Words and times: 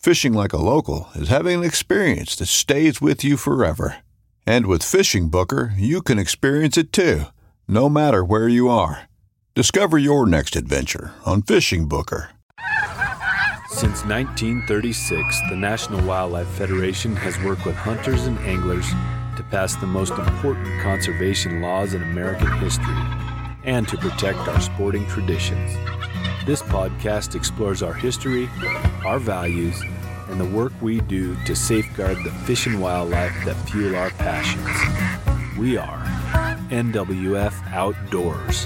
Fishing 0.00 0.32
like 0.32 0.54
a 0.54 0.56
local 0.56 1.10
is 1.14 1.28
having 1.28 1.58
an 1.58 1.64
experience 1.64 2.34
that 2.36 2.46
stays 2.46 3.02
with 3.02 3.22
you 3.22 3.36
forever. 3.36 3.96
And 4.46 4.64
with 4.64 4.82
Fishing 4.82 5.28
Booker, 5.28 5.74
you 5.76 6.00
can 6.00 6.18
experience 6.18 6.78
it 6.78 6.90
too, 6.90 7.24
no 7.68 7.90
matter 7.90 8.24
where 8.24 8.48
you 8.48 8.70
are. 8.70 9.10
Discover 9.54 9.98
your 9.98 10.24
next 10.24 10.56
adventure 10.56 11.12
on 11.26 11.42
FishingBooker. 11.42 12.28
Since 13.68 14.06
1936, 14.06 15.40
the 15.50 15.56
National 15.56 16.02
Wildlife 16.06 16.48
Federation 16.48 17.14
has 17.16 17.38
worked 17.44 17.66
with 17.66 17.76
hunters 17.76 18.24
and 18.24 18.38
anglers 18.38 18.88
to 19.36 19.46
pass 19.50 19.76
the 19.76 19.86
most 19.86 20.12
important 20.12 20.80
conservation 20.80 21.60
laws 21.60 21.92
in 21.92 22.02
American 22.02 22.50
history 22.52 22.96
and 23.64 23.86
to 23.88 23.98
protect 23.98 24.38
our 24.48 24.62
sporting 24.62 25.06
traditions. 25.08 25.76
This 26.46 26.62
podcast 26.62 27.34
explores 27.34 27.82
our 27.82 27.92
history, 27.92 28.48
our 29.04 29.18
values, 29.18 29.78
and 30.28 30.40
the 30.40 30.46
work 30.46 30.72
we 30.80 31.00
do 31.02 31.36
to 31.44 31.54
safeguard 31.54 32.16
the 32.24 32.30
fish 32.30 32.66
and 32.66 32.80
wildlife 32.80 33.34
that 33.44 33.56
fuel 33.68 33.94
our 33.94 34.08
passions. 34.12 34.66
We 35.58 35.76
are 35.76 36.02
NWF 36.70 37.52
Outdoors. 37.72 38.64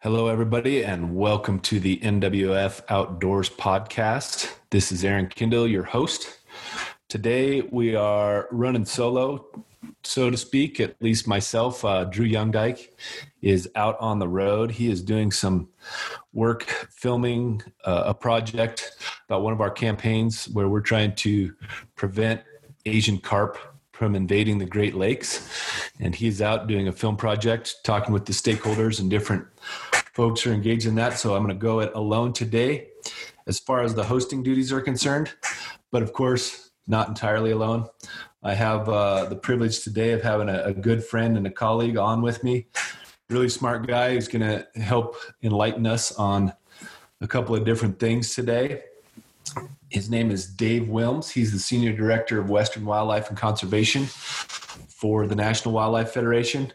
Hello, 0.00 0.28
everybody, 0.28 0.84
and 0.84 1.16
welcome 1.16 1.60
to 1.60 1.80
the 1.80 1.96
NWF 2.00 2.82
Outdoors 2.90 3.48
podcast. 3.48 4.54
This 4.68 4.92
is 4.92 5.02
Aaron 5.02 5.28
Kindle, 5.28 5.66
your 5.66 5.84
host. 5.84 6.40
Today, 7.08 7.62
we 7.62 7.96
are 7.96 8.48
running 8.50 8.84
solo, 8.84 9.46
so 10.02 10.30
to 10.30 10.36
speak. 10.36 10.80
At 10.80 11.00
least 11.00 11.26
myself, 11.26 11.84
uh, 11.84 12.04
Drew 12.04 12.26
Youngdyke, 12.26 12.88
is 13.42 13.68
out 13.74 13.96
on 14.00 14.18
the 14.18 14.28
road. 14.28 14.70
He 14.70 14.90
is 14.90 15.02
doing 15.02 15.30
some 15.30 15.68
work 16.32 16.64
filming 16.90 17.62
uh, 17.84 18.04
a 18.06 18.14
project 18.14 18.92
about 19.28 19.42
one 19.42 19.52
of 19.52 19.60
our 19.60 19.70
campaigns 19.70 20.48
where 20.48 20.68
we're 20.68 20.80
trying 20.80 21.14
to 21.16 21.54
prevent 21.94 22.42
Asian 22.86 23.18
carp 23.18 23.58
from 23.92 24.14
invading 24.14 24.58
the 24.58 24.66
Great 24.66 24.94
Lakes. 24.94 25.90
And 26.00 26.14
he's 26.14 26.40
out 26.40 26.68
doing 26.68 26.88
a 26.88 26.92
film 26.92 27.16
project, 27.16 27.76
talking 27.84 28.12
with 28.12 28.26
the 28.26 28.32
stakeholders 28.32 29.00
and 29.00 29.10
different 29.10 29.46
folks 30.12 30.46
are 30.46 30.52
engaged 30.52 30.86
in 30.86 30.94
that. 30.96 31.18
So 31.18 31.34
I'm 31.34 31.42
going 31.44 31.56
to 31.56 31.60
go 31.60 31.80
it 31.80 31.92
alone 31.94 32.32
today 32.32 32.88
as 33.46 33.58
far 33.58 33.82
as 33.82 33.94
the 33.94 34.04
hosting 34.04 34.42
duties 34.42 34.72
are 34.72 34.80
concerned. 34.80 35.32
But 35.90 36.02
of 36.02 36.12
course, 36.12 36.70
not 36.86 37.08
entirely 37.08 37.50
alone. 37.50 37.86
I 38.42 38.54
have 38.54 38.88
uh, 38.88 39.24
the 39.24 39.36
privilege 39.36 39.82
today 39.82 40.12
of 40.12 40.22
having 40.22 40.48
a, 40.48 40.62
a, 40.64 40.72
good 40.72 41.02
friend 41.02 41.36
and 41.36 41.46
a 41.46 41.50
colleague 41.50 41.96
on 41.96 42.22
with 42.22 42.44
me. 42.44 42.66
Really 43.28 43.48
smart 43.48 43.86
guy 43.86 44.14
who's 44.14 44.28
going 44.28 44.42
to 44.42 44.80
help 44.80 45.16
enlighten 45.42 45.86
us 45.86 46.12
on 46.12 46.52
a 47.20 47.26
couple 47.26 47.56
of 47.56 47.64
different 47.64 47.98
things 47.98 48.34
today. 48.34 48.82
His 49.88 50.08
name 50.08 50.30
is 50.30 50.46
Dave 50.46 50.82
Willms. 50.82 51.32
He's 51.32 51.50
the 51.50 51.58
Senior 51.58 51.92
Director 51.92 52.38
of 52.38 52.48
Western 52.48 52.84
Wildlife 52.84 53.28
and 53.28 53.36
Conservation 53.36 54.04
for 54.06 55.26
the 55.26 55.34
National 55.34 55.74
Wildlife 55.74 56.12
Federation. 56.12 56.72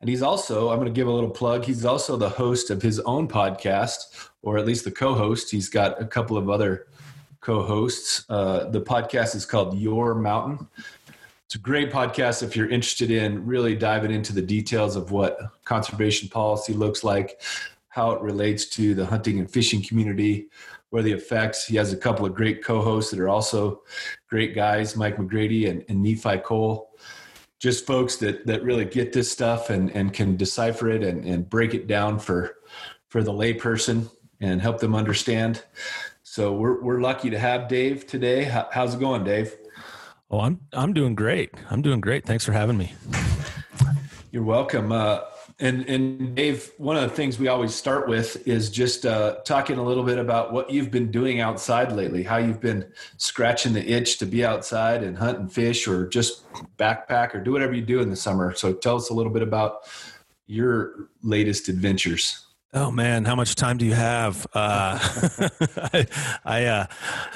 And 0.00 0.08
he's 0.08 0.22
also, 0.22 0.70
I'm 0.70 0.78
going 0.78 0.92
to 0.92 0.94
give 0.94 1.08
a 1.08 1.12
little 1.12 1.30
plug, 1.30 1.64
he's 1.64 1.84
also 1.84 2.16
the 2.16 2.28
host 2.28 2.70
of 2.70 2.80
his 2.80 3.00
own 3.00 3.26
podcast, 3.26 4.28
or 4.42 4.56
at 4.56 4.66
least 4.66 4.84
the 4.84 4.90
co 4.92 5.14
host. 5.14 5.50
He's 5.50 5.68
got 5.68 6.00
a 6.00 6.06
couple 6.06 6.36
of 6.36 6.48
other 6.48 6.86
co 7.42 7.62
hosts. 7.62 8.24
Uh, 8.30 8.70
the 8.70 8.80
podcast 8.80 9.34
is 9.34 9.44
called 9.44 9.76
Your 9.76 10.14
Mountain. 10.14 10.66
It's 11.44 11.56
a 11.56 11.58
great 11.58 11.92
podcast 11.92 12.42
if 12.42 12.56
you're 12.56 12.70
interested 12.70 13.10
in 13.10 13.44
really 13.44 13.76
diving 13.76 14.10
into 14.10 14.32
the 14.32 14.40
details 14.40 14.96
of 14.96 15.10
what 15.10 15.38
conservation 15.64 16.30
policy 16.30 16.72
looks 16.72 17.04
like, 17.04 17.42
how 17.88 18.12
it 18.12 18.22
relates 18.22 18.64
to 18.70 18.94
the 18.94 19.04
hunting 19.04 19.38
and 19.38 19.50
fishing 19.50 19.82
community, 19.82 20.46
where 20.88 21.02
the 21.02 21.12
effects. 21.12 21.66
He 21.66 21.76
has 21.76 21.92
a 21.92 21.96
couple 21.96 22.24
of 22.24 22.34
great 22.34 22.64
co-hosts 22.64 23.10
that 23.10 23.20
are 23.20 23.28
also 23.28 23.82
great 24.30 24.54
guys, 24.54 24.96
Mike 24.96 25.16
McGrady 25.16 25.68
and, 25.68 25.84
and 25.88 26.02
Nephi 26.02 26.38
Cole. 26.38 26.90
Just 27.58 27.86
folks 27.86 28.16
that 28.16 28.46
that 28.46 28.62
really 28.62 28.84
get 28.84 29.12
this 29.12 29.30
stuff 29.30 29.68
and 29.68 29.90
and 29.90 30.12
can 30.12 30.36
decipher 30.36 30.90
it 30.90 31.02
and, 31.02 31.24
and 31.24 31.50
break 31.50 31.74
it 31.74 31.86
down 31.86 32.18
for 32.18 32.56
for 33.08 33.22
the 33.22 33.32
layperson 33.32 34.10
and 34.40 34.60
help 34.60 34.80
them 34.80 34.94
understand. 34.94 35.62
So 36.32 36.54
we're 36.54 36.80
we're 36.80 37.02
lucky 37.02 37.28
to 37.28 37.38
have 37.38 37.68
Dave 37.68 38.06
today. 38.06 38.44
how's 38.44 38.94
it 38.94 39.00
going, 39.00 39.22
Dave? 39.22 39.54
Oh, 40.30 40.40
I'm 40.40 40.60
I'm 40.72 40.94
doing 40.94 41.14
great. 41.14 41.52
I'm 41.70 41.82
doing 41.82 42.00
great. 42.00 42.24
Thanks 42.24 42.42
for 42.42 42.52
having 42.52 42.78
me. 42.78 42.94
You're 44.30 44.42
welcome. 44.42 44.92
Uh, 44.92 45.20
and 45.60 45.86
and 45.90 46.34
Dave, 46.34 46.72
one 46.78 46.96
of 46.96 47.02
the 47.02 47.14
things 47.14 47.38
we 47.38 47.48
always 47.48 47.74
start 47.74 48.08
with 48.08 48.48
is 48.48 48.70
just 48.70 49.04
uh, 49.04 49.40
talking 49.44 49.76
a 49.76 49.82
little 49.82 50.04
bit 50.04 50.16
about 50.16 50.54
what 50.54 50.70
you've 50.70 50.90
been 50.90 51.10
doing 51.10 51.40
outside 51.40 51.92
lately. 51.92 52.22
How 52.22 52.38
you've 52.38 52.62
been 52.62 52.90
scratching 53.18 53.74
the 53.74 53.86
itch 53.86 54.16
to 54.20 54.24
be 54.24 54.42
outside 54.42 55.02
and 55.02 55.18
hunt 55.18 55.38
and 55.38 55.52
fish, 55.52 55.86
or 55.86 56.08
just 56.08 56.50
backpack, 56.78 57.34
or 57.34 57.42
do 57.42 57.52
whatever 57.52 57.74
you 57.74 57.82
do 57.82 58.00
in 58.00 58.08
the 58.08 58.16
summer. 58.16 58.54
So 58.54 58.72
tell 58.72 58.96
us 58.96 59.10
a 59.10 59.14
little 59.14 59.32
bit 59.32 59.42
about 59.42 59.86
your 60.46 61.10
latest 61.22 61.68
adventures. 61.68 62.46
Oh 62.74 62.90
man, 62.90 63.26
how 63.26 63.36
much 63.36 63.54
time 63.54 63.76
do 63.76 63.84
you 63.84 63.92
have? 63.94 64.46
Uh, 64.54 64.98
I, 65.92 66.06
I 66.44 66.64
uh, 66.64 66.86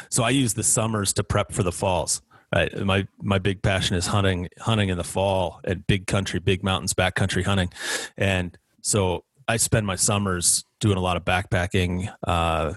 so 0.08 0.24
I 0.24 0.30
use 0.30 0.54
the 0.54 0.62
summers 0.62 1.12
to 1.14 1.24
prep 1.24 1.52
for 1.52 1.62
the 1.62 1.72
falls. 1.72 2.22
Right. 2.54 2.74
My 2.78 3.06
my 3.20 3.38
big 3.38 3.60
passion 3.60 3.96
is 3.96 4.06
hunting 4.06 4.48
hunting 4.58 4.88
in 4.88 4.96
the 4.96 5.04
fall 5.04 5.60
at 5.64 5.86
big 5.86 6.06
country, 6.06 6.40
big 6.40 6.62
mountains, 6.62 6.94
backcountry 6.94 7.44
hunting, 7.44 7.70
and 8.16 8.56
so 8.80 9.24
I 9.48 9.56
spend 9.58 9.86
my 9.86 9.94
summers 9.94 10.64
doing 10.80 10.96
a 10.96 11.00
lot 11.00 11.16
of 11.16 11.24
backpacking. 11.24 12.12
Uh, 12.26 12.74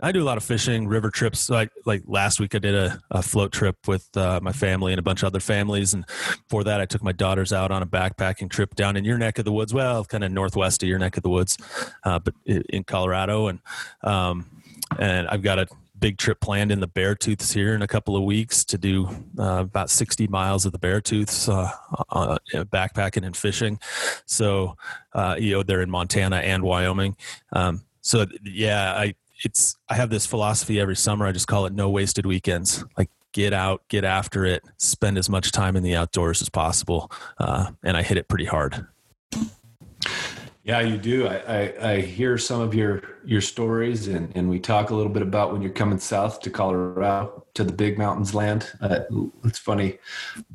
I 0.00 0.12
do 0.12 0.22
a 0.22 0.24
lot 0.24 0.36
of 0.36 0.44
fishing, 0.44 0.86
river 0.86 1.10
trips. 1.10 1.50
I, 1.50 1.68
like 1.84 2.02
last 2.06 2.40
week, 2.40 2.54
I 2.54 2.58
did 2.58 2.74
a, 2.74 3.00
a 3.10 3.22
float 3.22 3.52
trip 3.52 3.76
with 3.86 4.08
uh, 4.16 4.40
my 4.42 4.52
family 4.52 4.92
and 4.92 4.98
a 4.98 5.02
bunch 5.02 5.22
of 5.22 5.26
other 5.26 5.40
families, 5.40 5.92
and 5.94 6.04
for 6.48 6.64
that, 6.64 6.80
I 6.80 6.86
took 6.86 7.02
my 7.02 7.12
daughters 7.12 7.52
out 7.52 7.70
on 7.70 7.82
a 7.82 7.86
backpacking 7.86 8.50
trip 8.50 8.74
down 8.74 8.96
in 8.96 9.04
your 9.04 9.18
neck 9.18 9.38
of 9.38 9.44
the 9.44 9.52
woods. 9.52 9.74
Well, 9.74 10.04
kind 10.04 10.24
of 10.24 10.32
northwest 10.32 10.82
of 10.82 10.88
your 10.88 10.98
neck 10.98 11.16
of 11.16 11.22
the 11.22 11.30
woods, 11.30 11.58
uh, 12.04 12.18
but 12.18 12.34
in 12.46 12.84
Colorado, 12.84 13.48
and 13.48 13.60
um, 14.02 14.62
and 14.98 15.28
I've 15.28 15.42
got 15.42 15.58
a 15.58 15.66
big 16.02 16.18
trip 16.18 16.40
planned 16.40 16.72
in 16.72 16.80
the 16.80 16.88
Beartooths 16.88 17.54
here 17.54 17.74
in 17.74 17.80
a 17.80 17.86
couple 17.86 18.16
of 18.16 18.24
weeks 18.24 18.64
to 18.64 18.76
do 18.76 19.06
uh, 19.38 19.60
about 19.60 19.88
60 19.88 20.26
miles 20.26 20.66
of 20.66 20.72
the 20.72 20.78
Beartooths, 20.78 21.48
uh, 21.48 21.70
uh, 22.10 22.38
backpacking 22.64 23.24
and 23.24 23.36
fishing. 23.36 23.78
So, 24.26 24.76
uh, 25.14 25.36
you 25.38 25.52
know, 25.52 25.62
they're 25.62 25.80
in 25.80 25.90
Montana 25.90 26.36
and 26.38 26.64
Wyoming. 26.64 27.16
Um, 27.52 27.84
so 28.00 28.26
yeah, 28.42 28.94
I, 28.94 29.14
it's 29.44 29.76
I 29.88 29.94
have 29.94 30.10
this 30.10 30.26
philosophy 30.26 30.80
every 30.80 30.96
summer. 30.96 31.24
I 31.24 31.30
just 31.30 31.46
call 31.46 31.66
it 31.66 31.72
no 31.72 31.88
wasted 31.88 32.26
weekends. 32.26 32.84
Like 32.98 33.10
get 33.30 33.52
out, 33.52 33.82
get 33.86 34.04
after 34.04 34.44
it, 34.44 34.64
spend 34.78 35.18
as 35.18 35.30
much 35.30 35.52
time 35.52 35.76
in 35.76 35.84
the 35.84 35.94
outdoors 35.94 36.42
as 36.42 36.48
possible, 36.48 37.12
uh, 37.38 37.70
and 37.84 37.96
I 37.96 38.02
hit 38.02 38.18
it 38.18 38.28
pretty 38.28 38.44
hard. 38.44 38.86
Yeah, 40.64 40.80
you 40.80 40.96
do. 40.96 41.26
I, 41.26 41.36
I, 41.38 41.90
I, 41.92 42.00
hear 42.00 42.38
some 42.38 42.60
of 42.60 42.72
your 42.72 43.02
your 43.24 43.40
stories, 43.40 44.06
and, 44.06 44.30
and 44.36 44.48
we 44.48 44.60
talk 44.60 44.90
a 44.90 44.94
little 44.94 45.10
bit 45.10 45.22
about 45.22 45.52
when 45.52 45.60
you're 45.60 45.72
coming 45.72 45.98
south 45.98 46.40
to 46.42 46.50
Colorado 46.50 47.44
to 47.54 47.64
the 47.64 47.72
Big 47.72 47.98
Mountains 47.98 48.32
land. 48.32 48.70
Uh, 48.80 49.00
it's 49.44 49.58
funny. 49.58 49.98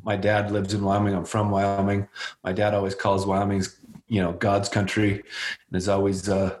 My 0.02 0.16
dad 0.16 0.50
lives 0.50 0.72
in 0.72 0.82
Wyoming. 0.82 1.14
I'm 1.14 1.26
from 1.26 1.50
Wyoming. 1.50 2.08
My 2.42 2.52
dad 2.52 2.72
always 2.72 2.94
calls 2.94 3.26
Wyoming's 3.26 3.76
you 4.08 4.22
know 4.22 4.32
God's 4.32 4.70
country, 4.70 5.12
and 5.12 5.76
is 5.76 5.90
always 5.90 6.26
uh, 6.26 6.58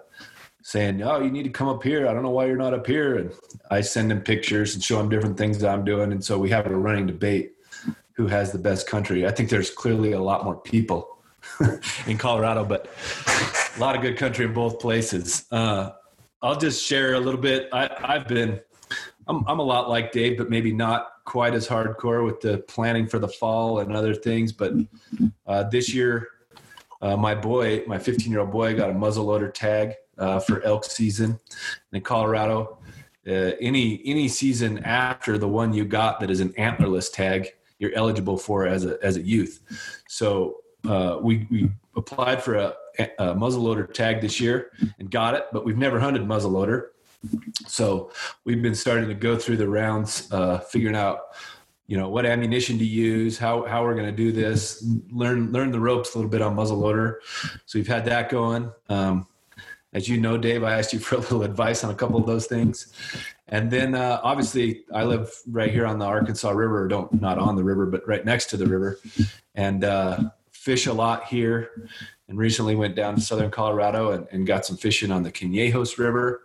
saying, 0.62 1.02
"Oh, 1.02 1.20
you 1.22 1.30
need 1.30 1.44
to 1.44 1.50
come 1.50 1.68
up 1.68 1.82
here. 1.82 2.06
I 2.06 2.12
don't 2.12 2.22
know 2.22 2.30
why 2.30 2.44
you're 2.44 2.56
not 2.56 2.74
up 2.74 2.86
here." 2.86 3.16
And 3.16 3.32
I 3.70 3.80
send 3.80 4.12
him 4.12 4.20
pictures 4.20 4.74
and 4.74 4.84
show 4.84 5.00
him 5.00 5.08
different 5.08 5.38
things 5.38 5.58
that 5.60 5.70
I'm 5.70 5.86
doing, 5.86 6.12
and 6.12 6.22
so 6.22 6.38
we 6.38 6.50
have 6.50 6.66
a 6.66 6.76
running 6.76 7.06
debate 7.06 7.52
who 8.12 8.26
has 8.26 8.52
the 8.52 8.58
best 8.58 8.86
country. 8.86 9.26
I 9.26 9.30
think 9.30 9.48
there's 9.48 9.70
clearly 9.70 10.12
a 10.12 10.20
lot 10.20 10.44
more 10.44 10.56
people 10.56 11.17
in 12.06 12.18
Colorado, 12.18 12.64
but 12.64 12.88
a 13.76 13.80
lot 13.80 13.96
of 13.96 14.02
good 14.02 14.16
country 14.16 14.44
in 14.44 14.52
both 14.52 14.78
places. 14.80 15.46
Uh, 15.50 15.90
I'll 16.42 16.56
just 16.58 16.84
share 16.84 17.14
a 17.14 17.20
little 17.20 17.40
bit. 17.40 17.68
I, 17.72 18.12
have 18.12 18.28
been, 18.28 18.60
I'm, 19.26 19.44
I'm 19.48 19.58
a 19.58 19.62
lot 19.62 19.88
like 19.88 20.12
Dave, 20.12 20.38
but 20.38 20.50
maybe 20.50 20.72
not 20.72 21.08
quite 21.24 21.54
as 21.54 21.66
hardcore 21.66 22.24
with 22.24 22.40
the 22.40 22.58
planning 22.68 23.06
for 23.06 23.18
the 23.18 23.28
fall 23.28 23.80
and 23.80 23.94
other 23.94 24.14
things. 24.14 24.52
But 24.52 24.72
uh, 25.46 25.64
this 25.64 25.92
year, 25.92 26.28
uh, 27.02 27.16
my 27.16 27.34
boy, 27.34 27.82
my 27.86 27.98
15 27.98 28.30
year 28.30 28.40
old 28.40 28.50
boy, 28.50 28.74
got 28.76 28.90
a 28.90 28.94
muzzleloader 28.94 29.52
tag 29.52 29.94
uh, 30.16 30.40
for 30.40 30.62
elk 30.62 30.84
season 30.84 31.38
in 31.92 32.00
Colorado. 32.02 32.78
Uh, 33.26 33.52
any 33.60 34.00
any 34.06 34.26
season 34.26 34.78
after 34.84 35.36
the 35.36 35.46
one 35.46 35.74
you 35.74 35.84
got 35.84 36.18
that 36.20 36.30
is 36.30 36.40
an 36.40 36.48
antlerless 36.50 37.12
tag, 37.12 37.48
you're 37.78 37.92
eligible 37.94 38.38
for 38.38 38.66
as 38.66 38.86
a 38.86 38.96
as 39.02 39.16
a 39.16 39.20
youth. 39.20 39.60
So 40.08 40.56
uh, 40.88 41.18
we, 41.20 41.46
we 41.50 41.70
applied 41.96 42.42
for 42.42 42.54
a, 42.54 42.74
a 43.18 43.34
muzzleloader 43.34 43.92
tag 43.92 44.20
this 44.20 44.40
year 44.40 44.70
and 44.98 45.10
got 45.10 45.34
it, 45.34 45.44
but 45.52 45.64
we've 45.64 45.76
never 45.76 46.00
hunted 46.00 46.22
muzzleloader. 46.22 46.86
So 47.66 48.10
we've 48.44 48.62
been 48.62 48.74
starting 48.74 49.08
to 49.08 49.14
go 49.14 49.36
through 49.36 49.58
the 49.58 49.68
rounds, 49.68 50.32
uh, 50.32 50.58
figuring 50.58 50.96
out, 50.96 51.18
you 51.86 51.96
know, 51.96 52.08
what 52.08 52.24
ammunition 52.24 52.78
to 52.78 52.84
use, 52.84 53.38
how 53.38 53.64
how 53.64 53.82
we're 53.82 53.94
going 53.94 54.06
to 54.06 54.12
do 54.12 54.30
this, 54.30 54.84
learn 55.10 55.52
learn 55.52 55.72
the 55.72 55.80
ropes 55.80 56.14
a 56.14 56.18
little 56.18 56.30
bit 56.30 56.42
on 56.42 56.54
muzzleloader. 56.54 57.16
So 57.66 57.78
we've 57.78 57.88
had 57.88 58.04
that 58.06 58.30
going. 58.30 58.70
Um, 58.88 59.26
as 59.94 60.06
you 60.06 60.20
know, 60.20 60.36
Dave, 60.36 60.64
I 60.64 60.78
asked 60.78 60.92
you 60.92 60.98
for 60.98 61.16
a 61.16 61.18
little 61.18 61.42
advice 61.42 61.82
on 61.82 61.90
a 61.90 61.94
couple 61.94 62.18
of 62.18 62.26
those 62.26 62.46
things, 62.46 62.92
and 63.48 63.70
then 63.70 63.94
uh, 63.94 64.20
obviously 64.22 64.84
I 64.94 65.04
live 65.04 65.32
right 65.50 65.70
here 65.70 65.86
on 65.86 65.98
the 65.98 66.04
Arkansas 66.04 66.50
River, 66.50 66.88
don't 66.88 67.20
not 67.20 67.38
on 67.38 67.56
the 67.56 67.64
river, 67.64 67.86
but 67.86 68.06
right 68.06 68.24
next 68.24 68.46
to 68.50 68.56
the 68.58 68.66
river, 68.66 69.00
and 69.54 69.82
uh, 69.82 70.30
fish 70.58 70.86
a 70.86 70.92
lot 70.92 71.24
here 71.24 71.88
and 72.28 72.36
recently 72.36 72.74
went 72.74 72.96
down 72.96 73.14
to 73.14 73.20
southern 73.20 73.50
Colorado 73.50 74.12
and, 74.12 74.26
and 74.32 74.46
got 74.46 74.66
some 74.66 74.76
fishing 74.76 75.10
on 75.10 75.22
the 75.22 75.30
Conejos 75.30 75.98
River, 75.98 76.42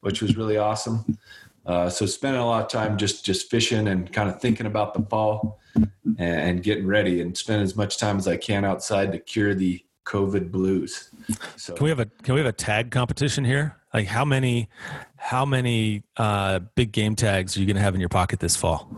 which 0.00 0.22
was 0.22 0.36
really 0.36 0.56
awesome. 0.56 1.18
Uh, 1.66 1.90
so 1.90 2.06
spending 2.06 2.40
a 2.40 2.46
lot 2.46 2.62
of 2.62 2.68
time 2.68 2.96
just 2.96 3.24
just 3.24 3.50
fishing 3.50 3.86
and 3.88 4.10
kind 4.12 4.30
of 4.30 4.40
thinking 4.40 4.66
about 4.66 4.94
the 4.94 5.02
fall 5.02 5.60
and, 5.74 6.18
and, 6.18 6.62
getting 6.62 6.86
ready 6.86 7.20
and 7.20 7.36
spend 7.36 7.62
as 7.62 7.76
much 7.76 7.98
time 7.98 8.16
as 8.16 8.26
I 8.26 8.38
can 8.38 8.64
outside 8.64 9.12
to 9.12 9.18
cure 9.18 9.54
the 9.54 9.84
COVID 10.06 10.50
blues. 10.50 11.10
So 11.56 11.74
can 11.74 11.84
we 11.84 11.90
have 11.90 12.00
a 12.00 12.06
can 12.06 12.34
we 12.34 12.40
have 12.40 12.48
a 12.48 12.52
tag 12.52 12.90
competition 12.90 13.44
here? 13.44 13.76
Like 13.92 14.06
how 14.06 14.24
many 14.24 14.70
how 15.16 15.44
many 15.44 16.02
uh, 16.16 16.60
big 16.74 16.92
game 16.92 17.14
tags 17.14 17.56
are 17.56 17.60
you 17.60 17.66
going 17.66 17.76
to 17.76 17.82
have 17.82 17.94
in 17.94 18.00
your 18.00 18.08
pocket 18.08 18.40
this 18.40 18.56
fall? 18.56 18.90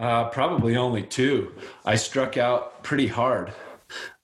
Uh, 0.00 0.30
probably 0.30 0.78
only 0.78 1.02
two. 1.02 1.52
I 1.84 1.94
struck 1.94 2.38
out 2.38 2.82
pretty 2.82 3.06
hard 3.06 3.52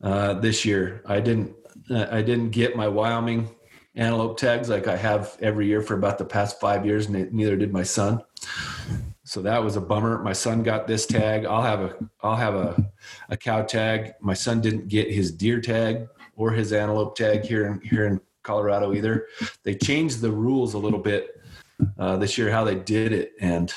uh, 0.02 0.32
this 0.32 0.64
year. 0.64 1.02
I 1.04 1.20
didn't. 1.20 1.54
Uh, 1.90 2.06
I 2.10 2.22
didn't 2.22 2.50
get 2.50 2.76
my 2.76 2.88
Wyoming 2.88 3.50
antelope 3.94 4.38
tags 4.38 4.70
like 4.70 4.88
I 4.88 4.96
have 4.96 5.36
every 5.40 5.66
year 5.66 5.82
for 5.82 5.94
about 5.94 6.16
the 6.16 6.24
past 6.24 6.58
five 6.60 6.86
years. 6.86 7.06
and 7.06 7.30
Neither 7.32 7.56
did 7.56 7.74
my 7.74 7.82
son. 7.82 8.22
So 9.24 9.42
that 9.42 9.62
was 9.62 9.76
a 9.76 9.80
bummer. 9.80 10.22
My 10.22 10.32
son 10.32 10.62
got 10.62 10.86
this 10.86 11.04
tag. 11.04 11.44
I'll 11.44 11.62
have 11.62 11.82
a. 11.82 11.94
I'll 12.22 12.36
have 12.36 12.54
a, 12.54 12.90
a 13.28 13.36
cow 13.36 13.62
tag. 13.62 14.14
My 14.22 14.34
son 14.34 14.62
didn't 14.62 14.88
get 14.88 15.12
his 15.12 15.30
deer 15.30 15.60
tag 15.60 16.08
or 16.36 16.52
his 16.52 16.72
antelope 16.72 17.16
tag 17.16 17.44
here 17.44 17.66
in 17.66 17.82
here 17.82 18.06
in 18.06 18.18
Colorado 18.42 18.94
either. 18.94 19.26
They 19.62 19.74
changed 19.74 20.22
the 20.22 20.32
rules 20.32 20.72
a 20.72 20.78
little 20.78 21.00
bit 21.00 21.38
uh, 21.98 22.16
this 22.16 22.38
year 22.38 22.50
how 22.50 22.64
they 22.64 22.76
did 22.76 23.12
it 23.12 23.32
and 23.40 23.74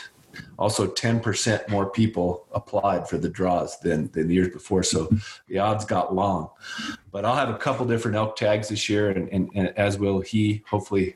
also, 0.59 0.87
10% 0.87 1.69
more 1.69 1.89
people 1.89 2.45
applied 2.51 3.07
for 3.07 3.17
the 3.17 3.29
draws 3.29 3.79
than, 3.79 4.11
than 4.11 4.27
the 4.27 4.33
years 4.33 4.49
before. 4.49 4.83
So 4.83 5.09
the 5.47 5.57
odds 5.57 5.85
got 5.85 6.13
long. 6.13 6.49
But 7.13 7.23
I'll 7.23 7.37
have 7.37 7.47
a 7.47 7.57
couple 7.57 7.85
different 7.85 8.17
elk 8.17 8.35
tags 8.35 8.67
this 8.67 8.89
year, 8.89 9.09
and, 9.09 9.29
and, 9.29 9.49
and 9.55 9.69
as 9.77 9.97
will 9.97 10.19
he. 10.19 10.61
Hopefully, 10.69 11.15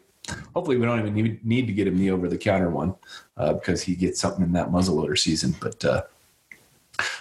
hopefully 0.55 0.77
we 0.77 0.85
don't 0.85 0.97
even 0.97 1.13
need, 1.13 1.45
need 1.45 1.67
to 1.67 1.73
get 1.73 1.87
him 1.87 1.97
the 1.97 2.09
over 2.09 2.29
the 2.29 2.37
counter 2.37 2.69
one 2.69 2.95
uh, 3.35 3.51
because 3.53 3.83
he 3.83 3.95
gets 3.95 4.21
something 4.21 4.45
in 4.45 4.53
that 4.53 4.69
muzzleloader 4.69 5.19
season. 5.19 5.53
But 5.59 5.83
uh, 5.83 6.03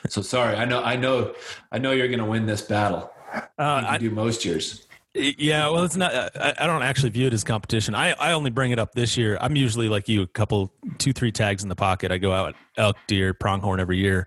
so 0.08 0.22
sorry, 0.22 0.54
I 0.54 0.64
know, 0.64 0.80
I 0.80 0.94
know, 0.94 1.34
I 1.72 1.78
know 1.78 1.90
you're 1.90 2.06
going 2.06 2.20
to 2.20 2.24
win 2.24 2.46
this 2.46 2.62
battle. 2.62 3.10
Uh, 3.34 3.82
I 3.84 3.98
do 3.98 4.12
most 4.12 4.44
years. 4.44 4.86
Yeah, 5.14 5.68
well, 5.68 5.84
it's 5.84 5.96
not. 5.96 6.12
I, 6.36 6.66
don't 6.66 6.82
actually 6.82 7.10
view 7.10 7.26
it 7.26 7.34
as 7.34 7.44
competition. 7.44 7.94
I, 7.94 8.12
I 8.12 8.32
only 8.32 8.48
bring 8.48 8.70
it 8.70 8.78
up 8.78 8.92
this 8.92 9.16
year. 9.16 9.36
I'm 9.42 9.56
usually 9.56 9.88
like 9.90 10.08
you, 10.08 10.22
a 10.22 10.26
couple, 10.26 10.72
two, 10.96 11.12
three 11.12 11.30
tags 11.30 11.62
in 11.62 11.68
the 11.68 11.76
pocket. 11.76 12.10
I 12.10 12.16
go 12.16 12.32
out 12.32 12.54
elk, 12.78 12.96
deer, 13.06 13.34
pronghorn 13.34 13.78
every 13.78 13.98
year. 13.98 14.26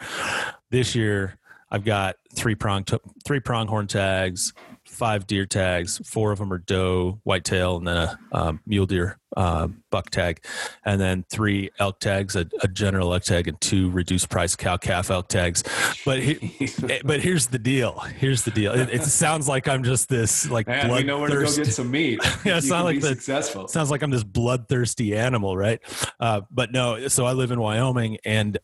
This 0.69 0.93
year, 0.93 1.39
I've 1.71 1.85
got 1.85 2.17
three 2.35 2.53
prong, 2.53 2.85
three 3.25 3.39
pronghorn 3.39 3.87
tags, 3.87 4.53
five 4.95 5.27
deer 5.27 5.45
tags. 5.45 5.99
Four 6.05 6.31
of 6.31 6.39
them 6.39 6.51
are 6.51 6.57
doe, 6.57 7.19
whitetail, 7.23 7.77
and 7.77 7.87
then 7.87 7.97
a 7.97 8.19
um, 8.31 8.61
mule 8.65 8.85
deer 8.85 9.19
uh, 9.35 9.67
buck 9.91 10.09
tag, 10.09 10.43
and 10.85 10.99
then 10.99 11.25
three 11.29 11.69
elk 11.77 11.99
tags, 11.99 12.35
a, 12.35 12.47
a, 12.61 12.67
general 12.67 13.13
elk 13.13 13.23
tag, 13.23 13.47
and 13.47 13.59
two 13.59 13.89
reduced 13.91 14.29
price 14.29 14.55
cow 14.55 14.77
calf 14.77 15.11
elk 15.11 15.27
tags. 15.27 15.63
But 16.05 16.21
he, 16.21 16.69
eh, 16.89 17.01
but 17.03 17.19
here's 17.19 17.47
the 17.47 17.59
deal. 17.59 17.99
Here's 17.99 18.43
the 18.43 18.51
deal. 18.51 18.73
It, 18.73 18.89
it 18.89 19.03
sounds 19.03 19.47
like 19.47 19.67
I'm 19.67 19.83
just 19.83 20.07
this 20.07 20.49
like 20.49 20.67
Man, 20.67 20.91
we 20.91 21.03
know 21.03 21.19
where 21.19 21.29
to 21.29 21.35
go 21.35 21.55
get 21.55 21.67
some 21.67 21.91
meat. 21.91 22.19
yeah, 22.45 22.57
it 22.57 22.61
sounds 22.63 22.85
like 22.85 23.01
the, 23.01 23.09
successful. 23.09 23.67
Sounds 23.67 23.91
like 23.91 24.01
I'm 24.01 24.11
this 24.11 24.23
bloodthirsty 24.23 25.15
animal, 25.15 25.57
right? 25.57 25.81
Uh, 26.19 26.41
but 26.49 26.71
no. 26.71 27.07
So 27.09 27.25
I 27.25 27.33
live 27.33 27.51
in 27.51 27.59
Wyoming, 27.59 28.17
and 28.23 28.57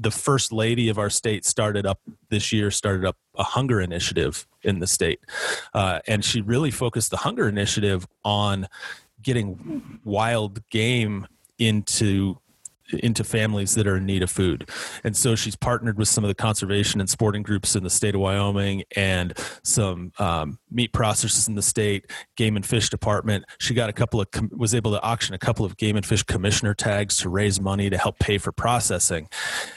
the 0.00 0.10
first 0.10 0.52
lady 0.52 0.88
of 0.88 0.98
our 0.98 1.10
state 1.10 1.44
started 1.44 1.86
up 1.86 2.00
this 2.28 2.52
year 2.52 2.70
started 2.70 3.04
up 3.04 3.16
a 3.36 3.44
hunger 3.44 3.80
initiative 3.80 4.46
in 4.62 4.80
the 4.80 4.86
state. 4.86 5.20
Uh, 5.74 6.00
and 6.06 6.24
she 6.24 6.40
really 6.40 6.70
focused 6.70 7.10
the 7.10 7.18
hunger 7.18 7.48
initiative 7.48 8.06
on 8.24 8.66
getting 9.22 10.00
wild 10.04 10.68
game 10.70 11.26
into 11.58 12.38
into 12.92 13.24
families 13.24 13.74
that 13.74 13.86
are 13.86 13.96
in 13.96 14.06
need 14.06 14.22
of 14.22 14.30
food. 14.30 14.68
And 15.04 15.16
so 15.16 15.34
she's 15.34 15.56
partnered 15.56 15.98
with 15.98 16.08
some 16.08 16.24
of 16.24 16.28
the 16.28 16.34
conservation 16.34 17.00
and 17.00 17.10
sporting 17.10 17.42
groups 17.42 17.76
in 17.76 17.82
the 17.82 17.90
state 17.90 18.14
of 18.14 18.20
Wyoming 18.20 18.84
and 18.94 19.36
some 19.62 20.12
um, 20.18 20.58
meat 20.70 20.92
processors 20.92 21.48
in 21.48 21.54
the 21.54 21.62
state, 21.62 22.10
game 22.36 22.56
and 22.56 22.64
fish 22.64 22.90
department. 22.90 23.44
She 23.58 23.74
got 23.74 23.90
a 23.90 23.92
couple 23.92 24.20
of, 24.20 24.28
was 24.52 24.74
able 24.74 24.92
to 24.92 25.02
auction 25.02 25.34
a 25.34 25.38
couple 25.38 25.64
of 25.64 25.76
game 25.76 25.96
and 25.96 26.06
fish 26.06 26.22
commissioner 26.22 26.74
tags 26.74 27.18
to 27.18 27.28
raise 27.28 27.60
money 27.60 27.90
to 27.90 27.98
help 27.98 28.18
pay 28.18 28.38
for 28.38 28.52
processing. 28.52 29.28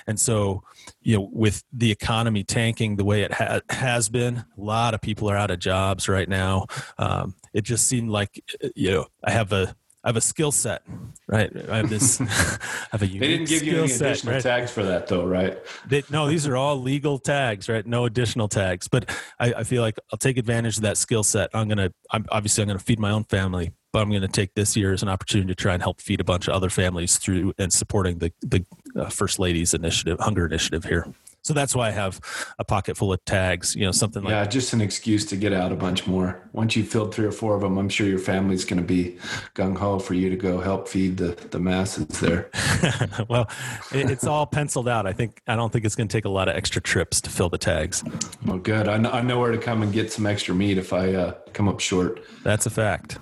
And 0.08 0.20
so, 0.20 0.64
you 1.02 1.18
know, 1.18 1.30
with 1.32 1.64
the 1.74 1.92
economy 1.92 2.44
tanking 2.44 2.96
the 2.96 3.06
way 3.06 3.24
it 3.24 3.34
ha- 3.34 3.62
has 3.70 4.10
been, 4.10 4.38
a 4.38 4.46
lot 4.58 4.94
of 4.94 5.02
people 5.02 5.30
are 5.30 5.38
out 5.38 5.52
of 5.52 5.60
jobs 5.60 6.08
right 6.08 6.30
now. 6.30 6.68
Um, 6.98 7.36
it 7.54 7.62
just 7.62 7.88
seemed 7.88 8.10
like, 8.10 8.44
you 8.76 8.92
know, 8.92 9.06
I 9.24 9.32
have 9.32 9.52
a, 9.52 9.76
I 10.04 10.08
have 10.08 10.16
a 10.16 10.22
skill 10.22 10.52
set, 10.54 10.84
right? 11.28 11.52
I 11.70 11.78
have 11.78 11.90
this. 11.90 12.22
I 12.22 12.26
have 12.94 13.02
a 13.02 13.08
unique 13.08 13.20
They 13.20 13.28
didn't 13.28 13.50
give 13.50 13.64
you 13.64 13.80
any 13.80 13.88
set, 13.90 14.12
additional 14.12 14.34
right? 14.36 14.44
tags 14.44 14.72
for 14.72 14.84
that, 14.84 15.08
though, 15.08 15.26
right? 15.26 15.58
They, 15.88 16.04
no, 16.10 16.28
these 16.28 16.48
are 16.48 16.56
all 16.56 16.80
legal 16.82 17.20
tags, 17.20 17.68
right? 17.68 17.86
No 17.86 18.06
additional 18.06 18.48
tags. 18.48 18.88
But 18.88 19.10
I, 19.40 19.54
I 19.56 19.64
feel 19.66 19.82
like 19.82 20.00
I'll 20.12 20.18
take 20.18 20.38
advantage 20.38 20.78
of 20.78 20.84
that 20.84 20.98
skill 20.98 21.24
set. 21.24 21.50
I'm 21.54 21.68
gonna. 21.68 21.92
I'm 22.12 22.26
obviously 22.30 22.62
I'm 22.62 22.68
gonna 22.70 22.80
feed 22.80 23.00
my 23.00 23.12
own 23.12 23.26
family, 23.26 23.74
but 23.92 24.02
I'm 24.02 24.10
gonna 24.10 24.30
take 24.30 24.54
this 24.56 24.78
year 24.78 24.94
as 24.94 25.04
an 25.04 25.10
opportunity 25.10 25.50
to 25.50 25.56
try 25.56 25.74
and 25.74 25.84
help 25.84 26.00
feed 26.00 26.22
a 26.22 26.24
bunch 26.24 26.48
of 26.48 26.54
other 26.54 26.70
families 26.70 27.18
through 27.18 27.54
and 27.58 27.74
supporting 27.74 28.20
the 28.20 28.32
the 28.42 28.66
uh, 28.96 29.10
First 29.10 29.38
Ladies 29.38 29.74
Initiative, 29.74 30.18
Hunger 30.22 30.46
Initiative 30.46 30.86
here. 30.86 31.08
So 31.50 31.56
that's 31.56 31.76
why 31.76 31.88
I 31.88 31.90
have 31.90 32.22
a 32.60 32.64
pocket 32.64 32.96
full 32.96 33.12
of 33.12 33.26
tags, 33.26 33.76
you 33.76 33.84
know, 33.84 33.92
something 33.92 34.22
like 34.22 34.30
Yeah, 34.30 34.46
just 34.46 34.72
an 34.72 34.82
excuse 34.82 35.26
to 35.26 35.36
get 35.36 35.52
out 35.52 35.72
a 35.72 35.76
bunch 35.76 36.06
more. 36.06 36.40
Once 36.54 36.76
you've 36.76 36.88
filled 36.88 37.12
three 37.12 37.26
or 37.26 37.32
four 37.32 37.56
of 37.56 37.62
them, 37.62 37.80
I'm 37.80 37.90
sure 37.90 38.06
your 38.06 38.20
family's 38.20 38.66
going 38.66 38.80
to 38.80 38.86
be 38.86 39.18
gung 39.56 39.76
ho 39.76 39.98
for 39.98 40.14
you 40.14 40.30
to 40.30 40.36
go 40.36 40.60
help 40.60 40.88
feed 40.88 41.18
the, 41.18 41.30
the 41.50 41.60
masses 41.60 42.06
there. 42.20 42.52
well, 43.30 43.50
it's 43.92 44.26
all 44.26 44.46
penciled 44.46 44.88
out. 44.88 45.08
I 45.08 45.12
think, 45.12 45.42
I 45.48 45.56
don't 45.56 45.74
think 45.74 45.86
it's 45.86 45.96
going 45.96 46.08
to 46.08 46.16
take 46.16 46.26
a 46.26 46.30
lot 46.30 46.50
of 46.50 46.56
extra 46.56 46.84
trips 46.84 47.20
to 47.22 47.32
fill 47.32 47.50
the 47.50 47.58
tags. 47.58 48.04
Well, 48.46 48.60
good. 48.60 48.88
I 48.88 48.98
know, 48.98 49.10
I 49.10 49.24
know 49.24 49.40
where 49.40 49.52
to 49.52 49.58
come 49.58 49.82
and 49.82 49.92
get 49.92 50.14
some 50.14 50.28
extra 50.28 50.54
meat 50.54 50.78
if 50.78 50.94
I 50.94 51.14
uh, 51.16 51.32
come 51.54 51.68
up 51.68 51.80
short. 51.80 52.24
That's 52.44 52.68
a 52.68 52.70
fact. 52.70 53.18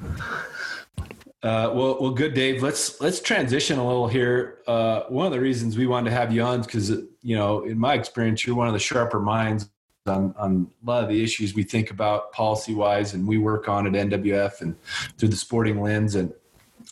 Uh, 1.47 1.71
well, 1.73 1.97
well, 2.01 2.11
good, 2.11 2.33
Dave. 2.33 2.61
Let's 2.61 2.99
let's 2.99 3.21
transition 3.21 3.79
a 3.79 3.87
little 3.87 4.09
here. 4.09 4.57
Uh, 4.67 5.03
one 5.07 5.25
of 5.25 5.31
the 5.31 5.39
reasons 5.39 5.77
we 5.77 5.87
wanted 5.87 6.09
to 6.09 6.15
have 6.17 6.33
you 6.33 6.41
on 6.41 6.59
is 6.59 6.65
because 6.65 6.89
you 7.21 7.37
know, 7.37 7.61
in 7.63 7.79
my 7.79 7.93
experience, 7.93 8.45
you're 8.45 8.53
one 8.53 8.67
of 8.67 8.73
the 8.73 8.79
sharper 8.79 9.21
minds 9.21 9.69
on, 10.07 10.35
on 10.37 10.69
a 10.83 10.85
lot 10.85 11.03
of 11.03 11.09
the 11.09 11.23
issues 11.23 11.55
we 11.55 11.63
think 11.63 11.89
about 11.89 12.33
policy 12.33 12.73
wise, 12.73 13.13
and 13.13 13.25
we 13.25 13.37
work 13.37 13.69
on 13.69 13.87
at 13.87 13.93
NWF 13.93 14.59
and 14.59 14.75
through 15.17 15.29
the 15.29 15.37
sporting 15.37 15.81
lens. 15.81 16.15
And 16.15 16.33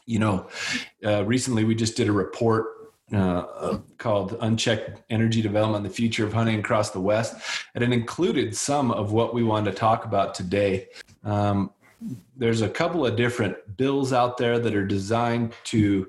you 0.05 0.19
know, 0.19 0.47
uh, 1.03 1.25
recently 1.25 1.65
we 1.65 1.75
just 1.75 1.97
did 1.97 2.07
a 2.07 2.13
report 2.13 2.67
uh, 3.13 3.77
called 3.97 4.37
Unchecked 4.39 5.01
Energy 5.09 5.41
Development 5.41 5.83
the 5.83 5.89
Future 5.89 6.25
of 6.25 6.33
Hunting 6.33 6.59
Across 6.59 6.91
the 6.91 7.01
West. 7.01 7.35
And 7.75 7.83
it 7.83 7.91
included 7.91 8.55
some 8.55 8.91
of 8.91 9.11
what 9.11 9.33
we 9.33 9.43
wanted 9.43 9.71
to 9.71 9.77
talk 9.77 10.05
about 10.05 10.33
today. 10.33 10.87
Um, 11.23 11.71
there's 12.35 12.61
a 12.61 12.69
couple 12.69 13.05
of 13.05 13.15
different 13.15 13.77
bills 13.77 14.13
out 14.13 14.37
there 14.37 14.59
that 14.59 14.75
are 14.75 14.85
designed 14.85 15.53
to 15.65 16.07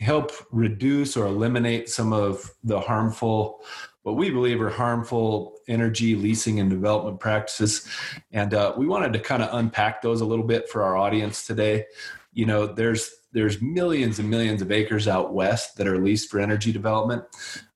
help 0.00 0.32
reduce 0.50 1.16
or 1.16 1.26
eliminate 1.26 1.88
some 1.88 2.12
of 2.12 2.50
the 2.64 2.80
harmful 2.80 3.62
what 4.02 4.16
we 4.16 4.30
believe 4.30 4.62
are 4.62 4.70
harmful 4.70 5.58
energy 5.68 6.14
leasing 6.14 6.58
and 6.58 6.70
development 6.70 7.20
practices 7.20 7.86
and 8.32 8.54
uh, 8.54 8.72
we 8.76 8.86
wanted 8.86 9.12
to 9.12 9.18
kind 9.18 9.42
of 9.42 9.52
unpack 9.52 10.00
those 10.00 10.22
a 10.22 10.24
little 10.24 10.46
bit 10.46 10.68
for 10.68 10.82
our 10.82 10.96
audience 10.96 11.46
today 11.46 11.84
you 12.32 12.46
know 12.46 12.66
there's 12.66 13.12
there's 13.32 13.60
millions 13.62 14.18
and 14.18 14.28
millions 14.28 14.62
of 14.62 14.72
acres 14.72 15.06
out 15.06 15.32
west 15.32 15.76
that 15.76 15.86
are 15.86 16.02
leased 16.02 16.30
for 16.30 16.40
energy 16.40 16.72
development. 16.72 17.24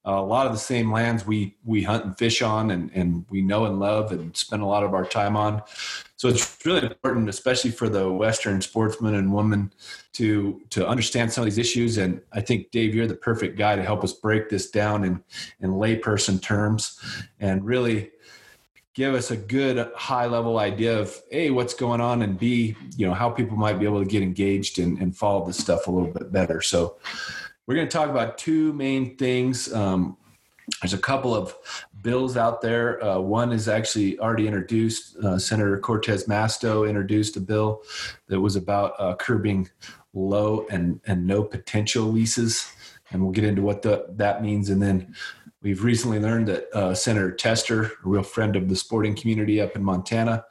A 0.06 0.20
lot 0.20 0.46
of 0.46 0.52
the 0.52 0.58
same 0.58 0.92
lands 0.92 1.26
we 1.26 1.56
we 1.64 1.82
hunt 1.82 2.04
and 2.04 2.16
fish 2.16 2.42
on, 2.42 2.70
and 2.70 2.90
and 2.94 3.24
we 3.30 3.40
know 3.40 3.64
and 3.64 3.78
love 3.78 4.12
and 4.12 4.36
spend 4.36 4.62
a 4.62 4.66
lot 4.66 4.82
of 4.82 4.92
our 4.92 5.06
time 5.06 5.36
on. 5.36 5.62
So 6.16 6.28
it's 6.28 6.64
really 6.64 6.82
important, 6.82 7.28
especially 7.28 7.70
for 7.70 7.88
the 7.88 8.10
Western 8.10 8.60
sportsman 8.60 9.14
and 9.14 9.32
woman, 9.32 9.72
to 10.14 10.60
to 10.70 10.86
understand 10.86 11.32
some 11.32 11.42
of 11.42 11.46
these 11.46 11.58
issues. 11.58 11.96
And 11.98 12.20
I 12.32 12.40
think 12.40 12.70
Dave, 12.70 12.94
you're 12.94 13.06
the 13.06 13.14
perfect 13.14 13.56
guy 13.56 13.76
to 13.76 13.82
help 13.82 14.04
us 14.04 14.12
break 14.12 14.50
this 14.50 14.70
down 14.70 15.04
in 15.04 15.22
in 15.60 15.70
layperson 15.70 16.40
terms, 16.40 17.00
and 17.40 17.64
really 17.64 18.10
give 18.94 19.14
us 19.14 19.30
a 19.30 19.36
good 19.36 19.90
high 19.96 20.26
level 20.26 20.58
idea 20.58 20.98
of 20.98 21.20
a 21.32 21.50
what's 21.50 21.74
going 21.74 22.00
on 22.00 22.22
and 22.22 22.38
b 22.38 22.76
you 22.96 23.06
know 23.06 23.12
how 23.12 23.28
people 23.28 23.56
might 23.56 23.78
be 23.78 23.84
able 23.84 24.02
to 24.02 24.08
get 24.08 24.22
engaged 24.22 24.78
and, 24.78 24.98
and 24.98 25.16
follow 25.16 25.44
this 25.44 25.58
stuff 25.58 25.88
a 25.88 25.90
little 25.90 26.12
bit 26.12 26.32
better 26.32 26.62
so 26.62 26.96
we're 27.66 27.74
going 27.74 27.88
to 27.88 27.92
talk 27.92 28.10
about 28.10 28.38
two 28.38 28.72
main 28.72 29.16
things. 29.16 29.72
Um, 29.72 30.16
there's 30.80 30.94
a 30.94 30.98
couple 30.98 31.34
of 31.34 31.54
bills 32.02 32.36
out 32.36 32.60
there. 32.60 33.02
Uh, 33.02 33.18
one 33.18 33.52
is 33.52 33.68
actually 33.68 34.18
already 34.18 34.46
introduced. 34.46 35.16
Uh, 35.16 35.38
senator 35.38 35.78
cortez 35.78 36.24
masto 36.24 36.88
introduced 36.88 37.36
a 37.36 37.40
bill 37.40 37.82
that 38.28 38.40
was 38.40 38.56
about 38.56 38.94
uh, 38.98 39.14
curbing 39.16 39.68
low 40.14 40.66
and, 40.70 41.00
and 41.06 41.26
no 41.26 41.42
potential 41.42 42.04
leases 42.04 42.70
and 43.10 43.22
we'll 43.22 43.32
get 43.32 43.44
into 43.44 43.62
what 43.62 43.82
the, 43.82 44.06
that 44.10 44.42
means. 44.42 44.70
And 44.70 44.80
then 44.82 45.14
We've 45.64 45.82
recently 45.82 46.20
learned 46.20 46.48
that 46.48 46.68
uh, 46.76 46.94
Senator 46.94 47.30
Tester, 47.30 47.84
a 47.84 47.90
real 48.02 48.22
friend 48.22 48.54
of 48.54 48.68
the 48.68 48.76
sporting 48.76 49.16
community 49.16 49.62
up 49.62 49.74
in 49.74 49.82
Montana, 49.82 50.44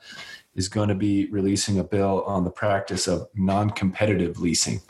is 0.55 0.67
going 0.67 0.89
to 0.89 0.95
be 0.95 1.27
releasing 1.27 1.77
a 1.77 1.83
bill 1.83 2.23
on 2.25 2.43
the 2.43 2.49
practice 2.49 3.07
of 3.07 3.27
non 3.35 3.69
competitive 3.69 4.39
leasing. 4.39 4.81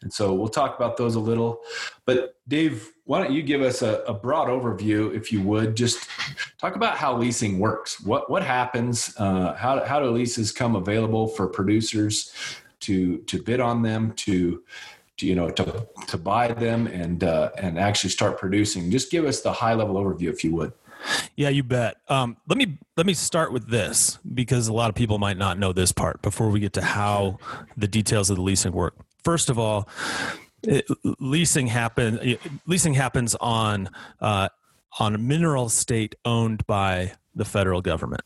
And 0.00 0.12
so 0.12 0.32
we'll 0.32 0.48
talk 0.48 0.76
about 0.76 0.96
those 0.96 1.16
a 1.16 1.20
little. 1.20 1.60
But 2.04 2.36
Dave, 2.46 2.92
why 3.04 3.22
don't 3.22 3.32
you 3.32 3.42
give 3.42 3.62
us 3.62 3.82
a, 3.82 4.02
a, 4.06 4.14
broad 4.14 4.48
overview, 4.48 5.12
if 5.14 5.32
you 5.32 5.42
would? 5.42 5.76
Just 5.76 6.08
talk 6.58 6.76
about 6.76 6.96
how 6.96 7.16
leasing 7.16 7.58
works. 7.58 8.00
What 8.00 8.30
what 8.30 8.44
happens? 8.44 9.14
Uh, 9.18 9.54
how 9.54 9.84
how 9.84 9.98
do 9.98 10.06
leases 10.10 10.52
come 10.52 10.76
available 10.76 11.26
for 11.26 11.48
producers 11.48 12.32
to 12.80 13.18
to 13.18 13.42
bid 13.42 13.60
on 13.60 13.82
them? 13.82 14.12
To 14.12 14.62
to, 15.18 15.26
you 15.26 15.34
know 15.34 15.50
to 15.50 15.86
to 16.06 16.16
buy 16.16 16.48
them 16.48 16.86
and 16.86 17.24
uh, 17.24 17.50
and 17.58 17.78
actually 17.78 18.10
start 18.10 18.38
producing. 18.38 18.90
Just 18.90 19.10
give 19.10 19.24
us 19.24 19.40
the 19.40 19.52
high 19.52 19.74
level 19.74 19.96
overview, 19.96 20.30
if 20.30 20.44
you 20.44 20.54
would. 20.54 20.72
Yeah, 21.36 21.48
you 21.48 21.62
bet. 21.62 21.96
Um, 22.08 22.36
let 22.48 22.58
me 22.58 22.78
let 22.96 23.06
me 23.06 23.14
start 23.14 23.52
with 23.52 23.68
this 23.68 24.18
because 24.34 24.68
a 24.68 24.72
lot 24.72 24.88
of 24.88 24.94
people 24.94 25.18
might 25.18 25.36
not 25.36 25.58
know 25.58 25.72
this 25.72 25.92
part 25.92 26.22
before 26.22 26.48
we 26.50 26.60
get 26.60 26.72
to 26.74 26.82
how 26.82 27.38
the 27.76 27.88
details 27.88 28.30
of 28.30 28.36
the 28.36 28.42
leasing 28.42 28.72
work. 28.72 28.94
First 29.22 29.50
of 29.50 29.58
all, 29.58 29.88
it, 30.62 30.86
leasing 31.20 31.66
happen 31.66 32.38
leasing 32.66 32.94
happens 32.94 33.34
on 33.36 33.90
uh, 34.20 34.48
on 34.98 35.14
a 35.14 35.18
mineral 35.18 35.68
state 35.68 36.14
owned 36.24 36.66
by 36.66 37.12
the 37.34 37.44
federal 37.44 37.80
government. 37.80 38.22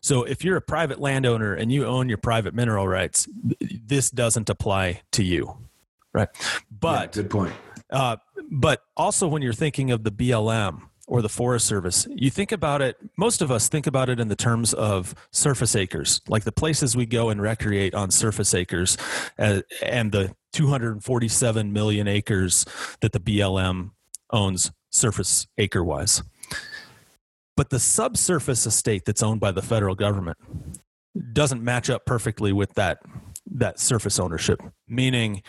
So 0.00 0.24
if 0.24 0.44
you're 0.44 0.56
a 0.56 0.62
private 0.62 1.00
landowner 1.00 1.54
and 1.54 1.70
you 1.70 1.86
own 1.86 2.08
your 2.08 2.18
private 2.18 2.54
mineral 2.54 2.88
rights, 2.88 3.28
this 3.60 4.10
doesn't 4.10 4.50
apply 4.50 5.02
to 5.12 5.22
you 5.22 5.58
right? 6.12 6.28
But 6.70 7.16
yeah, 7.16 7.22
good 7.22 7.30
point. 7.30 7.54
Uh, 7.90 8.16
but 8.50 8.82
also 8.96 9.28
when 9.28 9.42
you're 9.42 9.52
thinking 9.52 9.90
of 9.90 10.04
the 10.04 10.12
BLM 10.12 10.82
or 11.08 11.22
the 11.22 11.28
Forest 11.28 11.66
Service, 11.66 12.06
you 12.14 12.30
think 12.30 12.52
about 12.52 12.82
it. 12.82 12.96
Most 13.16 13.40
of 13.40 13.50
us 13.50 13.68
think 13.68 13.86
about 13.86 14.10
it 14.10 14.20
in 14.20 14.28
the 14.28 14.36
terms 14.36 14.74
of 14.74 15.14
surface 15.32 15.74
acres, 15.74 16.20
like 16.28 16.44
the 16.44 16.52
places 16.52 16.94
we 16.94 17.06
go 17.06 17.30
and 17.30 17.40
recreate 17.40 17.94
on 17.94 18.10
surface 18.10 18.52
acres, 18.52 18.98
uh, 19.38 19.62
and 19.82 20.12
the 20.12 20.34
247 20.52 21.72
million 21.72 22.06
acres 22.06 22.66
that 23.00 23.12
the 23.12 23.20
BLM 23.20 23.92
owns 24.30 24.70
surface 24.90 25.46
acre 25.56 25.82
wise. 25.82 26.22
But 27.56 27.70
the 27.70 27.80
subsurface 27.80 28.66
estate 28.66 29.04
that's 29.06 29.22
owned 29.22 29.40
by 29.40 29.50
the 29.50 29.62
federal 29.62 29.94
government 29.94 30.36
doesn't 31.32 31.64
match 31.64 31.90
up 31.90 32.04
perfectly 32.04 32.52
with 32.52 32.74
that 32.74 32.98
that 33.50 33.80
surface 33.80 34.20
ownership, 34.20 34.60
meaning 34.86 35.42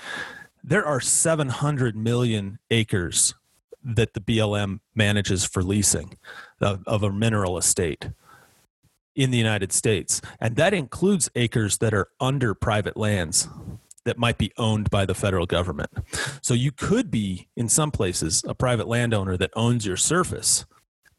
there 0.64 0.86
are 0.86 1.02
700 1.02 1.98
million 1.98 2.60
acres 2.72 3.36
that 3.84 4.14
the 4.14 4.20
BLM 4.20 4.80
manages 4.96 5.46
for 5.46 5.64
leasing 5.64 6.18
of, 6.60 6.84
of, 6.86 7.04
a 7.04 7.12
mineral 7.12 7.58
estate 7.58 8.10
in 9.16 9.32
the 9.32 9.38
United 9.38 9.72
States. 9.72 10.22
And 10.40 10.56
that 10.58 10.74
includes 10.74 11.30
acres 11.36 11.78
that 11.78 11.94
are 11.94 12.10
under 12.20 12.54
private 12.54 12.98
lands 12.98 13.48
that 14.06 14.18
might 14.18 14.38
be 14.38 14.52
owned 14.58 14.90
by 14.90 15.06
the 15.06 15.14
federal 15.14 15.46
government. 15.46 15.92
So 16.42 16.54
you 16.54 16.72
could 16.72 17.12
be, 17.12 17.48
in 17.56 17.70
some 17.70 17.92
places, 17.92 18.44
a 18.48 18.56
private 18.56 18.88
landowner 18.88 19.38
that 19.38 19.52
owns 19.56 19.86
your 19.86 19.98
surface 19.98 20.66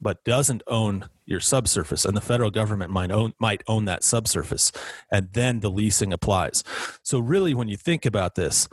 but 0.01 0.25
doesn't 0.25 0.63
own 0.67 1.09
your 1.27 1.41
subsurface 1.41 2.05
and 2.05 2.17
the 2.17 2.21
federal 2.21 2.51
government 2.51 2.91
might 2.91 3.13
own 3.13 3.33
might 3.39 3.63
own 3.69 3.85
that 3.85 4.03
subsurface 4.03 4.73
and 5.13 5.33
then 5.33 5.61
the 5.61 5.71
leasing 5.71 6.13
applies 6.13 6.65
so 7.03 7.19
really 7.21 7.55
when 7.55 7.69
you 7.69 7.77
think 7.77 8.05
about 8.05 8.35
this 8.35 8.69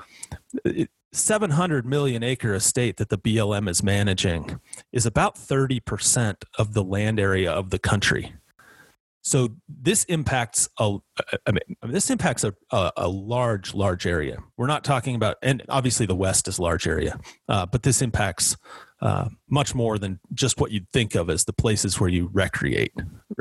it, 0.66 0.90
700 1.14 1.86
million 1.86 2.24
acre 2.24 2.54
estate 2.54 2.98
that 2.98 3.10
the 3.10 3.18
BLM 3.18 3.70
is 3.70 3.82
managing 3.82 4.60
is 4.92 5.06
about 5.06 5.36
30% 5.36 6.44
of 6.58 6.74
the 6.74 6.84
land 6.84 7.20
area 7.20 7.52
of 7.52 7.70
the 7.70 7.80
country 7.80 8.34
so 9.28 9.50
this 9.68 10.06
impacts 10.06 10.70
a, 10.80 11.00
I 11.46 11.52
mean, 11.52 11.76
this 11.84 12.10
impacts 12.10 12.46
a, 12.46 12.56
a, 12.72 12.94
a, 12.96 13.08
large, 13.10 13.74
large 13.74 14.08
area. 14.08 14.38
We're 14.56 14.68
not 14.68 14.86
talking 14.86 15.16
about, 15.16 15.36
and 15.44 15.64
obviously 15.68 16.06
the 16.06 16.16
West 16.16 16.48
is 16.48 16.60
large 16.60 16.88
area, 16.88 17.20
uh, 17.50 17.66
but 17.66 17.84
this 17.84 18.02
impacts 18.02 18.56
uh, 19.02 19.28
much 19.50 19.76
more 19.76 19.98
than 19.98 20.22
just 20.34 20.62
what 20.62 20.72
you'd 20.72 20.90
think 20.94 21.14
of 21.14 21.30
as 21.30 21.44
the 21.44 21.52
places 21.52 22.00
where 22.00 22.10
you 22.10 22.30
recreate 22.32 22.94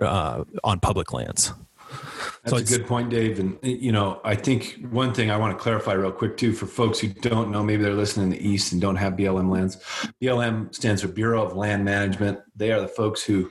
uh, 0.02 0.42
on 0.64 0.80
public 0.80 1.12
lands. 1.12 1.52
That's 2.44 2.50
so 2.50 2.56
a 2.56 2.78
good 2.78 2.86
point, 2.86 3.10
Dave. 3.10 3.38
And 3.38 3.58
you 3.62 3.92
know, 3.92 4.20
I 4.24 4.34
think 4.34 4.78
one 4.90 5.12
thing 5.12 5.30
I 5.30 5.36
want 5.36 5.56
to 5.56 5.62
clarify 5.62 5.92
real 5.92 6.12
quick 6.12 6.36
too 6.36 6.52
for 6.52 6.66
folks 6.66 6.98
who 6.98 7.08
don't 7.08 7.50
know, 7.50 7.62
maybe 7.62 7.82
they're 7.82 7.94
listening 7.94 8.32
in 8.32 8.38
the 8.38 8.48
East 8.48 8.72
and 8.72 8.80
don't 8.80 8.96
have 8.96 9.14
BLM 9.14 9.50
lands. 9.50 9.76
BLM 10.22 10.74
stands 10.74 11.02
for 11.02 11.08
Bureau 11.08 11.44
of 11.44 11.56
Land 11.56 11.84
Management. 11.84 12.40
They 12.54 12.72
are 12.72 12.80
the 12.80 12.88
folks 12.88 13.22
who 13.22 13.50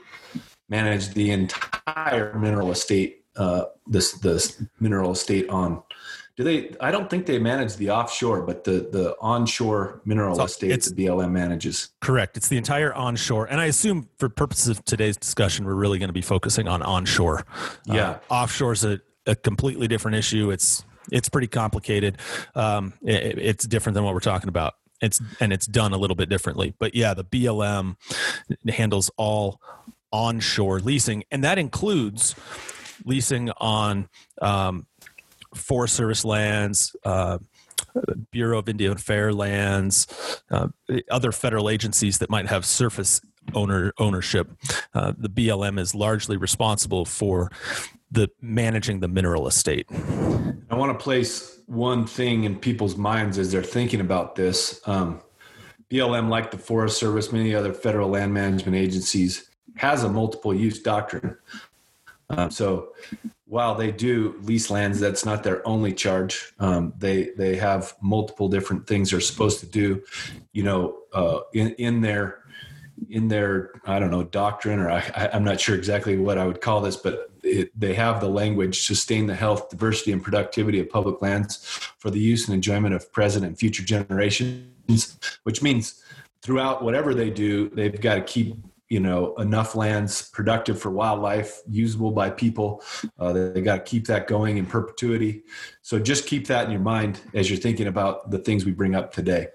manage 0.69 1.09
the 1.09 1.31
entire 1.31 2.37
mineral 2.37 2.71
estate, 2.71 3.25
uh, 3.35 3.65
this 3.87 4.13
this 4.13 4.61
mineral 4.79 5.11
estate 5.11 5.49
on 5.49 5.83
do 6.37 6.43
they? 6.43 6.75
I 6.81 6.91
don't 6.91 7.09
think 7.09 7.25
they 7.25 7.39
manage 7.39 7.77
the 7.77 7.91
offshore, 7.91 8.41
but 8.41 8.65
the 8.65 8.89
the 8.91 9.15
onshore 9.21 10.01
mineral 10.03 10.35
so 10.35 10.43
estates 10.43 10.89
the 10.91 11.05
BLM 11.05 11.31
manages. 11.31 11.89
Correct. 12.01 12.35
It's 12.35 12.49
the 12.49 12.57
entire 12.57 12.93
onshore, 12.93 13.45
and 13.45 13.61
I 13.61 13.65
assume 13.65 14.09
for 14.17 14.27
purposes 14.27 14.77
of 14.77 14.83
today's 14.83 15.15
discussion, 15.15 15.65
we're 15.65 15.75
really 15.75 15.97
going 15.97 16.09
to 16.09 16.13
be 16.13 16.21
focusing 16.21 16.67
on 16.67 16.81
onshore. 16.81 17.45
Yeah, 17.85 18.09
uh, 18.09 18.33
offshore 18.33 18.73
is 18.73 18.83
a, 18.83 18.99
a 19.25 19.35
completely 19.35 19.87
different 19.87 20.17
issue. 20.17 20.51
It's 20.51 20.83
it's 21.09 21.29
pretty 21.29 21.47
complicated. 21.47 22.17
Um, 22.53 22.93
it, 23.01 23.37
it's 23.37 23.65
different 23.65 23.93
than 23.93 24.03
what 24.03 24.13
we're 24.13 24.19
talking 24.19 24.49
about. 24.49 24.73
It's 25.01 25.21
and 25.39 25.53
it's 25.53 25.67
done 25.67 25.93
a 25.93 25.97
little 25.97 26.17
bit 26.17 26.27
differently. 26.27 26.73
But 26.77 26.95
yeah, 26.95 27.13
the 27.13 27.23
BLM 27.23 27.95
handles 28.67 29.09
all 29.15 29.61
onshore 30.11 30.81
leasing, 30.81 31.23
and 31.31 31.45
that 31.45 31.57
includes 31.57 32.35
leasing 33.05 33.51
on 33.57 34.09
um, 34.41 34.85
Forest 35.55 35.95
Service 35.95 36.25
lands, 36.25 36.95
uh, 37.03 37.39
Bureau 38.31 38.59
of 38.59 38.69
Indian 38.69 38.93
Affairs 38.93 39.35
lands, 39.35 40.07
uh, 40.51 40.67
other 41.09 41.31
federal 41.31 41.69
agencies 41.69 42.19
that 42.19 42.29
might 42.29 42.47
have 42.47 42.65
surface 42.65 43.21
owner 43.53 43.93
ownership. 43.99 44.51
Uh, 44.93 45.13
the 45.17 45.29
BLM 45.29 45.79
is 45.79 45.93
largely 45.93 46.37
responsible 46.37 47.05
for 47.05 47.51
the 48.11 48.29
managing 48.41 48.99
the 48.99 49.07
mineral 49.07 49.47
estate. 49.47 49.87
I 50.69 50.75
want 50.75 50.97
to 50.97 51.03
place 51.03 51.59
one 51.67 52.05
thing 52.05 52.43
in 52.43 52.57
people's 52.57 52.95
minds 52.95 53.37
as 53.37 53.51
they're 53.51 53.63
thinking 53.63 54.01
about 54.01 54.35
this. 54.35 54.81
Um, 54.85 55.21
BLM, 55.89 56.29
like 56.29 56.51
the 56.51 56.57
Forest 56.57 56.97
Service, 56.97 57.31
many 57.31 57.53
other 57.53 57.73
federal 57.73 58.09
land 58.09 58.33
management 58.33 58.75
agencies, 58.75 59.49
has 59.75 60.03
a 60.03 60.09
multiple 60.09 60.53
use 60.53 60.81
doctrine. 60.81 61.37
Um, 62.29 62.49
so 62.49 62.93
while 63.45 63.75
they 63.75 63.91
do 63.91 64.35
lease 64.41 64.69
lands, 64.69 64.99
that's 64.99 65.25
not 65.25 65.43
their 65.43 65.65
only 65.67 65.93
charge. 65.93 66.53
Um, 66.59 66.93
they 66.97 67.29
they 67.37 67.55
have 67.57 67.93
multiple 68.01 68.49
different 68.49 68.87
things 68.87 69.11
they're 69.11 69.21
supposed 69.21 69.59
to 69.59 69.65
do. 69.67 70.03
You 70.51 70.63
know, 70.63 70.97
uh, 71.13 71.41
in 71.53 71.71
in 71.73 72.01
their 72.01 72.43
in 73.09 73.27
their 73.27 73.71
I 73.85 73.99
don't 73.99 74.11
know 74.11 74.23
doctrine, 74.23 74.79
or 74.79 74.89
I, 74.89 75.29
I'm 75.31 75.43
not 75.43 75.59
sure 75.61 75.75
exactly 75.75 76.17
what 76.17 76.37
I 76.37 76.45
would 76.45 76.61
call 76.61 76.81
this, 76.81 76.95
but 76.95 77.29
it, 77.43 77.79
they 77.79 77.93
have 77.93 78.19
the 78.19 78.29
language 78.29 78.85
sustain 78.85 79.27
the 79.27 79.35
health, 79.35 79.69
diversity, 79.69 80.11
and 80.11 80.23
productivity 80.23 80.79
of 80.79 80.89
public 80.89 81.21
lands 81.21 81.57
for 81.99 82.09
the 82.09 82.19
use 82.19 82.47
and 82.47 82.55
enjoyment 82.55 82.95
of 82.95 83.11
present 83.11 83.45
and 83.45 83.57
future 83.57 83.83
generations, 83.83 85.19
which 85.43 85.61
means 85.61 86.03
throughout 86.41 86.83
whatever 86.83 87.13
they 87.13 87.29
do, 87.29 87.69
they've 87.69 88.01
got 88.01 88.15
to 88.15 88.21
keep 88.21 88.55
you 88.89 88.99
know 88.99 89.33
enough 89.35 89.75
lands 89.75 90.29
productive 90.29 90.79
for 90.79 90.91
wildlife 90.91 91.61
usable 91.67 92.11
by 92.11 92.29
people 92.29 92.83
uh, 93.19 93.33
they 93.33 93.61
got 93.61 93.77
to 93.77 93.81
keep 93.81 94.05
that 94.05 94.27
going 94.27 94.57
in 94.57 94.65
perpetuity 94.65 95.43
so 95.81 95.99
just 95.99 96.27
keep 96.27 96.47
that 96.47 96.65
in 96.65 96.71
your 96.71 96.81
mind 96.81 97.21
as 97.33 97.49
you're 97.49 97.59
thinking 97.59 97.87
about 97.87 98.29
the 98.31 98.39
things 98.39 98.65
we 98.65 98.71
bring 98.71 98.95
up 98.95 99.11
today 99.11 99.47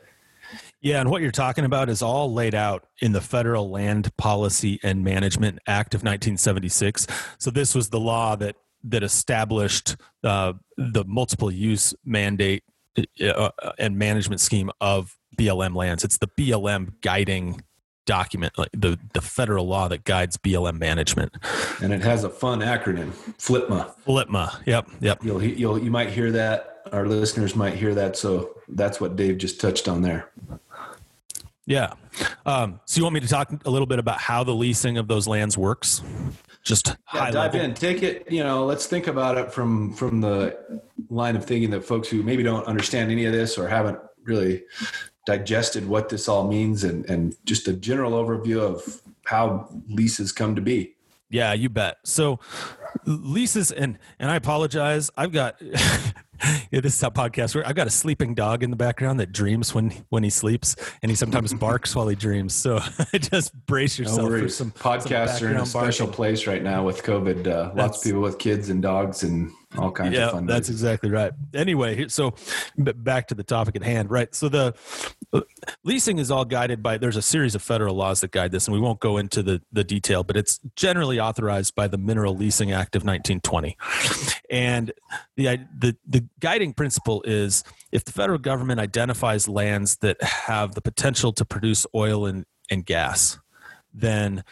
yeah, 0.82 1.00
and 1.00 1.10
what 1.10 1.20
you're 1.20 1.30
talking 1.30 1.66
about 1.66 1.90
is 1.90 2.00
all 2.00 2.32
laid 2.32 2.54
out 2.54 2.87
in 3.02 3.12
the 3.12 3.20
Federal 3.20 3.70
Land 3.70 4.16
Policy 4.16 4.80
and 4.82 5.04
Management 5.04 5.58
Act 5.66 5.94
of 5.94 5.99
1976. 6.00 7.06
So 7.38 7.50
this 7.50 7.75
was 7.75 7.90
the 7.90 8.00
law 8.00 8.34
that 8.37 8.56
that 8.84 9.02
established 9.02 9.96
uh, 10.25 10.54
the 10.78 11.04
multiple 11.04 11.50
use 11.50 11.92
mandate 12.04 12.64
uh, 13.22 13.50
and 13.78 13.99
management 13.99 14.40
scheme 14.40 14.70
of 14.80 15.14
BLM 15.37 15.75
lands. 15.75 16.02
It's 16.02 16.16
the 16.16 16.28
BLM 16.28 16.94
guiding 17.02 17.62
document, 18.07 18.57
like 18.59 18.71
the 18.73 18.99
the 19.12 19.21
federal 19.21 19.66
law 19.66 19.88
that 19.88 20.04
guides 20.04 20.37
BLM 20.37 20.78
management. 20.78 21.37
And 21.83 21.92
it 21.92 22.02
has 22.02 22.25
a 22.25 22.30
fun 22.30 22.61
acronym, 22.61 23.11
FLPMA. 23.38 23.95
FLPMA. 24.07 24.66
Yep. 24.66 24.88
Yep. 25.00 25.25
You'll 25.25 25.42
you'll 25.42 25.78
you 25.78 25.90
might 25.90 26.11
hear 26.11 26.30
that. 26.33 26.83
Our 26.92 27.07
listeners 27.07 27.54
might 27.54 27.75
hear 27.75 27.95
that. 27.95 28.16
So 28.16 28.57
that's 28.69 29.00
what 29.00 29.16
Dave 29.16 29.38
just 29.38 29.61
touched 29.61 29.88
on 29.88 30.02
there. 30.02 30.30
Yeah. 31.66 31.92
Um, 32.47 32.80
so 32.85 32.99
you 32.99 33.04
want 33.04 33.14
me 33.14 33.21
to 33.21 33.28
talk 33.28 33.52
a 33.64 33.71
little 33.71 33.87
bit 33.87 34.00
about 34.00 34.19
how 34.19 34.42
the 34.42 34.54
leasing 34.54 34.99
of 34.99 35.07
those 35.07 35.28
lands 35.28 35.57
works? 35.57 36.02
Just 36.64 36.88
yeah, 36.88 36.95
high 37.04 37.30
dive 37.30 37.54
level. 37.54 37.71
in. 37.71 37.75
Take 37.75 38.02
it. 38.02 38.30
You 38.30 38.42
know, 38.42 38.66
let's 38.66 38.87
think 38.87 39.07
about 39.07 39.38
it 39.38 39.52
from 39.52 39.92
from 39.92 40.21
the 40.21 40.59
line 41.09 41.37
of 41.37 41.45
thinking 41.45 41.71
that 41.71 41.85
folks 41.85 42.09
who 42.09 42.23
maybe 42.23 42.42
don't 42.42 42.66
understand 42.66 43.11
any 43.12 43.25
of 43.25 43.33
this 43.33 43.57
or 43.57 43.69
haven't 43.69 43.99
really 44.25 44.64
digested 45.27 45.87
what 45.87 46.09
this 46.09 46.29
all 46.29 46.47
means 46.49 46.85
and 46.85 47.09
and 47.09 47.37
just 47.45 47.69
a 47.69 47.73
general 47.73 48.12
overview 48.12 48.61
of 48.61 49.03
how 49.25 49.69
leases 49.89 50.33
come 50.33 50.55
to 50.55 50.61
be. 50.61 50.95
Yeah, 51.29 51.53
you 51.53 51.69
bet. 51.69 51.99
So 52.05 52.41
leases 53.07 53.71
and 53.71 53.99
and 54.19 54.31
I 54.31 54.37
apologize. 54.37 55.11
I've 55.17 55.33
got 55.33 55.61
yeah, 56.71 56.81
this 56.81 56.97
is 56.97 57.03
a 57.03 57.11
podcast 57.11 57.55
where 57.55 57.67
I've 57.67 57.75
got 57.75 57.87
a 57.87 57.91
sleeping 57.91 58.35
dog 58.35 58.62
in 58.62 58.71
the 58.71 58.77
background 58.77 59.21
that 59.21 59.33
dreams 59.33 59.75
when 59.75 59.93
when 60.09 60.23
he 60.23 60.31
sleeps, 60.31 60.77
and 61.03 61.11
he 61.11 61.17
sometimes 61.17 61.53
barks 61.61 61.95
while 61.95 62.09
he 62.09 62.17
dreams. 62.17 62.55
So 62.55 62.81
just 63.15 63.55
brace 63.67 63.99
yourself 63.99 64.31
No 64.31 64.41
for 64.41 64.49
some 64.49 64.73
Podcasts 64.73 65.39
some 65.39 65.49
are 65.49 65.50
in 65.53 65.57
a 65.59 65.67
special 65.67 66.07
barking. 66.07 66.17
place 66.17 66.47
right 66.47 66.62
now 66.62 66.85
with 66.85 67.03
COVID. 67.03 67.47
Uh, 67.47 67.73
lots 67.75 67.99
of 67.99 68.05
people 68.05 68.21
with 68.21 68.39
kids 68.39 68.71
and 68.71 68.83
dogs 68.83 69.23
and 69.23 69.53
all 69.79 69.93
kinds 69.93 70.15
yeah, 70.15 70.27
of 70.27 70.33
fun. 70.33 70.47
that's 70.47 70.67
things. 70.67 70.83
exactly 70.83 71.11
right. 71.11 71.33
Anyway, 71.55 72.09
so 72.09 72.35
back 72.77 73.29
to 73.29 73.35
the 73.35 73.45
topic 73.45 73.77
at 73.77 73.85
hand, 73.85 74.11
right? 74.11 74.35
So 74.35 74.49
the 74.49 74.75
uh, 75.33 75.43
leasing 75.85 76.19
is 76.19 76.31
all 76.31 76.45
guided 76.45 76.83
by. 76.83 76.99
There's 76.99 77.17
a 77.17 77.23
series 77.23 77.55
of 77.55 77.62
federal 77.62 77.95
laws 77.95 78.21
that 78.23 78.33
guide 78.33 78.50
this, 78.50 78.67
and 78.67 78.75
we 78.75 78.81
won't 78.81 78.99
go 78.99 79.17
into 79.17 79.43
the 79.43 79.62
the 79.71 79.85
detail, 79.85 80.25
but 80.25 80.37
it's 80.37 80.59
generally 80.75 81.21
authorized 81.21 81.76
by 81.76 81.87
the 81.87 81.99
Mineral 81.99 82.37
Leasing 82.37 82.73
Act 82.73 82.97
of 82.97 83.04
1920. 83.04 83.76
And 84.50 84.93
the 85.37 85.61
the 85.78 85.97
the 86.04 86.25
guiding 86.41 86.75
principle 86.75 87.23
is 87.25 87.63
if 87.93 88.04
the 88.04 88.13
federal 88.13 88.39
government 88.39 88.80
identifies 88.80 89.49
lands 89.49 89.99
that 89.99 90.21
have 90.21 90.75
the 90.75 90.83
potential 90.83 91.33
to 91.35 91.45
produce 91.45 91.87
oil 91.95 92.26
and 92.26 92.45
and 92.71 92.85
gas, 92.85 93.39
then 93.95 94.43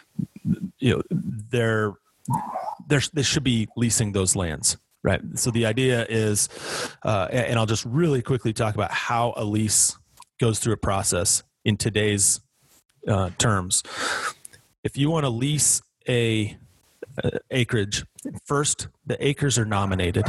you 0.77 0.95
know 0.95 1.01
they're 1.11 1.93
there 2.87 3.01
they 3.11 3.23
should 3.23 3.43
be 3.43 3.67
leasing 3.75 4.13
those 4.13 4.35
lands 4.35 4.77
right. 5.03 5.21
So 5.35 5.51
the 5.51 5.65
idea 5.65 6.05
is 6.09 6.49
uh, 7.03 7.27
and 7.31 7.57
i'll 7.59 7.65
just 7.65 7.85
really 7.85 8.21
quickly 8.21 8.53
talk 8.53 8.75
about 8.75 8.91
how 8.91 9.33
a 9.37 9.43
lease 9.43 9.97
goes 10.39 10.59
through 10.59 10.73
a 10.73 10.77
process 10.77 11.43
in 11.65 11.77
today's 11.77 12.41
uh, 13.07 13.29
terms. 13.37 13.83
If 14.83 14.97
you 14.97 15.09
want 15.09 15.25
to 15.25 15.29
lease 15.29 15.81
a 16.07 16.57
uh, 17.23 17.31
acreage 17.51 18.05
first 18.45 18.87
the 19.05 19.25
acres 19.25 19.57
are 19.57 19.65
nominated. 19.65 20.25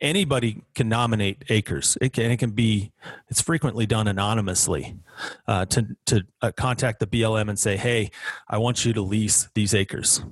Anybody 0.00 0.62
can 0.74 0.88
nominate 0.88 1.44
acres. 1.48 1.98
It 2.00 2.12
can, 2.12 2.30
it 2.30 2.36
can 2.38 2.50
be 2.50 2.92
it's 3.28 3.40
frequently 3.40 3.86
done 3.86 4.08
anonymously 4.08 4.96
uh, 5.46 5.64
to, 5.66 5.96
to 6.06 6.22
uh, 6.42 6.52
contact 6.56 7.00
the 7.00 7.06
blm 7.06 7.48
and 7.48 7.58
say 7.58 7.76
hey 7.76 8.10
i 8.48 8.58
want 8.58 8.84
you 8.84 8.92
to 8.92 9.02
lease 9.02 9.48
these 9.54 9.74
acres 9.74 10.22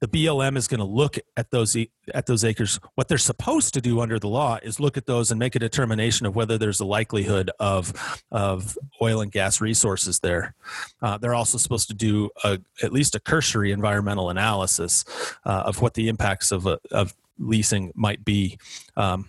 the 0.00 0.08
BLM 0.08 0.56
is 0.56 0.68
going 0.68 0.80
to 0.80 0.86
look 0.86 1.18
at 1.36 1.50
those 1.50 1.76
at 2.14 2.26
those 2.26 2.44
acres. 2.44 2.78
What 2.94 3.08
they're 3.08 3.18
supposed 3.18 3.74
to 3.74 3.80
do 3.80 4.00
under 4.00 4.18
the 4.18 4.28
law 4.28 4.58
is 4.62 4.80
look 4.80 4.96
at 4.96 5.06
those 5.06 5.30
and 5.30 5.38
make 5.38 5.54
a 5.54 5.58
determination 5.58 6.26
of 6.26 6.36
whether 6.36 6.58
there's 6.58 6.80
a 6.80 6.84
likelihood 6.84 7.50
of 7.58 7.92
of 8.30 8.76
oil 9.00 9.20
and 9.20 9.32
gas 9.32 9.60
resources 9.60 10.20
there. 10.20 10.54
Uh, 11.02 11.18
they're 11.18 11.34
also 11.34 11.58
supposed 11.58 11.88
to 11.88 11.94
do 11.94 12.30
a, 12.44 12.58
at 12.82 12.92
least 12.92 13.14
a 13.14 13.20
cursory 13.20 13.72
environmental 13.72 14.30
analysis 14.30 15.04
uh, 15.44 15.64
of 15.66 15.80
what 15.80 15.94
the 15.94 16.08
impacts 16.08 16.52
of 16.52 16.66
of 16.66 17.14
leasing 17.38 17.92
might 17.94 18.24
be 18.24 18.58
um, 18.96 19.28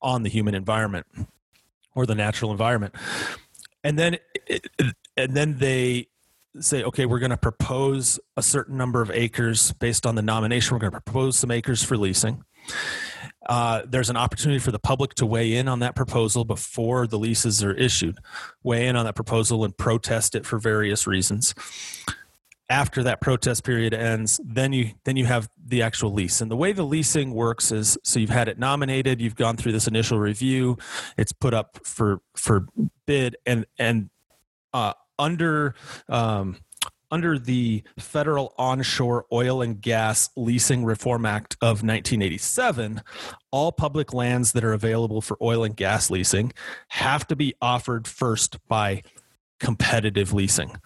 on 0.00 0.22
the 0.22 0.30
human 0.30 0.54
environment 0.54 1.06
or 1.94 2.06
the 2.06 2.14
natural 2.14 2.52
environment, 2.52 2.94
and 3.82 3.98
then 3.98 4.16
it, 4.46 4.66
and 5.16 5.34
then 5.34 5.58
they 5.58 6.06
say, 6.60 6.82
okay, 6.82 7.06
we're 7.06 7.18
going 7.18 7.30
to 7.30 7.36
propose 7.36 8.18
a 8.36 8.42
certain 8.42 8.76
number 8.76 9.02
of 9.02 9.10
acres 9.10 9.72
based 9.72 10.06
on 10.06 10.14
the 10.14 10.22
nomination. 10.22 10.74
We're 10.74 10.80
going 10.80 10.92
to 10.92 11.00
propose 11.00 11.36
some 11.36 11.50
acres 11.50 11.82
for 11.82 11.96
leasing. 11.96 12.44
Uh, 13.48 13.82
there's 13.88 14.10
an 14.10 14.16
opportunity 14.16 14.58
for 14.58 14.72
the 14.72 14.78
public 14.78 15.14
to 15.14 15.24
weigh 15.24 15.54
in 15.54 15.68
on 15.68 15.78
that 15.78 15.96
proposal 15.96 16.44
before 16.44 17.06
the 17.06 17.18
leases 17.18 17.64
are 17.64 17.72
issued, 17.72 18.18
weigh 18.62 18.86
in 18.86 18.94
on 18.96 19.06
that 19.06 19.14
proposal 19.14 19.64
and 19.64 19.76
protest 19.76 20.34
it 20.34 20.44
for 20.44 20.58
various 20.58 21.06
reasons. 21.06 21.54
After 22.70 23.02
that 23.04 23.22
protest 23.22 23.64
period 23.64 23.94
ends, 23.94 24.38
then 24.44 24.74
you 24.74 24.90
then 25.04 25.16
you 25.16 25.24
have 25.24 25.48
the 25.64 25.80
actual 25.80 26.12
lease. 26.12 26.42
And 26.42 26.50
the 26.50 26.56
way 26.56 26.72
the 26.72 26.82
leasing 26.82 27.32
works 27.32 27.72
is 27.72 27.96
so 28.04 28.20
you've 28.20 28.28
had 28.28 28.48
it 28.48 28.58
nominated, 28.58 29.22
you've 29.22 29.36
gone 29.36 29.56
through 29.56 29.72
this 29.72 29.88
initial 29.88 30.18
review, 30.18 30.76
it's 31.16 31.32
put 31.32 31.54
up 31.54 31.78
for 31.84 32.20
for 32.36 32.66
bid, 33.06 33.36
and 33.46 33.64
and 33.78 34.10
uh, 34.74 34.92
under 35.18 35.74
um, 36.08 36.56
under 37.10 37.38
the 37.38 37.82
Federal 37.98 38.54
Onshore 38.58 39.26
Oil 39.32 39.62
and 39.62 39.80
Gas 39.80 40.28
Leasing 40.36 40.84
Reform 40.84 41.24
Act 41.24 41.56
of 41.62 41.82
1987, 41.82 43.02
all 43.50 43.72
public 43.72 44.12
lands 44.12 44.52
that 44.52 44.64
are 44.64 44.74
available 44.74 45.20
for 45.20 45.38
oil 45.40 45.64
and 45.64 45.74
gas 45.74 46.10
leasing 46.10 46.52
have 46.88 47.26
to 47.28 47.36
be 47.36 47.54
offered 47.62 48.06
first 48.06 48.58
by 48.68 49.02
competitive 49.58 50.32
leasing. 50.32 50.76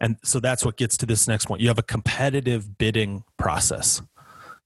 And 0.00 0.16
so 0.22 0.38
that's 0.38 0.64
what 0.64 0.76
gets 0.76 0.96
to 0.98 1.06
this 1.06 1.26
next 1.26 1.46
point. 1.46 1.60
You 1.60 1.68
have 1.68 1.78
a 1.78 1.82
competitive 1.82 2.78
bidding 2.78 3.24
process, 3.36 4.02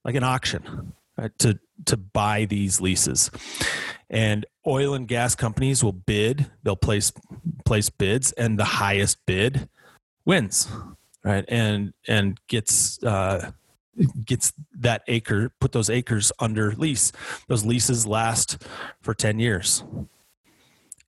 like 0.05 0.15
an 0.15 0.25
auction, 0.25 0.93
right, 1.17 1.37
to 1.39 1.59
to 1.87 1.97
buy 1.97 2.45
these 2.45 2.81
leases. 2.81 3.31
And 4.11 4.47
oil 4.67 4.95
and 4.95 5.07
gas 5.07 5.35
companies 5.35 5.85
will 5.85 5.93
bid, 5.93 6.51
they'll 6.63 6.77
place 6.77 7.13
place 7.65 7.91
bids 7.91 8.33
and 8.33 8.59
the 8.59 8.65
highest 8.65 9.19
bid 9.27 9.69
wins, 10.25 10.69
right? 11.25 11.45
And 11.49 11.93
and 12.07 12.39
gets 12.49 13.03
uh 13.03 13.53
gets 14.25 14.53
that 14.79 15.03
acre 15.09 15.51
put 15.61 15.73
those 15.73 15.91
acres 15.91 16.33
under 16.39 16.73
lease. 16.73 17.13
Those 17.49 17.65
leases 17.65 18.07
last 18.07 18.63
for 19.03 19.13
10 19.13 19.39
years. 19.39 19.83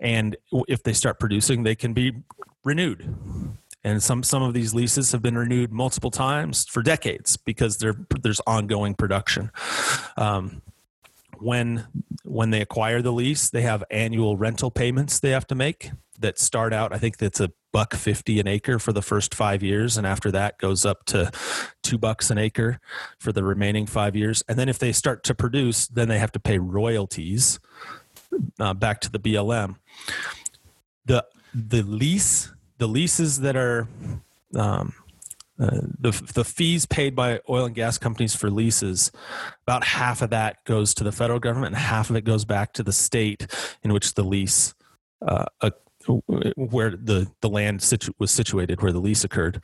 And 0.00 0.36
if 0.66 0.82
they 0.82 0.92
start 0.92 1.20
producing, 1.20 1.62
they 1.62 1.74
can 1.74 1.92
be 1.92 2.12
renewed 2.64 3.14
and 3.84 4.02
some 4.02 4.22
some 4.22 4.42
of 4.42 4.54
these 4.54 4.74
leases 4.74 5.12
have 5.12 5.22
been 5.22 5.36
renewed 5.36 5.72
multiple 5.72 6.10
times 6.10 6.66
for 6.66 6.82
decades 6.82 7.36
because 7.36 7.78
there 7.78 7.94
there's 8.22 8.40
ongoing 8.46 8.94
production. 8.94 9.50
Um, 10.16 10.62
when 11.38 11.86
when 12.24 12.50
they 12.50 12.60
acquire 12.60 13.02
the 13.02 13.12
lease, 13.12 13.50
they 13.50 13.62
have 13.62 13.82
annual 13.90 14.36
rental 14.36 14.70
payments 14.70 15.20
they 15.20 15.30
have 15.30 15.46
to 15.48 15.54
make 15.54 15.90
that 16.18 16.38
start 16.38 16.72
out. 16.72 16.92
I 16.92 16.98
think 16.98 17.16
that's 17.16 17.40
a 17.40 17.50
buck 17.72 17.94
50 17.94 18.40
an 18.40 18.48
acre 18.48 18.78
for 18.78 18.92
the 18.92 19.02
first 19.02 19.34
five 19.34 19.62
years 19.62 19.96
and 19.96 20.06
after 20.06 20.30
that 20.32 20.58
goes 20.58 20.84
up 20.84 21.04
to 21.06 21.30
two 21.82 21.98
bucks 21.98 22.30
an 22.30 22.38
acre 22.38 22.80
for 23.18 23.32
the 23.32 23.44
remaining 23.44 23.86
five 23.86 24.16
years 24.16 24.42
and 24.48 24.58
then 24.58 24.68
if 24.68 24.78
they 24.78 24.90
start 24.90 25.22
to 25.22 25.34
produce 25.34 25.86
then 25.86 26.08
they 26.08 26.18
have 26.18 26.32
to 26.32 26.40
pay 26.40 26.58
royalties 26.58 27.60
uh, 28.58 28.74
back 28.74 29.00
to 29.00 29.10
the 29.10 29.20
blm 29.20 29.76
the 31.06 31.24
the 31.54 31.82
lease 31.82 32.52
the 32.80 32.88
leases 32.88 33.40
that 33.40 33.56
are 33.56 33.86
um, 34.56 34.94
uh, 35.60 35.82
the 36.00 36.10
the 36.34 36.44
fees 36.44 36.86
paid 36.86 37.14
by 37.14 37.38
oil 37.48 37.66
and 37.66 37.74
gas 37.74 37.98
companies 37.98 38.34
for 38.34 38.50
leases, 38.50 39.12
about 39.66 39.84
half 39.84 40.22
of 40.22 40.30
that 40.30 40.64
goes 40.64 40.94
to 40.94 41.04
the 41.04 41.12
federal 41.12 41.38
government, 41.38 41.74
and 41.74 41.82
half 41.84 42.08
of 42.08 42.16
it 42.16 42.24
goes 42.24 42.46
back 42.46 42.72
to 42.72 42.82
the 42.82 42.92
state 42.92 43.46
in 43.82 43.92
which 43.92 44.14
the 44.14 44.24
lease, 44.24 44.74
uh, 45.20 45.44
uh, 45.60 45.70
where 46.56 46.90
the 46.96 47.30
the 47.42 47.50
land 47.50 47.82
situ- 47.82 48.14
was 48.18 48.30
situated, 48.30 48.80
where 48.80 48.92
the 48.92 48.98
lease 48.98 49.22
occurred. 49.22 49.62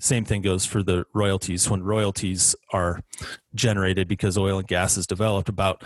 Same 0.00 0.24
thing 0.24 0.40
goes 0.40 0.64
for 0.64 0.82
the 0.82 1.04
royalties. 1.12 1.68
When 1.68 1.82
royalties 1.82 2.56
are 2.72 3.02
generated 3.54 4.08
because 4.08 4.38
oil 4.38 4.58
and 4.58 4.66
gas 4.66 4.96
is 4.96 5.06
developed, 5.06 5.50
about 5.50 5.84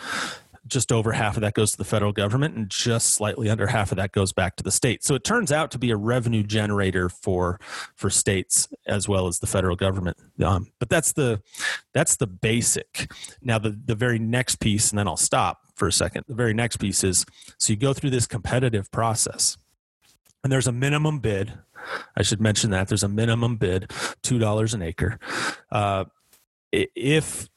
just 0.69 0.93
over 0.93 1.13
half 1.13 1.37
of 1.37 1.41
that 1.43 1.55
goes 1.55 1.73
to 1.73 1.79
the 1.79 1.85
federal 1.85 2.13
government 2.13 2.57
and 2.57 2.71
just 2.71 3.11
slightly 3.11 3.49
under 3.49 3.67
half 3.67 3.91
of 3.91 3.97
that 3.97 4.13
goes 4.13 4.33
back 4.33 4.57
to 4.57 4.63
the 4.63 4.71
state. 4.71 5.05
So 5.05 5.15
it 5.15 5.25
turns 5.25 5.51
out 5.51 5.71
to 5.73 5.79
be 5.79 5.91
a 5.91 5.97
revenue 5.97 6.43
generator 6.43 7.09
for 7.09 7.59
for 7.95 8.11
states 8.11 8.69
as 8.87 9.09
well 9.09 9.27
as 9.27 9.39
the 9.39 9.47
federal 9.47 9.77
government. 9.77 10.17
Um, 10.45 10.69
but 10.79 10.89
that's 10.89 11.13
the 11.13 11.43
that's 11.93 12.17
the 12.17 12.27
basic. 12.27 13.11
Now 13.43 13.59
the 13.59 13.71
the 13.71 13.95
very 13.95 14.19
next 14.19 14.57
piece 14.57 14.91
and 14.91 14.99
then 14.99 15.09
i'll 15.09 15.17
stop 15.17 15.61
for 15.75 15.89
a 15.89 15.93
second. 15.93 16.25
The 16.29 16.35
very 16.35 16.55
next 16.55 16.77
piece 16.77 17.05
is 17.05 17.25
so 17.59 17.73
you 17.73 17.79
go 17.79 17.93
through 17.93 18.11
this 18.11 18.27
competitive 18.27 18.91
process 18.91 19.57
and 20.45 20.53
there's 20.53 20.67
a 20.67 20.73
minimum 20.73 21.19
bid. 21.21 21.53
I 22.17 22.23
should 22.23 22.41
mention 22.41 22.71
that 22.71 22.89
there's 22.89 23.03
a 23.03 23.09
minimum 23.09 23.57
bid 23.57 23.89
$2 24.23 24.75
an 24.75 24.83
acre. 24.83 25.19
Uh, 25.71 26.05
if 26.73 27.49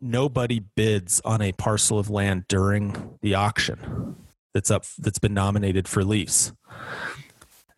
nobody 0.00 0.60
bids 0.60 1.20
on 1.24 1.40
a 1.40 1.52
parcel 1.52 1.98
of 1.98 2.10
land 2.10 2.44
during 2.48 3.18
the 3.22 3.34
auction 3.34 4.16
that's 4.54 4.70
up 4.70 4.84
that's 4.98 5.18
been 5.18 5.34
nominated 5.34 5.88
for 5.88 6.04
lease 6.04 6.52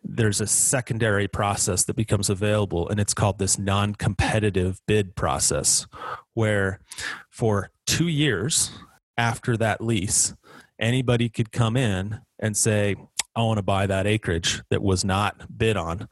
there's 0.01 0.39
a 0.39 0.47
secondary 0.47 1.27
process 1.27 1.83
that 1.83 1.95
becomes 1.95 2.29
available 2.29 2.87
and 2.89 2.99
it's 2.99 3.13
called 3.13 3.37
this 3.37 3.59
non-competitive 3.59 4.79
bid 4.87 5.15
process 5.15 5.87
where 6.33 6.79
for 7.29 7.69
2 7.87 8.07
years 8.07 8.71
after 9.17 9.57
that 9.57 9.81
lease 9.81 10.33
anybody 10.79 11.27
could 11.29 11.51
come 11.51 11.75
in 11.75 12.21
and 12.39 12.55
say 12.55 12.95
I 13.35 13.43
want 13.43 13.57
to 13.57 13.63
buy 13.63 13.87
that 13.87 14.07
acreage 14.07 14.61
that 14.69 14.81
was 14.81 15.05
not 15.05 15.57
bid 15.57 15.77
on. 15.77 16.09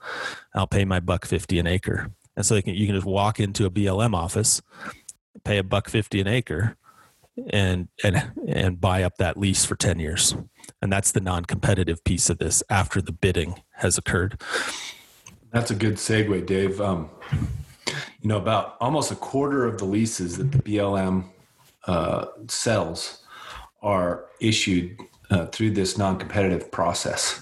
I'll 0.54 0.68
pay 0.68 0.86
my 0.86 1.00
buck 1.00 1.26
50 1.26 1.60
an 1.60 1.68
acre. 1.68 2.12
And 2.36 2.46
so 2.46 2.62
can, 2.62 2.76
you 2.76 2.86
can 2.86 2.96
just 2.96 3.08
walk 3.08 3.40
into 3.40 3.66
a 3.66 3.72
BLM 3.72 4.14
office 4.14 4.62
pay 5.44 5.58
a 5.58 5.64
buck 5.64 5.90
fifty 5.90 6.20
an 6.20 6.28
acre 6.28 6.78
and 7.50 7.88
and 8.04 8.32
and 8.48 8.82
buy 8.82 9.04
up 9.04 9.18
that 9.18 9.38
lease 9.38 9.66
for 9.66 9.76
10 9.76 10.00
years. 10.00 10.36
And 10.82 10.92
that's 10.92 11.12
the 11.12 11.22
non-competitive 11.22 12.04
piece 12.04 12.30
of 12.30 12.40
this 12.40 12.62
after 12.70 13.02
the 13.02 13.12
bidding 13.12 13.62
has 13.76 13.98
occurred. 13.98 14.42
That's 15.52 15.72
a 15.72 15.76
good 15.76 15.96
segue 15.96 16.46
dave. 16.46 16.82
Um, 16.82 17.10
you 18.22 18.30
know 18.30 18.38
about 18.38 18.76
almost 18.80 19.12
a 19.12 19.16
quarter 19.16 19.66
of 19.66 19.78
the 19.78 19.86
leases 19.86 20.38
that 20.38 20.52
the 20.52 20.60
blm 20.60 21.26
uh, 21.86 22.26
sells 22.48 23.24
are 23.82 24.26
issued 24.42 24.98
uh, 25.30 25.46
through 25.48 25.72
this 25.72 25.98
non-competitive 25.98 26.72
process. 26.72 27.42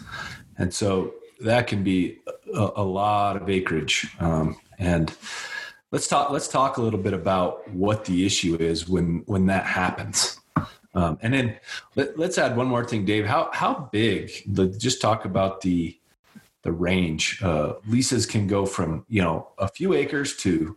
And 0.58 0.74
so 0.74 1.14
that 1.42 1.68
can 1.68 1.84
be 1.84 2.20
a, 2.54 2.70
a 2.78 2.84
lot 2.84 3.38
of 3.38 3.50
acreage 3.50 4.08
um, 4.20 4.58
and 4.78 5.16
let's 5.92 6.08
talk 6.08 6.30
let's 6.30 6.48
talk 6.48 6.78
a 6.78 6.82
little 6.82 7.00
bit 7.00 7.14
about 7.14 7.70
what 7.72 8.06
the 8.06 8.26
issue 8.26 8.56
is 8.56 8.88
when 8.88 9.24
when 9.26 9.46
that 9.48 9.66
happens. 9.66 10.40
Um, 10.94 11.18
and 11.22 11.34
then 11.34 11.58
let, 11.96 12.18
us 12.18 12.38
add 12.38 12.56
one 12.56 12.68
more 12.68 12.86
thing 12.86 13.06
dave. 13.06 13.26
How 13.26 13.50
how 13.54 13.90
big 13.92 14.32
the 14.48 14.68
just 14.68 15.02
talk 15.02 15.26
about 15.26 15.62
the 15.62 15.98
the 16.64 16.72
range. 16.72 17.42
Uh, 17.44 17.74
leases 17.88 18.26
can 18.26 18.48
go 18.48 18.66
from 18.66 19.06
you 19.08 19.22
know 19.22 19.50
a 19.58 19.68
few 19.68 19.94
acres 19.94 20.36
to 20.38 20.76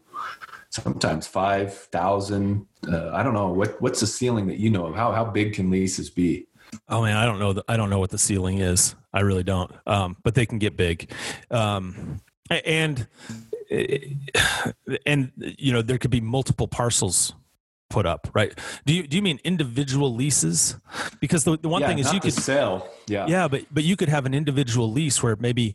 sometimes 0.70 1.26
5000 1.26 2.66
uh, 2.86 3.10
i 3.14 3.22
don't 3.22 3.34
know. 3.34 3.48
What 3.48 3.80
what's 3.80 4.00
the 4.00 4.06
ceiling 4.06 4.46
that 4.48 4.58
you 4.58 4.70
know 4.70 4.86
of? 4.86 4.94
How 4.94 5.12
how 5.12 5.24
big 5.24 5.54
can 5.54 5.70
leases 5.70 6.10
be? 6.10 6.46
Oh 6.88 7.02
man 7.02 7.16
i 7.16 7.24
don't 7.24 7.38
know 7.38 7.54
the, 7.54 7.64
i 7.66 7.76
don't 7.76 7.90
know 7.90 7.98
what 7.98 8.10
the 8.10 8.18
ceiling 8.18 8.58
is. 8.58 8.94
I 9.12 9.20
really 9.20 9.44
don't. 9.44 9.72
Um, 9.86 10.16
but 10.22 10.34
they 10.34 10.46
can 10.46 10.58
get 10.58 10.76
big. 10.76 11.10
Um, 11.50 12.20
and 12.50 13.06
and 15.06 15.32
you 15.36 15.72
know 15.72 15.82
there 15.82 15.98
could 15.98 16.10
be 16.10 16.20
multiple 16.20 16.68
parcels 16.68 17.34
put 17.90 18.06
up, 18.06 18.28
right? 18.34 18.58
Do 18.84 18.92
you 18.92 19.06
do 19.06 19.16
you 19.16 19.22
mean 19.22 19.40
individual 19.44 20.14
leases? 20.14 20.76
Because 21.20 21.44
the, 21.44 21.56
the 21.58 21.68
one 21.68 21.80
yeah, 21.82 21.88
thing 21.88 21.98
is 21.98 22.12
you 22.12 22.20
could 22.20 22.32
sell, 22.32 22.88
yeah, 23.06 23.26
yeah, 23.26 23.48
but 23.48 23.64
but 23.70 23.84
you 23.84 23.96
could 23.96 24.08
have 24.08 24.26
an 24.26 24.34
individual 24.34 24.90
lease 24.90 25.22
where 25.22 25.36
maybe 25.36 25.74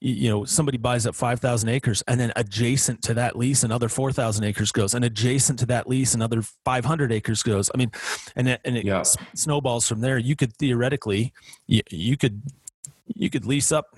you 0.00 0.28
know 0.28 0.44
somebody 0.44 0.78
buys 0.78 1.06
up 1.06 1.14
five 1.14 1.40
thousand 1.40 1.70
acres, 1.70 2.02
and 2.06 2.20
then 2.20 2.32
adjacent 2.36 3.02
to 3.02 3.14
that 3.14 3.36
lease, 3.36 3.62
another 3.62 3.88
four 3.88 4.12
thousand 4.12 4.44
acres 4.44 4.72
goes, 4.72 4.94
and 4.94 5.04
adjacent 5.04 5.58
to 5.58 5.66
that 5.66 5.88
lease, 5.88 6.14
another 6.14 6.42
five 6.64 6.84
hundred 6.84 7.12
acres 7.12 7.42
goes. 7.42 7.70
I 7.74 7.78
mean, 7.78 7.90
and 8.36 8.48
it, 8.48 8.60
and 8.64 8.76
it 8.76 8.84
yeah. 8.84 9.02
snowballs 9.34 9.88
from 9.88 10.00
there. 10.00 10.18
You 10.18 10.36
could 10.36 10.56
theoretically, 10.56 11.32
you, 11.66 11.82
you 11.90 12.16
could 12.16 12.42
you 13.14 13.30
could 13.30 13.44
lease 13.44 13.72
up, 13.72 13.96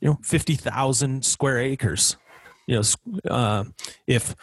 you 0.00 0.08
know, 0.08 0.18
fifty 0.22 0.54
thousand 0.54 1.24
square 1.24 1.58
acres 1.58 2.16
you 2.66 2.76
know, 2.76 3.30
uh, 3.30 3.64
if 4.06 4.34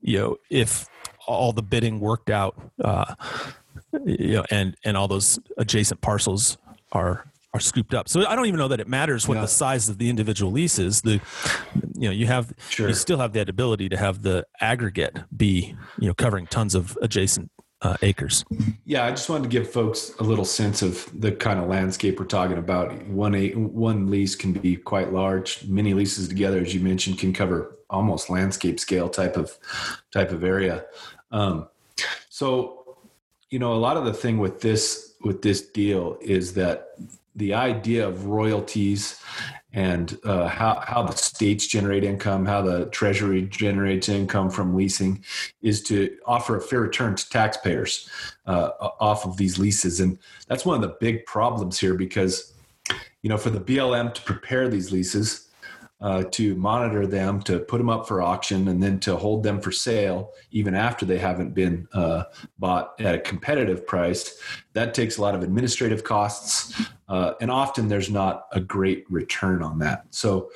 you 0.00 0.18
know 0.18 0.36
if 0.50 0.88
all 1.26 1.52
the 1.52 1.62
bidding 1.62 2.00
worked 2.00 2.30
out, 2.30 2.56
uh, 2.82 3.14
you 4.04 4.34
know, 4.34 4.44
and 4.50 4.76
and 4.84 4.96
all 4.96 5.08
those 5.08 5.38
adjacent 5.56 6.00
parcels 6.00 6.58
are 6.92 7.24
are 7.54 7.60
scooped 7.60 7.92
up. 7.92 8.08
So 8.08 8.26
I 8.26 8.34
don't 8.34 8.46
even 8.46 8.58
know 8.58 8.68
that 8.68 8.80
it 8.80 8.88
matters 8.88 9.28
what 9.28 9.34
yeah. 9.34 9.42
the 9.42 9.48
size 9.48 9.88
of 9.88 9.98
the 9.98 10.08
individual 10.08 10.50
lease 10.50 10.78
is. 10.78 11.02
The 11.02 11.20
you 11.94 12.08
know 12.08 12.10
you 12.10 12.26
have 12.26 12.52
sure. 12.70 12.88
you 12.88 12.94
still 12.94 13.18
have 13.18 13.32
that 13.34 13.48
ability 13.48 13.88
to 13.90 13.96
have 13.96 14.22
the 14.22 14.46
aggregate 14.60 15.18
be 15.36 15.74
you 15.98 16.08
know 16.08 16.14
covering 16.14 16.46
tons 16.46 16.74
of 16.74 16.98
adjacent 17.02 17.50
uh, 17.82 17.96
acres. 18.02 18.44
Yeah, 18.84 19.04
I 19.04 19.10
just 19.10 19.28
wanted 19.28 19.44
to 19.44 19.48
give 19.48 19.70
folks 19.70 20.12
a 20.18 20.22
little 20.22 20.44
sense 20.44 20.82
of 20.82 21.08
the 21.18 21.32
kind 21.32 21.60
of 21.60 21.68
landscape 21.68 22.18
we're 22.18 22.26
talking 22.26 22.58
about. 22.58 23.06
One 23.06 23.34
one 23.72 24.10
lease 24.10 24.34
can 24.34 24.52
be 24.52 24.76
quite 24.76 25.12
large. 25.12 25.64
Many 25.66 25.92
leases 25.94 26.28
together, 26.28 26.60
as 26.60 26.74
you 26.74 26.80
mentioned, 26.80 27.18
can 27.18 27.32
cover 27.32 27.76
almost 27.90 28.30
landscape 28.30 28.80
scale 28.80 29.08
type 29.08 29.36
of 29.36 29.58
type 30.12 30.30
of 30.30 30.44
area. 30.44 30.84
Um, 31.30 31.68
so, 32.28 32.96
you 33.50 33.58
know, 33.58 33.72
a 33.74 33.80
lot 33.80 33.96
of 33.96 34.04
the 34.04 34.14
thing 34.14 34.38
with 34.38 34.60
this 34.60 35.14
with 35.22 35.42
this 35.42 35.60
deal 35.60 36.18
is 36.20 36.54
that 36.54 36.94
the 37.34 37.54
idea 37.54 38.06
of 38.06 38.26
royalties 38.26 39.20
and 39.72 40.18
uh, 40.24 40.48
how, 40.48 40.82
how 40.86 41.02
the 41.02 41.16
states 41.16 41.66
generate 41.66 42.04
income, 42.04 42.44
how 42.44 42.60
the 42.60 42.86
treasury 42.86 43.42
generates 43.42 44.08
income 44.08 44.50
from 44.50 44.74
leasing, 44.74 45.24
is 45.62 45.82
to 45.82 46.14
offer 46.26 46.56
a 46.56 46.60
fair 46.60 46.80
return 46.80 47.14
to 47.14 47.28
taxpayers 47.30 48.08
uh, 48.46 48.70
off 49.00 49.24
of 49.24 49.36
these 49.38 49.58
leases. 49.58 50.00
And 50.00 50.18
that's 50.46 50.66
one 50.66 50.76
of 50.76 50.82
the 50.82 50.96
big 51.00 51.24
problems 51.24 51.78
here 51.78 51.94
because, 51.94 52.52
you 53.22 53.30
know, 53.30 53.38
for 53.38 53.50
the 53.50 53.60
BLM 53.60 54.12
to 54.12 54.22
prepare 54.22 54.68
these 54.68 54.92
leases, 54.92 55.48
uh, 56.02 56.24
to 56.32 56.56
monitor 56.56 57.06
them, 57.06 57.40
to 57.40 57.60
put 57.60 57.78
them 57.78 57.88
up 57.88 58.08
for 58.08 58.20
auction, 58.20 58.66
and 58.66 58.82
then 58.82 58.98
to 58.98 59.16
hold 59.16 59.44
them 59.44 59.60
for 59.60 59.70
sale 59.70 60.32
even 60.50 60.74
after 60.74 61.06
they 61.06 61.18
haven't 61.18 61.54
been 61.54 61.86
uh, 61.94 62.24
bought 62.58 63.00
at 63.00 63.14
a 63.14 63.18
competitive 63.20 63.86
price. 63.86 64.36
That 64.72 64.94
takes 64.94 65.16
a 65.16 65.22
lot 65.22 65.36
of 65.36 65.42
administrative 65.42 66.02
costs, 66.02 66.88
uh, 67.08 67.34
and 67.40 67.50
often 67.50 67.86
there's 67.86 68.10
not 68.10 68.46
a 68.52 68.60
great 68.60 69.04
return 69.08 69.62
on 69.62 69.78
that. 69.78 70.06
So, 70.10 70.50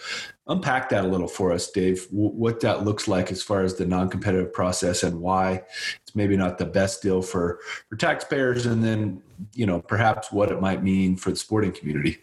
unpack 0.48 0.88
that 0.88 1.04
a 1.04 1.08
little 1.08 1.28
for 1.28 1.52
us, 1.52 1.70
Dave. 1.70 2.08
W- 2.10 2.30
what 2.30 2.60
that 2.60 2.84
looks 2.84 3.06
like 3.06 3.30
as 3.30 3.42
far 3.42 3.62
as 3.62 3.76
the 3.76 3.86
non-competitive 3.86 4.52
process 4.52 5.04
and 5.04 5.20
why 5.20 5.62
it's 6.02 6.14
maybe 6.14 6.36
not 6.36 6.58
the 6.58 6.66
best 6.66 7.02
deal 7.02 7.22
for 7.22 7.60
for 7.88 7.94
taxpayers, 7.96 8.66
and 8.66 8.82
then 8.82 9.22
you 9.54 9.66
know 9.66 9.80
perhaps 9.80 10.32
what 10.32 10.50
it 10.50 10.60
might 10.60 10.82
mean 10.82 11.16
for 11.16 11.30
the 11.30 11.36
sporting 11.36 11.70
community. 11.70 12.18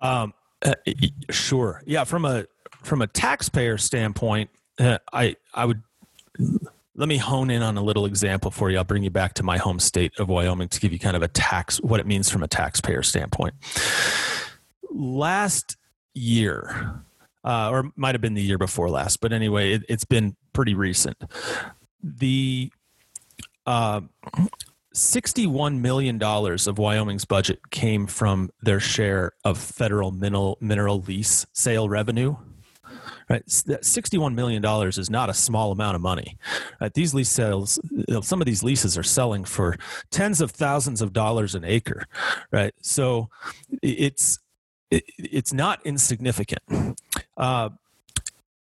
Um, 0.00 0.32
uh, 0.62 0.74
sure. 1.30 1.82
Yeah. 1.86 2.04
From 2.04 2.24
a 2.24 2.46
from 2.82 3.02
a 3.02 3.06
taxpayer 3.06 3.78
standpoint, 3.78 4.50
uh, 4.78 4.98
I 5.12 5.36
I 5.54 5.64
would 5.64 5.82
let 6.94 7.08
me 7.08 7.16
hone 7.16 7.50
in 7.50 7.62
on 7.62 7.76
a 7.76 7.82
little 7.82 8.04
example 8.06 8.50
for 8.50 8.70
you. 8.70 8.78
I'll 8.78 8.84
bring 8.84 9.02
you 9.02 9.10
back 9.10 9.34
to 9.34 9.42
my 9.42 9.58
home 9.58 9.80
state 9.80 10.12
of 10.18 10.28
Wyoming 10.28 10.68
to 10.68 10.80
give 10.80 10.92
you 10.92 10.98
kind 10.98 11.16
of 11.16 11.22
a 11.22 11.28
tax 11.28 11.78
what 11.80 12.00
it 12.00 12.06
means 12.06 12.30
from 12.30 12.42
a 12.42 12.48
taxpayer 12.48 13.02
standpoint. 13.02 13.54
Last 14.90 15.76
year, 16.14 17.02
uh, 17.44 17.70
or 17.70 17.90
might 17.96 18.14
have 18.14 18.20
been 18.20 18.34
the 18.34 18.42
year 18.42 18.58
before 18.58 18.90
last, 18.90 19.20
but 19.20 19.32
anyway, 19.32 19.72
it, 19.72 19.90
has 19.90 20.04
been 20.04 20.36
pretty 20.52 20.74
recent. 20.74 21.16
The 22.02 22.70
uh, 23.66 24.02
$61 24.94 25.80
million 25.80 26.22
of 26.22 26.78
Wyoming's 26.78 27.24
budget 27.24 27.70
came 27.70 28.06
from 28.06 28.50
their 28.60 28.80
share 28.80 29.32
of 29.44 29.58
federal 29.58 30.10
mineral, 30.10 30.58
mineral 30.60 31.00
lease 31.00 31.46
sale 31.52 31.88
revenue. 31.88 32.36
Right, 33.30 33.46
$61 33.46 34.34
million 34.34 34.62
is 34.88 35.08
not 35.08 35.30
a 35.30 35.34
small 35.34 35.72
amount 35.72 35.94
of 35.94 36.02
money. 36.02 36.36
Right? 36.80 36.92
These 36.92 37.14
lease 37.14 37.30
sales, 37.30 37.78
some 38.20 38.42
of 38.42 38.46
these 38.46 38.62
leases 38.62 38.98
are 38.98 39.02
selling 39.02 39.44
for 39.44 39.76
tens 40.10 40.40
of 40.42 40.50
thousands 40.50 41.00
of 41.00 41.14
dollars 41.14 41.54
an 41.54 41.64
acre. 41.64 42.04
Right, 42.50 42.74
so 42.82 43.30
it's 43.80 44.38
it, 44.90 45.04
it's 45.16 45.52
not 45.52 45.80
insignificant. 45.86 46.98
Uh, 47.36 47.70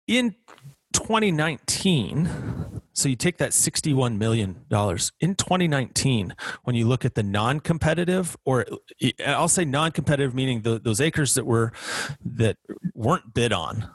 in 0.08 0.36
2019, 0.98 2.82
so 2.94 3.08
you 3.08 3.16
take 3.16 3.38
that 3.38 3.52
$61 3.52 4.18
million 4.18 4.66
in 5.20 5.36
2019, 5.36 6.36
when 6.64 6.76
you 6.76 6.88
look 6.88 7.06
at 7.06 7.14
the 7.14 7.22
non 7.22 7.60
competitive, 7.60 8.36
or 8.46 8.66
eh, 9.02 9.12
I'll 9.26 9.48
say 9.48 9.64
non 9.64 9.92
competitive, 9.92 10.34
meaning 10.34 10.64
the, 10.64 10.80
those 10.80 11.00
acres 11.00 11.36
that 11.36 11.46
were 11.46 11.72
that 12.26 12.58
weren't 12.96 13.34
bid 13.34 13.54
on. 13.54 13.90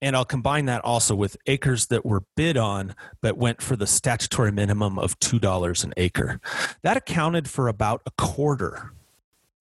And 0.00 0.14
I'll 0.14 0.24
combine 0.24 0.66
that 0.66 0.84
also 0.84 1.16
with 1.16 1.36
acres 1.46 1.86
that 1.86 2.06
were 2.06 2.22
bid 2.36 2.56
on 2.56 2.94
but 3.20 3.36
went 3.36 3.60
for 3.60 3.74
the 3.74 3.86
statutory 3.86 4.52
minimum 4.52 4.96
of 4.96 5.18
$2 5.18 5.84
an 5.84 5.92
acre. 5.96 6.40
That 6.82 6.96
accounted 6.96 7.50
for 7.50 7.66
about 7.66 8.02
a 8.06 8.12
quarter 8.12 8.92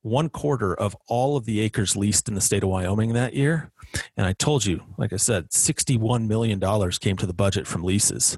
one 0.08 0.30
quarter 0.30 0.74
of 0.74 0.96
all 1.08 1.38
of 1.38 1.46
the 1.46 1.60
acres 1.60 1.96
leased 1.96 2.28
in 2.28 2.36
the 2.36 2.41
state 2.41 2.63
of 2.63 2.70
Wyoming 2.70 3.13
that 3.13 3.34
year. 3.34 3.72
And 4.15 4.26
I 4.26 4.34
told 4.34 4.65
you, 4.65 4.84
like 4.98 5.13
I 5.13 5.17
said, 5.17 5.50
$61 5.50 6.28
million 6.28 6.60
came 7.00 7.17
to 7.17 7.26
the 7.26 7.34
budget 7.34 7.67
from 7.67 7.84
leases. 7.84 8.38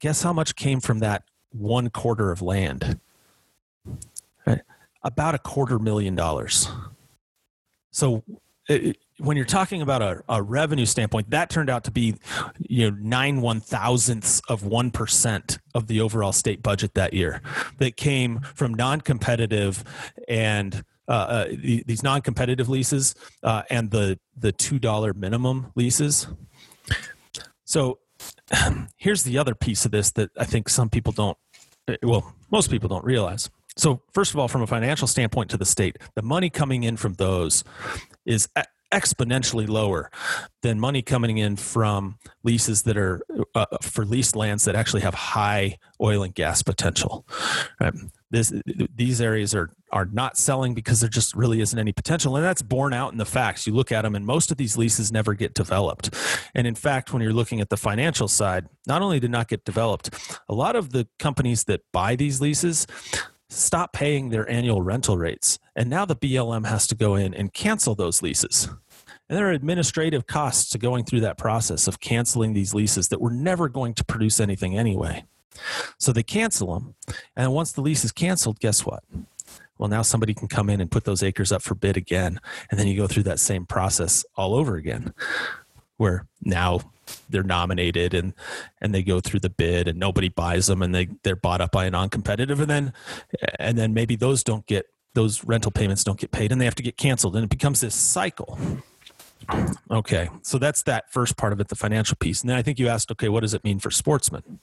Guess 0.00 0.22
how 0.22 0.32
much 0.32 0.56
came 0.56 0.80
from 0.80 1.00
that 1.00 1.24
one 1.50 1.90
quarter 1.90 2.30
of 2.30 2.42
land? 2.42 3.00
Right? 4.46 4.60
About 5.02 5.34
a 5.34 5.38
quarter 5.38 5.78
million 5.78 6.14
dollars. 6.14 6.68
So 7.90 8.22
it, 8.68 8.98
when 9.18 9.36
you're 9.36 9.46
talking 9.46 9.82
about 9.82 10.02
a, 10.02 10.22
a, 10.28 10.42
revenue 10.42 10.86
standpoint, 10.86 11.30
that 11.30 11.50
turned 11.50 11.68
out 11.68 11.84
to 11.84 11.90
be, 11.90 12.14
you 12.58 12.90
know, 12.90 12.96
nine 13.00 13.40
one 13.40 13.60
thousandths 13.60 14.40
of 14.48 14.64
one 14.64 14.90
percent 14.90 15.58
of 15.74 15.86
the 15.86 16.00
overall 16.00 16.32
state 16.32 16.62
budget 16.62 16.94
that 16.94 17.14
year. 17.14 17.42
That 17.78 17.96
came 17.96 18.40
from 18.54 18.74
non-competitive 18.74 19.84
and 20.28 20.84
uh, 21.08 21.12
uh, 21.12 21.48
these 21.48 22.02
non-competitive 22.02 22.68
leases 22.68 23.14
uh, 23.42 23.62
and 23.70 23.90
the 23.90 24.18
the 24.36 24.52
two 24.52 24.78
dollar 24.78 25.12
minimum 25.14 25.72
leases. 25.74 26.28
So 27.64 27.98
here's 28.96 29.24
the 29.24 29.38
other 29.38 29.54
piece 29.54 29.84
of 29.84 29.90
this 29.90 30.10
that 30.12 30.30
I 30.38 30.44
think 30.44 30.68
some 30.68 30.88
people 30.88 31.12
don't. 31.12 31.36
Well, 32.02 32.34
most 32.50 32.70
people 32.70 32.88
don't 32.88 33.04
realize. 33.04 33.50
So 33.76 34.02
first 34.12 34.34
of 34.34 34.40
all, 34.40 34.48
from 34.48 34.62
a 34.62 34.66
financial 34.66 35.06
standpoint 35.06 35.50
to 35.50 35.56
the 35.56 35.64
state, 35.64 35.98
the 36.14 36.22
money 36.22 36.50
coming 36.50 36.82
in 36.82 36.96
from 36.96 37.14
those 37.14 37.64
is 38.26 38.48
exponentially 38.92 39.68
lower 39.68 40.10
than 40.62 40.80
money 40.80 41.02
coming 41.02 41.38
in 41.38 41.56
from 41.56 42.18
leases 42.42 42.82
that 42.82 42.96
are 42.96 43.20
uh, 43.54 43.66
for 43.82 44.04
leased 44.04 44.34
lands 44.34 44.64
that 44.64 44.74
actually 44.74 45.02
have 45.02 45.14
high 45.14 45.78
oil 46.00 46.22
and 46.22 46.34
gas 46.34 46.62
potential. 46.62 47.26
Right? 47.80 47.94
This, 48.30 48.52
these 48.94 49.20
areas 49.20 49.54
are 49.54 49.70
are 49.90 50.04
not 50.04 50.36
selling 50.36 50.74
because 50.74 51.00
there 51.00 51.08
just 51.08 51.34
really 51.34 51.62
isn't 51.62 51.78
any 51.78 51.92
potential, 51.92 52.36
and 52.36 52.44
that's 52.44 52.60
borne 52.60 52.92
out 52.92 53.12
in 53.12 53.18
the 53.18 53.24
facts. 53.24 53.66
You 53.66 53.72
look 53.72 53.90
at 53.90 54.02
them, 54.02 54.14
and 54.14 54.26
most 54.26 54.50
of 54.50 54.58
these 54.58 54.76
leases 54.76 55.10
never 55.10 55.32
get 55.32 55.54
developed. 55.54 56.14
And 56.54 56.66
in 56.66 56.74
fact, 56.74 57.12
when 57.12 57.22
you're 57.22 57.32
looking 57.32 57.60
at 57.62 57.70
the 57.70 57.76
financial 57.78 58.28
side, 58.28 58.68
not 58.86 59.00
only 59.00 59.18
did 59.18 59.30
not 59.30 59.48
get 59.48 59.64
developed, 59.64 60.10
a 60.48 60.54
lot 60.54 60.76
of 60.76 60.92
the 60.92 61.08
companies 61.18 61.64
that 61.64 61.80
buy 61.90 62.16
these 62.16 62.40
leases 62.40 62.86
stop 63.48 63.92
paying 63.92 64.28
their 64.28 64.48
annual 64.50 64.82
rental 64.82 65.16
rates. 65.16 65.58
And 65.74 65.88
now 65.88 66.04
the 66.04 66.16
BLM 66.16 66.66
has 66.66 66.86
to 66.88 66.94
go 66.94 67.14
in 67.14 67.34
and 67.34 67.52
cancel 67.52 67.94
those 67.94 68.22
leases. 68.22 68.68
And 69.28 69.36
there 69.36 69.48
are 69.48 69.52
administrative 69.52 70.26
costs 70.26 70.70
to 70.70 70.78
going 70.78 71.04
through 71.04 71.20
that 71.20 71.38
process 71.38 71.86
of 71.86 72.00
canceling 72.00 72.54
these 72.54 72.74
leases 72.74 73.08
that 73.08 73.20
were 73.20 73.30
never 73.30 73.68
going 73.68 73.94
to 73.94 74.04
produce 74.04 74.40
anything 74.40 74.76
anyway. 74.76 75.24
So 75.98 76.12
they 76.12 76.22
cancel 76.22 76.74
them. 76.74 76.94
And 77.36 77.52
once 77.52 77.72
the 77.72 77.82
lease 77.82 78.04
is 78.04 78.12
canceled, 78.12 78.60
guess 78.60 78.86
what? 78.86 79.02
Well, 79.76 79.88
now 79.88 80.02
somebody 80.02 80.34
can 80.34 80.48
come 80.48 80.70
in 80.70 80.80
and 80.80 80.90
put 80.90 81.04
those 81.04 81.22
acres 81.22 81.52
up 81.52 81.62
for 81.62 81.74
bid 81.74 81.96
again. 81.96 82.40
And 82.70 82.78
then 82.78 82.88
you 82.88 82.96
go 82.96 83.06
through 83.06 83.24
that 83.24 83.38
same 83.38 83.64
process 83.64 84.24
all 84.34 84.54
over 84.54 84.76
again, 84.76 85.12
where 85.96 86.26
now 86.42 86.80
they're 87.28 87.42
nominated 87.42 88.14
and 88.14 88.34
and 88.80 88.94
they 88.94 89.02
go 89.02 89.20
through 89.20 89.40
the 89.40 89.50
bid 89.50 89.88
and 89.88 89.98
nobody 89.98 90.28
buys 90.28 90.66
them 90.66 90.82
and 90.82 90.94
they 90.94 91.08
they're 91.22 91.36
bought 91.36 91.60
up 91.60 91.72
by 91.72 91.86
a 91.86 91.90
non-competitive 91.90 92.60
and 92.60 92.70
then 92.70 92.92
and 93.58 93.78
then 93.78 93.94
maybe 93.94 94.16
those 94.16 94.42
don't 94.42 94.66
get 94.66 94.86
those 95.14 95.44
rental 95.44 95.70
payments 95.70 96.04
don't 96.04 96.18
get 96.18 96.30
paid 96.30 96.52
and 96.52 96.60
they 96.60 96.64
have 96.64 96.74
to 96.74 96.82
get 96.82 96.96
canceled 96.96 97.34
and 97.34 97.44
it 97.44 97.50
becomes 97.50 97.80
this 97.80 97.94
cycle. 97.94 98.58
Okay 99.90 100.28
so 100.42 100.58
that's 100.58 100.82
that 100.82 101.10
first 101.12 101.36
part 101.36 101.52
of 101.52 101.60
it 101.60 101.68
the 101.68 101.76
financial 101.76 102.16
piece. 102.16 102.40
And 102.40 102.50
then 102.50 102.56
i 102.56 102.62
think 102.62 102.78
you 102.78 102.88
asked 102.88 103.10
okay 103.12 103.28
what 103.28 103.40
does 103.40 103.54
it 103.54 103.64
mean 103.64 103.78
for 103.78 103.90
sportsmen? 103.90 104.60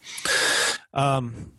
Um 0.94 1.52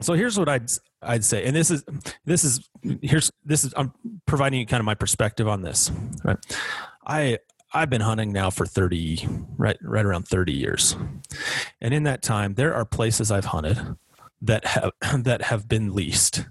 so 0.00 0.14
here's 0.14 0.38
what 0.38 0.48
i'd 0.48 0.70
i'd 1.02 1.24
say 1.24 1.44
and 1.44 1.54
this 1.54 1.70
is 1.70 1.84
this 2.24 2.44
is 2.44 2.68
here's 3.00 3.30
this 3.44 3.64
is 3.64 3.72
i'm 3.76 3.92
providing 4.26 4.58
you 4.58 4.66
kind 4.66 4.80
of 4.80 4.84
my 4.84 4.94
perspective 4.94 5.46
on 5.48 5.62
this 5.62 5.90
right? 6.24 6.38
I 7.06 7.38
I've 7.74 7.90
been 7.90 8.02
hunting 8.02 8.32
now 8.32 8.50
for 8.50 8.66
30, 8.66 9.28
right, 9.56 9.76
right 9.82 10.06
around 10.06 10.28
30 10.28 10.52
years. 10.52 10.96
And 11.80 11.92
in 11.92 12.04
that 12.04 12.22
time, 12.22 12.54
there 12.54 12.72
are 12.72 12.84
places 12.84 13.32
I've 13.32 13.46
hunted 13.46 13.96
that 14.40 14.64
have, 14.64 14.92
that 15.24 15.42
have 15.42 15.68
been 15.68 15.92
leased 15.92 16.46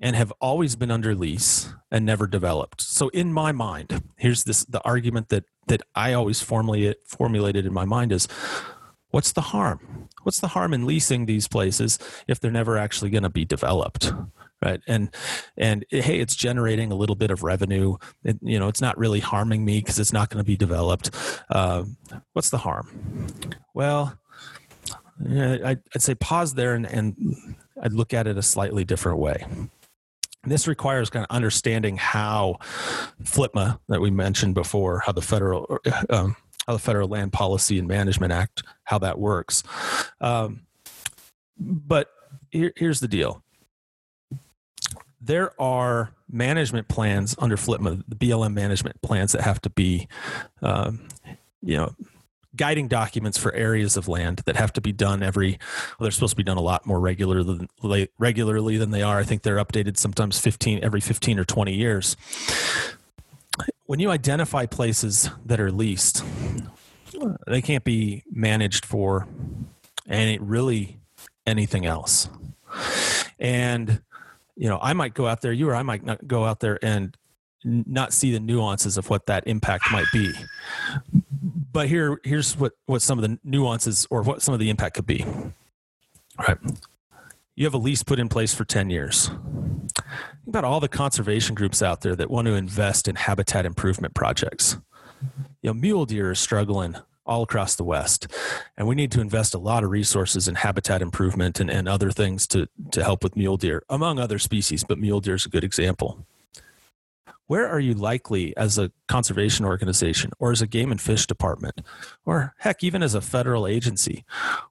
and 0.00 0.16
have 0.16 0.32
always 0.40 0.76
been 0.76 0.90
under 0.90 1.14
lease 1.14 1.74
and 1.90 2.06
never 2.06 2.26
developed. 2.26 2.80
So 2.80 3.08
in 3.10 3.32
my 3.32 3.52
mind, 3.52 4.02
here's 4.16 4.44
this, 4.44 4.64
the 4.64 4.82
argument 4.82 5.28
that, 5.28 5.44
that 5.66 5.82
I 5.94 6.14
always 6.14 6.40
formally 6.40 6.94
formulated 7.04 7.66
in 7.66 7.72
my 7.72 7.84
mind 7.84 8.10
is, 8.10 8.26
what's 9.10 9.32
the 9.32 9.42
harm? 9.42 10.08
What's 10.22 10.40
the 10.40 10.48
harm 10.48 10.72
in 10.72 10.86
leasing 10.86 11.26
these 11.26 11.48
places 11.48 11.98
if 12.26 12.40
they're 12.40 12.50
never 12.50 12.78
actually 12.78 13.10
going 13.10 13.22
to 13.24 13.30
be 13.30 13.44
developed? 13.44 14.12
Right? 14.64 14.80
And 14.86 15.14
and 15.56 15.84
hey 15.90 16.20
it's 16.20 16.34
generating 16.34 16.90
a 16.90 16.94
little 16.94 17.16
bit 17.16 17.30
of 17.30 17.42
revenue. 17.42 17.96
It, 18.24 18.38
you 18.42 18.58
know 18.58 18.68
it's 18.68 18.80
not 18.80 18.98
really 18.98 19.20
harming 19.20 19.64
me 19.64 19.80
because 19.80 19.98
it's 19.98 20.12
not 20.12 20.30
going 20.30 20.42
to 20.42 20.46
be 20.46 20.56
developed. 20.56 21.10
Uh, 21.50 21.84
what's 22.32 22.50
the 22.50 22.58
harm? 22.58 23.26
Well 23.74 24.18
I'd, 25.20 25.80
say 25.98 26.14
pause 26.14 26.54
there 26.54 26.74
and, 26.74 26.86
and 26.86 27.36
i'd 27.82 27.92
look 27.92 28.12
at 28.12 28.26
it 28.26 28.36
a 28.36 28.42
slightly 28.42 28.84
different 28.84 29.18
way. 29.18 29.46
This 30.42 30.66
requires 30.68 31.08
kind 31.08 31.24
of 31.24 31.34
understanding 31.34 31.96
how 31.96 32.58
FLPMA 33.22 33.78
that 33.88 34.00
we 34.00 34.10
mentioned 34.10 34.54
before, 34.54 35.00
how 35.00 35.12
the 35.12 35.22
federal 35.22 35.78
um, 36.10 36.36
how 36.66 36.72
the 36.72 36.78
federal 36.78 37.08
land 37.08 37.32
policy 37.32 37.78
and 37.78 37.88
management 37.88 38.32
act 38.32 38.62
how 38.84 38.98
that 38.98 39.18
works. 39.18 39.62
Um, 40.20 40.66
but 41.58 42.10
here, 42.50 42.72
here's 42.76 43.00
the 43.00 43.08
deal: 43.08 43.43
there 45.26 45.60
are 45.60 46.10
management 46.30 46.88
plans 46.88 47.34
under 47.38 47.56
FLPMA, 47.56 48.02
the 48.06 48.16
BLM 48.16 48.52
management 48.52 49.00
plans 49.02 49.32
that 49.32 49.42
have 49.42 49.60
to 49.62 49.70
be, 49.70 50.08
um, 50.62 51.08
you 51.62 51.76
know, 51.76 51.94
guiding 52.56 52.88
documents 52.88 53.36
for 53.36 53.52
areas 53.54 53.96
of 53.96 54.06
land 54.06 54.42
that 54.46 54.56
have 54.56 54.72
to 54.74 54.80
be 54.80 54.92
done 54.92 55.22
every. 55.22 55.58
Well, 55.98 56.04
they're 56.04 56.10
supposed 56.10 56.32
to 56.32 56.36
be 56.36 56.42
done 56.42 56.56
a 56.56 56.62
lot 56.62 56.86
more 56.86 57.00
regularly 57.00 57.66
than 57.82 58.08
regularly 58.18 58.76
than 58.76 58.90
they 58.90 59.02
are. 59.02 59.18
I 59.18 59.24
think 59.24 59.42
they're 59.42 59.64
updated 59.64 59.96
sometimes 59.96 60.38
fifteen 60.38 60.82
every 60.82 61.00
fifteen 61.00 61.38
or 61.38 61.44
twenty 61.44 61.74
years. 61.74 62.16
When 63.86 64.00
you 64.00 64.10
identify 64.10 64.66
places 64.66 65.30
that 65.44 65.60
are 65.60 65.70
leased, 65.70 66.24
they 67.46 67.62
can't 67.62 67.84
be 67.84 68.24
managed 68.30 68.84
for 68.84 69.26
any 70.08 70.38
really 70.38 70.98
anything 71.46 71.86
else, 71.86 72.28
and 73.38 74.02
you 74.56 74.68
know, 74.68 74.78
I 74.80 74.92
might 74.92 75.14
go 75.14 75.26
out 75.26 75.40
there, 75.40 75.52
you 75.52 75.68
or 75.68 75.74
I 75.74 75.82
might 75.82 76.04
not 76.04 76.26
go 76.26 76.44
out 76.44 76.60
there 76.60 76.78
and 76.82 77.16
not 77.64 78.12
see 78.12 78.30
the 78.32 78.40
nuances 78.40 78.98
of 78.98 79.10
what 79.10 79.26
that 79.26 79.46
impact 79.46 79.84
might 79.90 80.06
be. 80.12 80.32
But 81.72 81.88
here, 81.88 82.20
here's 82.22 82.56
what, 82.56 82.72
what 82.86 83.02
some 83.02 83.18
of 83.18 83.22
the 83.22 83.38
nuances 83.42 84.06
or 84.10 84.22
what 84.22 84.42
some 84.42 84.54
of 84.54 84.60
the 84.60 84.70
impact 84.70 84.96
could 84.96 85.06
be. 85.06 85.24
All 85.24 86.46
right. 86.46 86.58
You 87.56 87.64
have 87.64 87.74
a 87.74 87.78
lease 87.78 88.02
put 88.02 88.18
in 88.18 88.28
place 88.28 88.54
for 88.54 88.64
10 88.64 88.90
years. 88.90 89.28
Think 89.28 90.48
about 90.48 90.64
all 90.64 90.80
the 90.80 90.88
conservation 90.88 91.54
groups 91.54 91.82
out 91.82 92.02
there 92.02 92.16
that 92.16 92.30
want 92.30 92.46
to 92.46 92.54
invest 92.54 93.08
in 93.08 93.16
habitat 93.16 93.64
improvement 93.64 94.14
projects. 94.14 94.76
You 95.62 95.70
know, 95.70 95.74
mule 95.74 96.04
deer 96.04 96.30
are 96.30 96.34
struggling 96.34 96.96
all 97.26 97.42
across 97.42 97.74
the 97.74 97.84
West. 97.84 98.26
And 98.76 98.86
we 98.86 98.94
need 98.94 99.12
to 99.12 99.20
invest 99.20 99.54
a 99.54 99.58
lot 99.58 99.84
of 99.84 99.90
resources 99.90 100.48
in 100.48 100.56
habitat 100.56 101.02
improvement 101.02 101.60
and, 101.60 101.70
and 101.70 101.88
other 101.88 102.10
things 102.10 102.46
to, 102.48 102.68
to 102.92 103.02
help 103.02 103.22
with 103.22 103.36
mule 103.36 103.56
deer, 103.56 103.82
among 103.88 104.18
other 104.18 104.38
species, 104.38 104.84
but 104.84 104.98
mule 104.98 105.20
deer 105.20 105.34
is 105.34 105.46
a 105.46 105.50
good 105.50 105.64
example. 105.64 106.26
Where 107.46 107.68
are 107.68 107.80
you 107.80 107.92
likely 107.92 108.56
as 108.56 108.78
a 108.78 108.90
conservation 109.06 109.66
organization 109.66 110.30
or 110.38 110.50
as 110.50 110.62
a 110.62 110.66
game 110.66 110.90
and 110.90 111.00
fish 111.00 111.26
department, 111.26 111.82
or 112.24 112.54
heck, 112.58 112.82
even 112.82 113.02
as 113.02 113.14
a 113.14 113.20
federal 113.20 113.66
agency, 113.66 114.24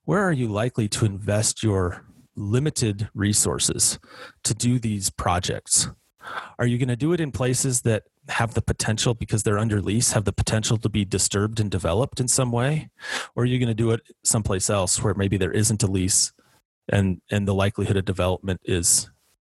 where 0.06 0.24
are 0.24 0.32
you 0.32 0.48
likely 0.48 0.88
to 0.90 1.06
invest 1.06 1.62
your 1.62 2.04
limited 2.36 3.10
resources 3.14 4.00
to 4.44 4.56
do 4.56 4.80
these 4.80 5.12
projects? 5.12 5.90
Are 6.58 6.66
you 6.66 6.78
going 6.78 6.90
to 6.90 6.96
do 6.96 7.14
it 7.14 7.22
in 7.22 7.32
places 7.32 7.82
that 7.82 8.04
have 8.30 8.54
the 8.54 8.62
potential 8.62 9.14
because 9.14 9.44
they're 9.44 9.60
under 9.60 9.82
lease 9.82 10.14
have 10.14 10.26
the 10.26 10.32
potential 10.32 10.78
to 10.78 10.90
be 10.90 11.04
disturbed 11.04 11.60
and 11.60 11.70
developed 11.70 12.20
in 12.20 12.28
some 12.28 12.52
way? 12.52 12.90
Or 13.36 13.44
are 13.44 13.46
you 13.46 13.60
going 13.60 13.68
to 13.68 13.74
do 13.74 13.92
it 13.92 14.02
someplace 14.24 14.70
else 14.70 15.02
where 15.02 15.14
maybe 15.14 15.38
there 15.38 15.52
isn't 15.52 15.84
a 15.84 15.88
lease 15.88 16.32
and 16.90 17.22
and 17.30 17.48
the 17.48 17.54
likelihood 17.54 17.98
of 17.98 18.06
development 18.06 18.62
is 18.64 19.10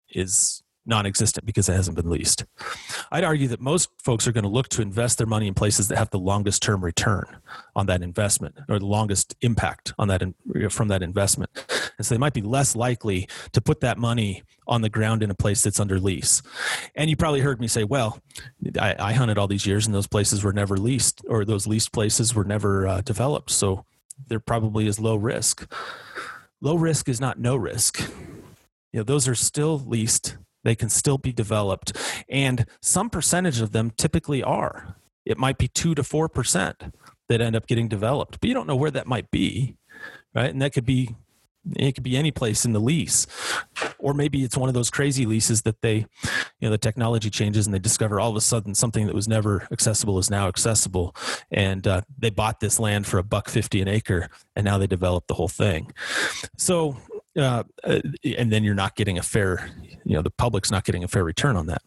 is 0.10 0.63
non-existent 0.86 1.46
because 1.46 1.70
it 1.70 1.74
hasn't 1.74 1.96
been 1.96 2.10
leased. 2.10 2.46
I'd 3.12 3.24
argue 3.24 3.48
that 3.50 3.62
most 3.62 3.90
folks 4.04 4.28
are 4.28 4.32
going 4.32 4.44
to 4.44 4.50
look 4.50 4.70
to 4.70 4.82
invest 4.82 5.18
their 5.18 5.28
money 5.28 5.48
in 5.48 5.54
places 5.54 5.88
that 5.88 5.98
have 5.98 6.10
the 6.10 6.20
longest 6.20 6.62
term 6.62 6.84
return 6.84 7.26
on 7.76 7.86
that 7.88 8.02
investment 8.02 8.56
or 8.70 8.80
the 8.80 8.86
longest 8.86 9.36
impact 9.42 9.94
on 9.98 10.08
that 10.10 10.24
from 10.70 10.90
that 10.90 11.02
investment. 11.02 11.50
And 11.98 12.06
so 12.06 12.14
they 12.14 12.20
might 12.20 12.34
be 12.34 12.42
less 12.42 12.76
likely 12.76 13.28
to 13.54 13.62
put 13.62 13.82
that 13.82 13.98
money 13.98 14.44
on 14.68 14.82
the 14.82 14.90
ground 14.90 15.24
in 15.24 15.30
a 15.30 15.36
place 15.36 15.62
that's 15.62 15.80
under 15.80 16.00
lease. 16.00 16.42
And 16.96 17.10
you 17.10 17.16
probably 17.16 17.42
heard 17.42 17.60
me 17.60 17.68
say, 17.68 17.84
well, 17.84 18.20
I, 18.80 18.96
I 19.00 19.14
hunted 19.14 19.38
all 19.38 19.48
these 19.48 19.66
years 19.66 19.86
and 19.86 19.94
those 19.94 20.08
places 20.08 20.44
were 20.44 20.54
never 20.54 20.78
leased 20.78 21.22
or 21.28 21.46
those 21.46 21.68
leased 21.68 21.92
places 21.92 22.34
were 22.34 22.46
never 22.46 22.88
uh, 22.88 23.02
developed. 23.02 23.52
So 23.52 23.86
there 24.28 24.40
probably 24.40 24.88
is 24.88 25.00
low 25.00 25.16
risk. 25.16 25.72
Low 26.62 26.76
risk 26.76 27.10
is 27.10 27.20
not 27.20 27.40
no 27.40 27.56
risk. 27.56 28.00
You 28.92 29.00
know, 29.00 29.04
those 29.04 29.28
are 29.28 29.36
still 29.36 29.80
leased 29.80 30.38
they 30.64 30.76
can 30.76 30.90
still 30.90 31.18
be 31.18 31.32
developed. 31.32 31.98
And 32.30 32.66
some 32.82 33.10
percentage 33.10 33.62
of 33.62 33.72
them 33.72 33.92
typically 33.92 34.44
are. 34.44 34.96
It 35.26 35.38
might 35.38 35.58
be 35.58 35.68
2 35.68 35.96
to 35.96 36.02
4% 36.02 36.92
that 37.30 37.42
end 37.42 37.56
up 37.56 37.68
getting 37.68 37.88
developed, 37.88 38.40
but 38.40 38.48
you 38.48 38.54
don't 38.54 38.68
know 38.68 38.76
where 38.76 38.92
that 38.92 39.08
might 39.08 39.32
be, 39.32 39.76
right? 40.36 40.50
And 40.50 40.62
that 40.62 40.74
could 40.74 40.86
be 40.86 41.16
it 41.78 41.94
could 41.94 42.04
be 42.04 42.18
any 42.18 42.32
place 42.32 42.66
in 42.66 42.74
the 42.74 42.80
lease 42.80 43.26
or 43.98 44.14
maybe 44.14 44.44
it's 44.44 44.58
one 44.58 44.68
of 44.68 44.76
those 44.76 44.90
crazy 44.90 45.26
leases 45.26 45.62
that 45.62 45.82
they 45.82 45.96
you 45.96 46.68
know 46.68 46.70
the 46.70 46.78
technology 46.78 47.30
changes 47.30 47.66
and 47.66 47.74
they 47.74 47.80
discover 47.80 48.20
all 48.20 48.30
of 48.30 48.36
a 48.36 48.42
sudden 48.42 48.76
something 48.76 49.06
that 49.08 49.16
was 49.16 49.28
never 49.28 49.66
accessible 49.72 50.20
is 50.20 50.30
now 50.30 50.48
accessible 50.48 51.16
and 51.52 51.88
uh, 51.88 52.02
they 52.18 52.30
bought 52.30 52.60
this 52.60 52.80
land 52.80 53.08
for 53.08 53.18
a 53.18 53.24
buck 53.24 53.50
50 53.50 53.82
an 53.82 53.88
acre 53.88 54.30
and 54.56 54.66
now 54.66 54.78
they 54.78 54.88
develop 54.88 55.28
the 55.28 55.36
whole 55.36 55.48
thing 55.48 55.92
so 56.58 56.98
uh, 57.38 57.64
uh, 57.84 58.00
and 58.38 58.52
then 58.52 58.64
you're 58.64 58.76
not 58.76 58.96
getting 58.96 59.18
a 59.18 59.24
fair, 59.24 59.70
you 60.04 60.16
know, 60.16 60.22
the 60.22 60.30
public's 60.30 60.72
not 60.72 60.84
getting 60.84 61.04
a 61.04 61.08
fair 61.08 61.24
return 61.24 61.56
on 61.56 61.68
that. 61.68 61.82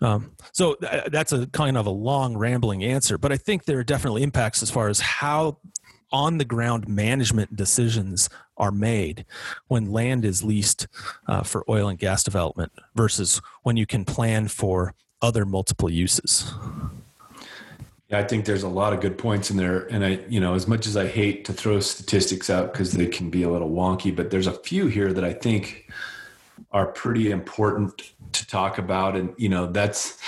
Um, 0.00 0.32
so 0.52 0.74
th- 0.74 0.92
uh, 0.92 1.08
that's 1.10 1.32
a 1.32 1.46
kind 1.48 1.76
of 1.76 1.86
a 1.86 1.90
long, 1.90 2.36
rambling 2.36 2.84
answer, 2.84 3.18
but 3.18 3.32
I 3.32 3.36
think 3.36 3.64
there 3.64 3.78
are 3.78 3.84
definitely 3.84 4.22
impacts 4.22 4.62
as 4.62 4.70
far 4.70 4.88
as 4.88 5.00
how 5.00 5.58
on 6.12 6.38
the 6.38 6.44
ground 6.44 6.86
management 6.86 7.56
decisions 7.56 8.28
are 8.56 8.70
made 8.70 9.24
when 9.66 9.90
land 9.90 10.24
is 10.24 10.44
leased 10.44 10.86
uh, 11.26 11.42
for 11.42 11.64
oil 11.68 11.88
and 11.88 11.98
gas 11.98 12.22
development 12.22 12.70
versus 12.94 13.40
when 13.64 13.76
you 13.76 13.84
can 13.84 14.04
plan 14.04 14.46
for 14.46 14.94
other 15.20 15.44
multiple 15.44 15.90
uses. 15.90 16.52
I 18.14 18.22
think 18.22 18.44
there's 18.44 18.62
a 18.62 18.68
lot 18.68 18.92
of 18.92 19.00
good 19.00 19.18
points 19.18 19.50
in 19.50 19.56
there. 19.56 19.86
And 19.92 20.04
I, 20.04 20.20
you 20.28 20.40
know, 20.40 20.54
as 20.54 20.66
much 20.66 20.86
as 20.86 20.96
I 20.96 21.06
hate 21.06 21.44
to 21.46 21.52
throw 21.52 21.80
statistics 21.80 22.50
out 22.50 22.72
because 22.72 22.92
they 22.92 23.06
can 23.06 23.30
be 23.30 23.42
a 23.42 23.50
little 23.50 23.70
wonky, 23.70 24.14
but 24.14 24.30
there's 24.30 24.46
a 24.46 24.52
few 24.52 24.86
here 24.86 25.12
that 25.12 25.24
I 25.24 25.32
think 25.32 25.90
are 26.72 26.86
pretty 26.86 27.30
important 27.30 28.12
to 28.32 28.46
talk 28.46 28.78
about. 28.78 29.16
And, 29.16 29.34
you 29.36 29.48
know, 29.48 29.66
that's 29.66 30.18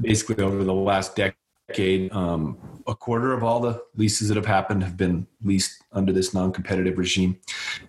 basically 0.00 0.42
over 0.44 0.64
the 0.64 0.74
last 0.74 1.16
decade, 1.16 2.12
um, 2.12 2.58
a 2.86 2.94
quarter 2.94 3.32
of 3.32 3.42
all 3.42 3.60
the 3.60 3.82
leases 3.96 4.28
that 4.28 4.36
have 4.36 4.46
happened 4.46 4.82
have 4.82 4.96
been 4.96 5.26
leased 5.42 5.82
under 5.92 6.12
this 6.12 6.32
non 6.34 6.52
competitive 6.52 6.98
regime. 6.98 7.38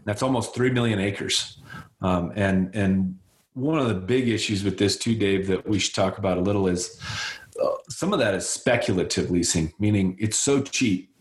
That's 0.05 0.23
almost 0.23 0.55
3 0.55 0.71
million 0.71 0.99
acres. 0.99 1.59
Um, 2.01 2.31
and, 2.35 2.75
and, 2.75 3.17
one 3.57 3.79
of 3.79 3.87
the 3.87 3.95
big 3.95 4.29
issues 4.29 4.63
with 4.63 4.77
this 4.77 4.97
too, 4.97 5.15
Dave, 5.15 5.47
that 5.47 5.67
we 5.67 5.79
should 5.79 5.95
talk 5.95 6.19
about 6.19 6.37
a 6.37 6.41
little 6.41 6.67
is 6.67 7.01
some 7.89 8.13
of 8.13 8.19
that 8.19 8.33
is 8.33 8.47
speculative 8.47 9.31
leasing, 9.31 9.73
meaning 9.79 10.15
it's 10.19 10.39
so 10.39 10.61
cheap 10.61 11.13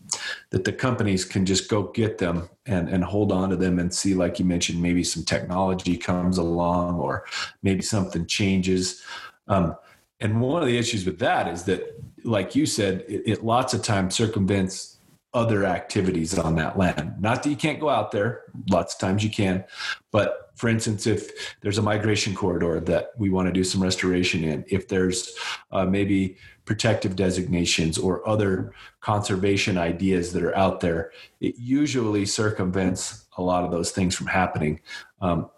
that 0.51 0.63
the 0.63 0.71
companies 0.71 1.25
can 1.25 1.45
just 1.45 1.69
go 1.69 1.83
get 1.83 2.17
them 2.17 2.49
and, 2.65 2.87
and 2.89 3.03
hold 3.03 3.31
on 3.31 3.49
to 3.49 3.55
them 3.55 3.79
and 3.79 3.93
see, 3.93 4.13
like 4.13 4.39
you 4.39 4.45
mentioned, 4.45 4.81
maybe 4.81 5.03
some 5.03 5.23
technology 5.23 5.97
comes 5.97 6.37
along 6.37 6.99
or 6.99 7.25
maybe 7.61 7.81
something 7.81 8.25
changes. 8.25 9.03
Um, 9.47 9.75
and 10.19 10.41
one 10.41 10.61
of 10.61 10.67
the 10.67 10.77
issues 10.77 11.05
with 11.05 11.19
that 11.19 11.47
is 11.47 11.63
that, 11.63 12.01
like 12.23 12.55
you 12.55 12.65
said, 12.65 13.03
it, 13.07 13.23
it 13.25 13.43
lots 13.43 13.73
of 13.73 13.83
times 13.83 14.15
circumvents 14.15 14.97
other 15.33 15.65
activities 15.65 16.37
on 16.37 16.55
that 16.55 16.77
land. 16.77 17.21
Not 17.21 17.43
that 17.43 17.49
you 17.49 17.55
can't 17.55 17.79
go 17.79 17.89
out 17.89 18.11
there, 18.11 18.43
lots 18.69 18.95
of 18.95 18.99
times 18.99 19.23
you 19.23 19.29
can. 19.29 19.65
But 20.11 20.46
for 20.57 20.69
instance, 20.69 21.05
if 21.05 21.55
there's 21.61 21.77
a 21.77 21.83
migration 21.83 22.33
corridor 22.33 22.79
that 22.79 23.11
we 23.17 23.29
want 23.29 23.47
to 23.47 23.53
do 23.53 23.63
some 23.63 23.81
restoration 23.81 24.43
in, 24.43 24.65
if 24.67 24.87
there's 24.87 25.37
uh, 25.71 25.85
maybe 25.85 26.35
protective 26.65 27.15
designations 27.15 27.97
or 27.97 28.27
other 28.27 28.73
conservation 28.99 29.77
ideas 29.77 30.33
that 30.33 30.41
are 30.43 30.57
out 30.57 30.79
there, 30.79 31.11
it 31.39 31.53
usually 31.57 32.25
circumvents 32.25 33.25
a 33.37 33.41
lot 33.41 33.63
of 33.63 33.71
those 33.71 33.91
things 33.91 34.15
from 34.15 34.25
happening. 34.25 34.81
Um, 35.21 35.51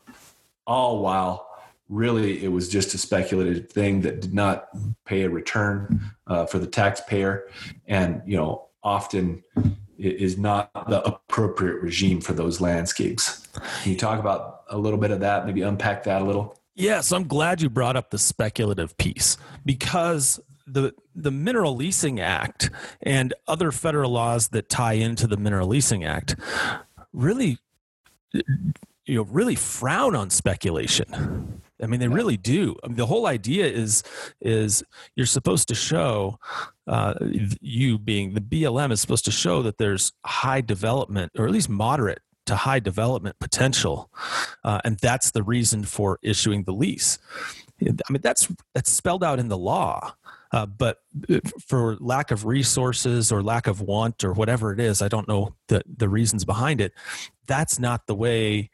all 0.67 1.01
while 1.01 1.47
really 1.87 2.43
it 2.43 2.49
was 2.49 2.67
just 2.67 2.93
a 2.93 2.97
speculative 2.97 3.69
thing 3.71 4.01
that 4.01 4.19
did 4.19 4.33
not 4.33 4.67
pay 5.05 5.23
a 5.23 5.29
return 5.29 6.11
uh, 6.27 6.45
for 6.45 6.59
the 6.59 6.67
taxpayer 6.67 7.47
and 7.87 8.21
you 8.27 8.37
know 8.37 8.67
often 8.83 9.43
is 9.99 10.37
not 10.37 10.71
the 10.89 11.03
appropriate 11.03 11.81
regime 11.81 12.21
for 12.21 12.33
those 12.33 12.61
landscapes. 12.61 13.47
Can 13.83 13.91
you 13.91 13.97
talk 13.97 14.19
about 14.19 14.63
a 14.69 14.77
little 14.77 14.99
bit 14.99 15.11
of 15.11 15.19
that, 15.19 15.45
maybe 15.45 15.61
unpack 15.61 16.03
that 16.03 16.21
a 16.21 16.25
little? 16.25 16.57
Yeah, 16.75 17.01
so 17.01 17.17
I'm 17.17 17.27
glad 17.27 17.61
you 17.61 17.69
brought 17.69 17.97
up 17.97 18.09
the 18.09 18.17
speculative 18.17 18.97
piece 18.97 19.37
because 19.65 20.39
the 20.65 20.93
the 21.15 21.31
Mineral 21.31 21.75
Leasing 21.75 22.19
Act 22.19 22.69
and 23.01 23.33
other 23.47 23.71
federal 23.71 24.11
laws 24.11 24.49
that 24.49 24.69
tie 24.69 24.93
into 24.93 25.27
the 25.27 25.35
Mineral 25.35 25.67
Leasing 25.67 26.05
Act 26.05 26.35
really 27.11 27.57
you 28.31 29.15
know 29.15 29.23
really 29.23 29.55
frown 29.55 30.15
on 30.15 30.29
speculation 30.29 31.59
I 31.81 31.87
mean, 31.87 31.99
they 31.99 32.07
really 32.07 32.37
do. 32.37 32.75
I 32.83 32.87
mean, 32.87 32.97
the 32.97 33.05
whole 33.05 33.25
idea 33.25 33.65
is 33.65 34.03
is 34.41 34.83
you're 35.15 35.25
supposed 35.25 35.67
to 35.69 35.75
show 35.75 36.39
uh, 36.89 37.13
you 37.61 37.99
being 37.99 38.33
the 38.33 38.41
BLM 38.41 38.91
is 38.91 38.99
supposed 38.99 39.25
to 39.25 39.31
show 39.31 39.61
that 39.61 39.77
there's 39.77 40.11
high 40.25 40.61
development 40.61 41.31
or 41.37 41.45
at 41.45 41.51
least 41.51 41.69
moderate 41.69 42.21
to 42.47 42.55
high 42.55 42.79
development 42.79 43.35
potential, 43.39 44.09
uh, 44.63 44.81
and 44.83 44.97
that's 44.97 45.31
the 45.31 45.43
reason 45.43 45.83
for 45.83 46.17
issuing 46.23 46.63
the 46.63 46.73
lease. 46.73 47.19
I 47.81 48.11
mean, 48.11 48.21
that's 48.21 48.51
that's 48.73 48.91
spelled 48.91 49.23
out 49.23 49.39
in 49.39 49.47
the 49.47 49.57
law. 49.57 50.15
Uh, 50.51 50.65
but 50.65 50.97
uh, 51.29 51.39
for 51.67 51.95
lack 51.99 52.31
of 52.31 52.45
resources 52.45 53.31
or 53.31 53.43
lack 53.43 53.67
of 53.67 53.81
want 53.81 54.23
or 54.23 54.33
whatever 54.33 54.73
it 54.73 54.79
is, 54.79 55.01
I 55.01 55.07
don't 55.07 55.27
know 55.27 55.53
the, 55.67 55.83
the 55.85 56.09
reasons 56.09 56.43
behind 56.43 56.81
it. 56.81 56.91
That's 57.45 57.77
not 57.77 58.07
the 58.07 58.15
way 58.15 58.71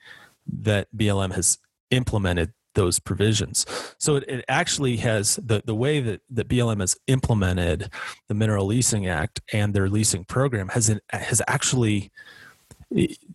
that 0.47 0.87
BLM 0.95 1.33
has 1.33 1.57
implemented 1.91 2.53
those 2.75 2.99
provisions. 2.99 3.65
So 3.97 4.17
it, 4.17 4.25
it, 4.27 4.45
actually 4.47 4.97
has 4.97 5.37
the, 5.37 5.63
the 5.65 5.73
way 5.73 5.99
that, 6.01 6.21
that 6.29 6.47
BLM 6.47 6.79
has 6.79 6.95
implemented 7.07 7.91
the 8.27 8.33
Mineral 8.33 8.67
Leasing 8.67 9.07
Act 9.07 9.41
and 9.51 9.73
their 9.73 9.89
leasing 9.89 10.23
program 10.23 10.69
has, 10.69 10.89
in, 10.89 11.01
has 11.09 11.41
actually 11.47 12.11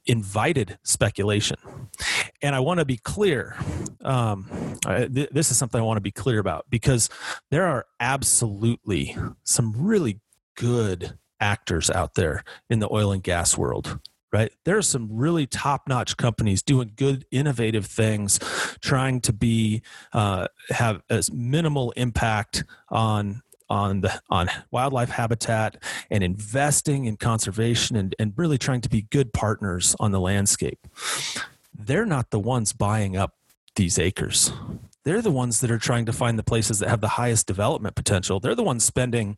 invited 0.07 0.79
speculation. 0.83 1.57
And 2.43 2.55
I 2.55 2.61
want 2.61 2.79
to 2.79 2.85
be 2.85 2.97
clear. 2.97 3.57
Um, 4.03 4.79
th- 4.87 5.31
this 5.31 5.51
is 5.51 5.57
something 5.57 5.81
I 5.81 5.85
want 5.85 5.99
to 5.99 6.03
be 6.03 6.13
clear 6.13 6.39
about 6.39 6.67
because 6.71 7.11
there 7.51 7.67
are 7.67 7.87
absolutely 7.99 9.17
some 9.45 9.75
really 9.77 10.21
good 10.55 11.19
actors 11.41 11.91
out 11.91 12.15
there 12.15 12.45
in 12.69 12.79
the 12.79 12.89
oil 12.93 13.13
and 13.13 13.23
gas 13.23 13.57
world 13.57 13.99
right? 14.33 14.53
There 14.65 14.77
are 14.77 14.83
some 14.83 15.09
really 15.11 15.47
top 15.47 15.89
notch 15.89 16.17
companies 16.17 16.63
doing 16.63 16.93
good, 16.97 17.25
innovative 17.31 17.87
things, 17.87 18.39
trying 18.81 19.21
to 19.23 19.33
be 19.33 19.83
uh, 20.13 20.49
have 20.71 21.03
as 21.11 21.33
minimal 21.33 21.93
impact 21.93 22.65
on 22.89 23.43
on 23.69 24.01
the 24.01 24.21
on 24.29 24.51
wildlife 24.73 25.11
habitat 25.11 25.77
and 26.11 26.25
investing 26.25 27.05
in 27.05 27.17
conservation 27.17 27.97
and, 27.97 28.17
and 28.19 28.33
really 28.37 28.59
trying 28.59 28.81
to 28.81 28.89
be 28.89 29.03
good 29.03 29.33
partners 29.33 29.95
on 30.01 30.11
the 30.11 30.21
landscape. 30.21 30.87
They're 31.73 32.07
not 32.07 32.31
the 32.31 32.41
ones 32.41 32.73
buying 32.73 33.17
up 33.17 33.35
these 33.77 33.99
acres 33.99 34.53
they're 35.05 35.23
the 35.23 35.31
ones 35.31 35.61
that 35.61 35.71
are 35.71 35.79
trying 35.79 36.07
to 36.07 36.13
find 36.13 36.39
the 36.39 36.43
places 36.43 36.79
that 36.79 36.89
have 36.89 37.01
the 37.01 37.09
highest 37.09 37.47
development 37.47 37.95
potential. 37.95 38.39
They're 38.39 38.55
the 38.55 38.63
ones 38.63 38.85
spending, 38.85 39.37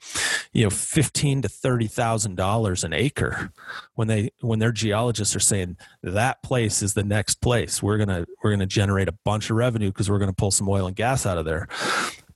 you 0.53 0.65
know, 0.65 0.71
fifteen 0.71 1.43
to 1.43 1.49
thirty 1.49 1.87
thousand 1.87 2.37
dollars 2.37 2.85
an 2.85 2.93
acre 2.93 3.53
when 3.95 4.09
they 4.09 4.31
when 4.41 4.59
their 4.59 4.73
geologists 4.73 5.37
are 5.37 5.41
saying 5.41 5.77
that 6.03 6.43
place 6.43 6.83
is 6.83 6.95
the 6.95 7.05
next 7.05 7.37
place. 7.37 7.83
We're 7.83 7.99
gonna 7.99 8.27
we're 8.43 8.51
gonna 8.51 8.67
generate 8.67 9.09
a 9.09 9.17
bunch 9.25 9.51
of 9.51 9.57
revenue 9.57 9.89
because 9.89 10.11
we're 10.11 10.19
gonna 10.19 10.33
pull 10.33 10.51
some 10.51 10.69
oil 10.69 10.87
and 10.87 10.97
gas 10.97 11.27
out 11.27 11.39
of 11.39 11.45
there. 11.45 11.69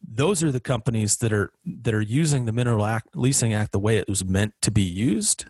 Those 0.08 0.42
are 0.42 0.52
the 0.52 0.60
companies 0.60 1.16
that 1.18 1.32
are 1.32 1.50
that 1.64 1.94
are 1.94 2.00
using 2.00 2.44
the 2.44 2.52
Mineral 2.52 2.84
Act, 2.84 3.16
Leasing 3.16 3.52
Act 3.52 3.72
the 3.72 3.80
way 3.80 3.96
it 3.98 4.08
was 4.08 4.24
meant 4.24 4.54
to 4.62 4.70
be 4.70 4.82
used. 4.82 5.46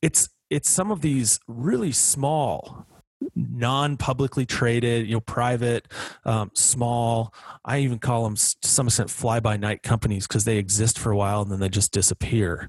It's 0.00 0.30
it's 0.48 0.70
some 0.70 0.90
of 0.90 1.00
these 1.00 1.38
really 1.46 1.92
small 1.92 2.86
non-publicly 3.34 4.46
traded, 4.46 5.06
you 5.06 5.14
know, 5.14 5.20
private, 5.20 5.88
um, 6.24 6.50
small. 6.54 7.34
I 7.64 7.78
even 7.78 7.98
call 7.98 8.24
them 8.24 8.36
to 8.36 8.68
some 8.68 8.86
extent 8.86 9.10
fly-by-night 9.10 9.82
companies 9.82 10.26
because 10.26 10.44
they 10.44 10.58
exist 10.58 10.98
for 10.98 11.12
a 11.12 11.16
while 11.16 11.42
and 11.42 11.50
then 11.50 11.60
they 11.60 11.68
just 11.68 11.92
disappear. 11.92 12.68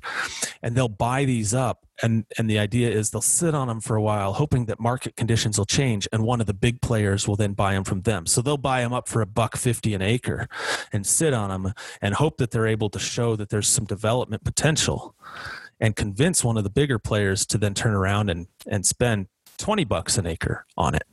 And 0.62 0.76
they'll 0.76 0.88
buy 0.88 1.26
these 1.26 1.54
up, 1.54 1.86
and 2.02 2.26
and 2.38 2.50
the 2.50 2.60
idea 2.60 2.90
is 2.90 3.10
they'll 3.10 3.22
sit 3.22 3.54
on 3.54 3.68
them 3.68 3.82
for 3.82 3.96
a 3.96 4.02
while, 4.02 4.34
hoping 4.34 4.66
that 4.66 4.80
market 4.80 5.16
conditions 5.16 5.58
will 5.58 5.66
change, 5.66 6.08
and 6.12 6.24
one 6.24 6.42
of 6.42 6.48
the 6.48 6.54
big 6.54 6.82
players 6.82 7.28
will 7.28 7.36
then 7.36 7.54
buy 7.54 7.74
them 7.74 7.84
from 7.84 8.02
them. 8.02 8.26
So 8.26 8.42
they'll 8.42 8.58
buy 8.58 8.82
them 8.82 8.94
up 8.94 9.08
for 9.08 9.22
a 9.22 9.26
buck 9.26 9.56
fifty 9.58 9.94
an 9.94 10.02
acre, 10.02 10.48
and 10.92 11.06
sit 11.06 11.34
on 11.34 11.50
them 11.50 11.74
and 12.02 12.16
hope 12.16 12.38
that 12.38 12.52
they're 12.52 12.68
able 12.68 12.90
to 12.90 13.00
show 13.00 13.36
that 13.36 13.50
there's 13.50 13.68
some 13.68 13.86
development 13.86 14.44
potential 14.44 15.16
and 15.80 15.96
convince 15.96 16.44
one 16.44 16.58
of 16.58 16.64
the 16.64 16.70
bigger 16.70 17.00
players 17.00 17.46
to 17.48 17.58
then 17.58 17.74
turn 17.74 17.94
around 17.94 18.30
and, 18.30 18.48
and 18.68 18.86
spend 18.86 19.28
20 19.58 19.84
bucks 19.86 20.18
an 20.18 20.26
acre 20.26 20.66
on 20.78 20.96
it. 20.96 21.08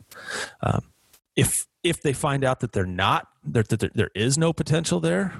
Um, 0.62 0.86
if 1.36 1.66
if 1.82 2.02
they 2.02 2.12
find 2.12 2.44
out 2.44 2.60
that 2.60 2.72
they're 2.72 2.84
not 2.84 3.28
that 3.44 3.68
there, 3.68 3.90
there 3.94 4.10
is 4.14 4.36
no 4.36 4.52
potential 4.52 5.00
there, 5.00 5.34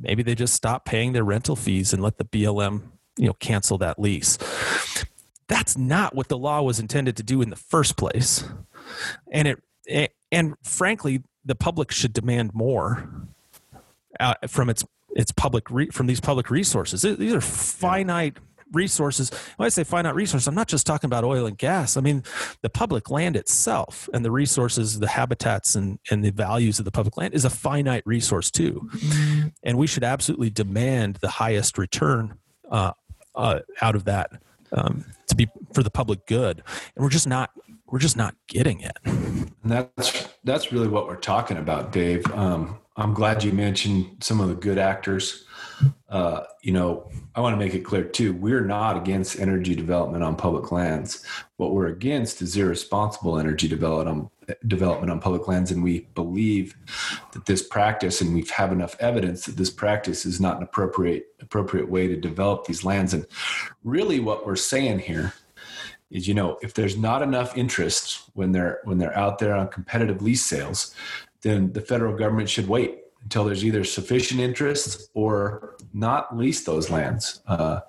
maybe 0.00 0.22
they 0.22 0.34
just 0.34 0.54
stop 0.54 0.84
paying 0.84 1.12
their 1.12 1.24
rental 1.24 1.56
fees 1.56 1.92
and 1.92 2.02
let 2.02 2.18
the 2.18 2.24
BLM 2.24 2.82
you 3.16 3.26
know 3.26 3.34
cancel 3.34 3.78
that 3.78 3.98
lease. 3.98 4.38
That's 5.48 5.76
not 5.76 6.14
what 6.14 6.28
the 6.28 6.38
law 6.38 6.62
was 6.62 6.78
intended 6.78 7.16
to 7.16 7.22
do 7.22 7.42
in 7.42 7.50
the 7.50 7.56
first 7.56 7.96
place, 7.96 8.44
and 9.30 9.48
it 9.48 10.12
and 10.30 10.54
frankly, 10.62 11.22
the 11.44 11.54
public 11.54 11.90
should 11.90 12.12
demand 12.12 12.54
more 12.54 13.08
uh, 14.20 14.34
from 14.46 14.68
its 14.68 14.84
its 15.16 15.32
public 15.32 15.70
re- 15.70 15.90
from 15.90 16.06
these 16.06 16.20
public 16.20 16.50
resources. 16.50 17.02
These 17.02 17.32
are 17.32 17.40
finite 17.40 18.38
resources. 18.72 19.30
When 19.56 19.66
I 19.66 19.68
say 19.68 19.84
finite 19.84 20.14
resources, 20.14 20.46
I'm 20.46 20.54
not 20.54 20.68
just 20.68 20.86
talking 20.86 21.08
about 21.08 21.24
oil 21.24 21.46
and 21.46 21.56
gas. 21.56 21.96
I 21.96 22.00
mean 22.00 22.22
the 22.62 22.70
public 22.70 23.10
land 23.10 23.36
itself 23.36 24.08
and 24.12 24.24
the 24.24 24.30
resources, 24.30 24.98
the 24.98 25.08
habitats 25.08 25.74
and, 25.74 25.98
and 26.10 26.24
the 26.24 26.30
values 26.30 26.78
of 26.78 26.84
the 26.84 26.90
public 26.90 27.16
land 27.16 27.34
is 27.34 27.44
a 27.44 27.50
finite 27.50 28.02
resource 28.06 28.50
too. 28.50 28.90
And 29.62 29.78
we 29.78 29.86
should 29.86 30.04
absolutely 30.04 30.50
demand 30.50 31.16
the 31.16 31.28
highest 31.28 31.78
return 31.78 32.38
uh, 32.70 32.92
uh, 33.34 33.60
out 33.80 33.94
of 33.94 34.04
that 34.04 34.30
um, 34.72 35.04
to 35.28 35.36
be 35.36 35.48
for 35.72 35.82
the 35.82 35.90
public 35.90 36.26
good. 36.26 36.62
And 36.94 37.04
we're 37.04 37.10
just 37.10 37.26
not 37.26 37.50
we're 37.90 37.98
just 37.98 38.16
not 38.16 38.34
getting 38.48 38.80
it. 38.80 38.96
And 39.04 39.50
that's 39.62 40.28
that's 40.44 40.72
really 40.72 40.88
what 40.88 41.06
we're 41.06 41.16
talking 41.16 41.56
about, 41.56 41.92
Dave. 41.92 42.24
Um, 42.32 42.78
I'm 42.96 43.14
glad 43.14 43.44
you 43.44 43.52
mentioned 43.52 44.16
some 44.20 44.40
of 44.40 44.48
the 44.48 44.54
good 44.54 44.78
actors. 44.78 45.44
Uh, 46.08 46.44
you 46.62 46.72
know, 46.72 47.08
I 47.34 47.40
want 47.40 47.54
to 47.54 47.58
make 47.58 47.74
it 47.74 47.84
clear 47.84 48.04
too. 48.04 48.32
We're 48.32 48.64
not 48.64 48.96
against 48.96 49.38
energy 49.38 49.74
development 49.74 50.24
on 50.24 50.36
public 50.36 50.72
lands. 50.72 51.24
What 51.56 51.72
we're 51.72 51.88
against 51.88 52.42
is 52.42 52.56
irresponsible 52.56 53.38
energy 53.38 53.68
development 53.68 54.30
on, 54.48 54.56
development 54.66 55.10
on 55.10 55.20
public 55.20 55.46
lands, 55.48 55.70
and 55.70 55.82
we 55.82 56.08
believe 56.14 56.76
that 57.32 57.46
this 57.46 57.62
practice, 57.62 58.20
and 58.20 58.34
we 58.34 58.44
have 58.56 58.72
enough 58.72 58.96
evidence 59.00 59.44
that 59.44 59.56
this 59.56 59.70
practice 59.70 60.24
is 60.24 60.40
not 60.40 60.56
an 60.56 60.62
appropriate 60.62 61.26
appropriate 61.40 61.88
way 61.88 62.08
to 62.08 62.16
develop 62.16 62.64
these 62.66 62.84
lands. 62.84 63.14
And 63.14 63.26
really, 63.84 64.20
what 64.20 64.46
we're 64.46 64.56
saying 64.56 65.00
here 65.00 65.34
is, 66.10 66.26
you 66.26 66.34
know, 66.34 66.58
if 66.62 66.74
there's 66.74 66.96
not 66.96 67.22
enough 67.22 67.56
interest 67.56 68.22
when 68.34 68.52
they're 68.52 68.80
when 68.84 68.98
they're 68.98 69.16
out 69.16 69.38
there 69.38 69.54
on 69.54 69.68
competitive 69.68 70.22
lease 70.22 70.44
sales 70.44 70.94
then 71.42 71.72
the 71.72 71.80
federal 71.80 72.16
government 72.16 72.48
should 72.48 72.68
wait 72.68 72.98
until 73.22 73.44
there's 73.44 73.64
either 73.64 73.84
sufficient 73.84 74.40
interest 74.40 75.10
or 75.14 75.76
not 75.92 76.36
lease 76.36 76.64
those 76.64 76.90
lands. 76.90 77.42
Uh, 77.46 77.80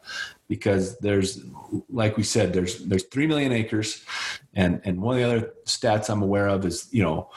because 0.48 0.98
there's, 0.98 1.44
like 1.90 2.18
we 2.18 2.24
said, 2.24 2.52
there's 2.54 2.80
there's 2.86 3.04
three 3.04 3.28
million 3.28 3.52
acres, 3.52 4.04
and 4.56 4.82
and 4.84 5.00
one 5.00 5.16
of 5.16 5.22
the 5.22 5.28
other 5.28 5.54
stats 5.66 6.10
I'm 6.10 6.24
aware 6.24 6.48
of 6.48 6.66
is 6.66 6.88
you 6.92 7.04
know 7.04 7.30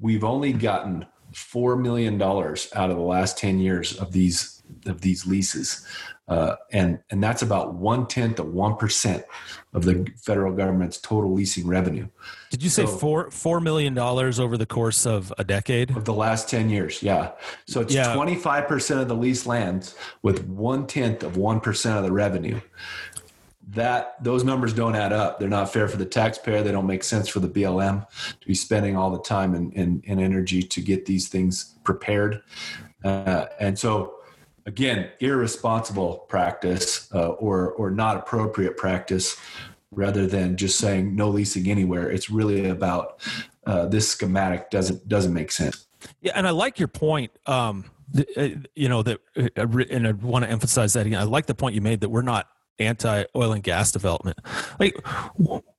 we've 0.00 0.24
only 0.24 0.52
gotten 0.52 1.06
four 1.32 1.76
million 1.76 2.18
dollars 2.18 2.68
out 2.74 2.90
of 2.90 2.96
the 2.96 3.02
last 3.02 3.38
ten 3.38 3.58
years 3.58 3.96
of 3.96 4.12
these 4.12 4.62
of 4.86 5.00
these 5.00 5.26
leases. 5.26 5.86
Uh, 6.28 6.56
and 6.72 6.98
and 7.10 7.22
that's 7.22 7.40
about 7.40 7.74
one 7.74 8.06
tenth 8.06 8.38
of 8.38 8.52
one 8.52 8.76
percent 8.76 9.24
of 9.72 9.84
the 9.84 10.06
federal 10.16 10.52
government's 10.52 10.98
total 10.98 11.32
leasing 11.32 11.66
revenue. 11.66 12.06
Did 12.50 12.62
you 12.62 12.68
say 12.68 12.84
so, 12.84 12.98
four 12.98 13.30
four 13.30 13.60
million 13.60 13.94
dollars 13.94 14.38
over 14.38 14.58
the 14.58 14.66
course 14.66 15.06
of 15.06 15.32
a 15.38 15.44
decade 15.44 15.96
of 15.96 16.04
the 16.04 16.12
last 16.12 16.48
ten 16.48 16.68
years? 16.68 17.02
Yeah, 17.02 17.30
so 17.66 17.80
it's 17.80 17.94
twenty 17.94 18.36
five 18.36 18.68
percent 18.68 19.00
of 19.00 19.08
the 19.08 19.14
leased 19.14 19.46
lands 19.46 19.94
with 20.20 20.46
one 20.46 20.86
tenth 20.86 21.22
of 21.22 21.38
one 21.38 21.60
percent 21.60 21.96
of 21.96 22.04
the 22.04 22.12
revenue. 22.12 22.60
That 23.70 24.22
those 24.22 24.44
numbers 24.44 24.74
don't 24.74 24.96
add 24.96 25.12
up. 25.12 25.38
They're 25.38 25.48
not 25.48 25.72
fair 25.72 25.88
for 25.88 25.96
the 25.96 26.06
taxpayer. 26.06 26.62
They 26.62 26.72
don't 26.72 26.86
make 26.86 27.04
sense 27.04 27.28
for 27.28 27.40
the 27.40 27.48
BLM 27.48 28.06
to 28.40 28.46
be 28.46 28.54
spending 28.54 28.96
all 28.96 29.10
the 29.10 29.20
time 29.20 29.54
and, 29.54 29.74
and, 29.74 30.02
and 30.06 30.20
energy 30.20 30.62
to 30.62 30.80
get 30.80 31.04
these 31.04 31.28
things 31.28 31.74
prepared. 31.84 32.42
Uh, 33.04 33.44
and 33.60 33.78
so 33.78 34.17
again 34.68 35.10
irresponsible 35.20 36.26
practice 36.28 37.12
uh, 37.14 37.30
or 37.30 37.72
or 37.72 37.90
not 37.90 38.16
appropriate 38.16 38.76
practice 38.76 39.36
rather 39.90 40.26
than 40.26 40.56
just 40.56 40.78
saying 40.78 41.16
no 41.16 41.28
leasing 41.28 41.68
anywhere. 41.68 42.10
It's 42.10 42.28
really 42.28 42.68
about 42.68 43.26
uh, 43.66 43.86
this 43.86 44.08
schematic 44.08 44.70
doesn't 44.70 45.08
doesn't 45.08 45.32
make 45.32 45.50
sense. 45.50 45.86
Yeah 46.20 46.32
and 46.36 46.46
i 46.46 46.50
like 46.50 46.78
your 46.78 46.88
point 46.88 47.32
um, 47.46 47.84
uh, 48.36 48.48
you 48.76 48.88
know 48.88 49.02
that 49.02 49.18
uh, 49.36 49.66
and 49.90 50.06
i 50.06 50.12
want 50.12 50.44
to 50.44 50.50
emphasize 50.50 50.92
that 50.92 51.06
again. 51.06 51.18
I 51.18 51.24
like 51.24 51.46
the 51.46 51.54
point 51.54 51.74
you 51.74 51.80
made 51.80 52.00
that 52.02 52.10
we're 52.10 52.22
not 52.22 52.46
anti 52.78 53.24
oil 53.34 53.52
and 53.52 53.62
gas 53.62 53.90
development. 53.90 54.38
Like 54.78 54.96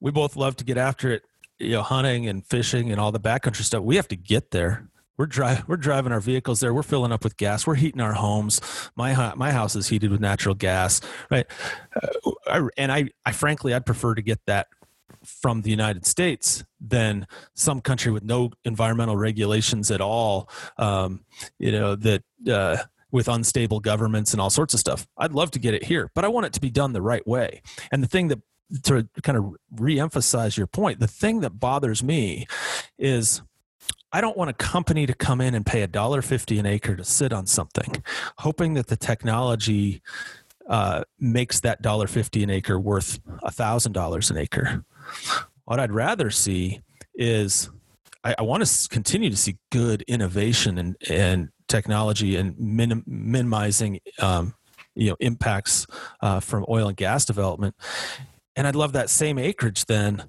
we 0.01 0.11
both 0.11 0.35
love 0.35 0.57
to 0.57 0.65
get 0.65 0.77
after 0.77 1.11
it 1.11 1.23
you 1.59 1.71
know 1.71 1.83
hunting 1.83 2.27
and 2.27 2.45
fishing 2.45 2.91
and 2.91 2.99
all 2.99 3.11
the 3.11 3.19
backcountry 3.19 3.63
stuff. 3.63 3.83
We 3.83 3.95
have 3.97 4.07
to 4.09 4.17
get 4.17 4.51
there 4.51 4.89
we're 5.20 5.28
driving 5.28 5.63
we're 5.67 5.78
driving 5.78 6.11
our 6.11 6.22
vehicles 6.22 6.61
there. 6.61 6.74
We're 6.74 6.82
filling 6.82 7.11
up 7.11 7.24
with 7.24 7.38
gas. 7.38 7.67
We're 7.67 7.76
heating 7.76 8.01
our 8.01 8.13
homes. 8.13 8.61
My 8.95 9.36
my 9.36 9.51
house 9.51 9.76
is 9.76 9.89
heated 9.89 10.09
with 10.09 10.22
natural 10.22 10.55
gas 10.55 11.01
right? 11.30 11.45
Uh, 11.95 12.32
I, 12.47 12.67
and 12.78 12.91
I, 12.91 13.09
I 13.26 13.32
frankly 13.32 13.74
i'd 13.74 13.86
prefer 13.86 14.15
to 14.15 14.22
get 14.22 14.39
that 14.45 14.67
from 15.24 15.61
the 15.61 15.70
united 15.70 16.05
states 16.05 16.63
than 16.80 17.28
some 17.53 17.82
country 17.82 18.11
with 18.11 18.24
no 18.24 18.51
environmental 18.63 19.17
regulations 19.17 19.91
at 19.91 20.01
all 20.01 20.49
um, 20.78 21.26
you 21.57 21.72
know 21.72 21.95
that 21.95 22.24
uh, 22.49 22.78
with 23.11 23.28
unstable 23.28 23.80
governments 23.80 24.34
and 24.34 24.41
all 24.41 24.51
sorts 24.51 24.76
of 24.76 24.80
stuff. 24.80 25.07
I'd 25.17 25.34
love 25.34 25.51
to 25.51 25.59
get 25.59 25.74
it 25.74 25.84
here 25.84 26.09
but 26.15 26.24
i 26.24 26.28
want 26.28 26.45
it 26.45 26.53
to 26.53 26.61
be 26.61 26.70
done 26.70 26.93
the 26.93 27.01
right 27.01 27.26
way. 27.28 27.61
And 27.91 28.01
the 28.01 28.07
thing 28.07 28.30
that 28.30 28.39
to 28.84 29.07
kind 29.24 29.38
of 29.38 29.55
re-emphasize 29.76 30.55
your 30.55 30.67
point 30.67 30.99
the 30.99 31.07
thing 31.07 31.39
that 31.39 31.59
bothers 31.59 32.03
me 32.03 32.45
is 32.99 33.41
I 34.12 34.22
don't 34.22 34.38
want 34.38 34.49
a 34.49 34.53
company 34.53 35.05
to 35.05 35.14
come 35.14 35.39
in 35.41 35.53
and 35.53 35.66
pay 35.66 35.82
a 35.84 35.88
dollar 35.88 36.22
fifty 36.22 36.57
an 36.60 36.66
acre 36.66 36.95
to 36.95 37.03
sit 37.03 37.32
on 37.32 37.45
something, 37.45 38.03
hoping 38.39 38.74
that 38.74 38.88
the 38.88 38.97
technology 38.97 40.01
uh, 40.68 41.03
makes 41.20 41.60
that 41.62 41.82
dollar 41.82 42.07
fifty 42.07 42.43
an 42.43 42.49
acre 42.49 42.80
worth 42.80 43.20
a 43.43 43.51
thousand 43.51 43.91
dollars 43.93 44.32
an 44.32 44.38
acre. 44.38 44.84
What 45.66 45.80
I'd 45.80 45.91
rather 45.91 46.32
see 46.32 46.82
is 47.14 47.70
I, 48.24 48.36
I 48.39 48.41
want 48.41 48.66
to 48.66 48.89
continue 48.89 49.30
to 49.30 49.38
see 49.38 49.57
good 49.72 50.01
innovation 50.03 50.78
and 50.78 50.95
and 51.07 51.49
technology 51.68 52.36
and 52.36 52.57
minim, 52.60 53.03
minimizing 53.05 53.99
um, 54.20 54.55
you 54.95 55.10
know 55.10 55.18
impacts 55.20 55.86
uh, 56.22 56.39
from 56.39 56.66
oil 56.68 56.88
and 56.88 56.97
gas 56.97 57.26
development. 57.26 57.76
And 58.55 58.68
I'd 58.68 58.76
love 58.76 58.93
that 58.93 59.10
same 59.10 59.38
acreage 59.38 59.86
then 59.86 60.24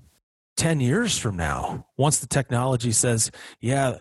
10 0.61 0.79
years 0.79 1.17
from 1.17 1.39
now, 1.39 1.87
once 1.97 2.19
the 2.19 2.27
technology 2.27 2.93
says, 2.93 3.31
yeah, 3.63 3.97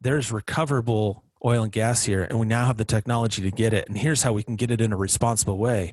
there's 0.00 0.32
recoverable 0.32 1.22
oil 1.44 1.62
and 1.62 1.70
gas 1.70 2.02
here, 2.02 2.24
and 2.24 2.40
we 2.40 2.48
now 2.48 2.66
have 2.66 2.78
the 2.78 2.84
technology 2.84 3.42
to 3.42 3.50
get 3.52 3.72
it, 3.72 3.86
and 3.88 3.96
here's 3.96 4.24
how 4.24 4.32
we 4.32 4.42
can 4.42 4.56
get 4.56 4.72
it 4.72 4.80
in 4.80 4.92
a 4.92 4.96
responsible 4.96 5.56
way. 5.56 5.92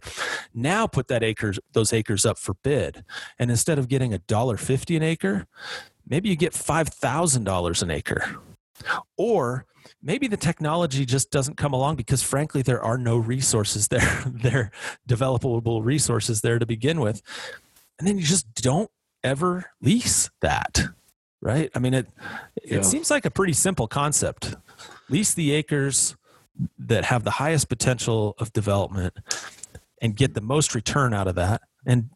Now 0.55 0.88
put 0.88 1.07
that 1.09 1.24
acres, 1.24 1.59
those 1.74 1.93
acres 1.93 2.26
up 2.26 2.39
for 2.39 2.55
bid. 2.63 3.05
And 3.38 3.51
instead 3.51 3.78
of 3.78 3.89
getting 3.89 4.11
a 4.11 4.18
dollar 4.18 4.57
fifty 4.57 4.97
an 4.97 5.03
acre, 5.03 5.45
maybe 6.07 6.30
you 6.30 6.36
get 6.36 6.55
five 6.55 6.88
thousand 6.88 7.43
dollars 7.43 7.84
an 7.84 7.91
acre. 7.91 8.38
Or 9.18 9.68
maybe 10.01 10.28
the 10.28 10.36
technology 10.36 11.05
just 11.05 11.30
doesn't 11.30 11.57
come 11.57 11.74
along 11.74 11.95
because 11.95 12.24
frankly 12.24 12.63
there 12.63 12.82
are 12.82 12.97
no 12.97 13.18
resources 13.18 13.88
there. 13.89 14.24
there 14.26 14.72
developable 15.07 15.86
resources 15.86 16.41
there 16.41 16.57
to 16.57 16.65
begin 16.65 17.01
with. 17.01 17.22
And 17.99 18.07
then 18.07 18.18
you 18.18 18.24
just 18.24 18.51
don't 18.55 18.89
ever 19.28 19.65
lease 19.82 20.30
that 20.41 20.89
right? 21.41 21.69
I 21.75 21.80
mean 21.80 21.93
it 21.93 22.07
it 22.63 22.71
yeah. 22.71 22.82
seems 22.82 23.09
like 23.09 23.25
a 23.25 23.32
pretty 23.32 23.53
simple 23.53 23.88
concept. 23.88 24.55
Lease 25.09 25.34
the 25.34 25.53
acres 25.53 26.15
that 26.80 27.05
have 27.05 27.23
the 27.23 27.32
highest 27.32 27.69
potential 27.69 28.36
of 28.39 28.51
development 28.53 29.13
and 30.01 30.15
get 30.15 30.34
the 30.34 30.41
most 30.41 30.75
return 30.75 31.13
out 31.13 31.28
of 31.28 31.36
that. 31.36 31.61
And 31.86 32.09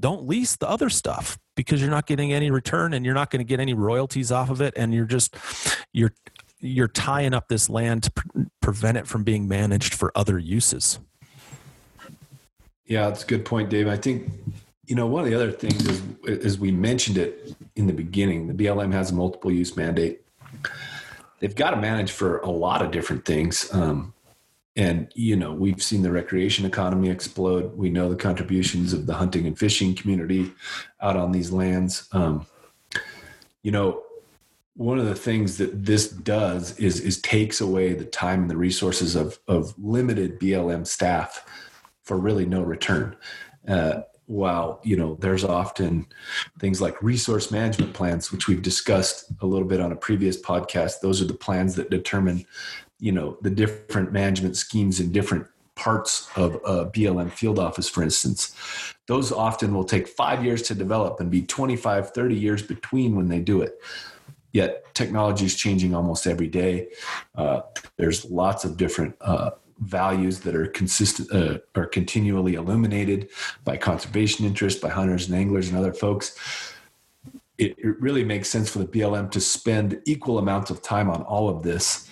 don't 0.00 0.26
lease 0.26 0.56
the 0.56 0.68
other 0.68 0.88
stuff 0.88 1.38
because 1.54 1.80
you're 1.80 1.90
not 1.90 2.06
getting 2.06 2.32
any 2.32 2.50
return 2.50 2.94
and 2.94 3.04
you're 3.04 3.14
not 3.14 3.30
going 3.30 3.40
to 3.40 3.44
get 3.44 3.60
any 3.60 3.74
royalties 3.74 4.32
off 4.32 4.48
of 4.50 4.60
it. 4.60 4.74
And 4.76 4.94
you're 4.94 5.04
just 5.04 5.36
you're 5.92 6.14
you're 6.60 6.88
tying 6.88 7.34
up 7.34 7.48
this 7.48 7.68
land 7.68 8.04
to 8.04 8.10
pre- 8.12 8.46
prevent 8.62 8.96
it 8.96 9.06
from 9.06 9.24
being 9.24 9.46
managed 9.46 9.94
for 9.94 10.12
other 10.14 10.38
uses. 10.38 10.98
Yeah 12.86 13.08
that's 13.08 13.24
a 13.24 13.26
good 13.26 13.44
point 13.44 13.70
dave. 13.70 13.88
I 13.88 13.96
think 13.96 14.30
you 14.86 14.94
know, 14.94 15.06
one 15.06 15.24
of 15.24 15.30
the 15.30 15.34
other 15.34 15.50
things 15.50 15.86
is, 15.86 16.02
as 16.44 16.58
we 16.58 16.70
mentioned 16.70 17.18
it 17.18 17.54
in 17.76 17.86
the 17.86 17.92
beginning, 17.92 18.46
the 18.46 18.54
BLM 18.54 18.92
has 18.92 19.10
a 19.10 19.14
multiple 19.14 19.50
use 19.50 19.76
mandate. 19.76 20.22
They've 21.40 21.54
got 21.54 21.70
to 21.70 21.76
manage 21.76 22.12
for 22.12 22.38
a 22.38 22.50
lot 22.50 22.82
of 22.82 22.90
different 22.90 23.24
things. 23.24 23.72
Um, 23.72 24.14
and, 24.76 25.10
you 25.14 25.36
know, 25.36 25.52
we've 25.52 25.82
seen 25.82 26.02
the 26.02 26.10
recreation 26.10 26.66
economy 26.66 27.08
explode. 27.08 27.76
We 27.76 27.90
know 27.90 28.08
the 28.08 28.16
contributions 28.16 28.92
of 28.92 29.06
the 29.06 29.14
hunting 29.14 29.46
and 29.46 29.58
fishing 29.58 29.94
community 29.94 30.52
out 31.00 31.16
on 31.16 31.32
these 31.32 31.52
lands. 31.52 32.08
Um, 32.12 32.46
you 33.62 33.70
know, 33.70 34.02
one 34.76 34.98
of 34.98 35.06
the 35.06 35.14
things 35.14 35.58
that 35.58 35.84
this 35.84 36.08
does 36.08 36.76
is 36.78 36.98
is 37.00 37.20
takes 37.20 37.60
away 37.60 37.92
the 37.92 38.04
time 38.04 38.42
and 38.42 38.50
the 38.50 38.56
resources 38.56 39.14
of 39.14 39.38
of 39.46 39.72
limited 39.78 40.40
BLM 40.40 40.84
staff 40.84 41.46
for 42.02 42.18
really 42.18 42.44
no 42.44 42.60
return. 42.60 43.16
Uh, 43.68 44.02
while 44.26 44.80
you 44.82 44.96
know 44.96 45.16
there's 45.20 45.44
often 45.44 46.06
things 46.58 46.80
like 46.80 47.02
resource 47.02 47.50
management 47.50 47.92
plans 47.92 48.32
which 48.32 48.48
we've 48.48 48.62
discussed 48.62 49.30
a 49.40 49.46
little 49.46 49.68
bit 49.68 49.80
on 49.80 49.92
a 49.92 49.96
previous 49.96 50.40
podcast. 50.40 51.00
Those 51.02 51.20
are 51.20 51.26
the 51.26 51.34
plans 51.34 51.74
that 51.76 51.90
determine 51.90 52.46
you 52.98 53.12
know 53.12 53.36
the 53.42 53.50
different 53.50 54.12
management 54.12 54.56
schemes 54.56 55.00
in 55.00 55.12
different 55.12 55.46
parts 55.74 56.28
of 56.36 56.54
a 56.64 56.86
blm 56.86 57.30
field 57.30 57.58
office 57.58 57.88
for 57.88 58.02
instance. 58.02 58.54
Those 59.06 59.32
often 59.32 59.74
will 59.74 59.84
take 59.84 60.08
five 60.08 60.44
years 60.44 60.62
to 60.62 60.74
develop 60.74 61.20
and 61.20 61.30
be 61.30 61.42
25 61.42 62.10
30 62.10 62.34
years 62.34 62.62
between 62.62 63.16
when 63.16 63.28
they 63.28 63.40
do 63.40 63.60
it. 63.60 63.80
Yet 64.52 64.94
technology 64.94 65.46
is 65.46 65.56
changing 65.56 65.94
almost 65.94 66.28
every 66.28 66.46
day. 66.46 66.88
Uh, 67.34 67.62
there's 67.96 68.24
lots 68.24 68.64
of 68.64 68.76
different 68.76 69.16
uh, 69.20 69.50
values 69.80 70.40
that 70.40 70.54
are 70.54 70.66
consistent 70.66 71.30
uh, 71.32 71.58
are 71.74 71.86
continually 71.86 72.54
illuminated 72.54 73.28
by 73.64 73.76
conservation 73.76 74.46
interests 74.46 74.80
by 74.80 74.88
hunters 74.88 75.26
and 75.26 75.36
anglers 75.36 75.68
and 75.68 75.76
other 75.76 75.92
folks 75.92 76.38
it, 77.58 77.78
it, 77.78 78.00
really 78.00 78.24
makes 78.24 78.48
sense 78.48 78.68
for 78.68 78.78
the 78.80 78.86
blm 78.86 79.30
to 79.30 79.40
spend 79.40 80.00
equal 80.06 80.38
amounts 80.38 80.70
of 80.70 80.82
time 80.82 81.08
on 81.08 81.22
all 81.22 81.48
of 81.48 81.62
this. 81.62 82.08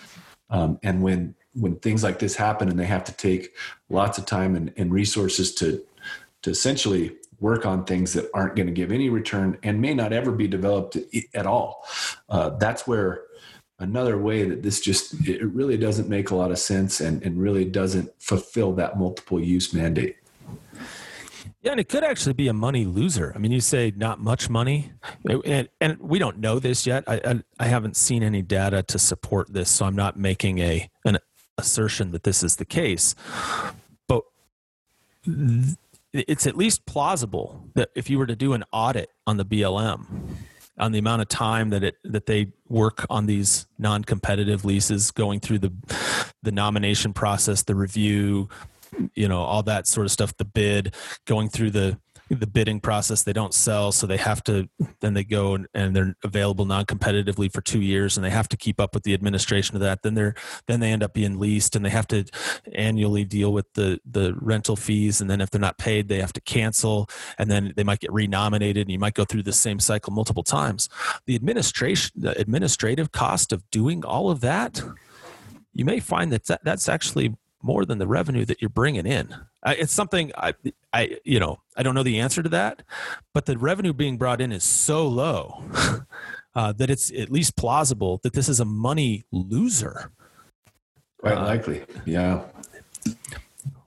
Um, 0.50 0.78
and 0.82 1.02
when 1.02 1.34
when 1.54 1.76
things 1.80 2.02
like 2.02 2.18
this 2.18 2.34
happen 2.34 2.68
and 2.68 2.78
they 2.78 2.86
have 2.86 3.04
to 3.04 3.12
take 3.12 3.54
lots 3.90 4.16
of 4.16 4.24
time 4.24 4.54
and, 4.56 4.72
and 4.76 4.92
resources 4.92 5.54
to 5.56 5.82
to 6.42 6.50
essentially 6.50 7.16
work 7.40 7.66
on 7.66 7.84
things 7.84 8.12
that 8.12 8.30
aren't 8.34 8.54
going 8.54 8.68
to 8.68 8.72
give 8.72 8.92
any 8.92 9.08
return 9.08 9.58
and 9.64 9.80
may 9.80 9.92
not 9.92 10.12
ever 10.12 10.30
be 10.30 10.46
developed 10.46 10.96
at 11.34 11.46
all 11.46 11.84
uh, 12.28 12.50
that's 12.50 12.86
where 12.86 13.24
another 13.82 14.18
way 14.18 14.44
that 14.44 14.62
this 14.62 14.80
just 14.80 15.28
it 15.28 15.42
really 15.52 15.76
doesn't 15.76 16.08
make 16.08 16.30
a 16.30 16.34
lot 16.34 16.50
of 16.50 16.58
sense 16.58 17.00
and, 17.00 17.22
and 17.22 17.40
really 17.40 17.64
doesn't 17.64 18.10
fulfill 18.20 18.72
that 18.72 18.98
multiple 18.98 19.40
use 19.40 19.72
mandate 19.74 20.16
yeah, 21.62 21.70
and 21.70 21.80
it 21.80 21.88
could 21.88 22.02
actually 22.02 22.32
be 22.32 22.48
a 22.48 22.52
money 22.52 22.84
loser. 22.84 23.32
I 23.36 23.38
mean, 23.38 23.52
you 23.52 23.60
say 23.60 23.92
not 23.94 24.18
much 24.18 24.50
money, 24.50 24.90
and, 25.44 25.68
and 25.80 26.00
we 26.00 26.18
don't 26.18 26.38
know 26.38 26.58
this 26.58 26.86
yet. 26.86 27.04
I, 27.06 27.20
I, 27.24 27.42
I 27.60 27.66
haven't 27.66 27.96
seen 27.96 28.24
any 28.24 28.42
data 28.42 28.82
to 28.82 28.98
support 28.98 29.52
this, 29.52 29.70
so 29.70 29.86
I'm 29.86 29.94
not 29.94 30.18
making 30.18 30.58
a 30.58 30.90
an 31.04 31.18
assertion 31.56 32.10
that 32.10 32.24
this 32.24 32.42
is 32.42 32.56
the 32.56 32.64
case. 32.64 33.14
But 34.08 34.24
it's 36.12 36.48
at 36.48 36.56
least 36.56 36.84
plausible 36.84 37.68
that 37.74 37.90
if 37.94 38.10
you 38.10 38.18
were 38.18 38.26
to 38.26 38.36
do 38.36 38.54
an 38.54 38.64
audit 38.72 39.10
on 39.24 39.36
the 39.36 39.44
BLM, 39.44 40.06
on 40.78 40.92
the 40.92 40.98
amount 40.98 41.22
of 41.22 41.28
time 41.28 41.70
that 41.70 41.84
it 41.84 41.96
that 42.04 42.26
they 42.26 42.52
work 42.68 43.04
on 43.10 43.26
these 43.26 43.66
non-competitive 43.78 44.64
leases, 44.64 45.10
going 45.10 45.40
through 45.40 45.58
the 45.58 45.72
the 46.42 46.52
nomination 46.52 47.12
process, 47.12 47.62
the 47.62 47.74
review, 47.74 48.48
you 49.14 49.28
know, 49.28 49.40
all 49.40 49.62
that 49.62 49.86
sort 49.86 50.06
of 50.06 50.12
stuff, 50.12 50.36
the 50.36 50.44
bid, 50.44 50.94
going 51.26 51.48
through 51.48 51.70
the 51.70 51.98
the 52.34 52.46
bidding 52.46 52.80
process 52.80 53.22
they 53.22 53.32
don't 53.32 53.54
sell 53.54 53.92
so 53.92 54.06
they 54.06 54.16
have 54.16 54.42
to 54.44 54.68
then 55.00 55.14
they 55.14 55.24
go 55.24 55.54
and, 55.54 55.66
and, 55.74 55.96
they're 55.96 56.14
available 56.24 56.64
non-competitively 56.64 57.52
for 57.52 57.60
two 57.60 57.80
years 57.80 58.16
and 58.16 58.24
they 58.24 58.30
have 58.30 58.48
to 58.48 58.56
keep 58.56 58.80
up 58.80 58.94
with 58.94 59.02
the 59.02 59.14
administration 59.14 59.74
of 59.76 59.80
that. 59.80 60.02
Then 60.02 60.14
they're 60.14 60.34
then 60.66 60.80
they 60.80 60.90
end 60.90 61.02
up 61.02 61.12
being 61.12 61.38
leased 61.38 61.76
and 61.76 61.84
they 61.84 61.90
have 61.90 62.06
to 62.08 62.24
annually 62.74 63.24
deal 63.24 63.52
with 63.52 63.72
the 63.74 64.00
the 64.04 64.34
rental 64.40 64.76
fees. 64.76 65.20
And 65.20 65.28
then 65.28 65.40
if 65.40 65.50
they're 65.50 65.60
not 65.60 65.78
paid 65.78 66.08
they 66.08 66.20
have 66.20 66.32
to 66.34 66.40
cancel 66.40 67.08
and 67.38 67.50
then 67.50 67.72
they 67.76 67.84
might 67.84 68.00
get 68.00 68.12
renominated 68.12 68.82
and 68.82 68.90
you 68.90 68.98
might 68.98 69.14
go 69.14 69.24
through 69.24 69.42
the 69.42 69.52
same 69.52 69.80
cycle 69.80 70.12
multiple 70.12 70.42
times. 70.42 70.88
The 71.26 71.34
administration 71.34 72.12
the 72.16 72.38
administrative 72.38 73.12
cost 73.12 73.52
of 73.52 73.68
doing 73.70 74.04
all 74.04 74.30
of 74.30 74.40
that 74.40 74.82
you 75.72 75.84
may 75.84 76.00
find 76.00 76.32
that 76.32 76.44
that's 76.62 76.88
actually 76.88 77.34
more 77.62 77.84
than 77.84 77.98
the 77.98 78.06
revenue 78.06 78.44
that 78.44 78.60
you're 78.60 78.68
bringing 78.68 79.06
in. 79.06 79.34
It's 79.66 79.92
something 79.92 80.32
I, 80.36 80.54
I, 80.92 81.16
you 81.24 81.38
know, 81.38 81.60
I 81.76 81.82
don't 81.82 81.94
know 81.94 82.02
the 82.02 82.20
answer 82.20 82.42
to 82.42 82.48
that, 82.50 82.82
but 83.32 83.46
the 83.46 83.56
revenue 83.56 83.92
being 83.92 84.16
brought 84.16 84.40
in 84.40 84.52
is 84.52 84.64
so 84.64 85.06
low 85.06 85.62
uh, 86.54 86.72
that 86.72 86.90
it's 86.90 87.12
at 87.12 87.30
least 87.30 87.56
plausible 87.56 88.20
that 88.24 88.32
this 88.32 88.48
is 88.48 88.60
a 88.60 88.64
money 88.64 89.24
loser. 89.30 90.10
Quite 91.20 91.38
uh, 91.38 91.44
likely, 91.44 91.84
yeah. 92.04 92.42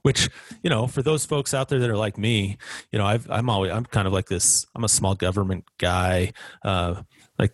Which 0.02 0.30
you 0.62 0.70
know, 0.70 0.86
for 0.86 1.02
those 1.02 1.26
folks 1.26 1.52
out 1.52 1.68
there 1.68 1.80
that 1.80 1.90
are 1.90 1.96
like 1.96 2.16
me, 2.16 2.56
you 2.92 2.98
know, 2.98 3.04
I've, 3.04 3.28
I'm 3.30 3.50
always 3.50 3.72
I'm 3.72 3.84
kind 3.84 4.06
of 4.06 4.12
like 4.12 4.26
this. 4.26 4.64
I'm 4.74 4.84
a 4.84 4.88
small 4.88 5.14
government 5.14 5.64
guy, 5.78 6.32
uh, 6.62 7.02
like, 7.38 7.52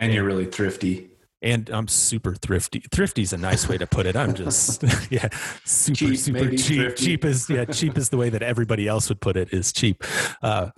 and 0.00 0.12
you're 0.12 0.24
really 0.24 0.46
thrifty 0.46 1.13
and 1.44 1.68
I'm 1.68 1.86
super 1.88 2.34
thrifty. 2.34 2.80
Thrifty 2.90 3.22
is 3.22 3.34
a 3.34 3.36
nice 3.36 3.68
way 3.68 3.76
to 3.76 3.86
put 3.86 4.06
it. 4.06 4.16
I'm 4.16 4.34
just 4.34 4.82
yeah, 5.10 5.28
super 5.64 5.96
cheap, 5.96 6.16
super 6.16 6.50
cheap. 6.50 6.80
Thrifty. 6.80 7.04
Cheap 7.04 7.24
is 7.26 7.50
yeah, 7.50 7.64
cheap 7.66 7.98
is 7.98 8.08
the 8.08 8.16
way 8.16 8.30
that 8.30 8.42
everybody 8.42 8.88
else 8.88 9.10
would 9.10 9.20
put 9.20 9.36
it 9.36 9.52
is 9.52 9.72
cheap. 9.72 10.02
Uh, 10.42 10.70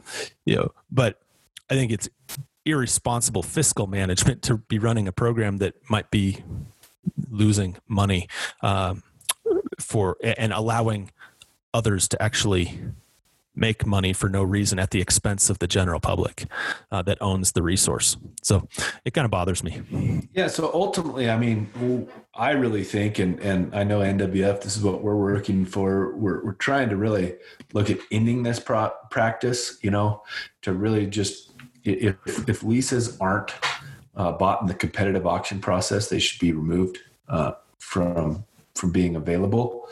you 0.45 0.57
know, 0.57 0.73
but 0.91 1.21
I 1.71 1.75
think 1.75 1.93
it's 1.93 2.09
irresponsible 2.65 3.45
fiscal 3.45 3.87
management 3.87 4.43
to 4.43 4.59
be 4.59 4.81
running 4.81 5.07
a 5.07 5.13
program 5.13 5.59
that 5.59 5.75
might 5.89 6.11
be 6.11 6.43
losing 7.31 7.77
money 7.87 8.29
um, 8.61 9.05
for 9.81 10.17
and 10.23 10.53
allowing 10.53 11.13
others 11.73 12.09
to 12.09 12.21
actually 12.21 12.81
make 13.57 13.87
money 13.87 14.13
for 14.13 14.29
no 14.29 14.43
reason 14.43 14.79
at 14.79 14.91
the 14.91 15.01
expense 15.01 15.49
of 15.51 15.59
the 15.59 15.67
general 15.67 15.99
public 15.99 16.45
uh, 16.93 17.03
that 17.03 17.19
owns 17.21 17.53
the 17.53 17.63
resource. 17.63 18.17
So 18.43 18.69
it 19.05 19.15
kind 19.15 19.25
of 19.25 19.31
bothers 19.31 19.65
me. 19.65 20.29
Yeah. 20.35 20.49
So 20.49 20.71
ultimately, 20.73 21.31
I 21.31 21.39
mean, 21.39 22.09
I 22.35 22.51
really 22.51 22.85
think, 22.85 23.19
and 23.19 23.41
and 23.41 23.75
I 23.75 23.83
know 23.83 24.01
NWF, 24.01 24.63
this 24.63 24.77
is 24.77 24.83
what 24.83 25.03
we're 25.03 25.17
working 25.17 25.65
for. 25.65 26.15
We're 26.17 26.45
we're 26.45 26.53
trying 26.53 26.91
to 26.91 26.97
really 26.97 27.37
look 27.73 27.91
at 27.91 27.99
ending 28.13 28.43
this 28.43 28.61
pro- 28.61 28.93
practice. 29.11 29.79
You 29.83 29.91
know, 29.91 30.23
to 30.63 30.75
really 30.75 31.07
just 31.07 31.53
if 31.85 32.17
if 32.49 32.63
leases 32.63 33.19
aren't 33.19 33.53
uh, 34.17 34.33
bought 34.33 34.61
in 34.61 34.67
the 34.69 34.75
competitive 34.75 35.27
auction 35.27 35.61
process, 35.61 36.09
they 36.09 36.19
should 36.19 36.41
be 36.41 36.53
removed 36.53 36.99
uh, 37.29 37.53
from 37.79 38.45
from 38.75 38.93
being 38.93 39.17
available 39.17 39.89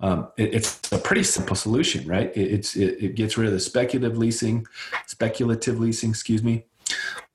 um, 0.00 0.28
it, 0.36 0.54
it's 0.54 0.92
a 0.92 0.98
pretty 0.98 1.22
simple 1.22 1.56
solution, 1.56 2.06
right? 2.06 2.30
It, 2.36 2.52
it's 2.52 2.76
it, 2.76 3.02
it, 3.02 3.14
gets 3.14 3.38
rid 3.38 3.46
of 3.46 3.52
the 3.52 3.60
speculative 3.60 4.18
leasing, 4.18 4.66
speculative 5.06 5.80
leasing, 5.80 6.10
excuse 6.10 6.42
me. 6.42 6.66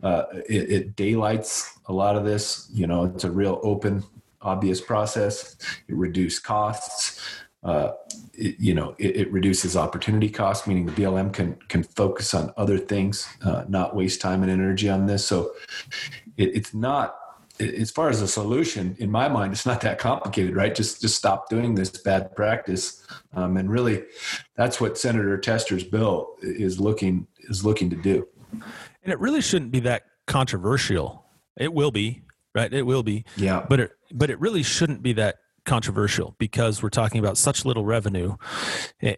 Uh, 0.03 0.23
it, 0.47 0.71
it, 0.71 0.95
daylights 0.95 1.79
a 1.87 1.93
lot 1.93 2.15
of 2.15 2.23
this. 2.23 2.69
You 2.71 2.87
know, 2.87 3.05
it's 3.05 3.23
a 3.23 3.31
real 3.31 3.59
open, 3.63 4.03
obvious 4.41 4.79
process. 4.79 5.57
It 5.87 5.95
reduces 5.95 6.39
costs. 6.39 7.19
Uh, 7.63 7.91
you 8.33 8.73
know, 8.73 8.95
it, 8.97 9.31
reduces 9.31 9.77
opportunity 9.77 10.29
costs, 10.29 10.65
meaning 10.65 10.87
the 10.87 10.91
BLM 10.91 11.31
can 11.31 11.55
can 11.67 11.83
focus 11.83 12.33
on 12.33 12.51
other 12.57 12.79
things, 12.79 13.27
uh, 13.43 13.65
not 13.67 13.95
waste 13.95 14.19
time 14.19 14.41
and 14.41 14.51
energy 14.51 14.89
on 14.89 15.05
this. 15.05 15.25
So, 15.25 15.51
it's 16.37 16.73
not 16.73 17.17
as 17.61 17.91
far 17.91 18.09
as 18.09 18.21
a 18.21 18.27
solution, 18.27 18.95
in 18.99 19.11
my 19.11 19.27
mind, 19.27 19.53
it's 19.53 19.65
not 19.65 19.81
that 19.81 19.99
complicated, 19.99 20.55
right? 20.55 20.73
Just 20.73 21.01
just 21.01 21.15
stop 21.15 21.49
doing 21.49 21.75
this 21.75 21.89
bad 21.89 22.35
practice, 22.35 23.05
um, 23.33 23.57
and 23.57 23.69
really, 23.69 24.03
that's 24.55 24.81
what 24.81 24.97
Senator 24.97 25.37
Tester's 25.37 25.83
bill 25.83 26.35
is 26.41 26.79
looking 26.79 27.27
is 27.49 27.63
looking 27.63 27.89
to 27.89 27.95
do. 27.95 28.27
And 28.51 29.11
it 29.11 29.19
really 29.19 29.41
shouldn't 29.41 29.71
be 29.71 29.79
that 29.81 30.03
controversial. 30.27 31.25
It 31.57 31.73
will 31.73 31.91
be, 31.91 32.23
right? 32.55 32.71
It 32.73 32.83
will 32.83 33.03
be. 33.03 33.25
Yeah. 33.37 33.65
But 33.67 33.79
it 33.79 33.91
but 34.11 34.29
it 34.29 34.39
really 34.39 34.63
shouldn't 34.63 35.01
be 35.01 35.13
that 35.13 35.37
controversial 35.65 36.35
because 36.39 36.81
we're 36.81 36.89
talking 36.89 37.19
about 37.19 37.37
such 37.37 37.65
little 37.65 37.85
revenue, 37.85 38.35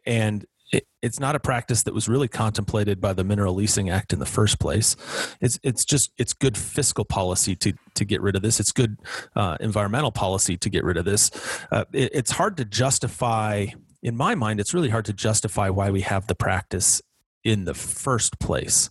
and 0.05 0.45
it, 0.73 0.87
it's 1.03 1.19
not 1.19 1.35
a 1.35 1.39
practice 1.39 1.83
that 1.83 1.93
was 1.93 2.09
really 2.09 2.27
contemplated 2.27 2.99
by 2.99 3.13
the 3.13 3.23
Mineral 3.23 3.53
Leasing 3.53 3.91
Act 3.91 4.11
in 4.11 4.19
the 4.19 4.25
first 4.25 4.59
place. 4.59 4.95
It's 5.39 5.59
it's 5.63 5.85
just 5.85 6.11
it's 6.17 6.33
good 6.33 6.57
fiscal 6.57 7.05
policy 7.05 7.55
to 7.57 7.73
to 7.93 8.03
get 8.03 8.21
rid 8.21 8.35
of 8.35 8.41
this. 8.41 8.59
It's 8.59 8.71
good 8.71 8.97
uh, 9.35 9.57
environmental 9.59 10.11
policy 10.11 10.57
to 10.57 10.69
get 10.69 10.83
rid 10.83 10.97
of 10.97 11.05
this. 11.05 11.29
Uh, 11.71 11.85
it, 11.93 12.09
it's 12.13 12.31
hard 12.31 12.57
to 12.57 12.65
justify, 12.65 13.67
in 14.01 14.17
my 14.17 14.33
mind, 14.33 14.59
it's 14.59 14.73
really 14.73 14.89
hard 14.89 15.05
to 15.05 15.13
justify 15.13 15.69
why 15.69 15.91
we 15.91 16.01
have 16.01 16.25
the 16.25 16.35
practice 16.35 17.01
in 17.43 17.65
the 17.65 17.75
first 17.75 18.39
place. 18.39 18.89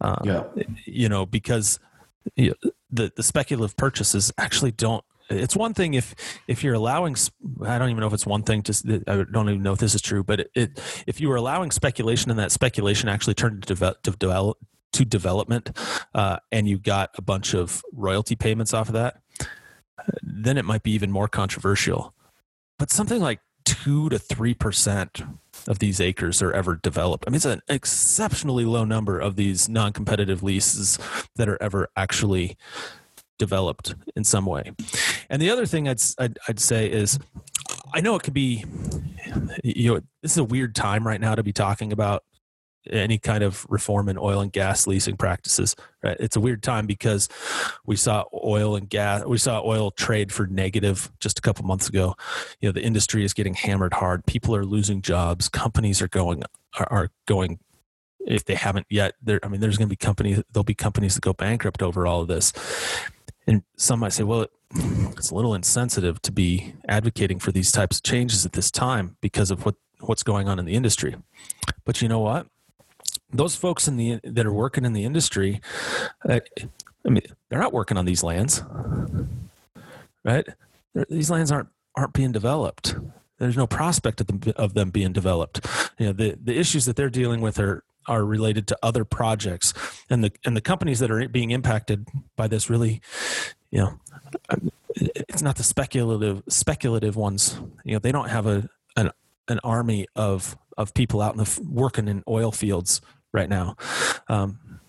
Um, 0.00 0.22
yeah, 0.22 0.44
you 0.86 1.08
know 1.08 1.26
because 1.26 1.80
you 2.36 2.54
know, 2.62 2.70
the 2.90 3.12
the 3.16 3.24
speculative 3.24 3.76
purchases 3.76 4.32
actually 4.38 4.70
don't 4.70 5.04
it's 5.30 5.56
one 5.56 5.74
thing 5.74 5.94
if 5.94 6.14
if 6.46 6.62
you're 6.64 6.74
allowing 6.74 7.16
i 7.66 7.78
don't 7.78 7.90
even 7.90 8.00
know 8.00 8.06
if 8.06 8.12
it's 8.12 8.26
one 8.26 8.42
thing 8.42 8.62
to 8.62 9.02
i 9.06 9.24
don't 9.30 9.48
even 9.48 9.62
know 9.62 9.72
if 9.72 9.78
this 9.78 9.94
is 9.94 10.02
true 10.02 10.22
but 10.22 10.40
it, 10.40 10.50
it 10.54 11.04
if 11.06 11.20
you 11.20 11.28
were 11.28 11.36
allowing 11.36 11.70
speculation 11.70 12.30
and 12.30 12.38
that 12.38 12.52
speculation 12.52 13.08
actually 13.08 13.34
turned 13.34 13.62
to 13.62 13.66
develop 13.66 14.02
to 14.02 14.10
develop 14.12 14.58
to 14.90 15.04
development 15.04 15.76
uh, 16.14 16.38
and 16.50 16.66
you 16.66 16.78
got 16.78 17.10
a 17.16 17.22
bunch 17.22 17.54
of 17.54 17.82
royalty 17.92 18.34
payments 18.34 18.72
off 18.72 18.88
of 18.88 18.94
that 18.94 19.20
then 20.22 20.56
it 20.56 20.64
might 20.64 20.82
be 20.82 20.92
even 20.92 21.10
more 21.10 21.28
controversial 21.28 22.14
but 22.78 22.90
something 22.90 23.20
like 23.20 23.40
2 23.68 24.08
to 24.08 24.18
3% 24.18 25.38
of 25.66 25.78
these 25.78 26.00
acres 26.00 26.40
are 26.40 26.52
ever 26.52 26.76
developed. 26.76 27.24
I 27.26 27.30
mean, 27.30 27.36
it's 27.36 27.44
an 27.44 27.60
exceptionally 27.68 28.64
low 28.64 28.84
number 28.84 29.18
of 29.18 29.36
these 29.36 29.68
non 29.68 29.92
competitive 29.92 30.42
leases 30.42 30.98
that 31.36 31.48
are 31.48 31.60
ever 31.60 31.88
actually 31.94 32.56
developed 33.38 33.94
in 34.16 34.24
some 34.24 34.46
way. 34.46 34.72
And 35.30 35.40
the 35.40 35.50
other 35.50 35.66
thing 35.66 35.88
I'd, 35.88 36.00
I'd, 36.18 36.38
I'd 36.48 36.60
say 36.60 36.90
is 36.90 37.18
I 37.92 38.00
know 38.00 38.16
it 38.16 38.22
could 38.22 38.34
be, 38.34 38.64
you 39.62 39.94
know, 39.94 40.00
this 40.22 40.32
is 40.32 40.38
a 40.38 40.44
weird 40.44 40.74
time 40.74 41.06
right 41.06 41.20
now 41.20 41.34
to 41.34 41.42
be 41.42 41.52
talking 41.52 41.92
about 41.92 42.24
any 42.90 43.18
kind 43.18 43.42
of 43.42 43.66
reform 43.68 44.08
in 44.08 44.16
oil 44.18 44.40
and 44.40 44.52
gas 44.52 44.86
leasing 44.86 45.16
practices. 45.16 45.76
Right? 46.02 46.16
It's 46.20 46.36
a 46.36 46.40
weird 46.40 46.62
time 46.62 46.86
because 46.86 47.28
we 47.84 47.96
saw 47.96 48.24
oil 48.32 48.76
and 48.76 48.88
gas, 48.88 49.24
we 49.24 49.38
saw 49.38 49.62
oil 49.62 49.90
trade 49.90 50.32
for 50.32 50.46
negative 50.46 51.10
just 51.20 51.38
a 51.38 51.42
couple 51.42 51.64
months 51.64 51.88
ago. 51.88 52.14
You 52.60 52.68
know, 52.68 52.72
the 52.72 52.82
industry 52.82 53.24
is 53.24 53.34
getting 53.34 53.54
hammered 53.54 53.94
hard. 53.94 54.26
People 54.26 54.54
are 54.54 54.64
losing 54.64 55.02
jobs. 55.02 55.48
Companies 55.48 56.00
are 56.00 56.08
going 56.08 56.42
are, 56.78 56.88
are 56.90 57.08
going 57.26 57.58
if 58.26 58.44
they 58.44 58.54
haven't 58.54 58.86
yet. 58.88 59.14
There, 59.22 59.40
I 59.42 59.48
mean, 59.48 59.60
there's 59.60 59.78
going 59.78 59.88
to 59.88 59.92
be 59.92 59.96
companies. 59.96 60.42
There'll 60.52 60.64
be 60.64 60.74
companies 60.74 61.14
that 61.14 61.22
go 61.22 61.32
bankrupt 61.32 61.82
over 61.82 62.06
all 62.06 62.22
of 62.22 62.28
this. 62.28 62.52
And 63.48 63.64
some 63.76 63.98
might 64.00 64.12
say, 64.12 64.22
well, 64.22 64.46
it's 65.16 65.30
a 65.30 65.34
little 65.34 65.54
insensitive 65.54 66.22
to 66.22 66.30
be 66.30 66.74
advocating 66.86 67.40
for 67.40 67.50
these 67.50 67.72
types 67.72 67.96
of 67.96 68.04
changes 68.04 68.46
at 68.46 68.52
this 68.52 68.70
time 68.70 69.16
because 69.20 69.50
of 69.50 69.64
what 69.64 69.74
what's 70.00 70.22
going 70.22 70.48
on 70.48 70.60
in 70.60 70.64
the 70.64 70.74
industry. 70.74 71.16
But 71.84 72.00
you 72.00 72.08
know 72.08 72.20
what? 72.20 72.46
those 73.32 73.54
folks 73.54 73.88
in 73.88 73.96
the 73.96 74.20
that 74.24 74.46
are 74.46 74.52
working 74.52 74.84
in 74.84 74.92
the 74.92 75.04
industry, 75.04 75.60
uh, 76.28 76.40
I 77.04 77.08
mean, 77.08 77.22
they're 77.48 77.60
not 77.60 77.72
working 77.72 77.96
on 77.96 78.04
these 78.04 78.22
lands, 78.22 78.62
right? 80.24 80.46
They're, 80.94 81.06
these 81.08 81.30
lands 81.30 81.52
aren't 81.52 81.68
aren't 81.96 82.12
being 82.12 82.32
developed. 82.32 82.94
There's 83.38 83.56
no 83.56 83.66
prospect 83.66 84.20
of 84.20 84.26
them, 84.26 84.40
of 84.56 84.74
them 84.74 84.90
being 84.90 85.12
developed. 85.12 85.66
You 85.98 86.06
know, 86.06 86.12
the 86.12 86.38
the 86.42 86.58
issues 86.58 86.86
that 86.86 86.96
they're 86.96 87.10
dealing 87.10 87.40
with 87.40 87.58
are 87.58 87.84
are 88.08 88.24
related 88.24 88.66
to 88.68 88.78
other 88.82 89.04
projects, 89.04 89.74
and 90.10 90.24
the 90.24 90.32
and 90.44 90.56
the 90.56 90.60
companies 90.60 90.98
that 91.00 91.10
are 91.10 91.28
being 91.28 91.50
impacted 91.50 92.06
by 92.36 92.48
this 92.48 92.68
really, 92.70 93.00
you 93.70 93.78
know, 93.78 94.00
it's 94.96 95.42
not 95.42 95.56
the 95.56 95.62
speculative 95.62 96.42
speculative 96.48 97.16
ones. 97.16 97.60
You 97.84 97.94
know, 97.94 97.98
they 97.98 98.12
don't 98.12 98.28
have 98.28 98.46
a 98.46 98.68
an 98.96 99.10
an 99.48 99.60
army 99.62 100.06
of 100.16 100.56
of 100.76 100.94
people 100.94 101.20
out 101.20 101.34
in 101.34 101.38
the 101.38 101.60
working 101.68 102.08
in 102.08 102.22
oil 102.28 102.52
fields 102.52 103.00
right 103.32 103.48
now. 103.48 103.76
Um, 104.28 104.80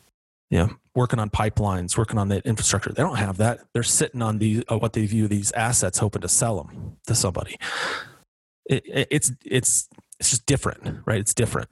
you 0.49 0.57
know, 0.57 0.69
working 0.95 1.19
on 1.19 1.29
pipelines, 1.29 1.97
working 1.97 2.17
on 2.17 2.27
the 2.27 2.45
infrastructure. 2.47 2.91
They 2.91 3.03
don't 3.03 3.17
have 3.17 3.37
that. 3.37 3.59
They're 3.73 3.83
sitting 3.83 4.21
on 4.21 4.39
the 4.39 4.63
uh, 4.67 4.77
what 4.77 4.93
they 4.93 5.05
view 5.05 5.27
these 5.27 5.51
assets, 5.51 5.99
hoping 5.99 6.21
to 6.21 6.27
sell 6.27 6.63
them 6.63 6.97
to 7.07 7.15
somebody. 7.15 7.55
It, 8.65 8.83
it, 8.85 9.07
it's 9.11 9.31
it's 9.45 9.89
it's 10.19 10.31
just 10.31 10.45
different, 10.45 11.01
right? 11.05 11.19
It's 11.19 11.33
different, 11.33 11.69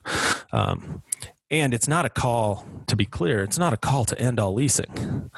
um, 0.52 1.04
and 1.50 1.74
it's 1.74 1.88
not 1.88 2.06
a 2.06 2.10
call. 2.10 2.66
To 2.88 2.96
be 2.96 3.06
clear, 3.06 3.44
it's 3.44 3.60
not 3.60 3.74
a 3.74 3.78
call 3.78 4.06
to 4.06 4.20
end 4.20 4.40
all 4.40 4.54
leasing. 4.54 5.30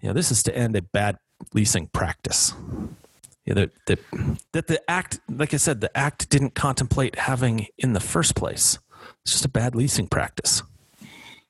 You 0.00 0.08
know, 0.08 0.12
this 0.12 0.32
is 0.32 0.42
to 0.44 0.56
end 0.56 0.76
a 0.76 0.82
bad 0.82 1.18
leasing 1.54 1.86
practice. 1.88 2.54
You 3.44 3.54
know, 3.54 3.60
that, 3.62 3.70
that 3.86 3.98
that 4.52 4.66
the 4.66 4.90
act, 4.90 5.20
like 5.30 5.54
I 5.54 5.58
said, 5.58 5.80
the 5.80 5.96
act 5.96 6.28
didn't 6.28 6.54
contemplate 6.54 7.16
having 7.16 7.66
in 7.78 7.92
the 7.92 8.00
first 8.00 8.34
place. 8.34 8.78
It's 9.22 9.32
just 9.32 9.44
a 9.44 9.48
bad 9.48 9.74
leasing 9.74 10.08
practice. 10.08 10.62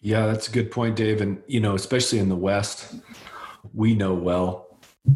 Yeah, 0.01 0.27
that's 0.27 0.49
a 0.49 0.53
good 0.53 0.71
point, 0.71 0.97
Dave. 0.97 1.21
And, 1.21 1.43
you 1.47 1.61
know, 1.61 1.75
especially 1.75 2.19
in 2.19 2.29
the 2.29 2.37
West, 2.37 2.95
we 3.75 3.95
know 3.95 4.15
well 4.15 4.68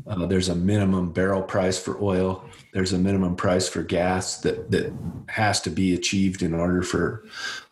uh, 0.07 0.26
there's 0.26 0.49
a 0.49 0.55
minimum 0.55 1.12
barrel 1.12 1.43
price 1.43 1.78
for 1.78 2.03
oil. 2.03 2.45
There's 2.72 2.93
a 2.93 2.99
minimum 2.99 3.36
price 3.36 3.68
for 3.68 3.82
gas 3.82 4.38
that, 4.40 4.70
that 4.70 4.93
has 5.28 5.61
to 5.62 5.70
be 5.70 5.95
achieved 5.95 6.43
in 6.43 6.55
order 6.55 6.82
for 6.82 7.24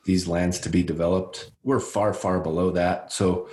these 0.05 0.27
lands 0.27 0.59
to 0.61 0.69
be 0.69 0.83
developed. 0.83 1.51
We're 1.63 1.81
far, 1.81 2.13
far 2.13 2.41
below 2.41 2.71
that. 2.73 3.13
So, 3.13 3.49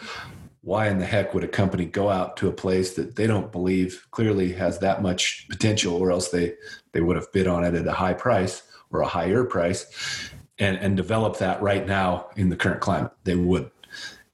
why 0.61 0.89
in 0.89 0.99
the 0.99 1.05
heck 1.05 1.33
would 1.33 1.45
a 1.45 1.47
company 1.47 1.85
go 1.85 2.09
out 2.09 2.35
to 2.37 2.49
a 2.49 2.51
place 2.51 2.95
that 2.95 3.15
they 3.15 3.25
don't 3.25 3.53
believe 3.53 4.05
clearly 4.11 4.51
has 4.53 4.79
that 4.79 5.01
much 5.01 5.47
potential, 5.49 5.95
or 5.95 6.11
else 6.11 6.27
they 6.29 6.55
they 6.91 6.99
would 6.99 7.15
have 7.15 7.31
bid 7.31 7.47
on 7.47 7.63
it 7.63 7.73
at 7.73 7.87
a 7.87 7.93
high 7.93 8.13
price 8.13 8.63
or 8.91 8.99
a 8.99 9.07
higher 9.07 9.45
price? 9.45 10.29
and, 10.59 10.77
and 10.77 10.97
develop 10.97 11.37
that 11.37 11.61
right 11.61 11.85
now 11.85 12.27
in 12.35 12.49
the 12.49 12.55
current 12.55 12.81
climate. 12.81 13.11
They 13.23 13.35
would. 13.35 13.69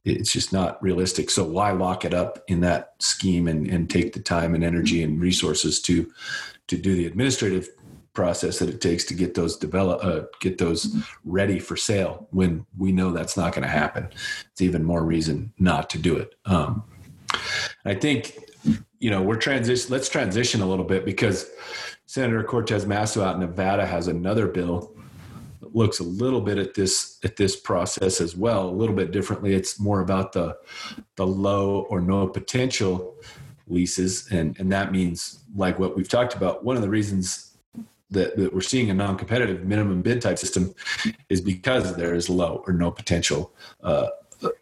It's 0.06 0.32
just 0.32 0.52
not 0.52 0.82
realistic. 0.84 1.30
So 1.30 1.46
why 1.46 1.72
lock 1.72 2.04
it 2.04 2.14
up 2.14 2.44
in 2.48 2.60
that 2.62 2.96
scheme 3.00 3.48
and, 3.48 3.68
and 3.68 3.90
take 3.90 4.14
the 4.14 4.20
time 4.20 4.54
and 4.54 4.64
energy 4.64 5.04
and 5.04 5.22
resources 5.22 5.82
to 5.84 6.12
to 6.68 6.78
do 6.78 6.96
the 6.96 7.06
administrative 7.06 7.70
process 8.14 8.60
that 8.60 8.70
it 8.70 8.80
takes 8.80 9.04
to 9.06 9.14
get 9.14 9.34
those 9.34 9.58
develop 9.58 10.04
uh, 10.04 10.26
get 10.40 10.58
those 10.58 10.96
ready 11.26 11.60
for 11.60 11.76
sale 11.76 12.28
when 12.32 12.66
we 12.78 12.92
know 12.92 13.12
that's 13.12 13.38
not 13.38 13.54
going 13.54 13.64
to 13.64 13.70
happen. 13.70 14.08
It's 14.52 14.62
even 14.62 14.84
more 14.84 15.04
reason 15.04 15.54
not 15.58 15.90
to 15.92 15.98
do 15.98 16.18
it. 16.18 16.36
Um, 16.46 16.84
I 17.86 17.96
think 17.96 18.38
you 19.00 19.10
know 19.10 19.22
we're 19.22 19.38
transition. 19.38 19.92
Let's 19.92 20.10
transition 20.10 20.62
a 20.62 20.66
little 20.66 20.86
bit 20.86 21.06
because 21.06 21.50
Senator 22.06 22.44
Cortez 22.44 22.86
Masto 22.86 23.24
out 23.24 23.36
in 23.36 23.42
Nevada 23.42 23.86
has 23.86 24.08
another 24.08 24.48
bill 24.48 24.96
looks 25.74 26.00
a 26.00 26.04
little 26.04 26.42
bit 26.42 26.58
at 26.58 26.74
this 26.74 27.20
at 27.24 27.36
this 27.36 27.56
process 27.56 28.22
as 28.22 28.36
well, 28.36 28.70
a 28.70 28.72
little 28.72 28.96
bit 28.96 29.12
differently. 29.12 29.54
It's 29.54 29.80
more 29.80 30.02
about 30.02 30.34
the 30.34 30.58
the 31.16 31.28
low 31.28 31.88
or 31.90 32.00
no 32.00 32.28
potential 32.28 33.16
leases, 33.68 34.32
and 34.32 34.60
and 34.60 34.72
that 34.72 34.92
means 34.92 35.40
like 35.56 35.80
what 35.80 35.96
we've 35.96 36.10
talked 36.10 36.36
about. 36.36 36.64
One 36.64 36.76
of 36.76 36.82
the 36.82 36.90
reasons 36.90 37.56
that, 38.12 38.38
that 38.38 38.54
we're 38.54 38.62
seeing 38.62 38.90
a 38.90 38.94
non-competitive 38.94 39.66
minimum 39.66 40.02
bid 40.02 40.22
type 40.22 40.38
system 40.38 40.74
is 41.30 41.42
because 41.42 41.96
there 41.96 42.14
is 42.14 42.30
low 42.30 42.64
or 42.68 42.74
no 42.74 42.92
potential 42.92 43.52
uh, 43.84 44.10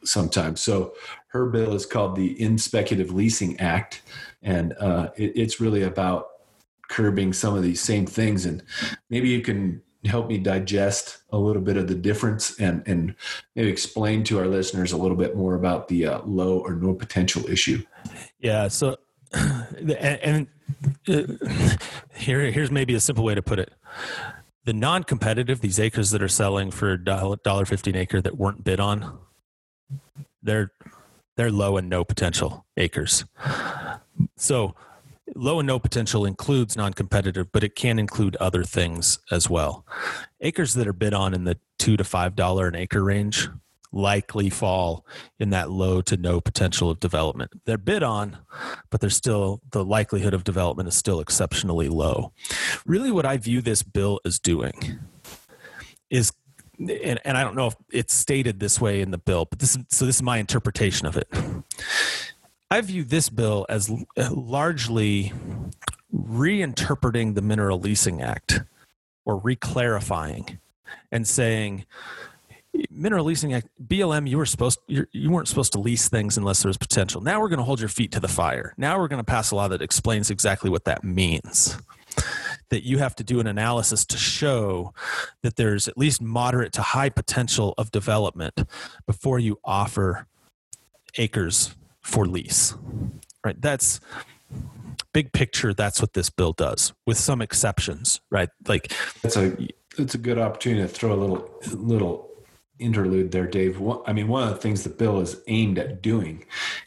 sometimes. 0.04 0.62
So 0.62 0.94
her 1.28 1.48
bill 1.48 1.74
is 1.74 1.86
called 1.86 2.16
the 2.16 2.40
End 2.42 2.62
Speculative 2.62 3.14
Leasing 3.14 3.60
Act, 3.60 4.02
and 4.42 4.74
uh, 4.80 5.10
it, 5.18 5.34
it's 5.36 5.60
really 5.60 5.84
about 5.84 6.28
curbing 6.90 7.34
some 7.34 7.56
of 7.56 7.64
these 7.64 7.82
same 7.82 8.06
things. 8.06 8.46
And 8.46 8.64
maybe 9.10 9.30
you 9.30 9.42
can 9.42 9.82
help 10.06 10.28
me 10.28 10.38
digest 10.38 11.20
a 11.32 11.38
little 11.38 11.62
bit 11.62 11.78
of 11.78 11.88
the 11.88 11.96
difference 11.96 12.60
and 12.60 12.84
and 12.86 13.16
maybe 13.56 13.70
explain 13.70 14.24
to 14.24 14.40
our 14.40 14.48
listeners 14.48 14.92
a 14.92 14.98
little 14.98 15.18
bit 15.18 15.36
more 15.36 15.56
about 15.56 15.88
the 15.88 16.06
uh, 16.06 16.22
low 16.26 16.60
or 16.60 16.74
no 16.76 16.94
potential 16.94 17.48
issue. 17.50 17.84
Yeah 18.40 18.68
so 18.68 18.98
and, 19.34 19.92
and 20.00 20.48
uh, 21.08 21.78
here 22.16 22.52
here's 22.52 22.72
maybe 22.72 22.96
a 22.96 23.00
simple 23.00 23.24
way 23.24 23.36
to 23.36 23.42
put 23.42 23.60
it. 23.60 23.74
The 24.66 24.74
non-competitive 24.74 25.62
these 25.62 25.80
acres 25.80 26.12
that 26.12 26.22
are 26.22 26.28
selling 26.28 26.72
for 26.72 26.98
dollar 26.98 27.66
fifty 27.66 27.92
an 27.92 27.98
acre 27.98 28.22
that 28.22 28.38
weren't 28.38 28.64
bid 28.64 28.80
on 28.80 29.20
they're 30.42 30.72
they're 31.38 31.52
low 31.52 31.78
and 31.78 31.90
no 31.90 32.04
potential 32.04 32.66
acres. 32.78 33.26
So 34.36 34.76
Low 35.36 35.60
and 35.60 35.68
no 35.68 35.80
potential 35.80 36.26
includes 36.26 36.76
non 36.76 36.94
competitive, 36.94 37.52
but 37.52 37.64
it 37.64 37.76
can 37.76 38.00
include 38.00 38.36
other 38.38 38.64
things 38.64 39.20
as 39.32 39.50
well. 39.50 39.86
Acres 40.42 40.74
that 40.74 40.88
are 40.88 40.94
bid 40.94 41.14
on 41.14 41.34
in 41.34 41.46
the 41.46 41.58
two 41.80 41.98
to 41.98 42.04
five 42.04 42.36
dollar 42.36 42.68
an 42.68 42.76
acre 42.76 43.04
range 43.04 43.50
likely 43.94 44.50
fall 44.50 45.06
in 45.40 45.50
that 45.50 45.70
low 45.70 46.02
to 46.02 46.16
no 46.18 46.40
potential 46.40 46.90
of 46.90 47.00
development. 47.00 47.52
They're 47.66 47.78
bid 47.78 48.04
on, 48.04 48.38
but 48.90 49.02
they're 49.02 49.10
still 49.10 49.62
the 49.72 49.84
likelihood 49.84 50.34
of 50.34 50.44
development 50.44 50.88
is 50.88 50.96
still 50.96 51.20
exceptionally 51.20 51.90
low. 51.90 52.32
Really, 52.86 53.12
what 53.12 53.26
I 53.26 53.38
view 53.38 53.62
this 53.62 53.84
bill 53.84 54.20
as 54.26 54.40
doing 54.40 55.00
is 56.10 56.34
and, 56.80 57.20
and 57.24 57.38
I 57.38 57.44
don't 57.44 57.56
know 57.56 57.68
if 57.68 57.76
it's 57.92 58.14
stated 58.14 58.60
this 58.60 58.82
way 58.82 59.02
in 59.02 59.12
the 59.12 59.18
bill, 59.20 59.46
but 59.46 59.60
this 59.60 59.78
so 59.90 60.06
this 60.06 60.16
is 60.16 60.24
my 60.24 60.38
interpretation 60.38 61.08
of 61.08 61.16
it 61.16 61.28
I 62.72 62.80
view 62.80 63.04
this 63.04 63.28
bill 63.28 63.66
as 63.68 63.92
uh, 64.16 64.30
largely 64.32 65.34
reinterpreting 66.16 67.36
the 67.36 67.42
Mineral 67.42 67.78
Leasing 67.78 68.22
Act 68.22 68.62
or 69.26 69.42
reclarifying 69.42 70.60
and 71.12 71.28
saying, 71.28 71.86
Mineral 72.90 73.26
Leasing 73.26 73.54
Act, 73.54 73.68
BLM, 73.86 74.30
you 74.30 74.38
were 74.38 74.46
supposed 74.46 74.80
you're, 74.88 75.10
you 75.12 75.30
weren't 75.30 75.50
supposed 75.50 75.74
to 75.74 75.80
lease 75.80 76.08
things 76.08 76.38
unless 76.38 76.62
there 76.62 76.70
was 76.70 76.78
potential. 76.78 77.20
Now 77.20 77.42
we're 77.42 77.50
going 77.50 77.60
to 77.60 77.66
hold 77.66 77.82
your 77.82 77.90
feet 77.90 78.14
to 78.14 78.22
the 78.22 78.30
fire. 78.30 78.74
Now 78.78 78.98
we're 78.98 79.10
going 79.10 79.20
to 79.20 79.26
pass 79.26 79.52
a 79.52 79.58
law 79.58 79.68
that 79.68 79.82
explains 79.82 80.30
exactly 80.30 80.70
what 80.70 80.86
that 80.86 81.04
means. 81.04 81.78
That 82.70 82.86
you 82.86 83.00
have 83.00 83.18
to 83.18 83.24
do 83.26 83.42
an 83.42 83.48
analysis 83.48 84.06
to 84.06 84.18
show 84.18 84.94
that 85.42 85.58
there's 85.58 85.90
at 85.90 85.98
least 85.98 86.22
moderate 86.22 86.72
to 86.74 86.82
high 86.82 87.10
potential 87.10 87.74
of 87.78 87.92
development 87.92 88.64
before 89.06 89.40
you 89.40 89.60
offer 89.66 90.26
acres 91.18 91.76
for 92.02 92.26
lease 92.26 92.74
right 93.44 93.62
that's 93.62 94.00
big 95.14 95.34
picture, 95.34 95.74
that's 95.74 96.02
what 96.02 96.14
this 96.14 96.30
bill 96.30 96.54
does, 96.54 96.94
with 97.06 97.18
some 97.18 97.42
exceptions, 97.42 98.22
right? 98.30 98.50
Like 98.68 98.94
that's 99.22 99.38
a 99.38 99.56
it's 99.98 100.16
a 100.16 100.18
good 100.18 100.38
opportunity 100.38 100.82
to 100.82 100.88
throw 100.88 101.14
a 101.14 101.16
little 101.16 101.50
little 101.74 102.30
interlude 102.80 103.32
there, 103.32 103.48
Dave. 103.48 103.82
I 104.06 104.14
mean, 104.14 104.28
one 104.28 104.44
of 104.44 104.50
the 104.50 104.56
things 104.56 104.84
the 104.84 104.90
bill 104.90 105.20
is 105.20 105.42
aimed 105.48 105.78
at 105.80 106.02
doing 106.02 106.46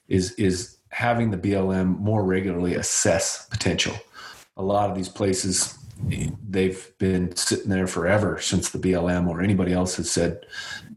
is 0.08 0.32
is 0.32 0.78
having 0.90 1.30
the 1.30 1.38
BLM 1.38 1.98
more 1.98 2.24
regularly 2.24 2.74
assess 2.74 3.46
potential. 3.46 3.94
A 4.56 4.62
lot 4.62 4.88
of 4.90 4.96
these 4.96 5.08
places 5.08 5.78
they've 6.48 6.90
been 6.98 7.34
sitting 7.36 7.70
there 7.70 7.86
forever 7.86 8.40
since 8.40 8.70
the 8.70 8.78
BLM 8.78 9.28
or 9.28 9.40
anybody 9.40 9.72
else 9.72 9.96
has 9.96 10.10
said, 10.10 10.44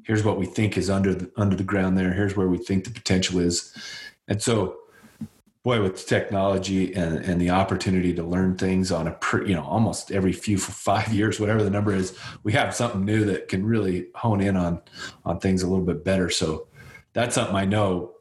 "Here's 0.04 0.24
what 0.24 0.38
we 0.38 0.46
think 0.46 0.78
is 0.78 0.90
under 0.90 1.14
the 1.14 1.32
under 1.38 1.56
the 1.56 1.64
ground 1.64 1.98
there. 1.98 2.14
Here's 2.14 2.36
where 2.36 2.48
we 2.48 2.58
think 2.58 2.84
the 2.84 2.92
potential 2.92 3.40
is," 3.40 3.74
and 4.28 4.42
so 4.42 4.78
boy, 5.68 5.82
with 5.82 6.08
technology 6.08 6.94
and, 6.94 7.18
and 7.26 7.42
the 7.42 7.50
opportunity 7.50 8.14
to 8.14 8.24
learn 8.24 8.56
things 8.56 8.90
on 8.90 9.06
a, 9.06 9.12
per, 9.12 9.44
you 9.46 9.54
know, 9.54 9.66
almost 9.66 10.14
every 10.14 10.32
few 10.32 10.58
five 10.58 11.12
years, 11.12 11.42
whatever 11.42 11.62
the 11.62 11.70
number 11.70 11.94
is, 11.94 12.18
we 12.44 12.54
have 12.54 12.74
something 12.74 13.04
new 13.04 13.26
that 13.26 13.50
can 13.50 13.66
really 13.66 14.08
hone 14.16 14.40
in 14.40 14.56
on, 14.56 14.82
on 15.26 15.42
things 15.42 15.64
a 15.64 15.68
little 15.68 15.84
bit 15.84 16.06
better. 16.06 16.30
So 16.30 16.68
that's 17.12 17.36
something 17.36 17.54
I 17.54 17.66
know 17.66 18.14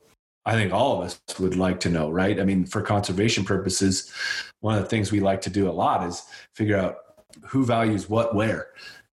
I 0.44 0.54
think 0.54 0.72
all 0.72 0.98
of 1.00 1.07
us 1.07 1.20
would 1.38 1.57
like 1.57 1.80
to 1.80 1.88
know, 1.88 2.09
right? 2.11 2.40
I 2.40 2.44
mean, 2.44 2.66
for 2.66 2.80
conservation 2.80 3.44
purposes, 3.44 4.12
one 4.61 4.76
of 4.76 4.82
the 4.82 4.88
things 4.88 5.11
we 5.11 5.20
like 5.20 5.40
to 5.42 5.50
do 5.50 5.68
a 5.68 5.72
lot 5.72 6.07
is 6.07 6.24
figure 6.54 6.76
out 6.76 6.96
who 7.44 7.64
values 7.64 8.09
what 8.09 8.34
where. 8.34 8.68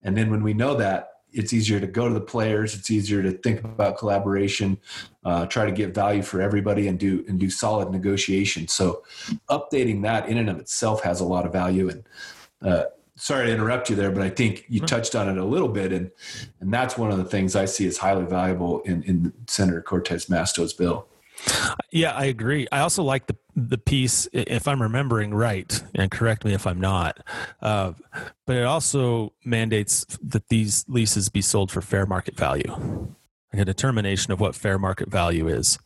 And 0.03 0.15
then 0.15 0.29
when 0.29 0.43
we 0.43 0.53
know 0.53 0.75
that, 0.75 1.10
it's 1.33 1.53
easier 1.53 1.79
to 1.79 1.87
go 1.87 2.07
to 2.07 2.13
the 2.13 2.21
players. 2.21 2.75
It's 2.75 2.91
easier 2.91 3.21
to 3.23 3.31
think 3.31 3.63
about 3.63 3.97
collaboration, 3.97 4.77
uh, 5.25 5.45
try 5.45 5.65
to 5.65 5.71
get 5.71 5.93
value 5.93 6.21
for 6.21 6.41
everybody, 6.41 6.87
and 6.87 6.99
do 6.99 7.23
and 7.27 7.39
do 7.39 7.49
solid 7.49 7.91
negotiation. 7.91 8.67
So, 8.67 9.03
updating 9.49 10.03
that 10.03 10.29
in 10.29 10.37
and 10.37 10.49
of 10.49 10.59
itself 10.59 11.03
has 11.03 11.19
a 11.19 11.25
lot 11.25 11.45
of 11.45 11.51
value. 11.51 11.89
And 11.89 12.03
uh, 12.61 12.85
sorry 13.15 13.47
to 13.47 13.53
interrupt 13.53 13.89
you 13.89 13.95
there, 13.95 14.11
but 14.11 14.23
I 14.23 14.29
think 14.29 14.65
you 14.67 14.79
touched 14.81 15.15
on 15.15 15.29
it 15.29 15.37
a 15.37 15.45
little 15.45 15.69
bit, 15.69 15.93
and 15.93 16.11
and 16.59 16.73
that's 16.73 16.97
one 16.97 17.11
of 17.11 17.17
the 17.17 17.25
things 17.25 17.55
I 17.55 17.65
see 17.65 17.87
as 17.87 17.97
highly 17.97 18.25
valuable 18.25 18.81
in 18.81 19.03
in 19.03 19.33
Senator 19.47 19.81
Cortez 19.81 20.29
Masto's 20.29 20.73
bill. 20.73 21.07
Yeah, 21.91 22.13
I 22.13 22.25
agree. 22.25 22.67
I 22.71 22.79
also 22.79 23.03
like 23.03 23.27
the 23.27 23.33
the 23.55 23.77
piece, 23.77 24.27
if 24.33 24.67
I'm 24.67 24.81
remembering 24.81 25.33
right, 25.33 25.83
and 25.95 26.09
correct 26.09 26.45
me 26.45 26.53
if 26.53 26.65
I'm 26.65 26.79
not, 26.79 27.19
uh, 27.61 27.93
but 28.45 28.55
it 28.55 28.63
also 28.63 29.33
mandates 29.43 30.05
that 30.21 30.49
these 30.49 30.85
leases 30.87 31.29
be 31.29 31.41
sold 31.41 31.71
for 31.71 31.81
fair 31.81 32.05
market 32.05 32.37
value, 32.37 33.13
like 33.51 33.61
a 33.61 33.65
determination 33.65 34.31
of 34.31 34.39
what 34.39 34.55
fair 34.55 34.77
market 34.77 35.09
value 35.09 35.47
is, 35.47 35.79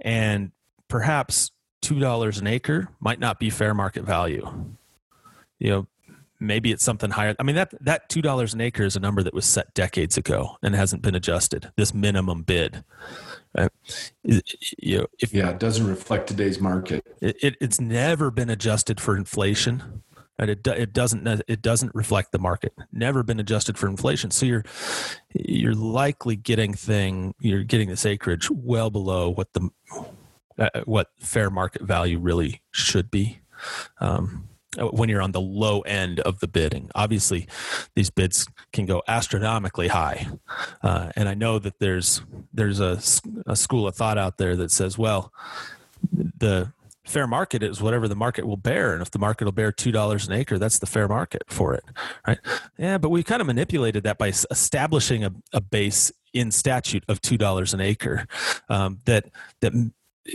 and 0.00 0.52
perhaps 0.88 1.50
two 1.80 1.98
dollars 1.98 2.38
an 2.38 2.46
acre 2.46 2.88
might 3.00 3.20
not 3.20 3.38
be 3.38 3.50
fair 3.50 3.74
market 3.74 4.04
value. 4.04 4.66
You 5.58 5.70
know, 5.70 5.86
maybe 6.40 6.72
it's 6.72 6.84
something 6.84 7.10
higher. 7.10 7.34
I 7.38 7.42
mean 7.42 7.56
that 7.56 7.74
that 7.80 8.08
two 8.08 8.22
dollars 8.22 8.54
an 8.54 8.60
acre 8.60 8.84
is 8.84 8.96
a 8.96 9.00
number 9.00 9.22
that 9.22 9.34
was 9.34 9.44
set 9.44 9.74
decades 9.74 10.16
ago 10.16 10.56
and 10.62 10.74
hasn't 10.74 11.02
been 11.02 11.14
adjusted. 11.14 11.70
This 11.76 11.92
minimum 11.92 12.42
bid. 12.42 12.84
You 14.24 14.98
know, 14.98 15.06
if 15.20 15.32
yeah, 15.32 15.50
it 15.50 15.58
doesn't 15.58 15.86
reflect 15.86 16.28
today's 16.28 16.60
market. 16.60 17.04
It, 17.20 17.36
it, 17.42 17.56
it's 17.60 17.80
never 17.80 18.30
been 18.30 18.50
adjusted 18.50 19.00
for 19.00 19.16
inflation. 19.16 20.02
And 20.40 20.50
it 20.50 20.64
it 20.68 20.92
doesn't 20.92 21.26
it 21.48 21.62
doesn't 21.62 21.92
reflect 21.96 22.30
the 22.30 22.38
market. 22.38 22.72
Never 22.92 23.24
been 23.24 23.40
adjusted 23.40 23.76
for 23.76 23.88
inflation. 23.88 24.30
So 24.30 24.46
you're 24.46 24.64
you're 25.34 25.74
likely 25.74 26.36
getting 26.36 26.74
thing 26.74 27.34
you're 27.40 27.64
getting 27.64 27.88
this 27.88 28.06
acreage 28.06 28.48
well 28.48 28.88
below 28.88 29.30
what 29.30 29.52
the 29.52 29.68
uh, 30.58 30.70
what 30.84 31.08
fair 31.18 31.50
market 31.50 31.82
value 31.82 32.20
really 32.20 32.62
should 32.70 33.10
be. 33.10 33.40
Um, 34.00 34.48
when 34.76 35.08
you're 35.08 35.22
on 35.22 35.32
the 35.32 35.40
low 35.40 35.80
end 35.80 36.20
of 36.20 36.40
the 36.40 36.48
bidding. 36.48 36.90
Obviously, 36.94 37.48
these 37.94 38.10
bids 38.10 38.46
can 38.72 38.86
go 38.86 39.02
astronomically 39.08 39.88
high, 39.88 40.28
uh, 40.82 41.10
and 41.16 41.28
I 41.28 41.34
know 41.34 41.58
that 41.58 41.78
there's 41.78 42.22
there's 42.52 42.80
a, 42.80 43.00
a 43.46 43.56
school 43.56 43.86
of 43.86 43.96
thought 43.96 44.18
out 44.18 44.38
there 44.38 44.56
that 44.56 44.70
says, 44.70 44.98
well, 44.98 45.32
the 46.12 46.72
fair 47.04 47.26
market 47.26 47.62
is 47.62 47.80
whatever 47.80 48.06
the 48.06 48.14
market 48.14 48.46
will 48.46 48.58
bear. 48.58 48.92
And 48.92 49.00
if 49.00 49.10
the 49.10 49.18
market 49.18 49.46
will 49.46 49.52
bear 49.52 49.72
two 49.72 49.90
dollars 49.90 50.26
an 50.26 50.34
acre 50.34 50.58
that's 50.58 50.78
the 50.78 50.86
fair 50.86 51.08
market 51.08 51.42
for 51.48 51.72
it 51.72 51.84
right? 52.26 52.38
Yeah 52.76 52.98
but 52.98 53.08
we 53.08 53.22
kind 53.22 53.40
of 53.40 53.46
manipulated 53.46 54.02
that 54.04 54.18
by 54.18 54.28
establishing 54.28 55.24
a, 55.24 55.32
a 55.54 55.60
base 55.62 56.12
in 56.34 56.50
statute 56.50 57.04
of 57.08 57.22
two 57.22 57.38
dollars 57.38 57.72
an 57.72 57.80
acre 57.80 58.26
um, 58.68 58.98
that 59.06 59.24
that 59.60 59.72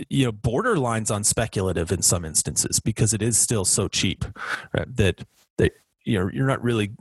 you 0.08 0.24
know 0.24 0.32
borderlines 0.32 1.14
on 1.14 1.24
speculative 1.24 1.92
in 1.92 2.02
some 2.02 2.24
instances 2.24 2.80
because 2.80 3.14
it 3.14 3.22
is 3.22 3.38
still 3.38 3.64
so 3.64 3.88
cheap 3.88 4.24
right? 4.72 4.96
that 4.96 5.24
that 5.56 5.72
you 6.04 6.18
know 6.18 6.30
you're 6.32 6.46
not 6.46 6.62
really 6.62 6.92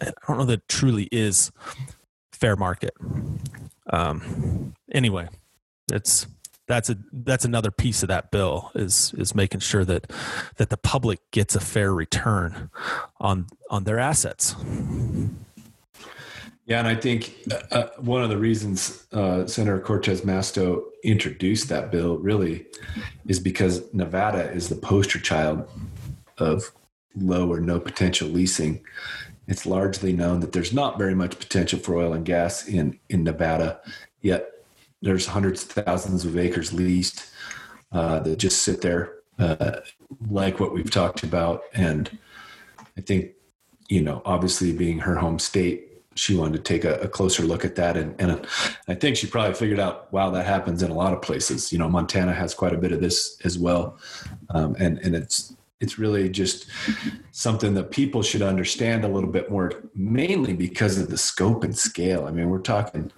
I 0.00 0.12
don't 0.26 0.38
know 0.38 0.44
that 0.44 0.68
truly 0.68 1.08
is 1.12 1.52
fair 2.32 2.56
market. 2.56 2.94
Um, 3.90 4.74
anyway, 4.90 5.28
it's 5.92 6.26
that's 6.66 6.90
a 6.90 6.96
that's 7.12 7.44
another 7.44 7.70
piece 7.70 8.02
of 8.02 8.08
that 8.08 8.30
bill 8.30 8.70
is 8.74 9.14
is 9.16 9.34
making 9.34 9.60
sure 9.60 9.84
that 9.84 10.10
that 10.56 10.70
the 10.70 10.76
public 10.76 11.18
gets 11.30 11.54
a 11.54 11.60
fair 11.60 11.92
return 11.92 12.70
on 13.20 13.46
on 13.70 13.84
their 13.84 13.98
assets. 13.98 14.56
Yeah, 16.64 16.78
and 16.78 16.86
I 16.86 16.94
think 16.94 17.34
uh, 17.50 17.74
uh, 17.74 17.88
one 17.98 18.22
of 18.22 18.28
the 18.28 18.38
reasons 18.38 19.06
uh, 19.12 19.46
Senator 19.46 19.80
Cortez 19.80 20.20
Masto 20.20 20.84
introduced 21.02 21.68
that 21.68 21.90
bill 21.90 22.18
really 22.18 22.66
is 23.26 23.40
because 23.40 23.92
Nevada 23.92 24.50
is 24.52 24.68
the 24.68 24.76
poster 24.76 25.18
child 25.18 25.68
of 26.38 26.70
low 27.16 27.50
or 27.50 27.60
no 27.60 27.80
potential 27.80 28.28
leasing. 28.28 28.80
It's 29.48 29.66
largely 29.66 30.12
known 30.12 30.38
that 30.40 30.52
there's 30.52 30.72
not 30.72 30.98
very 30.98 31.16
much 31.16 31.38
potential 31.38 31.80
for 31.80 31.96
oil 31.96 32.12
and 32.12 32.24
gas 32.24 32.68
in 32.68 32.98
in 33.08 33.24
Nevada, 33.24 33.80
yet 34.20 34.48
there's 35.02 35.26
hundreds 35.26 35.64
of 35.64 35.84
thousands 35.84 36.24
of 36.24 36.38
acres 36.38 36.72
leased 36.72 37.26
uh, 37.90 38.20
that 38.20 38.38
just 38.38 38.62
sit 38.62 38.80
there, 38.82 39.14
uh, 39.38 39.80
like 40.30 40.60
what 40.60 40.72
we've 40.72 40.92
talked 40.92 41.24
about. 41.24 41.64
And 41.74 42.18
I 42.96 43.00
think, 43.00 43.32
you 43.88 44.00
know, 44.00 44.22
obviously 44.24 44.72
being 44.72 45.00
her 45.00 45.16
home 45.16 45.40
state, 45.40 45.88
she 46.14 46.34
wanted 46.34 46.56
to 46.56 46.62
take 46.62 46.84
a, 46.84 46.94
a, 47.00 47.08
closer 47.08 47.42
look 47.42 47.64
at 47.64 47.76
that. 47.76 47.96
And, 47.96 48.14
and 48.20 48.46
I 48.88 48.94
think 48.94 49.16
she 49.16 49.26
probably 49.26 49.54
figured 49.54 49.80
out, 49.80 50.12
wow, 50.12 50.30
that 50.30 50.46
happens 50.46 50.82
in 50.82 50.90
a 50.90 50.94
lot 50.94 51.12
of 51.12 51.22
places. 51.22 51.72
You 51.72 51.78
know, 51.78 51.88
Montana 51.88 52.32
has 52.32 52.54
quite 52.54 52.74
a 52.74 52.78
bit 52.78 52.92
of 52.92 53.00
this 53.00 53.38
as 53.44 53.58
well. 53.58 53.98
Um, 54.50 54.76
and, 54.78 54.98
and 54.98 55.14
it's, 55.14 55.54
it's 55.80 55.98
really 55.98 56.28
just 56.28 56.66
something 57.32 57.74
that 57.74 57.90
people 57.90 58.22
should 58.22 58.42
understand 58.42 59.04
a 59.04 59.08
little 59.08 59.30
bit 59.30 59.50
more, 59.50 59.72
mainly 59.94 60.52
because 60.52 60.96
of 60.96 61.10
the 61.10 61.18
scope 61.18 61.64
and 61.64 61.76
scale. 61.76 62.26
I 62.26 62.30
mean, 62.30 62.50
we're 62.50 62.60
talking, 62.60 63.10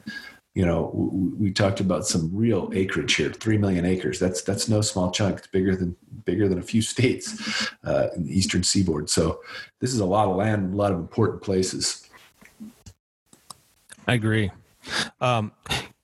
you 0.54 0.64
know, 0.64 0.90
we, 1.38 1.50
talked 1.52 1.80
about 1.80 2.06
some 2.06 2.30
real 2.32 2.70
acreage 2.72 3.16
here, 3.16 3.30
three 3.30 3.58
million 3.58 3.84
acres. 3.84 4.18
That's 4.18 4.40
that's 4.42 4.68
no 4.68 4.80
small 4.80 5.10
chunk. 5.10 5.38
It's 5.38 5.46
bigger 5.48 5.76
than 5.76 5.96
bigger 6.24 6.48
than 6.48 6.58
a 6.58 6.62
few 6.62 6.80
states 6.80 7.68
uh, 7.84 8.08
in 8.16 8.24
the 8.24 8.36
eastern 8.36 8.62
seaboard. 8.62 9.10
So 9.10 9.40
this 9.80 9.92
is 9.92 10.00
a 10.00 10.06
lot 10.06 10.28
of 10.28 10.36
land, 10.36 10.72
a 10.72 10.76
lot 10.76 10.92
of 10.92 10.98
important 10.98 11.42
places. 11.42 12.03
I 14.06 14.14
agree. 14.14 14.50
Um, 15.20 15.52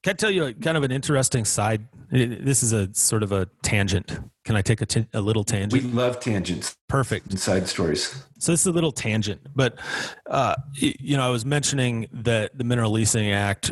can 0.02 0.12
I 0.12 0.14
tell 0.14 0.30
you 0.30 0.46
a, 0.46 0.52
kind 0.54 0.76
of 0.76 0.82
an 0.82 0.92
interesting 0.92 1.44
side? 1.44 1.86
This 2.10 2.62
is 2.62 2.72
a 2.72 2.92
sort 2.94 3.22
of 3.22 3.32
a 3.32 3.46
tangent. 3.62 4.18
Can 4.44 4.56
I 4.56 4.62
take 4.62 4.80
a, 4.80 4.86
t- 4.86 5.06
a 5.12 5.20
little 5.20 5.44
tangent? 5.44 5.72
We 5.72 5.90
love 5.90 6.18
tangents. 6.18 6.76
Perfect. 6.88 7.28
And 7.30 7.38
side 7.38 7.68
stories. 7.68 8.08
So 8.38 8.52
this 8.52 8.62
is 8.62 8.66
a 8.66 8.72
little 8.72 8.92
tangent, 8.92 9.42
but 9.54 9.78
uh, 10.26 10.56
you 10.74 11.16
know, 11.16 11.22
I 11.22 11.28
was 11.28 11.44
mentioning 11.44 12.08
that 12.12 12.56
the 12.56 12.64
Mineral 12.64 12.90
Leasing 12.90 13.30
Act, 13.30 13.70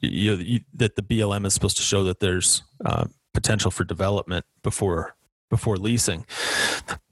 you 0.00 0.36
know, 0.36 0.58
that 0.74 0.96
the 0.96 1.02
BLM 1.02 1.46
is 1.46 1.54
supposed 1.54 1.78
to 1.78 1.82
show 1.82 2.04
that 2.04 2.20
there's 2.20 2.62
uh, 2.84 3.06
potential 3.32 3.70
for 3.70 3.84
development 3.84 4.44
before 4.62 5.16
before 5.50 5.76
leasing. 5.76 6.24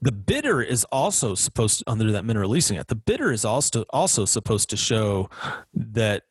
The 0.01 0.11
bidder 0.11 0.61
is 0.61 0.85
also 0.85 1.35
supposed 1.35 1.79
to, 1.79 1.91
under 1.91 2.11
that 2.11 2.25
mineral 2.25 2.49
leasing 2.49 2.77
act. 2.77 2.87
The 2.87 2.95
bidder 2.95 3.31
is 3.31 3.45
also 3.45 3.83
also 3.91 4.25
supposed 4.25 4.69
to 4.71 4.77
show 4.77 5.29
that 5.73 6.23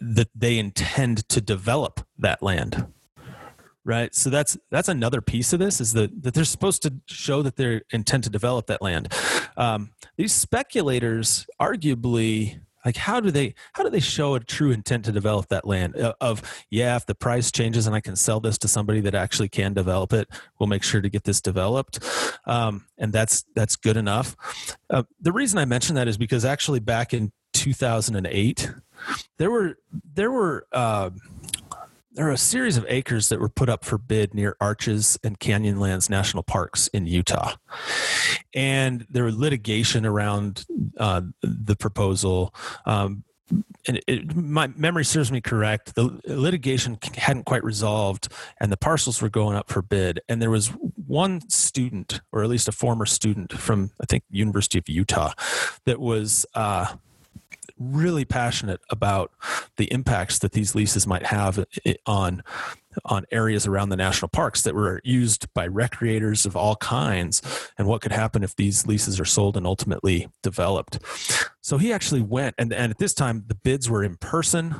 that 0.00 0.28
they 0.34 0.58
intend 0.58 1.28
to 1.30 1.40
develop 1.40 2.06
that 2.18 2.42
land. 2.42 2.86
Right. 3.84 4.14
So 4.14 4.30
that's 4.30 4.56
that's 4.70 4.88
another 4.88 5.20
piece 5.20 5.52
of 5.52 5.58
this 5.58 5.80
is 5.80 5.92
that, 5.94 6.22
that 6.22 6.34
they're 6.34 6.44
supposed 6.44 6.82
to 6.82 6.92
show 7.08 7.42
that 7.42 7.56
they 7.56 7.80
intend 7.90 8.22
to 8.24 8.30
develop 8.30 8.66
that 8.66 8.80
land. 8.80 9.12
Um, 9.56 9.90
these 10.16 10.32
speculators 10.32 11.46
arguably 11.60 12.60
like 12.84 12.96
how 12.96 13.20
do 13.20 13.30
they 13.30 13.54
how 13.72 13.82
do 13.82 13.90
they 13.90 14.00
show 14.00 14.34
a 14.34 14.40
true 14.40 14.70
intent 14.70 15.04
to 15.04 15.12
develop 15.12 15.48
that 15.48 15.66
land? 15.66 15.96
Uh, 15.96 16.14
of 16.20 16.42
yeah 16.70 16.96
if 16.96 17.06
the 17.06 17.14
price 17.14 17.50
changes 17.50 17.86
and 17.86 17.94
i 17.94 18.00
can 18.00 18.16
sell 18.16 18.40
this 18.40 18.58
to 18.58 18.68
somebody 18.68 19.00
that 19.00 19.14
actually 19.14 19.48
can 19.48 19.72
develop 19.72 20.12
it 20.12 20.28
we'll 20.58 20.68
make 20.68 20.82
sure 20.82 21.00
to 21.00 21.08
get 21.08 21.24
this 21.24 21.40
developed. 21.40 21.98
Um, 22.46 22.86
and 22.98 23.12
that's 23.12 23.44
that's 23.54 23.76
good 23.76 23.96
enough. 23.96 24.36
Uh, 24.88 25.02
the 25.20 25.32
reason 25.32 25.58
i 25.58 25.64
mention 25.64 25.96
that 25.96 26.08
is 26.08 26.16
because 26.16 26.44
actually 26.44 26.80
back 26.80 27.12
in 27.12 27.32
2008 27.52 28.72
there 29.38 29.50
were 29.50 29.78
there 30.14 30.30
were 30.30 30.66
uh, 30.72 31.10
there 32.14 32.28
are 32.28 32.32
a 32.32 32.38
series 32.38 32.76
of 32.76 32.84
acres 32.88 33.28
that 33.28 33.40
were 33.40 33.48
put 33.48 33.68
up 33.68 33.84
for 33.84 33.98
bid 33.98 34.34
near 34.34 34.56
Arches 34.60 35.18
and 35.24 35.38
Canyonlands 35.38 36.10
National 36.10 36.42
Parks 36.42 36.88
in 36.88 37.06
Utah. 37.06 37.54
And 38.54 39.06
there 39.08 39.24
was 39.24 39.36
litigation 39.36 40.04
around 40.04 40.66
uh, 40.98 41.22
the 41.42 41.76
proposal. 41.76 42.54
Um, 42.84 43.24
and 43.86 44.00
it, 44.06 44.34
my 44.36 44.68
memory 44.68 45.04
serves 45.04 45.32
me 45.32 45.40
correct, 45.40 45.94
the 45.94 46.20
litigation 46.26 46.98
hadn't 47.16 47.44
quite 47.44 47.64
resolved, 47.64 48.28
and 48.60 48.70
the 48.70 48.76
parcels 48.76 49.20
were 49.20 49.28
going 49.28 49.56
up 49.56 49.68
for 49.68 49.82
bid. 49.82 50.20
And 50.28 50.40
there 50.40 50.50
was 50.50 50.68
one 51.06 51.48
student, 51.50 52.20
or 52.30 52.42
at 52.42 52.48
least 52.48 52.68
a 52.68 52.72
former 52.72 53.06
student 53.06 53.52
from 53.52 53.90
I 54.00 54.06
think 54.06 54.24
University 54.30 54.78
of 54.78 54.88
Utah, 54.88 55.32
that 55.84 56.00
was 56.00 56.46
uh, 56.54 56.94
really 57.90 58.24
passionate 58.24 58.80
about 58.90 59.32
the 59.76 59.92
impacts 59.92 60.38
that 60.40 60.52
these 60.52 60.74
leases 60.74 61.06
might 61.06 61.26
have 61.26 61.64
on 62.06 62.42
on 63.04 63.24
areas 63.30 63.66
around 63.66 63.88
the 63.88 63.96
national 63.96 64.28
parks 64.28 64.62
that 64.62 64.74
were 64.74 65.00
used 65.04 65.52
by 65.54 65.68
recreators 65.68 66.44
of 66.44 66.56
all 66.56 66.76
kinds 66.76 67.42
and 67.78 67.86
what 67.86 68.02
could 68.02 68.12
happen 68.12 68.42
if 68.42 68.54
these 68.56 68.86
leases 68.86 69.18
are 69.18 69.24
sold 69.24 69.56
and 69.56 69.66
ultimately 69.66 70.28
developed. 70.42 70.98
So 71.60 71.78
he 71.78 71.92
actually 71.92 72.20
went 72.20 72.54
and, 72.58 72.72
and 72.72 72.90
at 72.90 72.98
this 72.98 73.14
time 73.14 73.44
the 73.46 73.54
bids 73.54 73.88
were 73.88 74.04
in 74.04 74.16
person 74.16 74.74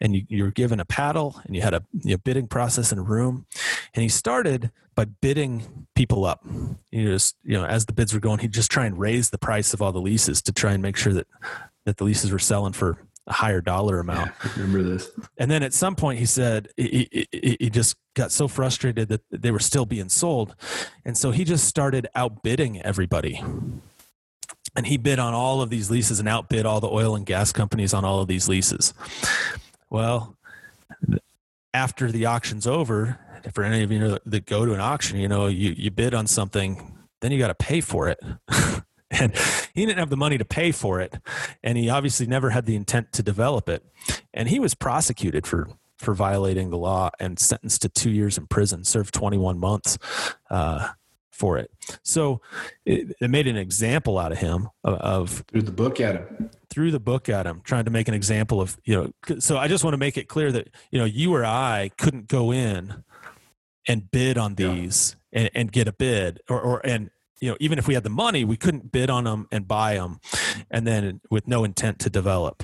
and 0.00 0.14
you, 0.14 0.22
you 0.28 0.44
were 0.44 0.50
given 0.50 0.80
a 0.80 0.84
paddle 0.84 1.40
and 1.44 1.54
you 1.54 1.62
had 1.62 1.74
a 1.74 1.84
you 1.92 2.12
know, 2.12 2.18
bidding 2.18 2.48
process 2.48 2.92
in 2.92 2.98
a 2.98 3.02
room. 3.02 3.46
And 3.94 4.02
he 4.02 4.08
started 4.08 4.70
by 4.94 5.04
bidding 5.04 5.86
people 5.94 6.24
up. 6.24 6.44
You 6.90 7.12
just 7.12 7.36
you 7.44 7.54
know 7.54 7.64
as 7.64 7.86
the 7.86 7.92
bids 7.92 8.12
were 8.12 8.20
going 8.20 8.40
he'd 8.40 8.52
just 8.52 8.70
try 8.70 8.86
and 8.86 8.98
raise 8.98 9.30
the 9.30 9.38
price 9.38 9.72
of 9.72 9.80
all 9.80 9.92
the 9.92 10.00
leases 10.00 10.42
to 10.42 10.52
try 10.52 10.72
and 10.72 10.82
make 10.82 10.96
sure 10.96 11.12
that 11.12 11.26
that 11.84 11.96
the 11.96 12.04
leases 12.04 12.30
were 12.30 12.38
selling 12.38 12.72
for 12.72 12.98
a 13.26 13.32
higher 13.32 13.60
dollar 13.60 14.00
amount. 14.00 14.32
Yeah, 14.44 14.52
remember 14.56 14.82
this. 14.82 15.10
And 15.38 15.50
then 15.50 15.62
at 15.62 15.72
some 15.72 15.94
point, 15.94 16.18
he 16.18 16.26
said 16.26 16.68
he, 16.76 17.08
he, 17.32 17.56
he, 17.60 17.70
just 17.70 17.96
got 18.14 18.32
so 18.32 18.48
frustrated 18.48 19.08
that 19.08 19.22
they 19.30 19.50
were 19.50 19.60
still 19.60 19.86
being 19.86 20.08
sold. 20.08 20.56
And 21.04 21.16
so 21.16 21.30
he 21.30 21.44
just 21.44 21.66
started 21.66 22.08
outbidding 22.16 22.82
everybody. 22.82 23.42
And 24.74 24.86
he 24.86 24.96
bid 24.96 25.18
on 25.18 25.34
all 25.34 25.62
of 25.62 25.70
these 25.70 25.90
leases 25.90 26.18
and 26.18 26.28
outbid 26.28 26.66
all 26.66 26.80
the 26.80 26.90
oil 26.90 27.14
and 27.14 27.26
gas 27.26 27.52
companies 27.52 27.94
on 27.94 28.04
all 28.04 28.20
of 28.20 28.28
these 28.28 28.48
leases. 28.48 28.92
Well, 29.88 30.36
after 31.74 32.10
the 32.10 32.26
auction's 32.26 32.66
over, 32.66 33.18
for 33.52 33.64
any 33.64 33.82
of 33.82 33.92
you 33.92 34.18
that 34.24 34.46
go 34.46 34.64
to 34.64 34.72
an 34.72 34.80
auction, 34.80 35.18
you 35.18 35.28
know, 35.28 35.46
you, 35.46 35.74
you 35.76 35.90
bid 35.90 36.14
on 36.14 36.26
something, 36.26 36.96
then 37.20 37.32
you 37.32 37.38
got 37.38 37.48
to 37.48 37.54
pay 37.54 37.80
for 37.80 38.08
it. 38.08 38.20
and 39.22 39.34
he 39.74 39.86
didn't 39.86 39.98
have 39.98 40.10
the 40.10 40.16
money 40.16 40.38
to 40.38 40.44
pay 40.44 40.72
for 40.72 41.00
it 41.00 41.18
and 41.62 41.78
he 41.78 41.88
obviously 41.88 42.26
never 42.26 42.50
had 42.50 42.66
the 42.66 42.76
intent 42.76 43.12
to 43.12 43.22
develop 43.22 43.68
it. 43.68 43.84
And 44.34 44.48
he 44.48 44.58
was 44.58 44.74
prosecuted 44.74 45.46
for 45.46 45.68
for 45.98 46.14
violating 46.14 46.70
the 46.70 46.76
law 46.76 47.10
and 47.20 47.38
sentenced 47.38 47.82
to 47.82 47.88
two 47.88 48.10
years 48.10 48.36
in 48.36 48.46
prison 48.48 48.82
served 48.82 49.14
21 49.14 49.56
months 49.56 49.98
uh, 50.50 50.88
for 51.30 51.58
it. 51.58 51.70
So 52.02 52.40
it, 52.84 53.14
it, 53.20 53.30
made 53.30 53.46
an 53.46 53.56
example 53.56 54.18
out 54.18 54.32
of 54.32 54.38
him 54.38 54.68
of, 54.82 54.94
of 54.94 55.44
threw 55.48 55.62
the 55.62 55.72
book 55.72 56.00
at 56.00 56.16
him. 56.16 56.50
Threw 56.70 56.90
the 56.90 57.00
book 57.00 57.28
at 57.28 57.46
him 57.46 57.60
trying 57.64 57.84
to 57.84 57.90
make 57.90 58.08
an 58.08 58.14
example 58.14 58.60
of 58.60 58.78
you 58.84 58.94
know 58.94 59.38
so 59.38 59.58
i 59.58 59.68
just 59.68 59.84
want 59.84 59.92
to 59.94 59.98
make 59.98 60.16
it 60.16 60.26
clear 60.26 60.50
that 60.52 60.68
you 60.90 60.98
know 60.98 61.04
you 61.04 61.34
or 61.34 61.44
i 61.44 61.90
couldn't 61.98 62.28
go 62.28 62.50
in 62.50 63.04
and 63.86 64.10
bid 64.10 64.38
on 64.38 64.54
these 64.54 65.16
yeah. 65.32 65.40
and, 65.40 65.50
and 65.54 65.72
get 65.72 65.86
a 65.86 65.92
bid 65.92 66.40
or, 66.48 66.60
or 66.60 66.86
and 66.86 67.10
you 67.42 67.50
know 67.50 67.56
even 67.60 67.78
if 67.78 67.86
we 67.86 67.94
had 67.94 68.04
the 68.04 68.10
money 68.10 68.44
we 68.44 68.56
couldn't 68.56 68.92
bid 68.92 69.10
on 69.10 69.24
them 69.24 69.46
and 69.52 69.68
buy 69.68 69.94
them 69.94 70.20
and 70.70 70.86
then 70.86 71.20
with 71.28 71.46
no 71.46 71.64
intent 71.64 71.98
to 71.98 72.08
develop. 72.08 72.62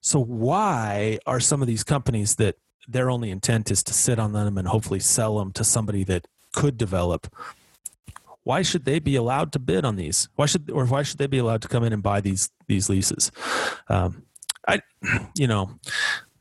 So 0.00 0.18
why 0.18 1.18
are 1.26 1.38
some 1.38 1.60
of 1.60 1.68
these 1.68 1.84
companies 1.84 2.36
that 2.36 2.56
their 2.88 3.10
only 3.10 3.30
intent 3.30 3.70
is 3.70 3.82
to 3.84 3.92
sit 3.92 4.18
on 4.18 4.32
them 4.32 4.56
and 4.56 4.66
hopefully 4.66 5.00
sell 5.00 5.38
them 5.38 5.52
to 5.52 5.62
somebody 5.62 6.02
that 6.04 6.26
could 6.52 6.76
develop 6.78 7.32
why 8.42 8.62
should 8.62 8.84
they 8.84 8.98
be 8.98 9.16
allowed 9.16 9.52
to 9.52 9.58
bid 9.58 9.84
on 9.84 9.96
these? 9.96 10.28
Why 10.34 10.46
should 10.46 10.70
or 10.70 10.86
why 10.86 11.02
should 11.02 11.18
they 11.18 11.26
be 11.26 11.38
allowed 11.38 11.62
to 11.62 11.68
come 11.68 11.84
in 11.84 11.92
and 11.92 12.02
buy 12.02 12.20
these 12.20 12.50
these 12.66 12.88
leases? 12.88 13.30
Um, 13.88 14.24
i 14.66 14.80
you 15.36 15.46
know 15.46 15.78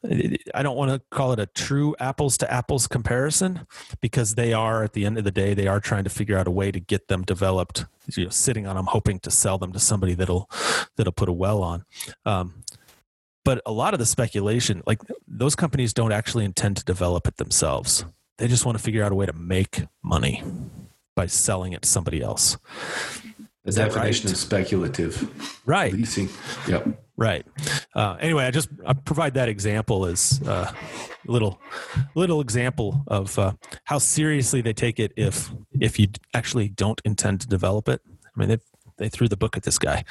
I 0.04 0.64
don't 0.64 0.78
want 0.78 0.92
to 0.92 1.02
call 1.12 1.34
it 1.34 1.40
a 1.40 1.46
true 1.46 1.96
apples 2.00 2.38
to 2.38 2.52
apples 2.52 2.88
comparison 2.88 3.68
because 4.02 4.36
they 4.36 4.54
are 4.54 4.84
at 4.84 4.94
the 4.94 5.06
end 5.06 5.18
of 5.18 5.26
the 5.26 5.32
day 5.32 5.54
they 5.54 5.68
are 5.68 5.82
trying 5.82 6.06
to 6.06 6.10
figure 6.10 6.38
out 6.38 6.48
a 6.48 6.52
way 6.52 6.72
to 6.72 6.80
get 6.80 7.10
them 7.10 7.24
developed. 7.24 7.86
You 8.16 8.26
know, 8.26 8.30
sitting 8.30 8.66
on 8.66 8.76
them, 8.76 8.86
hoping 8.86 9.20
to 9.20 9.32
sell 9.32 9.58
them 9.58 9.74
to 9.74 9.80
somebody 9.80 10.14
that'll 10.14 10.50
that'll 10.96 11.14
put 11.14 11.28
a 11.28 11.34
well 11.34 11.62
on. 11.62 11.86
Um, 12.26 12.64
but 13.44 13.62
a 13.66 13.72
lot 13.72 13.94
of 13.94 14.00
the 14.00 14.06
speculation, 14.06 14.84
like 14.86 15.02
those 15.28 15.56
companies, 15.56 15.94
don't 15.94 16.12
actually 16.12 16.46
intend 16.46 16.78
to 16.78 16.86
develop 16.86 17.28
it 17.28 17.38
themselves. 17.38 18.06
They 18.38 18.48
just 18.48 18.66
want 18.66 18.78
to 18.78 18.84
figure 18.84 19.04
out 19.04 19.12
a 19.12 19.16
way 19.16 19.26
to 19.26 19.34
make 19.34 19.86
money 20.02 20.44
by 21.16 21.26
selling 21.26 21.74
it 21.74 21.82
to 21.82 21.90
somebody 21.90 22.22
else. 22.22 22.58
The 23.66 23.74
definition 23.74 24.28
right? 24.28 24.32
of 24.32 24.38
speculative, 24.38 25.62
right? 25.66 25.92
Leasing. 25.92 26.30
Yep. 26.68 26.88
Right. 27.20 27.46
Uh, 27.94 28.16
anyway, 28.22 28.46
I 28.46 28.52
just 28.52 28.70
I 28.86 28.94
provide 28.94 29.34
that 29.34 29.50
example 29.50 30.06
as 30.06 30.42
a 30.46 30.52
uh, 30.52 30.72
little 31.28 31.60
little 32.16 32.40
example 32.40 33.04
of 33.08 33.38
uh, 33.38 33.52
how 33.84 33.98
seriously 33.98 34.62
they 34.62 34.72
take 34.72 35.02
it 35.02 35.12
if 35.18 35.52
if 35.82 36.00
you 36.00 36.08
actually 36.34 36.70
don't 36.70 37.02
intend 37.04 37.42
to 37.42 37.48
develop 37.48 37.90
it. 37.90 38.02
I 38.08 38.40
mean, 38.40 38.48
they 38.48 38.58
they 38.98 39.10
threw 39.10 39.28
the 39.28 39.36
book 39.36 39.58
at 39.58 39.64
this 39.64 39.78
guy. 39.78 40.06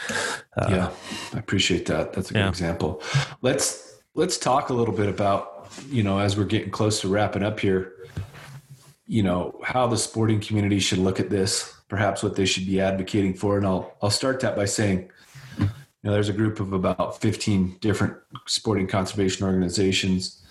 Uh, 0.54 0.66
yeah, 0.68 0.90
I 1.34 1.38
appreciate 1.38 1.86
that. 1.86 2.12
That's 2.12 2.30
a 2.30 2.34
good 2.34 2.40
yeah. 2.40 2.48
example. 2.48 3.02
Let's 3.40 4.00
let's 4.14 4.36
talk 4.36 4.68
a 4.68 4.74
little 4.74 4.94
bit 4.94 5.08
about 5.08 5.70
you 5.88 6.02
know 6.02 6.18
as 6.18 6.36
we're 6.36 6.44
getting 6.44 6.70
close 6.70 7.00
to 7.00 7.08
wrapping 7.08 7.42
up 7.42 7.58
here. 7.58 7.94
You 9.06 9.22
know 9.22 9.58
how 9.64 9.86
the 9.86 9.96
sporting 9.96 10.40
community 10.40 10.78
should 10.78 10.98
look 10.98 11.20
at 11.20 11.30
this, 11.30 11.74
perhaps 11.88 12.22
what 12.22 12.36
they 12.36 12.44
should 12.44 12.66
be 12.66 12.82
advocating 12.82 13.32
for, 13.32 13.56
and 13.56 13.66
I'll 13.66 13.96
I'll 14.02 14.10
start 14.10 14.40
that 14.40 14.56
by 14.56 14.66
saying 14.66 15.10
know, 16.04 16.12
there's 16.12 16.28
a 16.28 16.34
group 16.34 16.60
of 16.60 16.72
about 16.72 17.20
15 17.20 17.78
different 17.80 18.16
sporting 18.46 18.86
conservation 18.86 19.46
organizations 19.46 20.42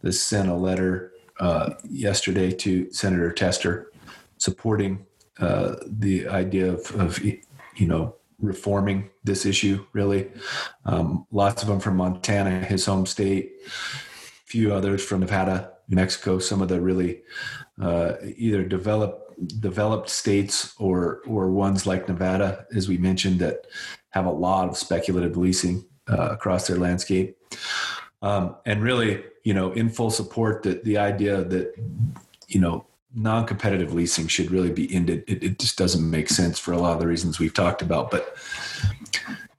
that 0.00 0.12
sent 0.12 0.48
a 0.48 0.54
letter 0.54 1.12
uh, 1.40 1.70
yesterday 1.88 2.50
to 2.50 2.90
Senator 2.92 3.32
Tester 3.32 3.92
supporting 4.38 5.06
uh, 5.38 5.76
the 5.86 6.28
idea 6.28 6.72
of, 6.72 6.94
of, 7.00 7.18
you 7.22 7.40
know, 7.78 8.14
reforming 8.40 9.10
this 9.24 9.46
issue, 9.46 9.84
really. 9.92 10.30
Um, 10.84 11.26
lots 11.30 11.62
of 11.62 11.68
them 11.68 11.80
from 11.80 11.96
Montana, 11.96 12.60
his 12.64 12.86
home 12.86 13.06
state, 13.06 13.52
a 13.66 13.70
few 14.44 14.72
others 14.72 15.04
from 15.04 15.20
Nevada, 15.20 15.72
Mexico, 15.88 16.38
some 16.38 16.62
of 16.62 16.68
the 16.68 16.80
really 16.80 17.22
uh, 17.80 18.14
either 18.36 18.64
developed 18.64 19.23
developed 19.60 20.08
states 20.08 20.74
or 20.78 21.20
or 21.26 21.50
ones 21.50 21.86
like 21.86 22.08
Nevada, 22.08 22.66
as 22.74 22.88
we 22.88 22.98
mentioned, 22.98 23.40
that 23.40 23.66
have 24.10 24.26
a 24.26 24.30
lot 24.30 24.68
of 24.68 24.76
speculative 24.76 25.36
leasing 25.36 25.84
uh, 26.08 26.28
across 26.30 26.66
their 26.66 26.76
landscape. 26.76 27.36
Um, 28.22 28.56
and 28.64 28.82
really, 28.82 29.22
you 29.42 29.52
know, 29.52 29.72
in 29.72 29.90
full 29.90 30.10
support 30.10 30.62
that 30.62 30.84
the 30.84 30.98
idea 30.98 31.44
that, 31.44 31.74
you 32.48 32.60
know, 32.60 32.86
non-competitive 33.14 33.92
leasing 33.92 34.26
should 34.26 34.50
really 34.50 34.70
be 34.70 34.92
ended. 34.94 35.24
It, 35.26 35.42
it, 35.42 35.58
just 35.58 35.76
doesn't 35.76 36.08
make 36.08 36.30
sense 36.30 36.58
for 36.58 36.72
a 36.72 36.78
lot 36.78 36.94
of 36.94 37.00
the 37.00 37.06
reasons 37.06 37.38
we've 37.38 37.54
talked 37.54 37.82
about. 37.82 38.10
But, 38.10 38.36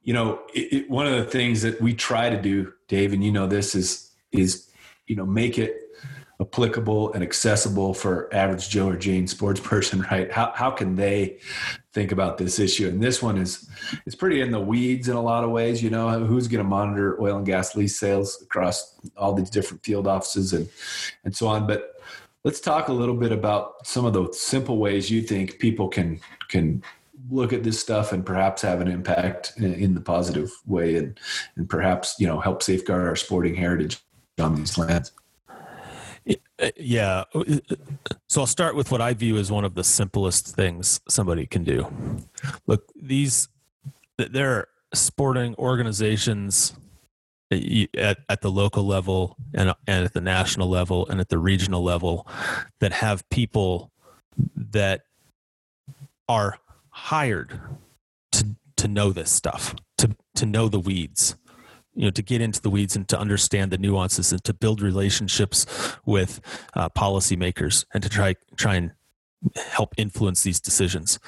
you 0.04 0.14
know, 0.14 0.42
it, 0.54 0.74
it, 0.74 0.90
one 0.90 1.06
of 1.06 1.14
the 1.14 1.26
things 1.26 1.62
that 1.62 1.80
we 1.80 1.94
try 1.94 2.30
to 2.30 2.42
do, 2.42 2.74
Dave, 2.88 3.14
and 3.14 3.24
you 3.24 3.32
know 3.32 3.48
this 3.48 3.76
is, 3.76 4.12
is, 4.32 4.70
you 5.06 5.16
know, 5.16 5.26
make 5.26 5.58
it 5.60 5.85
applicable 6.42 7.14
and 7.14 7.24
accessible 7.24 7.94
for 7.94 8.34
average 8.34 8.70
Joe 8.70 8.90
or 8.90 8.98
Jane 8.98 9.28
sports 9.28 9.60
person, 9.64 10.02
right? 10.12 10.32
How, 10.32 10.52
how 10.56 10.72
can 10.72 10.96
they 10.96 11.40
think 11.94 12.12
about 12.12 12.38
this 12.38 12.60
issue? 12.60 12.88
And 12.88 13.02
this 13.02 13.22
one 13.22 13.38
is, 13.38 13.70
it's 14.06 14.16
pretty 14.16 14.42
in 14.42 14.52
the 14.52 14.60
weeds 14.60 15.08
in 15.08 15.16
a 15.16 15.22
lot 15.22 15.44
of 15.44 15.52
ways, 15.52 15.82
you 15.82 15.90
know, 15.90 16.10
who's 16.26 16.48
going 16.48 16.64
to 16.64 16.70
monitor 16.70 17.22
oil 17.22 17.38
and 17.38 17.46
gas 17.46 17.76
lease 17.76 17.98
sales 17.98 18.42
across 18.42 18.96
all 19.16 19.34
these 19.34 19.50
different 19.50 19.84
field 19.84 20.08
offices 20.08 20.54
and, 20.54 20.70
and 21.24 21.36
so 21.36 21.48
on. 21.48 21.68
But 21.68 21.96
let's 22.44 22.60
talk 22.60 22.90
a 22.90 22.94
little 22.94 23.16
bit 23.16 23.32
about 23.32 23.86
some 23.88 24.06
of 24.06 24.14
the 24.14 24.32
simple 24.34 24.78
ways 24.78 25.10
you 25.10 25.22
think 25.22 25.60
people 25.60 25.88
can, 25.88 26.20
can 26.50 26.84
look 27.30 27.54
at 27.54 27.64
this 27.64 27.80
stuff 27.80 28.12
and 28.12 28.26
perhaps 28.26 28.62
have 28.62 28.82
an 28.82 28.88
impact 28.88 29.54
in, 29.58 29.74
in 29.74 29.96
the 29.96 30.02
positive 30.02 30.52
way 30.66 30.96
and, 30.96 31.20
and 31.56 31.70
perhaps, 31.70 32.16
you 32.20 32.28
know, 32.28 32.40
help 32.40 32.62
safeguard 32.62 33.08
our 33.08 33.16
sporting 33.16 33.56
heritage 33.56 34.00
on 34.40 34.56
these 34.56 34.78
lands. 34.78 35.12
Uh, 36.28 36.70
yeah. 36.78 37.24
Uh, 37.34 37.44
so 38.28 38.42
I'll 38.42 38.48
start 38.48 38.76
with 38.76 38.92
what 38.92 39.02
I 39.02 39.14
view 39.14 39.38
as 39.38 39.52
one 39.52 39.66
of 39.66 39.76
the 39.76 39.84
simplest 39.84 40.56
things 40.56 41.02
somebody 41.08 41.46
can 41.46 41.64
do. 41.64 41.92
Look, 42.68 42.92
these 42.96 43.50
there 44.18 44.52
are 44.52 44.68
sporting 44.94 45.56
organizations 45.56 46.74
at, 47.52 48.18
at 48.30 48.42
the 48.42 48.50
local 48.50 48.86
level 48.86 49.36
and, 49.54 49.74
and 49.88 50.06
at 50.06 50.14
the 50.14 50.22
national 50.22 50.70
level 50.70 51.08
and 51.10 51.20
at 51.20 51.30
the 51.30 51.38
regional 51.38 51.84
level 51.84 52.26
that 52.80 52.94
have 52.94 53.28
people 53.30 53.92
that 54.56 55.02
are 56.28 56.60
hired 56.90 57.60
to 58.32 58.56
to 58.78 58.88
know 58.88 59.12
this 59.12 59.32
stuff, 59.32 59.76
to 59.98 60.16
to 60.36 60.46
know 60.46 60.70
the 60.70 60.80
weeds 60.80 61.36
you 61.96 62.06
know 62.06 62.12
to 62.12 62.22
get 62.22 62.42
into 62.42 62.62
the 62.62 62.70
weeds 62.70 62.96
and 62.96 63.08
to 63.08 63.20
understand 63.20 63.72
the 63.72 63.78
nuances 63.78 64.32
and 64.32 64.44
to 64.44 64.54
build 64.54 64.82
relationships 64.82 65.66
with 66.06 66.42
uh, 66.74 66.90
policymakers 66.90 67.86
and 67.94 68.04
to 68.04 68.10
try 68.10 68.36
try 68.56 68.76
and 68.76 68.92
help 69.56 69.94
influence 69.98 70.44
these 70.44 70.60
decisions. 70.60 71.20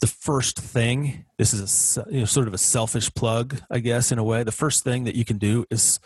The 0.00 0.06
first 0.06 0.58
thing, 0.58 1.26
this 1.36 1.52
is 1.52 1.98
a 1.98 2.10
you 2.10 2.20
know, 2.20 2.24
sort 2.24 2.48
of 2.48 2.54
a 2.54 2.58
selfish 2.58 3.12
plug, 3.14 3.60
I 3.70 3.80
guess, 3.80 4.10
in 4.10 4.18
a 4.18 4.24
way. 4.24 4.44
The 4.44 4.52
first 4.52 4.82
thing 4.82 5.04
that 5.04 5.14
you 5.14 5.24
can 5.24 5.38
do 5.38 5.66
is 5.70 6.00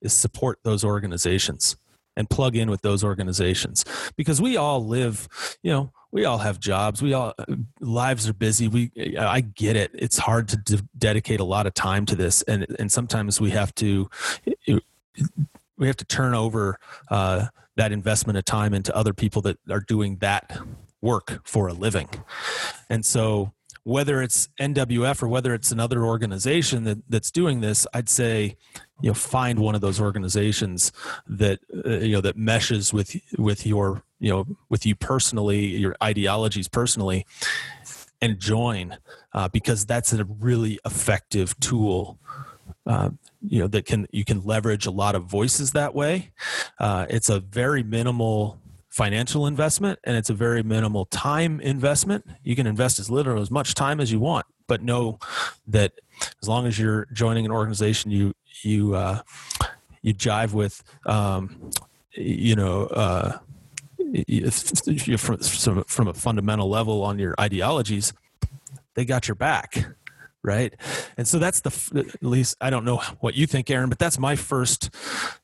is 0.00 0.12
support 0.12 0.58
those 0.64 0.84
organizations 0.84 1.76
and 2.16 2.28
plug 2.30 2.56
in 2.56 2.70
with 2.70 2.82
those 2.82 3.02
organizations 3.02 3.84
because 4.16 4.40
we 4.40 4.56
all 4.56 4.84
live, 4.84 5.28
you 5.62 5.72
know, 5.72 5.92
we 6.12 6.24
all 6.24 6.38
have 6.38 6.60
jobs. 6.60 7.02
We 7.02 7.12
all 7.12 7.34
lives 7.80 8.28
are 8.28 8.34
busy. 8.34 8.68
We 8.68 8.92
I 9.18 9.40
get 9.40 9.74
it. 9.74 9.90
It's 9.94 10.16
hard 10.16 10.48
to 10.50 10.56
de- 10.56 10.88
dedicate 10.96 11.40
a 11.40 11.44
lot 11.44 11.66
of 11.66 11.74
time 11.74 12.06
to 12.06 12.14
this, 12.14 12.42
and 12.42 12.66
and 12.78 12.90
sometimes 12.90 13.40
we 13.40 13.50
have 13.50 13.74
to 13.76 14.08
we 15.76 15.86
have 15.88 15.96
to 15.96 16.04
turn 16.04 16.34
over 16.34 16.78
uh, 17.10 17.46
that 17.76 17.90
investment 17.90 18.38
of 18.38 18.44
time 18.44 18.74
into 18.74 18.94
other 18.96 19.12
people 19.12 19.42
that 19.42 19.58
are 19.68 19.80
doing 19.80 20.18
that 20.18 20.56
work 21.00 21.40
for 21.44 21.66
a 21.66 21.72
living. 21.72 22.08
And 22.88 23.04
so 23.04 23.52
whether 23.82 24.22
it's 24.22 24.48
NWF 24.58 25.22
or 25.22 25.28
whether 25.28 25.52
it's 25.52 25.70
another 25.70 26.04
organization 26.04 26.84
that, 26.84 26.98
that's 27.08 27.30
doing 27.30 27.60
this, 27.60 27.86
I'd 27.92 28.08
say, 28.08 28.56
you 29.00 29.10
know, 29.10 29.14
find 29.14 29.58
one 29.58 29.74
of 29.74 29.80
those 29.80 30.00
organizations 30.00 30.92
that 31.26 31.60
uh, 31.84 31.90
you 31.98 32.12
know 32.12 32.20
that 32.20 32.36
meshes 32.36 32.92
with 32.92 33.16
with 33.38 33.66
your 33.66 34.02
you 34.20 34.30
know 34.30 34.46
with 34.68 34.86
you 34.86 34.94
personally, 34.94 35.66
your 35.66 35.96
ideologies 36.02 36.68
personally, 36.68 37.26
and 38.20 38.38
join 38.38 38.96
uh, 39.32 39.48
because 39.48 39.84
that's 39.84 40.12
a 40.12 40.24
really 40.24 40.78
effective 40.84 41.58
tool. 41.60 42.18
Uh, 42.86 43.10
you 43.46 43.58
know 43.58 43.66
that 43.66 43.86
can 43.86 44.06
you 44.10 44.24
can 44.24 44.42
leverage 44.44 44.86
a 44.86 44.90
lot 44.90 45.14
of 45.14 45.24
voices 45.24 45.72
that 45.72 45.94
way. 45.94 46.32
Uh, 46.78 47.06
it's 47.10 47.28
a 47.28 47.40
very 47.40 47.82
minimal 47.82 48.60
financial 48.94 49.48
investment 49.48 49.98
and 50.04 50.16
it's 50.16 50.30
a 50.30 50.34
very 50.34 50.62
minimal 50.62 51.04
time 51.06 51.60
investment. 51.60 52.24
You 52.44 52.54
can 52.54 52.64
invest 52.64 53.00
as 53.00 53.10
little 53.10 53.40
as 53.40 53.50
much 53.50 53.74
time 53.74 54.00
as 54.00 54.12
you 54.12 54.20
want, 54.20 54.46
but 54.68 54.82
know 54.82 55.18
that 55.66 55.94
as 56.40 56.48
long 56.48 56.64
as 56.64 56.78
you're 56.78 57.08
joining 57.12 57.44
an 57.44 57.50
organization, 57.50 58.12
you 58.12 58.34
you 58.64 58.94
uh, 58.94 59.22
you 60.02 60.14
jive 60.14 60.52
with, 60.52 60.82
um, 61.06 61.70
you 62.12 62.56
know. 62.56 62.86
Uh, 62.86 63.38
from, 65.16 65.38
from 65.84 66.08
a 66.08 66.14
fundamental 66.14 66.68
level 66.68 67.02
on 67.02 67.18
your 67.18 67.34
ideologies, 67.40 68.12
they 68.94 69.04
got 69.04 69.26
your 69.26 69.34
back 69.34 69.86
right 70.42 70.74
and 71.16 71.26
so 71.26 71.38
that's 71.38 71.60
the 71.60 72.04
at 72.22 72.22
least 72.22 72.54
i 72.60 72.68
don't 72.68 72.84
know 72.84 72.98
what 73.20 73.34
you 73.34 73.46
think 73.46 73.70
aaron 73.70 73.88
but 73.88 73.98
that's 73.98 74.18
my 74.18 74.36
first 74.36 74.90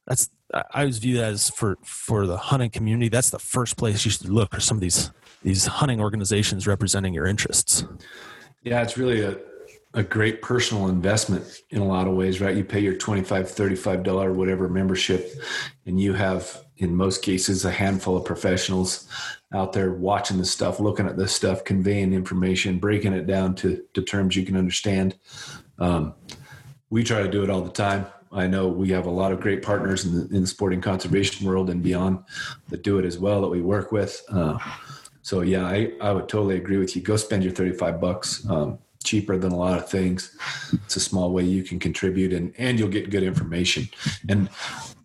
that's 0.07 0.29
I 0.53 0.81
always 0.81 0.99
view 0.99 1.17
that 1.19 1.33
as 1.33 1.51
for 1.51 1.79
for 1.85 2.27
the 2.27 2.37
hunting 2.37 2.71
community. 2.71 3.09
That's 3.09 3.31
the 3.31 3.39
first 3.39 3.77
place 3.77 4.05
you 4.05 4.11
should 4.11 4.29
look 4.29 4.53
for 4.53 4.61
some 4.61 4.77
of 4.77 4.81
these 4.81 5.11
these 5.43 5.67
hunting 5.67 6.01
organizations 6.01 6.67
representing 6.67 7.15
your 7.15 7.27
interests. 7.27 7.85
Yeah, 8.63 8.83
it's 8.83 8.99
really 8.99 9.23
a 9.23 9.37
a 9.95 10.03
great 10.03 10.41
personal 10.41 10.89
investment 10.89 11.63
in 11.71 11.81
a 11.81 11.85
lot 11.85 12.07
of 12.07 12.15
ways, 12.15 12.41
right? 12.41 12.57
You 12.57 12.65
pay 12.65 12.81
your 12.81 12.95
25 12.95 13.51
35 13.51 14.03
dollar 14.03 14.33
whatever 14.33 14.69
membership 14.69 15.33
and 15.87 16.01
you 16.01 16.13
have 16.13 16.65
in 16.77 16.95
most 16.95 17.23
cases 17.23 17.65
a 17.65 17.71
handful 17.71 18.17
of 18.17 18.25
professionals 18.25 19.09
out 19.53 19.73
there 19.73 19.93
watching 19.93 20.39
this 20.39 20.51
stuff, 20.51 20.79
looking 20.79 21.07
at 21.07 21.17
this 21.17 21.35
stuff, 21.35 21.65
conveying 21.65 22.13
information, 22.13 22.79
breaking 22.79 23.13
it 23.13 23.27
down 23.27 23.55
to, 23.57 23.83
to 23.95 24.03
terms 24.03 24.37
you 24.37 24.47
can 24.47 24.57
understand. 24.57 25.17
Um, 25.79 26.15
we 26.89 27.03
try 27.03 27.23
to 27.23 27.31
do 27.31 27.43
it 27.43 27.51
all 27.51 27.63
the 27.63 27.71
time. 27.71 28.07
I 28.33 28.47
know 28.47 28.69
we 28.69 28.91
have 28.91 29.07
a 29.07 29.11
lot 29.11 29.33
of 29.33 29.41
great 29.41 29.63
partners 29.63 30.05
in 30.05 30.15
the, 30.15 30.37
in 30.37 30.43
the 30.43 30.47
sporting 30.47 30.81
conservation 30.81 31.47
world 31.47 31.69
and 31.69 31.83
beyond 31.83 32.23
that 32.69 32.83
do 32.83 32.99
it 32.99 33.05
as 33.05 33.19
well 33.19 33.41
that 33.41 33.49
we 33.49 33.61
work 33.61 33.91
with. 33.91 34.23
Uh, 34.29 34.57
so 35.23 35.41
yeah, 35.41 35.67
I, 35.67 35.93
I 36.01 36.13
would 36.13 36.29
totally 36.29 36.57
agree 36.57 36.79
with 36.79 36.95
you. 36.95 37.03
Go 37.03 37.17
spend 37.17 37.43
your 37.43 37.53
35 37.53 38.01
bucks. 38.01 38.49
Um, 38.49 38.79
cheaper 39.11 39.37
than 39.37 39.51
a 39.51 39.57
lot 39.57 39.77
of 39.77 39.89
things. 39.89 40.37
It's 40.85 40.95
a 40.95 41.01
small 41.01 41.33
way 41.33 41.43
you 41.43 41.65
can 41.65 41.81
contribute 41.81 42.33
and, 42.33 42.55
and 42.59 42.79
you'll 42.79 42.89
get 42.89 43.11
good 43.11 43.25
information. 43.25 43.89
And 44.29 44.49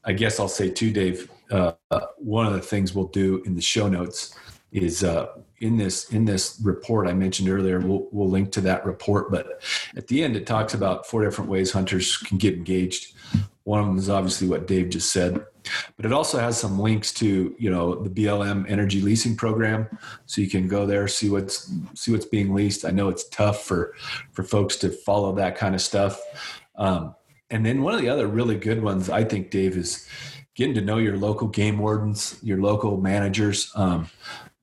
I 0.04 0.14
guess 0.14 0.40
I'll 0.40 0.48
say 0.48 0.70
too, 0.70 0.92
Dave, 0.92 1.32
uh, 1.50 1.72
one 2.18 2.46
of 2.46 2.54
the 2.54 2.62
things 2.62 2.94
we'll 2.94 3.08
do 3.08 3.42
in 3.48 3.56
the 3.56 3.62
show 3.62 3.88
notes 3.88 4.38
is 4.72 5.04
uh, 5.04 5.28
in 5.60 5.78
this 5.78 6.12
in 6.12 6.26
this 6.26 6.60
report 6.64 7.08
I 7.08 7.14
mentioned 7.14 7.50
earlier. 7.50 7.80
We'll, 7.80 8.08
we'll 8.12 8.30
link 8.30 8.52
to 8.52 8.62
that 8.62 8.86
report, 8.86 9.32
but 9.32 9.64
at 9.98 10.08
the 10.08 10.24
end 10.24 10.36
it 10.36 10.46
talks 10.46 10.76
about 10.76 11.08
four 11.08 11.24
different 11.24 11.50
ways 11.50 11.72
hunters 11.72 12.18
can 12.18 12.38
get 12.38 12.54
engaged. 12.54 13.16
One 13.66 13.80
of 13.80 13.86
them 13.88 13.98
is 13.98 14.10
obviously 14.10 14.48
what 14.48 14.68
Dave 14.68 14.90
just 14.90 15.12
said, 15.12 15.44
but 15.98 16.06
it 16.06 16.14
also 16.14 16.40
has 16.40 16.58
some 16.58 16.80
links 16.80 17.12
to 17.16 17.56
you 17.60 17.70
know 17.70 17.96
the 17.96 18.10
BLM 18.10 18.70
energy 18.70 19.02
leasing 19.02 19.36
program, 19.36 19.88
so 20.26 20.40
you 20.40 20.50
can 20.50 20.68
go 20.68 20.86
there 20.86 21.08
see 21.08 21.30
what's 21.30 21.72
see 21.94 22.12
what's 22.12 22.26
being 22.26 22.54
leased. 22.54 22.86
I 22.86 22.92
know 22.92 23.10
it's 23.10 23.28
tough 23.30 23.64
for 23.64 23.94
for 24.32 24.44
folks 24.44 24.78
to 24.78 24.90
follow 24.90 25.36
that 25.36 25.58
kind 25.58 25.76
of 25.76 25.82
stuff. 25.82 26.20
Um, 26.76 27.16
and 27.50 27.66
then 27.66 27.82
one 27.82 27.94
of 27.94 28.02
the 28.02 28.10
other 28.10 28.28
really 28.28 28.56
good 28.56 28.82
ones 28.82 29.10
I 29.10 29.24
think 29.24 29.52
Dave 29.52 29.78
is 29.78 30.08
getting 30.56 30.76
to 30.76 30.82
know 30.82 30.98
your 30.98 31.18
local 31.18 31.48
game 31.48 31.78
wardens, 31.78 32.40
your 32.42 32.60
local 32.62 32.98
managers. 32.98 33.72
Um, 33.76 34.10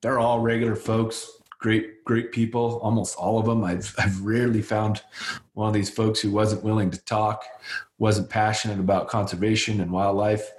they're 0.00 0.18
all 0.18 0.40
regular 0.40 0.74
folks, 0.74 1.30
great, 1.62 2.04
great 2.04 2.32
people. 2.32 2.80
Almost 2.82 3.16
all 3.16 3.38
of 3.38 3.46
them. 3.46 3.62
I've, 3.62 3.94
I've 3.98 4.20
rarely 4.20 4.62
found 4.62 5.02
one 5.54 5.68
of 5.68 5.74
these 5.74 5.90
folks 5.90 6.20
who 6.20 6.30
wasn't 6.30 6.64
willing 6.64 6.90
to 6.90 7.04
talk, 7.04 7.44
wasn't 8.02 8.28
passionate 8.28 8.80
about 8.80 9.06
conservation 9.06 9.80
and 9.80 9.88
wildlife. 9.92 10.50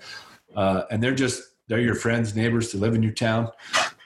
Uh, 0.56 0.84
and 0.89 1.04
they're 1.04 1.14
just, 1.14 1.44
they're 1.68 1.82
your 1.82 1.94
friends, 1.94 2.38
neighbors 2.38 2.72
to 2.72 2.78
live 2.78 2.96
in 2.96 3.04
your 3.04 3.12
town. 3.12 3.52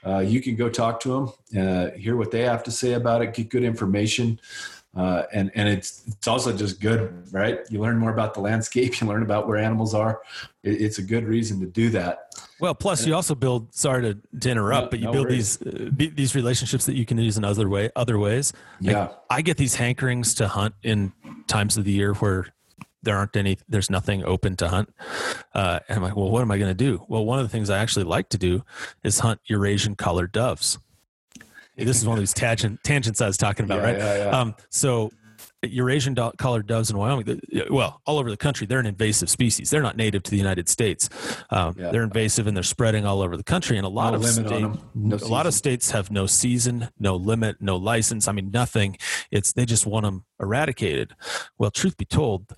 Uh, 0.04 0.20
you 0.20 0.42
can 0.42 0.56
go 0.56 0.68
talk 0.70 1.00
to 1.00 1.10
them, 1.10 1.62
uh, 1.62 1.92
hear 1.92 2.18
what 2.18 2.32
they 2.32 2.42
have 2.42 2.64
to 2.64 2.72
say 2.72 2.94
about 2.94 3.22
it, 3.22 3.36
get 3.36 3.50
good 3.50 3.64
information. 3.64 4.40
Uh, 4.96 5.24
and 5.32 5.52
and 5.54 5.70
it's 5.70 6.08
it's 6.08 6.28
also 6.28 6.52
just 6.52 6.82
good, 6.82 7.32
right? 7.32 7.60
You 7.70 7.80
learn 7.80 8.00
more 8.00 8.12
about 8.12 8.34
the 8.34 8.40
landscape, 8.40 9.00
you 9.02 9.06
learn 9.06 9.22
about 9.22 9.48
where 9.48 9.58
animals 9.58 9.94
are. 9.94 10.22
It, 10.64 10.82
it's 10.82 10.98
a 10.98 11.04
good 11.04 11.26
reason 11.26 11.60
to 11.60 11.68
do 11.68 11.90
that. 11.92 12.34
Well, 12.60 12.74
plus 12.74 13.06
you 13.06 13.14
also 13.14 13.36
build. 13.36 13.76
Sorry 13.76 14.02
to, 14.02 14.40
to 14.40 14.50
interrupt, 14.50 14.86
no, 14.86 14.90
but 14.90 15.00
you 15.00 15.06
no 15.06 15.12
build 15.12 15.28
worries. 15.28 15.58
these 15.58 15.74
uh, 15.74 15.90
these 16.16 16.34
relationships 16.34 16.88
that 16.88 16.96
you 16.96 17.06
can 17.06 17.20
use 17.20 17.38
in 17.38 17.44
other 17.44 17.70
way 17.70 17.92
other 17.96 18.18
ways. 18.18 18.54
Yeah, 18.80 19.10
I 19.30 19.44
get 19.44 19.58
these 19.58 19.76
hankerings 19.76 20.36
to 20.38 20.48
hunt 20.48 20.74
in 20.82 21.14
times 21.46 21.78
of 21.78 21.84
the 21.84 21.92
year 21.92 22.16
where 22.16 22.48
there 23.08 23.16
aren't 23.16 23.38
any 23.38 23.58
there's 23.70 23.90
nothing 23.90 24.22
open 24.26 24.56
to 24.58 24.68
hunt 24.68 24.94
uh, 25.54 25.80
and 25.88 25.98
i'm 25.98 26.04
like 26.04 26.16
well 26.16 26.30
what 26.30 26.42
am 26.42 26.52
i 26.52 26.58
going 26.58 26.70
to 26.70 26.76
do 26.76 27.04
well 27.08 27.26
one 27.26 27.40
of 27.40 27.46
the 27.46 27.50
things 27.50 27.70
i 27.70 27.78
actually 27.78 28.04
like 28.04 28.28
to 28.28 28.38
do 28.38 28.64
is 29.04 29.20
hunt 29.20 29.40
eurasian 29.46 29.96
collared 29.96 30.32
doves 30.32 30.78
this 31.86 31.98
is 31.98 32.08
one 32.08 32.18
of 32.18 32.22
these 32.22 32.34
tangent, 32.34 32.84
tangents 32.84 33.22
I 33.22 33.28
was 33.28 33.38
talking 33.38 33.64
about, 33.66 33.80
yeah, 33.80 33.86
right? 33.86 33.98
Yeah, 33.98 34.18
yeah. 34.18 34.40
Um, 34.40 34.56
so 34.70 35.12
Eurasian 35.64 36.16
collared 36.38 36.68
doves 36.68 36.90
in 36.90 36.98
Wyoming, 36.98 37.42
well, 37.70 38.02
all 38.06 38.20
over 38.20 38.30
the 38.30 38.38
country, 38.38 38.68
they're 38.68 38.80
an 38.80 38.86
invasive 38.86 39.30
species. 39.30 39.70
They're 39.70 39.82
not 39.82 39.98
native 39.98 40.24
to 40.24 40.32
the 40.32 40.38
United 40.38 40.70
States. 40.70 41.10
Um, 41.50 41.76
yeah. 41.78 41.92
They're 41.92 42.04
invasive 42.04 42.48
and 42.48 42.56
they're 42.56 42.64
spreading 42.64 43.06
all 43.06 43.22
over 43.22 43.38
the 43.38 43.44
country. 43.44 43.78
And 43.78 43.86
a 43.86 43.90
lot 43.90 44.12
no 44.12 44.18
of 44.18 44.26
states, 44.26 44.50
no 44.96 45.18
a 45.18 45.28
lot 45.28 45.46
of 45.46 45.54
states 45.54 45.92
have 45.92 46.12
no 46.12 46.26
season, 46.26 46.90
no 47.00 47.16
limit, 47.16 47.58
no 47.60 47.76
license. 47.76 48.28
I 48.28 48.32
mean, 48.32 48.52
nothing. 48.52 48.98
It's 49.32 49.54
they 49.54 49.66
just 49.66 49.86
want 49.86 50.04
them 50.04 50.26
eradicated. 50.40 51.14
Well, 51.58 51.72
truth 51.72 51.98
be 51.98 52.06
told, 52.06 52.54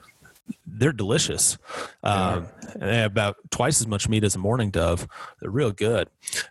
they're 0.66 0.94
delicious. 0.94 1.58
Um, 2.04 2.48
they 2.76 2.98
have 2.98 3.12
about 3.12 3.38
twice 3.52 3.82
as 3.82 3.88
much 3.88 4.08
meat 4.08 4.24
as 4.24 4.36
a 4.36 4.40
mourning 4.40 4.72
dove. 4.72 5.08
They're 5.40 5.52
real 5.52 5.72
good, 5.72 6.10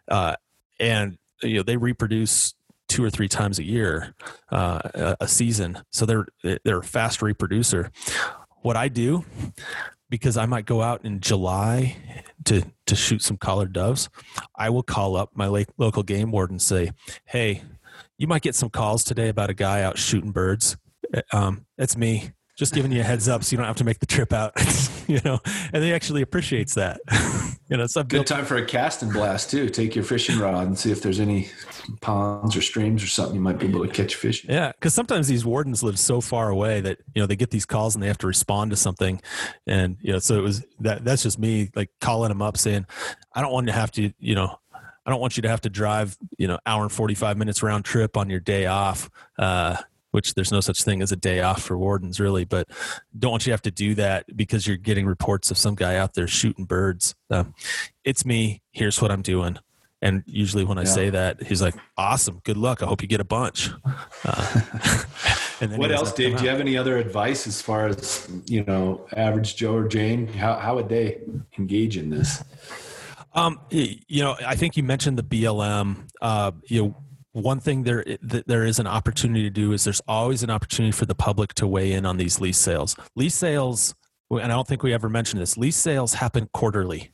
uh, 0.08 0.36
and 0.78 1.18
you 1.42 1.56
know 1.56 1.62
they 1.62 1.76
reproduce 1.76 2.54
two 2.88 3.04
or 3.04 3.10
three 3.10 3.28
times 3.28 3.58
a 3.58 3.64
year, 3.64 4.14
uh, 4.50 5.14
a 5.20 5.28
season. 5.28 5.78
So 5.90 6.06
they're 6.06 6.26
they're 6.64 6.78
a 6.78 6.84
fast 6.84 7.22
reproducer. 7.22 7.90
What 8.62 8.76
I 8.76 8.88
do, 8.88 9.24
because 10.10 10.36
I 10.36 10.46
might 10.46 10.66
go 10.66 10.82
out 10.82 11.04
in 11.04 11.20
July 11.20 11.96
to 12.44 12.64
to 12.86 12.96
shoot 12.96 13.22
some 13.22 13.36
collared 13.36 13.72
doves, 13.72 14.08
I 14.56 14.70
will 14.70 14.82
call 14.82 15.16
up 15.16 15.30
my 15.34 15.46
local 15.76 16.02
game 16.02 16.30
warden 16.30 16.54
and 16.54 16.62
say, 16.62 16.92
"Hey, 17.24 17.62
you 18.16 18.26
might 18.26 18.42
get 18.42 18.54
some 18.54 18.70
calls 18.70 19.04
today 19.04 19.28
about 19.28 19.50
a 19.50 19.54
guy 19.54 19.82
out 19.82 19.98
shooting 19.98 20.32
birds. 20.32 20.76
Um, 21.32 21.64
it's 21.78 21.96
me 21.96 22.32
just 22.58 22.74
giving 22.74 22.90
you 22.90 23.00
a 23.00 23.04
heads 23.04 23.28
up 23.28 23.44
so 23.44 23.52
you 23.52 23.56
don't 23.56 23.66
have 23.66 23.76
to 23.76 23.84
make 23.84 24.00
the 24.00 24.06
trip 24.06 24.32
out, 24.32 24.52
you 25.06 25.20
know, 25.24 25.38
and 25.72 25.80
they 25.80 25.92
actually 25.92 26.22
appreciates 26.22 26.74
that. 26.74 27.00
you 27.68 27.76
know, 27.76 27.84
it's 27.84 27.94
a 27.94 28.02
good 28.02 28.26
time 28.26 28.44
for 28.44 28.56
a 28.56 28.64
cast 28.64 29.00
and 29.00 29.12
blast 29.12 29.48
too. 29.48 29.68
Take 29.68 29.94
your 29.94 30.04
fishing 30.04 30.40
rod 30.40 30.66
and 30.66 30.76
see 30.76 30.90
if 30.90 31.00
there's 31.00 31.20
any 31.20 31.50
ponds 32.00 32.56
or 32.56 32.60
streams 32.60 33.02
or 33.04 33.06
something 33.06 33.36
you 33.36 33.40
might 33.40 33.60
be 33.60 33.68
able 33.68 33.86
to 33.86 33.92
catch 33.92 34.16
fish. 34.16 34.44
Yeah, 34.44 34.72
because 34.72 34.92
sometimes 34.92 35.28
these 35.28 35.44
wardens 35.44 35.84
live 35.84 36.00
so 36.00 36.20
far 36.20 36.48
away 36.48 36.80
that 36.80 36.98
you 37.14 37.22
know 37.22 37.26
they 37.26 37.36
get 37.36 37.50
these 37.50 37.64
calls 37.64 37.94
and 37.94 38.02
they 38.02 38.08
have 38.08 38.18
to 38.18 38.26
respond 38.26 38.72
to 38.72 38.76
something, 38.76 39.22
and 39.68 39.96
you 40.00 40.12
know, 40.12 40.18
so 40.18 40.36
it 40.36 40.42
was 40.42 40.64
that. 40.80 41.04
That's 41.04 41.22
just 41.22 41.38
me 41.38 41.70
like 41.76 41.90
calling 42.00 42.28
them 42.28 42.42
up 42.42 42.56
saying, 42.56 42.86
I 43.32 43.40
don't 43.40 43.52
want 43.52 43.68
to 43.68 43.72
have 43.72 43.92
to, 43.92 44.12
you 44.18 44.34
know. 44.34 44.58
I 45.06 45.10
don't 45.10 45.22
want 45.22 45.38
you 45.38 45.42
to 45.44 45.48
have 45.48 45.62
to 45.62 45.70
drive, 45.70 46.18
you 46.36 46.48
know, 46.48 46.58
hour 46.66 46.82
and 46.82 46.92
45 46.92 47.38
minutes 47.38 47.62
round 47.62 47.86
trip 47.86 48.18
on 48.18 48.28
your 48.28 48.40
day 48.40 48.66
off. 48.66 49.08
Uh, 49.38 49.78
which 50.10 50.34
there's 50.34 50.52
no 50.52 50.60
such 50.60 50.82
thing 50.82 51.02
as 51.02 51.12
a 51.12 51.16
day 51.16 51.40
off 51.40 51.62
for 51.62 51.78
wardens, 51.78 52.20
really. 52.20 52.44
But 52.44 52.68
don't 53.18 53.30
want 53.30 53.46
you 53.46 53.50
to 53.50 53.54
have 53.54 53.62
to 53.62 53.70
do 53.70 53.94
that 53.96 54.24
because 54.36 54.66
you're 54.66 54.76
getting 54.76 55.06
reports 55.06 55.50
of 55.50 55.58
some 55.58 55.74
guy 55.74 55.96
out 55.96 56.14
there 56.14 56.26
shooting 56.26 56.64
birds. 56.64 57.14
Uh, 57.30 57.44
it's 58.04 58.24
me. 58.24 58.62
Here's 58.72 59.00
what 59.00 59.10
I'm 59.10 59.22
doing. 59.22 59.58
And 60.00 60.22
usually 60.26 60.64
when 60.64 60.78
I 60.78 60.82
yeah. 60.82 60.88
say 60.88 61.10
that, 61.10 61.42
he's 61.42 61.60
like, 61.60 61.74
"Awesome, 61.96 62.40
good 62.44 62.56
luck. 62.56 62.84
I 62.84 62.86
hope 62.86 63.02
you 63.02 63.08
get 63.08 63.20
a 63.20 63.24
bunch." 63.24 63.70
Uh, 64.24 64.60
what 65.76 65.90
else, 65.90 66.12
Dave? 66.12 66.36
Do 66.36 66.44
you 66.44 66.50
have 66.50 66.60
any 66.60 66.76
other 66.76 66.98
advice 66.98 67.48
as 67.48 67.60
far 67.60 67.88
as 67.88 68.28
you 68.46 68.62
know, 68.62 69.08
average 69.16 69.56
Joe 69.56 69.74
or 69.74 69.88
Jane? 69.88 70.28
How 70.28 70.54
how 70.54 70.76
would 70.76 70.88
they 70.88 71.22
engage 71.58 71.96
in 71.96 72.10
this? 72.10 72.44
Um, 73.34 73.60
you 73.70 74.22
know, 74.22 74.36
I 74.46 74.54
think 74.54 74.76
you 74.76 74.84
mentioned 74.84 75.18
the 75.18 75.24
BLM. 75.24 76.08
Uh, 76.20 76.52
you 76.66 76.82
know, 76.82 76.96
one 77.42 77.60
thing 77.60 77.84
there 77.84 78.04
there 78.20 78.64
is 78.64 78.78
an 78.78 78.86
opportunity 78.86 79.42
to 79.42 79.50
do 79.50 79.72
is 79.72 79.84
there's 79.84 80.02
always 80.06 80.42
an 80.42 80.50
opportunity 80.50 80.92
for 80.92 81.06
the 81.06 81.14
public 81.14 81.54
to 81.54 81.66
weigh 81.66 81.92
in 81.92 82.04
on 82.04 82.16
these 82.16 82.40
lease 82.40 82.58
sales. 82.58 82.96
Lease 83.16 83.34
sales, 83.34 83.94
and 84.30 84.44
I 84.44 84.48
don't 84.48 84.66
think 84.66 84.82
we 84.82 84.92
ever 84.92 85.08
mentioned 85.08 85.40
this. 85.40 85.56
Lease 85.56 85.76
sales 85.76 86.14
happen 86.14 86.48
quarterly. 86.52 87.10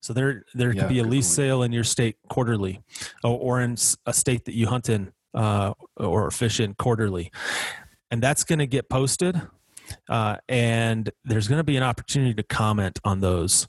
So 0.00 0.12
there 0.12 0.44
there 0.54 0.72
yeah, 0.72 0.82
could 0.82 0.88
be 0.88 0.98
a 1.00 1.04
lease 1.04 1.26
sale 1.26 1.62
in 1.62 1.72
your 1.72 1.84
state 1.84 2.16
quarterly, 2.28 2.80
or, 3.22 3.38
or 3.38 3.60
in 3.60 3.76
a 4.06 4.12
state 4.12 4.46
that 4.46 4.54
you 4.54 4.66
hunt 4.66 4.88
in 4.88 5.12
uh, 5.34 5.74
or 5.96 6.30
fish 6.30 6.58
in 6.58 6.74
quarterly, 6.74 7.30
and 8.10 8.22
that's 8.22 8.44
going 8.44 8.60
to 8.60 8.66
get 8.66 8.88
posted. 8.88 9.40
Uh, 10.08 10.36
and 10.48 11.10
there's 11.24 11.48
going 11.48 11.58
to 11.58 11.64
be 11.64 11.76
an 11.76 11.82
opportunity 11.82 12.32
to 12.32 12.44
comment 12.44 12.98
on 13.04 13.20
those. 13.20 13.66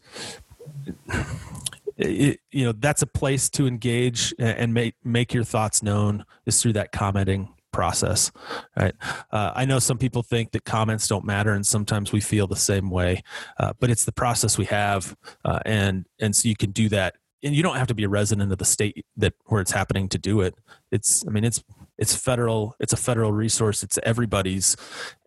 It, 2.04 2.40
you 2.52 2.66
know 2.66 2.72
that's 2.72 3.02
a 3.02 3.08
place 3.08 3.50
to 3.52 3.68
engage 3.68 4.34
and 4.40 4.74
make 4.74 4.96
make 5.04 5.34
your 5.34 5.44
thoughts 5.44 5.84
known 5.84 6.26
is 6.46 6.62
through 6.62 6.74
that 6.74 6.92
commenting 6.92 7.54
process 7.72 8.32
right? 8.76 8.94
Uh, 9.32 9.52
i 9.56 9.64
know 9.64 9.80
some 9.80 9.98
people 9.98 10.24
think 10.24 10.52
that 10.52 10.66
comments 10.66 11.08
don't 11.08 11.24
matter 11.24 11.54
and 11.54 11.66
sometimes 11.66 12.12
we 12.12 12.20
feel 12.20 12.48
the 12.48 12.56
same 12.56 12.90
way 12.90 13.24
uh, 13.60 13.72
but 13.80 13.90
it's 13.90 14.04
the 14.04 14.12
process 14.12 14.58
we 14.58 14.66
have 14.66 15.16
uh, 15.46 15.60
and 15.66 16.06
and 16.20 16.36
so 16.36 16.48
you 16.48 16.56
can 16.56 16.72
do 16.72 16.90
that. 16.90 17.16
And 17.44 17.56
you 17.56 17.64
don't 17.64 17.78
have 17.78 17.88
to 17.88 17.96
be 17.96 18.04
a 18.04 18.10
resident 18.10 18.52
of 18.52 18.60
the 18.60 18.66
state 18.66 19.04
that 19.18 19.34
where 19.46 19.62
it's 19.62 19.72
happening 19.72 20.08
to 20.10 20.20
do 20.20 20.42
it. 20.42 20.54
It's 20.92 21.26
i 21.28 21.32
mean 21.32 21.44
it's 21.44 21.64
it's 21.98 22.16
federal 22.16 22.76
it's 22.80 22.94
a 22.94 22.98
federal 22.98 23.32
resource. 23.32 23.84
It's 23.84 23.98
everybody's 24.04 24.78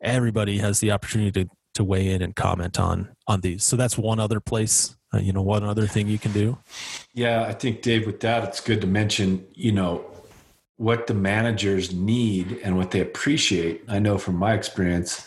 everybody 0.00 0.58
has 0.58 0.80
the 0.80 0.92
opportunity 0.92 1.44
to 1.44 1.50
to 1.74 1.82
weigh 1.82 2.08
in 2.12 2.22
and 2.22 2.36
comment 2.36 2.78
on 2.78 3.16
on 3.26 3.40
these. 3.40 3.64
So 3.64 3.76
that's 3.76 3.98
one 3.98 4.20
other 4.20 4.38
place 4.38 4.96
uh, 5.14 5.18
you 5.18 5.32
know 5.32 5.42
one 5.42 5.64
other 5.64 5.86
thing 5.86 6.08
you 6.08 6.18
can 6.18 6.32
do 6.32 6.58
yeah 7.12 7.44
i 7.44 7.52
think 7.52 7.82
dave 7.82 8.04
with 8.06 8.20
that 8.20 8.44
it's 8.44 8.60
good 8.60 8.80
to 8.80 8.86
mention 8.86 9.46
you 9.54 9.72
know 9.72 10.04
what 10.76 11.06
the 11.06 11.14
managers 11.14 11.94
need 11.94 12.58
and 12.64 12.76
what 12.76 12.90
they 12.90 13.00
appreciate, 13.00 13.84
I 13.88 14.00
know 14.00 14.18
from 14.18 14.36
my 14.36 14.54
experience, 14.54 15.26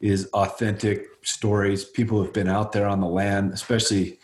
is 0.00 0.28
authentic 0.32 1.06
stories. 1.22 1.84
People 1.84 2.22
have 2.22 2.32
been 2.32 2.48
out 2.48 2.72
there 2.72 2.86
on 2.86 3.00
the 3.00 3.06
land, 3.06 3.52
especially, 3.52 4.18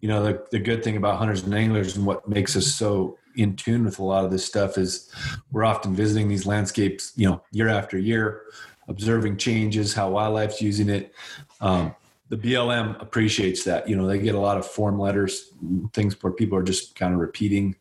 you 0.00 0.08
know, 0.08 0.22
the, 0.22 0.44
the 0.50 0.58
good 0.58 0.82
thing 0.82 0.96
about 0.96 1.18
hunters 1.18 1.44
and 1.44 1.54
anglers 1.54 1.96
and 1.96 2.04
what 2.04 2.28
makes 2.28 2.56
us 2.56 2.66
so 2.66 3.18
in 3.36 3.54
tune 3.54 3.84
with 3.84 3.98
a 3.98 4.02
lot 4.02 4.24
of 4.24 4.30
this 4.30 4.44
stuff 4.44 4.78
is 4.78 5.10
we're 5.52 5.64
often 5.64 5.94
visiting 5.94 6.26
these 6.26 6.46
landscapes, 6.46 7.12
you 7.16 7.28
know, 7.28 7.42
year 7.52 7.68
after 7.68 7.98
year, 7.98 8.42
observing 8.88 9.36
changes, 9.36 9.94
how 9.94 10.10
wildlife's 10.10 10.60
using 10.60 10.88
it. 10.88 11.14
Um, 11.60 11.94
the 12.28 12.36
BLM 12.36 13.00
appreciates 13.00 13.64
that. 13.64 13.88
You 13.88 13.96
know, 13.96 14.06
they 14.06 14.18
get 14.18 14.34
a 14.34 14.40
lot 14.40 14.56
of 14.56 14.66
form 14.66 14.98
letters, 14.98 15.52
things 15.92 16.20
where 16.22 16.32
people 16.32 16.58
are 16.58 16.62
just 16.62 16.96
kind 16.96 17.14
of 17.14 17.20
repeating. 17.20 17.76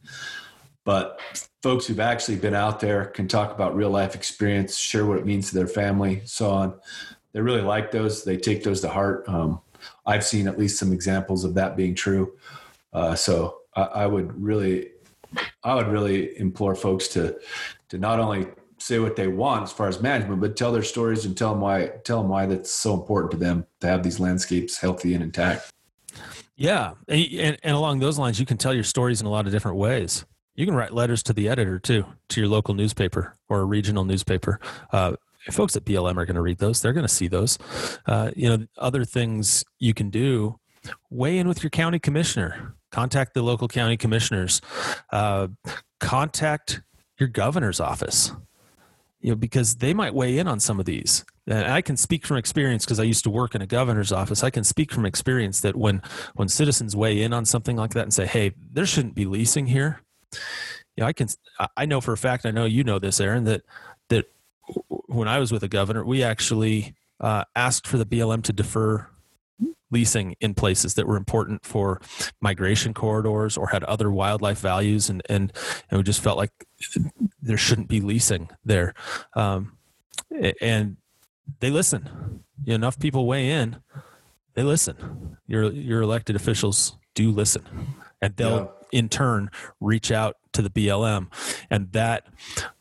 But 0.84 1.20
folks 1.64 1.88
who've 1.88 2.00
actually 2.00 2.38
been 2.38 2.54
out 2.54 2.80
there 2.80 3.06
can 3.06 3.28
talk 3.28 3.52
about 3.52 3.76
real 3.76 3.90
life 3.90 4.14
experience, 4.14 4.78
share 4.78 5.06
what 5.06 5.18
it 5.18 5.26
means 5.26 5.50
to 5.50 5.56
their 5.56 5.68
family, 5.68 6.22
so 6.26 6.52
on. 6.52 6.80
They 7.34 7.42
really 7.42 7.62
like 7.62 7.92
those. 7.92 8.24
They 8.24 8.38
take 8.38 8.64
those 8.64 8.82
to 8.82 8.90
heart. 8.90 9.28
Um, 9.28 9.62
I've 10.06 10.24
seen 10.24 10.48
at 10.48 10.60
least 10.60 10.78
some 10.78 10.94
examples 10.94 11.44
of 11.44 11.56
that 11.56 11.76
being 11.76 11.96
true. 11.96 12.38
Uh, 12.94 13.16
so 13.16 13.62
I, 13.76 13.82
I, 13.82 14.08
would 14.08 14.42
really, 14.42 14.92
I 15.64 15.74
would 15.74 15.88
really 15.88 16.38
implore 16.40 16.76
folks 16.76 17.08
to, 17.10 17.38
to 17.90 17.98
not 17.98 18.20
only 18.20 18.48
say 18.86 19.00
what 19.00 19.16
they 19.16 19.28
want 19.28 19.64
as 19.64 19.72
far 19.72 19.88
as 19.88 20.00
management, 20.00 20.40
but 20.40 20.56
tell 20.56 20.72
their 20.72 20.84
stories 20.84 21.26
and 21.26 21.36
tell 21.36 21.52
them 21.52 21.62
why, 21.62 21.88
tell 22.04 22.22
them 22.22 22.30
why 22.30 22.46
that's 22.46 22.70
so 22.70 22.94
important 22.94 23.32
to 23.32 23.38
them 23.38 23.66
to 23.82 23.88
have 23.88 24.04
these 24.04 24.20
landscapes 24.20 24.78
healthy 24.78 25.16
and 25.16 25.24
intact. 25.24 25.72
Yeah, 26.56 26.94
and, 27.08 27.58
and 27.64 27.76
along 27.76 28.00
those 28.00 28.20
lines, 28.20 28.40
you 28.40 28.46
can 28.46 28.58
tell 28.58 28.74
your 28.74 28.84
stories 28.84 29.22
in 29.22 29.28
a 29.28 29.30
lot 29.30 29.48
of 29.48 29.52
different 29.52 29.78
ways. 29.78 30.24
You 30.54 30.66
can 30.68 30.76
write 30.76 30.94
letters 30.94 31.24
to 31.24 31.34
the 31.34 31.50
editor 31.50 31.80
too, 31.80 32.06
to 32.30 32.40
your 32.40 32.48
local 32.48 32.76
newspaper 32.76 33.36
or 33.50 33.62
a 33.62 33.66
regional 33.66 34.06
newspaper. 34.06 34.60
Uh, 34.92 35.16
folks 35.50 35.76
at 35.76 35.84
BLM 35.84 36.18
are 36.18 36.26
going 36.26 36.36
to 36.36 36.42
read 36.42 36.60
those. 36.60 36.82
They're 36.82 36.94
going 36.94 37.08
to 37.08 37.14
see 37.14 37.28
those. 37.28 37.58
Uh, 38.06 38.32
you 38.36 38.48
know, 38.48 38.68
other 38.78 39.04
things 39.04 39.66
you 39.80 39.94
can 39.96 40.12
do. 40.12 40.60
Weigh 41.10 41.40
in 41.40 41.48
with 41.48 41.64
your 41.64 41.72
county 41.72 41.98
commissioner. 41.98 42.76
Contact 42.92 43.34
the 43.34 43.42
local 43.42 43.68
county 43.68 43.98
commissioners. 43.98 44.62
Uh, 45.12 45.48
contact 46.00 46.82
your 47.20 47.28
governor's 47.28 47.80
office. 47.80 48.32
You 49.26 49.32
know, 49.32 49.38
because 49.38 49.78
they 49.78 49.92
might 49.92 50.14
weigh 50.14 50.38
in 50.38 50.48
on 50.48 50.60
some 50.60 50.80
of 50.80 50.86
these. 50.86 51.26
And 51.48 51.66
I 51.66 51.82
can 51.82 51.98
speak 51.98 52.28
from 52.28 52.38
experience 52.38 52.86
because 52.86 53.00
I 53.00 53.04
used 53.04 53.24
to 53.24 53.32
work 53.32 53.56
in 53.56 53.62
a 53.64 53.66
governor's 53.66 54.12
office. 54.12 54.44
I 54.44 54.52
can 54.52 54.64
speak 54.64 54.92
from 54.92 55.04
experience 55.04 55.62
that 55.62 55.76
when 55.76 56.04
when 56.36 56.48
citizens 56.48 56.96
weigh 56.96 57.24
in 57.24 57.34
on 57.34 57.44
something 57.44 57.76
like 57.76 57.96
that 57.96 58.04
and 58.04 58.14
say, 58.14 58.28
"Hey, 58.28 58.54
there 58.72 58.86
shouldn't 58.86 59.16
be 59.16 59.26
leasing 59.26 59.66
here," 59.66 60.02
yeah, 60.96 61.08
I 61.08 61.14
can. 61.14 61.28
I 61.76 61.88
know 61.88 62.02
for 62.02 62.14
a 62.14 62.18
fact. 62.18 62.46
I 62.46 62.52
know 62.52 62.66
you 62.66 62.84
know 62.84 63.00
this, 63.00 63.20
Aaron. 63.20 63.46
That 63.46 63.64
that 64.10 64.26
when 65.08 65.28
I 65.28 65.40
was 65.40 65.52
with 65.52 65.62
the 65.62 65.68
governor, 65.68 66.06
we 66.06 66.22
actually 66.22 66.94
uh, 67.20 67.46
asked 67.56 67.88
for 67.88 67.98
the 67.98 68.06
BLM 68.06 68.44
to 68.44 68.54
defer 68.54 69.08
leasing 69.92 70.36
in 70.40 70.54
places 70.54 70.96
that 70.96 71.08
were 71.08 71.18
important 71.18 71.66
for 71.66 72.02
migration 72.42 72.94
corridors 72.94 73.58
or 73.58 73.68
had 73.68 73.84
other 73.84 74.12
wildlife 74.12 74.60
values, 74.60 75.10
and 75.10 75.22
and, 75.30 75.54
and 75.90 75.98
we 75.98 76.04
just 76.04 76.22
felt 76.22 76.38
like 76.38 76.52
there 77.42 77.58
shouldn't 77.58 77.88
be 77.88 78.02
leasing 78.02 78.50
there. 78.64 78.94
Um, 79.36 79.78
and 80.62 80.98
they 81.60 81.70
listen. 81.70 82.44
Enough 82.66 83.00
people 83.00 83.28
weigh 83.28 83.52
in. 83.52 83.78
They 84.54 84.64
listen. 84.64 85.38
Your 85.48 85.72
your 85.72 86.02
elected 86.02 86.36
officials 86.36 86.98
do 87.14 87.32
listen, 87.32 87.64
and 88.22 88.36
they'll 88.36 88.74
yeah. 88.92 89.00
in 89.00 89.10
turn 89.10 89.50
reach 89.80 90.12
out 90.12 90.38
to 90.54 90.62
the 90.62 90.70
BLM, 90.70 91.28
and 91.70 91.92
that 91.92 92.26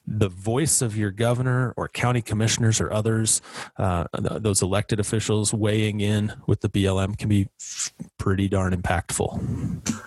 the 0.07 0.29
voice 0.29 0.83
of 0.83 0.97
your 0.97 1.11
governor 1.11 1.73
or 1.77 1.89
county 1.89 2.23
commissioners 2.23 2.81
or 2.81 2.93
others, 2.93 3.41
uh, 3.79 4.05
those 4.13 4.63
elected 4.63 5.01
officials 5.01 5.55
weighing 5.55 6.01
in 6.01 6.33
with 6.47 6.61
the 6.61 6.69
BLM 6.69 7.17
can 7.17 7.29
be 7.29 7.49
pretty 8.19 8.49
darn 8.49 8.75
impactful. 8.75 10.01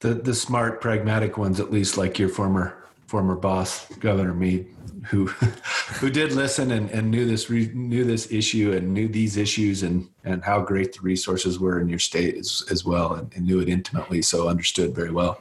The 0.00 0.14
the 0.14 0.34
smart, 0.34 0.80
pragmatic 0.80 1.38
ones, 1.38 1.58
at 1.58 1.72
least 1.72 1.96
like 1.96 2.18
your 2.18 2.28
former 2.28 2.84
former 3.06 3.36
boss, 3.36 3.88
Governor 3.96 4.34
Mead, 4.34 4.66
who 5.06 5.26
who 6.00 6.10
did 6.10 6.32
listen 6.32 6.70
and, 6.72 6.90
and 6.90 7.10
knew 7.10 7.26
this 7.26 7.48
knew 7.48 8.04
this 8.04 8.30
issue 8.30 8.72
and 8.72 8.92
knew 8.92 9.08
these 9.08 9.36
issues 9.36 9.82
and 9.82 10.08
and 10.24 10.44
how 10.44 10.60
great 10.60 10.92
the 10.92 11.00
resources 11.00 11.58
were 11.58 11.80
in 11.80 11.88
your 11.88 11.98
state 11.98 12.36
as, 12.36 12.62
as 12.70 12.84
well 12.84 13.14
and, 13.14 13.32
and 13.34 13.46
knew 13.46 13.60
it 13.60 13.68
intimately, 13.68 14.22
so 14.22 14.48
understood 14.48 14.94
very 14.94 15.10
well. 15.10 15.40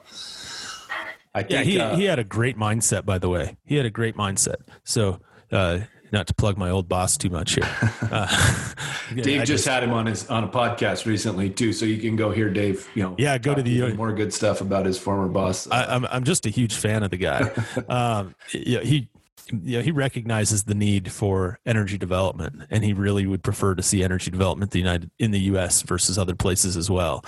I 1.36 1.43
think, 1.43 1.51
yeah, 1.51 1.63
he, 1.63 1.79
uh, 1.79 1.95
he 1.97 2.05
had 2.05 2.17
a 2.17 2.23
great 2.23 2.57
mindset, 2.57 3.05
by 3.05 3.19
the 3.19 3.29
way. 3.29 3.57
He 3.65 3.75
had 3.75 3.86
a 3.86 3.89
great 3.89 4.15
mindset. 4.15 4.55
So, 4.86 5.19
uh, 5.51 5.79
not 6.11 6.27
to 6.27 6.33
plug 6.33 6.57
my 6.57 6.69
old 6.69 6.88
boss 6.88 7.17
too 7.17 7.29
much 7.29 7.55
here. 7.55 7.69
Uh, 8.11 8.27
Dave 9.15 9.39
just, 9.39 9.47
just, 9.47 9.65
had 9.65 9.83
him 9.83 9.91
on 9.91 10.05
his 10.05 10.27
on 10.27 10.43
a 10.43 10.47
podcast 10.47 11.05
recently 11.05 11.49
too, 11.49 11.74
so 11.74 11.86
you 11.86 11.97
can 11.97 12.16
go 12.16 12.29
hear 12.29 12.49
Dave. 12.49 12.87
You 12.93 13.03
know, 13.03 13.16
yeah, 13.17 13.37
go 13.37 13.55
to 13.55 13.62
the 13.62 13.93
more 13.93 14.13
good 14.13 14.32
stuff 14.32 14.62
about 14.62 14.86
his 14.86 14.97
former 14.97 15.28
boss. 15.28 15.67
I, 15.70 15.83
am 15.83 16.05
I'm, 16.05 16.12
I'm 16.12 16.24
just 16.24 16.45
a 16.45 16.49
huge 16.49 16.75
fan 16.75 17.03
of 17.03 17.09
the 17.12 17.17
guy. 17.17 17.51
um, 17.89 18.36
yeah, 18.53 18.82
he 18.82 19.09
you 19.51 19.78
know, 19.78 19.82
he 19.82 19.91
recognizes 19.91 20.63
the 20.63 20.75
need 20.75 21.12
for 21.12 21.59
energy 21.66 21.97
development, 21.97 22.63
and 22.70 22.83
he 22.83 22.93
really 22.93 23.25
would 23.25 23.43
prefer 23.43 23.75
to 23.75 23.83
see 23.83 24.03
energy 24.03 24.32
development 24.32 24.71
the 24.71 24.79
United 24.79 25.09
in 25.20 25.32
the 25.32 25.39
U.S. 25.41 25.82
versus 25.82 26.17
other 26.17 26.36
places 26.36 26.78
as 26.78 26.89
well. 26.89 27.24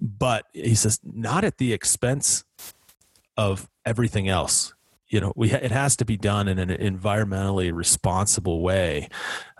But 0.00 0.46
he 0.52 0.74
says 0.74 1.00
not 1.04 1.44
at 1.44 1.58
the 1.58 1.72
expense 1.72 2.44
of 3.36 3.68
everything 3.84 4.28
else. 4.28 4.74
You 5.08 5.20
know 5.20 5.32
we 5.36 5.52
it 5.52 5.70
has 5.70 5.96
to 5.96 6.06
be 6.06 6.16
done 6.16 6.48
in 6.48 6.58
an 6.58 6.70
environmentally 6.70 7.72
responsible 7.72 8.62
way 8.62 9.08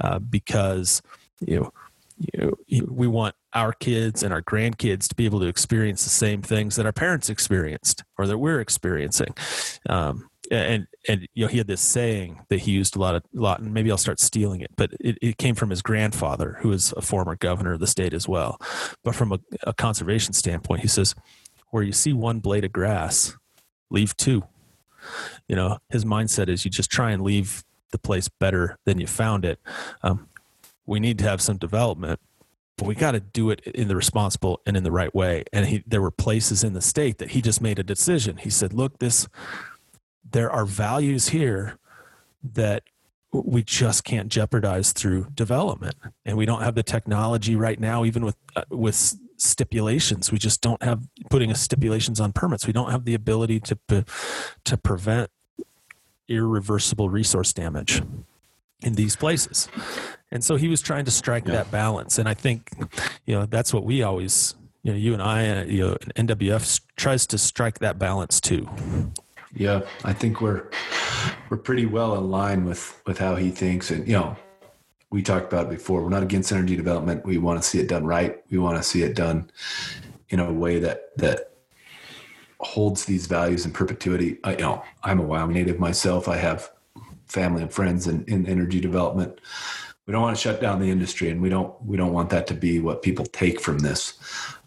uh, 0.01 0.19
because 0.19 1.03
you 1.41 1.61
know, 1.61 1.73
you 2.67 2.89
we 2.91 3.07
want 3.07 3.35
our 3.53 3.73
kids 3.73 4.23
and 4.23 4.33
our 4.33 4.43
grandkids 4.43 5.09
to 5.09 5.15
be 5.15 5.27
able 5.27 5.41
to 5.41 5.47
experience 5.47 6.05
the 6.05 6.11
same 6.11 6.43
things 6.43 6.77
that 6.77 6.87
our 6.87 6.93
parents 6.93 7.29
experienced 7.29 8.05
or 8.17 8.27
that 8.27 8.39
we're 8.39 8.61
experiencing. 8.61 9.35
Um, 9.89 10.31
and 10.51 10.87
and 11.09 11.27
you 11.35 11.45
know 11.45 11.49
he 11.49 11.59
had 11.59 11.67
this 11.67 11.81
saying 11.81 12.41
that 12.49 12.61
he 12.61 12.73
used 12.73 12.97
a 12.97 12.99
lot 12.99 13.15
of 13.15 13.23
lot 13.33 13.61
and 13.61 13.73
maybe 13.73 13.91
I'll 13.91 13.97
start 13.97 14.21
stealing 14.21 14.61
it 14.61 14.71
but 14.77 14.91
it, 15.01 15.17
it 15.23 15.39
came 15.39 15.55
from 15.55 15.71
his 15.71 15.83
grandfather 15.83 16.59
who 16.61 16.69
was 16.69 16.93
a 16.97 17.01
former 17.01 17.37
governor 17.37 17.73
of 17.73 17.81
the 17.81 17.87
state 17.87 18.13
as 18.13 18.29
well. 18.29 18.61
But 19.03 19.15
from 19.15 19.33
a, 19.33 19.39
a 19.63 19.73
conservation 19.73 20.35
standpoint 20.35 20.83
he 20.83 20.89
says 20.89 21.15
where 21.71 21.83
you 21.83 21.93
see 21.93 22.13
one 22.13 22.41
blade 22.41 22.65
of 22.65 22.73
grass 22.73 23.37
leave 23.93 24.17
too. 24.17 24.45
You 25.49 25.57
know, 25.57 25.79
his 25.91 26.05
mindset 26.05 26.49
is 26.49 26.65
you 26.65 26.71
just 26.71 26.91
try 26.91 27.11
and 27.11 27.23
leave 27.23 27.65
the 27.91 27.99
place 27.99 28.29
better 28.29 28.79
than 28.85 28.99
you 28.99 29.07
found 29.07 29.45
it. 29.45 29.61
Um, 30.03 30.29
we 30.87 30.99
need 30.99 31.19
to 31.19 31.25
have 31.25 31.41
some 31.41 31.59
development, 31.59 32.21
but 32.77 32.87
we 32.87 32.95
got 32.95 33.13
to 33.13 33.21
do 33.21 33.51
it 33.51 33.61
in 33.61 33.89
the 33.89 33.97
responsible 33.97 34.61
and 34.67 34.77
in 34.77 34.83
the 34.83 34.91
right 34.91 35.15
way. 35.15 35.45
And 35.53 35.67
he, 35.67 35.85
there 35.87 36.01
were 36.01 36.11
places 36.11 36.65
in 36.65 36.73
the 36.73 36.81
state 36.81 37.19
that 37.19 37.33
he 37.33 37.43
just 37.43 37.61
made 37.61 37.79
a 37.79 37.85
decision. 37.85 38.39
He 38.39 38.51
said, 38.51 38.73
"Look, 38.73 38.99
this 38.99 39.29
there 40.29 40.51
are 40.51 40.65
values 40.65 41.29
here 41.29 41.79
that 42.43 42.85
we 43.33 43.63
just 43.63 44.05
can't 44.05 44.29
jeopardize 44.29 44.93
through 44.93 45.29
development, 45.35 45.97
and 46.25 46.37
we 46.37 46.47
don't 46.47 46.63
have 46.63 46.75
the 46.75 46.83
technology 46.83 47.55
right 47.55 47.79
now, 47.79 48.05
even 48.05 48.25
with 48.25 48.37
uh, 48.57 48.63
with." 48.71 49.17
Stipulations 49.37 50.31
we 50.31 50.39
just 50.39 50.61
don't 50.61 50.83
have 50.83 51.03
putting 51.31 51.53
stipulations 51.55 52.21
on 52.21 52.33
permits 52.33 52.67
we 52.67 52.73
don't 52.73 52.91
have 52.91 53.05
the 53.05 53.15
ability 53.15 53.59
to 53.59 53.77
to 54.65 54.77
prevent 54.77 55.31
irreversible 56.29 57.09
resource 57.09 57.53
damage 57.53 58.03
in 58.83 58.95
these 58.95 59.17
places 59.17 59.69
and 60.33 60.43
so 60.43 60.57
he 60.57 60.67
was 60.67 60.81
trying 60.81 61.05
to 61.05 61.11
strike 61.11 61.47
yeah. 61.47 61.53
that 61.53 61.71
balance. 61.71 62.19
And 62.19 62.27
I 62.27 62.33
think, 62.33 62.71
you 63.27 63.35
know, 63.35 63.45
that's 63.45 63.73
what 63.73 63.85
we 63.85 64.03
always, 64.03 64.55
you 64.83 64.91
know, 64.91 64.99
you 64.99 65.13
and 65.13 65.23
I, 65.23 65.49
uh, 65.49 65.65
you 65.65 65.87
know, 65.87 65.97
NWF 66.17 66.81
tries 66.97 67.27
to 67.29 67.39
strike 67.39 67.81
that 67.81 67.99
balance 67.99 68.41
too. 68.41 68.67
Yeah, 69.55 69.83
I 70.03 70.15
think 70.15 70.41
we're 70.41 70.71
we're 71.51 71.59
pretty 71.59 71.85
well 71.85 72.17
in 72.17 72.31
line 72.31 72.65
with 72.65 72.99
with 73.07 73.19
how 73.19 73.37
he 73.37 73.51
thinks, 73.51 73.91
and 73.91 74.09
you 74.09 74.15
know, 74.15 74.35
we 75.13 75.23
talked 75.23 75.53
about 75.53 75.67
it 75.67 75.71
before. 75.71 76.03
We're 76.03 76.09
not 76.09 76.23
against 76.23 76.53
energy 76.53 76.75
development. 76.75 77.25
We 77.25 77.39
want 77.39 77.63
to 77.63 77.69
see 77.69 77.79
it 77.79 77.89
done 77.89 78.05
right. 78.05 78.43
We 78.51 78.59
want 78.59 78.79
to 78.79 78.83
see 78.83 79.03
it 79.03 79.15
done 79.15 79.51
in 80.31 80.41
a 80.41 80.53
way 80.53 80.79
that 80.81 81.17
that 81.19 81.53
holds 82.61 83.05
these 83.05 83.27
values 83.27 83.67
in 83.67 83.73
perpetuity. 83.73 84.39
I, 84.45 84.53
you 84.53 84.59
know, 84.59 84.83
I'm 85.03 85.21
a 85.21 85.23
Wyoming 85.23 85.57
native 85.57 85.79
myself. 85.79 86.29
I 86.29 86.37
have 86.37 86.71
family 87.27 87.63
and 87.63 87.73
friends 87.73 88.07
in, 88.07 88.25
in 88.25 88.47
energy 88.47 88.81
development 88.81 89.39
we 90.07 90.13
don't 90.13 90.23
want 90.23 90.37
to 90.37 90.41
shut 90.41 90.61
down 90.61 90.81
the 90.81 90.91
industry 90.91 91.31
and 91.31 91.41
we 91.41 91.49
don't 91.49 91.81
we 91.85 91.97
don't 91.97 92.13
want 92.13 92.31
that 92.31 92.47
to 92.47 92.55
be 92.55 92.81
what 92.81 93.03
people 93.03 93.25
take 93.27 93.61
from 93.61 93.79
this 93.79 94.15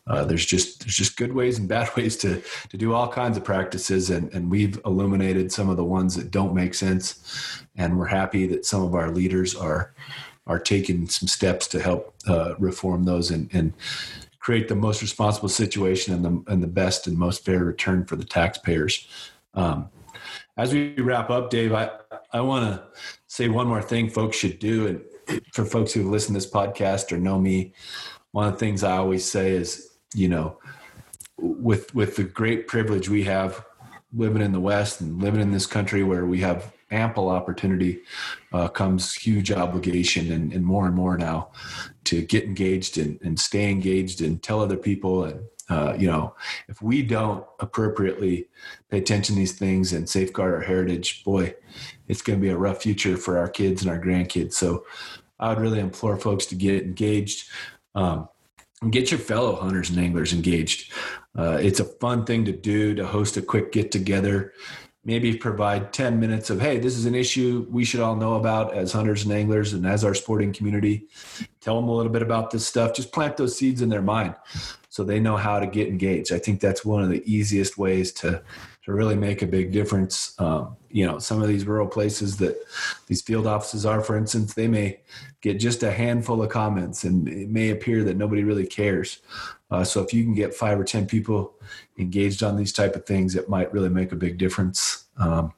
uh, 0.08 0.24
there's 0.24 0.46
just 0.46 0.82
there's 0.82 0.96
just 0.96 1.18
good 1.18 1.34
ways 1.34 1.60
and 1.60 1.68
bad 1.68 1.94
ways 1.98 2.18
to 2.18 2.42
to 2.70 2.78
do 2.78 2.94
all 2.94 3.08
kinds 3.08 3.38
of 3.38 3.44
practices 3.44 4.10
and 4.10 4.34
and 4.34 4.50
we've 4.50 4.80
illuminated 4.86 5.52
some 5.52 5.70
of 5.70 5.78
the 5.78 5.84
ones 5.84 6.16
that 6.16 6.32
don't 6.32 6.54
make 6.54 6.74
sense 6.74 7.64
and 7.76 7.98
we're 7.98 8.06
happy 8.06 8.48
that 8.48 8.66
some 8.66 8.82
of 8.82 8.96
our 8.96 9.12
leaders 9.12 9.56
are 9.56 9.94
are 10.48 10.60
taking 10.60 11.08
some 11.08 11.28
steps 11.28 11.68
to 11.68 11.82
help 11.82 12.16
uh, 12.28 12.56
reform 12.60 13.04
those 13.04 13.32
and 13.32 13.50
and 13.54 13.74
create 14.40 14.68
the 14.68 14.76
most 14.76 15.02
responsible 15.02 15.50
situation 15.50 16.14
and 16.14 16.24
the 16.24 16.52
and 16.52 16.62
the 16.62 16.68
best 16.68 17.08
and 17.08 17.18
most 17.18 17.44
fair 17.44 17.64
return 17.64 18.06
for 18.06 18.16
the 18.16 18.26
taxpayers. 18.26 19.08
Um, 19.54 19.90
as 20.58 20.74
we 20.74 20.94
wrap 20.96 21.30
up 21.30 21.50
dave 21.50 21.74
i 21.74 21.90
i 22.32 22.40
want 22.40 22.66
to 22.66 22.82
say 23.28 23.50
one 23.50 23.68
more 23.68 23.82
thing 23.82 24.10
folks 24.10 24.38
should 24.38 24.58
do 24.58 24.88
and 24.88 25.02
for 25.54 25.66
folks 25.66 25.94
who 25.94 26.10
listen 26.10 26.34
to 26.34 26.40
this 26.40 26.50
podcast 26.50 27.12
or 27.12 27.18
know 27.18 27.40
me, 27.40 27.74
one 28.32 28.48
of 28.48 28.54
the 28.54 28.60
things 28.60 28.84
I 28.84 28.98
always 28.98 29.30
say 29.30 29.52
is, 29.52 29.92
you 30.14 30.28
know, 30.28 30.58
with 31.38 31.94
with 31.94 32.16
the 32.16 32.24
great 32.24 32.68
privilege 32.68 33.10
we 33.10 33.24
have 33.24 33.66
living 34.14 34.42
in 34.42 34.52
the 34.52 34.60
West 34.60 35.02
and 35.02 35.22
living 35.22 35.42
in 35.42 35.52
this 35.52 35.66
country 35.66 36.04
where 36.04 36.26
we 36.26 36.40
have 36.40 36.72
ample 36.96 37.30
opportunity, 37.30 38.02
uh, 38.54 38.68
comes 38.68 39.14
huge 39.14 39.52
obligation 39.52 40.32
and, 40.32 40.54
and, 40.54 40.66
more 40.66 40.86
and 40.86 40.96
more 40.96 41.18
now 41.18 41.50
to 42.06 42.22
get 42.22 42.44
engaged 42.44 42.98
and, 42.98 43.20
and 43.22 43.40
stay 43.40 43.70
engaged 43.70 44.22
and 44.22 44.42
tell 44.42 44.62
other 44.62 44.78
people 44.78 45.26
and 45.26 45.42
uh, 45.68 45.96
you 45.98 46.08
know, 46.08 46.36
if 46.68 46.82
we 46.82 47.02
don't 47.02 47.44
appropriately 47.60 48.48
pay 48.90 49.00
attention 49.00 49.36
to 49.36 49.40
these 49.40 49.58
things 49.58 49.94
and 49.94 50.08
safeguard 50.08 50.54
our 50.54 50.62
heritage, 50.62 51.24
boy, 51.24 51.56
it's 52.08 52.22
going 52.22 52.38
to 52.38 52.42
be 52.42 52.52
a 52.52 52.58
rough 52.58 52.84
future 52.84 53.18
for 53.18 53.40
our 53.40 53.50
kids 53.50 53.82
and 53.82 53.90
our 53.90 54.00
grandkids. 54.00 54.54
So 54.54 54.86
I 55.40 55.50
would 55.50 55.60
really 55.60 55.80
implore 55.80 56.18
folks 56.18 56.46
to 56.48 56.56
get 56.56 56.84
engaged. 56.84 57.50
Um, 57.96 58.30
and 58.82 58.92
get 58.92 59.10
your 59.10 59.20
fellow 59.20 59.56
hunters 59.56 59.90
and 59.90 59.98
anglers 59.98 60.34
engaged. 60.34 60.92
Uh, 61.38 61.58
it's 61.62 61.80
a 61.80 61.86
fun 61.86 62.26
thing 62.26 62.46
to 62.46 62.52
do 62.52 62.94
to 62.94 63.08
host 63.08 63.38
a 63.38 63.42
quick 63.42 63.72
get 63.72 63.90
together. 63.90 64.54
Maybe 65.06 65.38
provide 65.38 65.94
10 65.94 66.20
minutes 66.20 66.50
of, 66.50 66.60
hey, 66.60 66.80
this 66.80 66.98
is 66.98 67.06
an 67.06 67.14
issue 67.14 67.68
we 67.70 67.86
should 67.86 68.00
all 68.00 68.16
know 68.16 68.34
about 68.34 68.74
as 68.74 68.92
hunters 68.92 69.24
and 69.24 69.32
anglers 69.32 69.74
and 69.74 69.86
as 69.86 70.04
our 70.04 70.16
sporting 70.16 70.52
community. 70.52 71.08
Tell 71.62 71.80
them 71.80 71.88
a 71.88 71.96
little 71.96 72.12
bit 72.12 72.24
about 72.24 72.50
this 72.50 72.66
stuff. 72.66 72.96
Just 72.96 73.12
plant 73.12 73.38
those 73.38 73.58
seeds 73.58 73.84
in 73.84 73.90
their 73.90 74.02
mind 74.02 74.36
so 74.90 75.04
they 75.04 75.20
know 75.20 75.38
how 75.38 75.60
to 75.60 75.68
get 75.68 75.88
engaged. 75.88 76.34
I 76.34 76.40
think 76.40 76.60
that's 76.60 76.84
one 76.84 77.04
of 77.04 77.10
the 77.10 77.22
easiest 77.32 77.78
ways 77.78 78.12
to 78.14 78.42
to 78.86 78.94
really 78.94 79.16
make 79.16 79.42
a 79.42 79.48
big 79.48 79.72
difference. 79.72 80.36
Um, 80.40 80.78
you 80.90 81.06
know, 81.06 81.18
some 81.18 81.42
of 81.42 81.48
these 81.48 81.66
rural 81.66 81.88
places 81.88 82.38
that 82.38 82.56
these 83.08 83.22
field 83.22 83.48
offices 83.48 83.86
are, 83.86 84.02
for 84.02 84.16
instance, 84.16 84.54
they 84.54 84.68
may 84.68 85.00
get 85.42 85.60
just 85.60 85.84
a 85.84 85.92
handful 85.92 86.42
of 86.42 86.50
comments, 86.50 87.04
and 87.04 87.28
it 87.28 87.50
may 87.50 87.72
appear 87.72 88.04
that 88.04 88.18
nobody 88.18 88.44
really 88.44 88.68
cares. 88.68 89.20
Uh, 89.72 89.84
so 89.84 90.04
if 90.04 90.14
you 90.14 90.24
can 90.24 90.36
get 90.36 90.54
five 90.54 90.80
or 90.80 90.84
ten 90.84 91.08
people 91.08 91.56
engaged 91.98 92.44
on 92.44 92.56
these 92.56 92.72
type 92.72 92.96
of 92.96 93.06
things, 93.06 93.36
it 93.36 93.50
might 93.50 93.74
really 93.74 93.90
make 93.90 94.12
a 94.12 94.16
big 94.16 94.38
difference. 94.38 95.06
Um, 95.18 95.54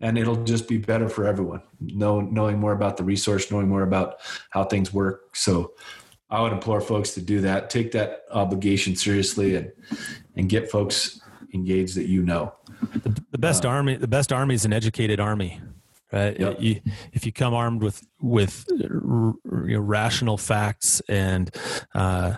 and 0.00 0.18
it'll 0.18 0.42
just 0.44 0.68
be 0.68 0.76
better 0.76 1.08
for 1.08 1.26
everyone. 1.26 1.62
Know, 1.80 2.20
knowing 2.20 2.58
more 2.58 2.72
about 2.72 2.96
the 2.96 3.04
resource, 3.04 3.50
knowing 3.50 3.68
more 3.68 3.82
about 3.82 4.16
how 4.50 4.64
things 4.64 4.92
work. 4.92 5.36
So 5.36 5.74
I 6.28 6.42
would 6.42 6.52
implore 6.52 6.80
folks 6.80 7.14
to 7.14 7.22
do 7.22 7.40
that. 7.42 7.70
Take 7.70 7.92
that 7.92 8.24
obligation 8.32 8.96
seriously 8.96 9.54
and 9.54 9.72
and 10.36 10.48
get 10.48 10.70
folks 10.70 11.20
engaged 11.54 11.96
that 11.96 12.06
you 12.06 12.22
know. 12.22 12.52
The, 12.92 13.22
the 13.30 13.38
best 13.38 13.64
uh, 13.64 13.68
army, 13.68 13.96
the 13.96 14.08
best 14.08 14.32
army 14.32 14.54
is 14.54 14.64
an 14.64 14.72
educated 14.72 15.20
army. 15.20 15.60
Right? 16.12 16.38
Yep. 16.38 16.56
You, 16.60 16.80
if 17.12 17.26
you 17.26 17.32
come 17.32 17.54
armed 17.54 17.82
with 17.82 18.06
with 18.20 18.64
you 18.70 19.38
know, 19.44 19.80
rational 19.80 20.36
facts 20.36 21.00
and 21.08 21.54
uh, 21.94 22.34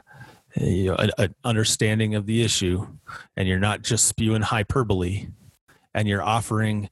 you 0.54 0.86
know, 0.86 0.96
an 1.18 1.34
understanding 1.44 2.14
of 2.14 2.26
the 2.26 2.42
issue, 2.42 2.86
and 3.36 3.46
you're 3.46 3.58
not 3.58 3.82
just 3.82 4.06
spewing 4.06 4.42
hyperbole, 4.42 5.28
and 5.94 6.08
you're 6.08 6.22
offering 6.22 6.88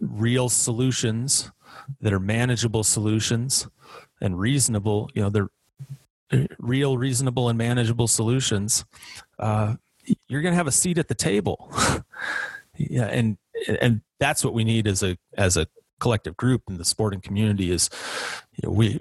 real 0.00 0.48
solutions 0.48 1.50
that 2.00 2.12
are 2.12 2.20
manageable 2.20 2.84
solutions 2.84 3.66
and 4.20 4.38
reasonable. 4.38 5.10
You 5.14 5.22
know, 5.22 5.30
they're 5.30 5.50
real, 6.58 6.96
reasonable, 6.98 7.48
and 7.48 7.58
manageable 7.58 8.08
solutions, 8.08 8.84
uh, 9.38 9.74
you're 10.28 10.42
going 10.42 10.52
to 10.52 10.56
have 10.56 10.66
a 10.66 10.72
seat 10.72 10.98
at 10.98 11.08
the 11.08 11.14
table. 11.14 11.72
yeah, 12.76 13.06
and 13.06 13.36
and 13.80 14.02
that's 14.18 14.44
what 14.44 14.54
we 14.54 14.64
need 14.64 14.86
as 14.86 15.02
a 15.02 15.16
as 15.36 15.56
a 15.56 15.66
collective 16.00 16.36
group 16.36 16.62
in 16.68 16.76
the 16.76 16.84
sporting 16.84 17.20
community 17.20 17.70
is 17.70 17.88
you 18.56 18.68
know, 18.68 18.74
we 18.74 19.00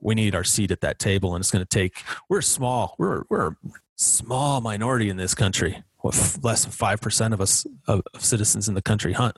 we 0.00 0.14
need 0.14 0.34
our 0.34 0.44
seat 0.44 0.70
at 0.70 0.80
that 0.80 0.98
table, 0.98 1.34
and 1.34 1.42
it's 1.42 1.50
going 1.50 1.64
to 1.64 1.68
take. 1.68 2.02
We're 2.28 2.42
small. 2.42 2.94
We're 2.98 3.24
we're 3.28 3.48
a 3.48 3.56
small 3.96 4.60
minority 4.60 5.08
in 5.08 5.16
this 5.16 5.34
country. 5.34 5.82
Less 6.02 6.64
than 6.64 6.70
five 6.70 7.00
percent 7.00 7.32
of 7.32 7.40
us 7.40 7.66
of, 7.88 8.02
of 8.12 8.22
citizens 8.22 8.68
in 8.68 8.74
the 8.74 8.82
country 8.82 9.14
hunt. 9.14 9.36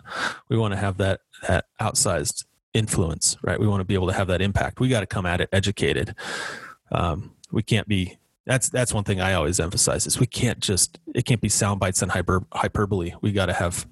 We 0.48 0.56
want 0.56 0.74
to 0.74 0.78
have 0.78 0.96
that 0.96 1.20
that 1.46 1.66
outsized 1.80 2.44
influence, 2.74 3.36
right? 3.42 3.58
We 3.60 3.68
want 3.68 3.80
to 3.80 3.84
be 3.84 3.94
able 3.94 4.08
to 4.08 4.12
have 4.12 4.26
that 4.26 4.42
impact. 4.42 4.80
We 4.80 4.88
got 4.88 5.00
to 5.00 5.06
come 5.06 5.26
at 5.26 5.40
it 5.40 5.48
educated. 5.52 6.14
Um, 6.90 7.32
we 7.50 7.62
can't 7.62 7.86
be. 7.86 8.18
That's 8.46 8.68
that's 8.68 8.94
one 8.94 9.04
thing 9.04 9.20
I 9.20 9.34
always 9.34 9.58
emphasize 9.58 10.06
is 10.06 10.20
we 10.20 10.26
can't 10.26 10.60
just 10.60 10.98
it 11.14 11.24
can't 11.24 11.40
be 11.40 11.48
sound 11.48 11.80
bites 11.80 12.02
and 12.02 12.10
hyper, 12.10 12.44
hyperbole. 12.52 13.12
We 13.20 13.32
got 13.32 13.46
to 13.46 13.52
have, 13.52 13.86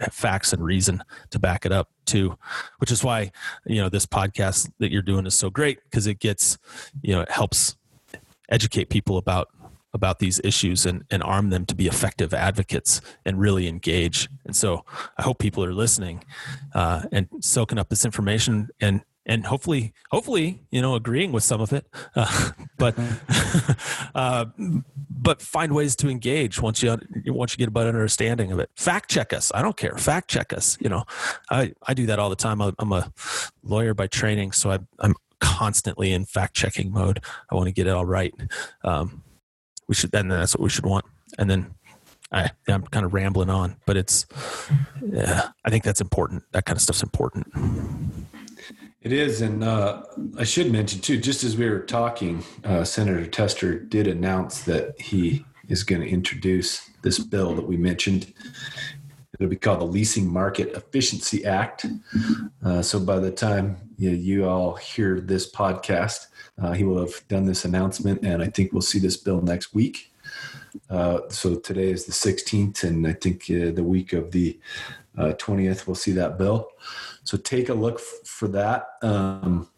have 0.00 0.14
facts 0.14 0.52
and 0.52 0.64
reason 0.64 1.04
to 1.30 1.38
back 1.38 1.66
it 1.66 1.72
up 1.72 1.90
too, 2.06 2.38
which 2.78 2.90
is 2.90 3.04
why 3.04 3.30
you 3.66 3.82
know 3.82 3.88
this 3.88 4.06
podcast 4.06 4.70
that 4.78 4.90
you're 4.90 5.02
doing 5.02 5.26
is 5.26 5.34
so 5.34 5.50
great 5.50 5.78
because 5.84 6.06
it 6.06 6.20
gets 6.20 6.56
you 7.02 7.14
know 7.14 7.20
it 7.20 7.30
helps 7.30 7.76
educate 8.48 8.88
people 8.88 9.18
about 9.18 9.50
about 9.94 10.18
these 10.18 10.40
issues 10.44 10.86
and, 10.86 11.04
and 11.10 11.22
arm 11.22 11.50
them 11.50 11.64
to 11.66 11.74
be 11.74 11.86
effective 11.86 12.34
advocates 12.34 13.00
and 13.24 13.40
really 13.40 13.66
engage. 13.66 14.28
And 14.44 14.54
so 14.54 14.84
I 15.16 15.22
hope 15.22 15.38
people 15.38 15.64
are 15.64 15.72
listening 15.72 16.24
uh, 16.74 17.02
and 17.10 17.26
soaking 17.40 17.78
up 17.78 17.88
this 17.88 18.04
information 18.04 18.68
and 18.80 19.02
and 19.28 19.44
hopefully, 19.46 19.92
hopefully, 20.10 20.62
you 20.70 20.80
know, 20.80 20.94
agreeing 20.94 21.30
with 21.30 21.44
some 21.44 21.60
of 21.60 21.72
it, 21.72 21.86
uh, 22.16 22.50
but 22.78 22.96
uh, 24.14 24.46
but 25.10 25.42
find 25.42 25.74
ways 25.74 25.94
to 25.96 26.08
engage 26.08 26.60
once 26.60 26.82
you 26.82 26.98
once 27.26 27.52
you 27.52 27.58
get 27.58 27.68
a 27.68 27.70
better 27.70 27.90
understanding 27.90 28.50
of 28.50 28.58
it. 28.58 28.70
Fact 28.74 29.10
check 29.10 29.32
us. 29.32 29.52
I 29.54 29.62
don't 29.62 29.76
care. 29.76 29.96
Fact 29.96 30.28
check 30.28 30.52
us. 30.52 30.78
You 30.80 30.88
know, 30.88 31.04
I 31.50 31.74
I 31.86 31.94
do 31.94 32.06
that 32.06 32.18
all 32.18 32.30
the 32.30 32.36
time. 32.36 32.60
I'm 32.60 32.92
a 32.92 33.12
lawyer 33.62 33.94
by 33.94 34.06
training, 34.06 34.52
so 34.52 34.70
I, 34.70 34.78
I'm 34.98 35.14
constantly 35.40 36.12
in 36.12 36.24
fact 36.24 36.56
checking 36.56 36.90
mode. 36.90 37.20
I 37.50 37.54
want 37.54 37.66
to 37.66 37.72
get 37.72 37.86
it 37.86 37.90
all 37.90 38.06
right. 38.06 38.34
Um, 38.82 39.22
we 39.88 39.94
should, 39.94 40.14
and 40.14 40.30
that's 40.30 40.54
what 40.54 40.62
we 40.62 40.70
should 40.70 40.86
want. 40.86 41.04
And 41.38 41.50
then 41.50 41.74
I, 42.30 42.50
I'm 42.68 42.82
kind 42.82 43.06
of 43.06 43.14
rambling 43.14 43.50
on, 43.50 43.76
but 43.86 43.96
it's, 43.96 44.26
yeah, 45.02 45.48
I 45.64 45.70
think 45.70 45.84
that's 45.84 46.00
important. 46.00 46.44
That 46.52 46.66
kind 46.66 46.76
of 46.76 46.82
stuff's 46.82 47.02
important. 47.02 47.46
It 49.08 49.14
is, 49.14 49.40
and 49.40 49.64
uh, 49.64 50.02
I 50.36 50.44
should 50.44 50.70
mention 50.70 51.00
too. 51.00 51.16
Just 51.16 51.42
as 51.42 51.56
we 51.56 51.66
were 51.66 51.80
talking, 51.80 52.44
uh, 52.62 52.84
Senator 52.84 53.26
Tester 53.26 53.78
did 53.78 54.06
announce 54.06 54.64
that 54.64 55.00
he 55.00 55.46
is 55.66 55.82
going 55.82 56.02
to 56.02 56.06
introduce 56.06 56.90
this 57.00 57.18
bill 57.18 57.54
that 57.54 57.66
we 57.66 57.78
mentioned. 57.78 58.34
It'll 59.40 59.48
be 59.48 59.56
called 59.56 59.80
the 59.80 59.86
Leasing 59.86 60.30
Market 60.30 60.74
Efficiency 60.74 61.46
Act. 61.46 61.86
Uh, 62.62 62.82
so 62.82 63.00
by 63.00 63.18
the 63.18 63.30
time 63.30 63.78
you, 63.96 64.10
you, 64.10 64.46
all 64.46 64.74
hear 64.74 65.20
this 65.20 65.50
podcast, 65.50 66.26
uh, 66.60 66.72
he 66.72 66.84
will 66.84 67.00
have 67.00 67.26
done 67.28 67.46
this 67.46 67.64
announcement, 67.64 68.22
and 68.22 68.42
I 68.42 68.48
think 68.48 68.74
we'll 68.74 68.82
see 68.82 68.98
this 68.98 69.16
bill 69.16 69.40
next 69.40 69.72
week. 69.72 70.12
Uh, 70.90 71.20
so 71.28 71.56
today 71.56 71.90
is 71.90 72.04
the 72.04 72.12
16th, 72.12 72.84
and 72.84 73.06
I 73.06 73.12
think 73.12 73.44
uh, 73.50 73.72
the 73.72 73.84
week 73.84 74.12
of 74.12 74.30
the 74.30 74.58
20th, 75.16 75.80
uh, 75.80 75.84
we'll 75.86 75.94
see 75.94 76.12
that 76.12 76.38
bill. 76.38 76.68
So 77.24 77.36
take 77.36 77.68
a 77.68 77.74
look 77.74 77.96
f- 77.96 78.26
for 78.28 78.48
that. 78.48 78.86
Um, 79.02 79.68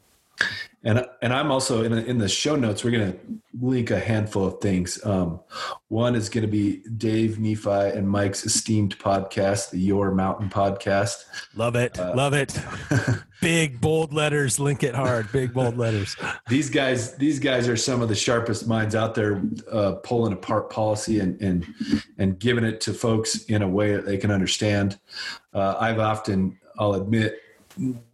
and 0.82 1.04
and 1.20 1.32
I'm 1.32 1.50
also 1.50 1.84
in, 1.84 1.92
in 1.92 2.18
the 2.18 2.28
show 2.28 2.56
notes. 2.56 2.82
We're 2.82 2.92
going 2.92 3.12
to 3.12 3.18
link 3.60 3.90
a 3.90 4.00
handful 4.00 4.46
of 4.46 4.60
things. 4.60 5.04
Um, 5.04 5.40
one 5.88 6.14
is 6.14 6.30
going 6.30 6.42
to 6.42 6.50
be 6.50 6.82
Dave 6.96 7.38
Nephi 7.38 7.70
and 7.70 8.08
Mike's 8.08 8.46
esteemed 8.46 8.98
podcast, 8.98 9.70
the 9.70 9.78
Your 9.78 10.10
Mountain 10.10 10.48
podcast. 10.48 11.24
Love 11.54 11.76
it, 11.76 11.98
uh, 11.98 12.14
love 12.16 12.32
it. 12.32 12.58
Big 13.42 13.80
bold 13.80 14.14
letters, 14.14 14.58
link 14.58 14.82
it 14.82 14.94
hard. 14.94 15.30
Big 15.32 15.52
bold 15.52 15.76
letters. 15.76 16.16
these 16.48 16.70
guys, 16.70 17.14
these 17.16 17.38
guys 17.38 17.68
are 17.68 17.76
some 17.76 18.00
of 18.00 18.08
the 18.08 18.14
sharpest 18.14 18.66
minds 18.66 18.94
out 18.94 19.14
there, 19.14 19.42
uh, 19.70 19.92
pulling 20.02 20.32
apart 20.32 20.70
policy 20.70 21.20
and 21.20 21.40
and 21.42 21.66
and 22.16 22.38
giving 22.38 22.64
it 22.64 22.80
to 22.82 22.94
folks 22.94 23.44
in 23.44 23.60
a 23.60 23.68
way 23.68 23.92
that 23.92 24.06
they 24.06 24.16
can 24.16 24.30
understand. 24.30 24.98
Uh, 25.52 25.76
I've 25.78 25.98
often, 25.98 26.58
I'll 26.78 26.94
admit, 26.94 27.38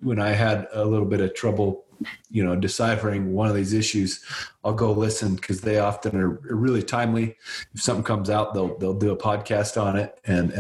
when 0.01 0.21
I 0.21 0.31
had 0.31 0.69
a 0.73 0.85
little 0.85 1.07
bit 1.07 1.21
of 1.21 1.35
trouble 1.35 1.86
you 2.31 2.45
know 2.45 2.57
deciphering 2.57 3.33
one 3.33 3.49
of 3.49 3.55
these 3.55 3.73
issues 3.73 4.25
i'll 4.65 4.75
go 4.75 4.93
listen 4.93 5.35
because 5.35 5.61
they 5.61 5.79
often 5.79 6.17
are 6.17 6.29
really 6.29 6.83
timely 6.83 7.37
if 7.75 7.83
something 7.83 8.05
comes 8.05 8.31
out 8.31 8.55
they'll 8.55 8.77
they'll 8.79 8.95
do 8.95 9.13
a 9.13 9.17
podcast 9.17 9.81
on 9.81 9.97
it 9.97 10.19
and 10.25 10.53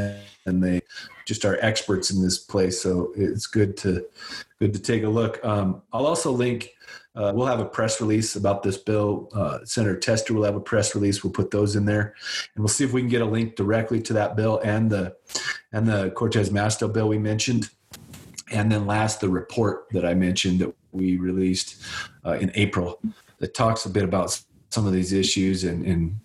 and 0.46 0.62
they 0.62 0.80
just 1.26 1.44
are 1.44 1.58
experts 1.60 2.10
in 2.10 2.22
this 2.22 2.38
place 2.38 2.80
so 2.80 3.12
it's 3.16 3.46
good 3.46 3.76
to 3.76 4.06
good 4.58 4.72
to 4.72 4.78
take 4.78 5.02
a 5.02 5.08
look 5.08 5.44
um, 5.44 5.82
i'll 5.92 6.06
also 6.06 6.30
link 6.30 6.72
uh, 7.16 7.32
we'll 7.34 7.46
have 7.46 7.60
a 7.60 7.64
press 7.64 8.00
release 8.00 8.36
about 8.36 8.62
this 8.62 8.76
bill. 8.76 9.30
Uh, 9.34 9.60
Senator 9.64 9.98
Tester 9.98 10.34
will 10.34 10.44
have 10.44 10.54
a 10.54 10.60
press 10.60 10.94
release. 10.94 11.24
We'll 11.24 11.32
put 11.32 11.50
those 11.50 11.74
in 11.74 11.86
there, 11.86 12.14
and 12.54 12.62
we'll 12.62 12.68
see 12.68 12.84
if 12.84 12.92
we 12.92 13.00
can 13.00 13.08
get 13.08 13.22
a 13.22 13.26
link 13.26 13.56
directly 13.56 14.02
to 14.02 14.12
that 14.12 14.36
bill 14.36 14.60
and 14.62 14.90
the 14.90 15.16
and 15.72 15.88
the 15.88 16.10
Cortez 16.10 16.50
Masto 16.50 16.92
bill 16.92 17.08
we 17.08 17.18
mentioned. 17.18 17.70
And 18.50 18.70
then 18.70 18.86
last, 18.86 19.20
the 19.20 19.28
report 19.28 19.86
that 19.90 20.04
I 20.04 20.14
mentioned 20.14 20.60
that 20.60 20.74
we 20.92 21.16
released 21.16 21.82
uh, 22.24 22.32
in 22.32 22.50
April 22.54 23.00
that 23.38 23.54
talks 23.54 23.86
a 23.86 23.90
bit 23.90 24.04
about 24.04 24.40
some 24.70 24.86
of 24.86 24.92
these 24.92 25.12
issues 25.12 25.64
and, 25.64 25.84
and, 25.86 26.20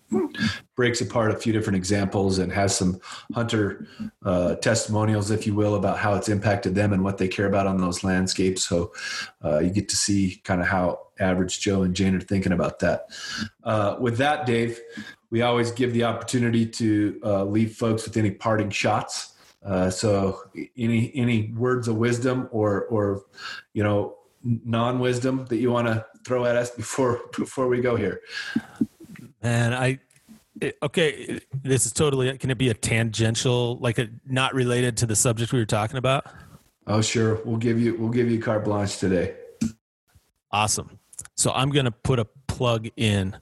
breaks 0.74 1.00
apart 1.00 1.30
a 1.30 1.36
few 1.36 1.52
different 1.52 1.76
examples 1.76 2.38
and 2.38 2.52
has 2.52 2.76
some 2.76 3.00
hunter 3.34 3.86
uh, 4.24 4.54
testimonials, 4.56 5.30
if 5.30 5.46
you 5.46 5.54
will, 5.54 5.74
about 5.74 5.96
how 5.96 6.14
it's 6.14 6.28
impacted 6.28 6.74
them 6.74 6.92
and 6.92 7.02
what 7.02 7.16
they 7.16 7.28
care 7.28 7.46
about 7.46 7.66
on 7.66 7.78
those 7.78 8.04
landscapes. 8.04 8.64
So 8.64 8.92
uh, 9.44 9.60
you 9.60 9.70
get 9.70 9.88
to 9.90 9.96
see 9.96 10.40
kind 10.44 10.60
of 10.60 10.66
how 10.66 11.06
average 11.20 11.60
Joe 11.60 11.82
and 11.82 11.94
Jane 11.94 12.14
are 12.14 12.20
thinking 12.20 12.52
about 12.52 12.78
that. 12.80 13.06
Uh, 13.64 13.96
with 14.00 14.18
that, 14.18 14.44
Dave, 14.44 14.80
we 15.30 15.40
always 15.40 15.70
give 15.70 15.94
the 15.94 16.04
opportunity 16.04 16.66
to 16.66 17.20
uh, 17.24 17.44
leave 17.44 17.74
folks 17.74 18.04
with 18.04 18.16
any 18.16 18.30
parting 18.30 18.70
shots. 18.70 19.31
Uh, 19.64 19.90
so 19.90 20.42
any 20.76 21.12
any 21.14 21.52
words 21.52 21.88
of 21.88 21.96
wisdom 21.96 22.48
or 22.50 22.84
or 22.86 23.22
you 23.74 23.82
know 23.82 24.16
non 24.42 24.98
wisdom 24.98 25.46
that 25.46 25.56
you 25.56 25.70
want 25.70 25.86
to 25.86 26.04
throw 26.24 26.44
at 26.44 26.56
us 26.56 26.70
before 26.70 27.20
before 27.36 27.68
we 27.68 27.80
go 27.80 27.96
here? 27.96 28.20
And 29.42 29.74
I 29.74 30.00
okay, 30.82 31.40
this 31.62 31.86
is 31.86 31.92
totally 31.92 32.36
can 32.38 32.50
it 32.50 32.58
be 32.58 32.70
a 32.70 32.74
tangential 32.74 33.76
like 33.78 33.98
a 33.98 34.08
not 34.26 34.54
related 34.54 34.96
to 34.98 35.06
the 35.06 35.16
subject 35.16 35.52
we 35.52 35.58
were 35.58 35.66
talking 35.66 35.96
about? 35.96 36.26
Oh 36.86 37.00
sure, 37.00 37.40
we'll 37.44 37.58
give 37.58 37.80
you 37.80 37.96
we'll 37.96 38.10
give 38.10 38.30
you 38.30 38.40
carte 38.40 38.64
blanche 38.64 38.98
today. 38.98 39.34
Awesome. 40.50 40.98
So 41.36 41.52
I'm 41.52 41.70
going 41.70 41.86
to 41.86 41.90
put 41.90 42.18
a 42.18 42.26
plug 42.46 42.88
in. 42.96 43.36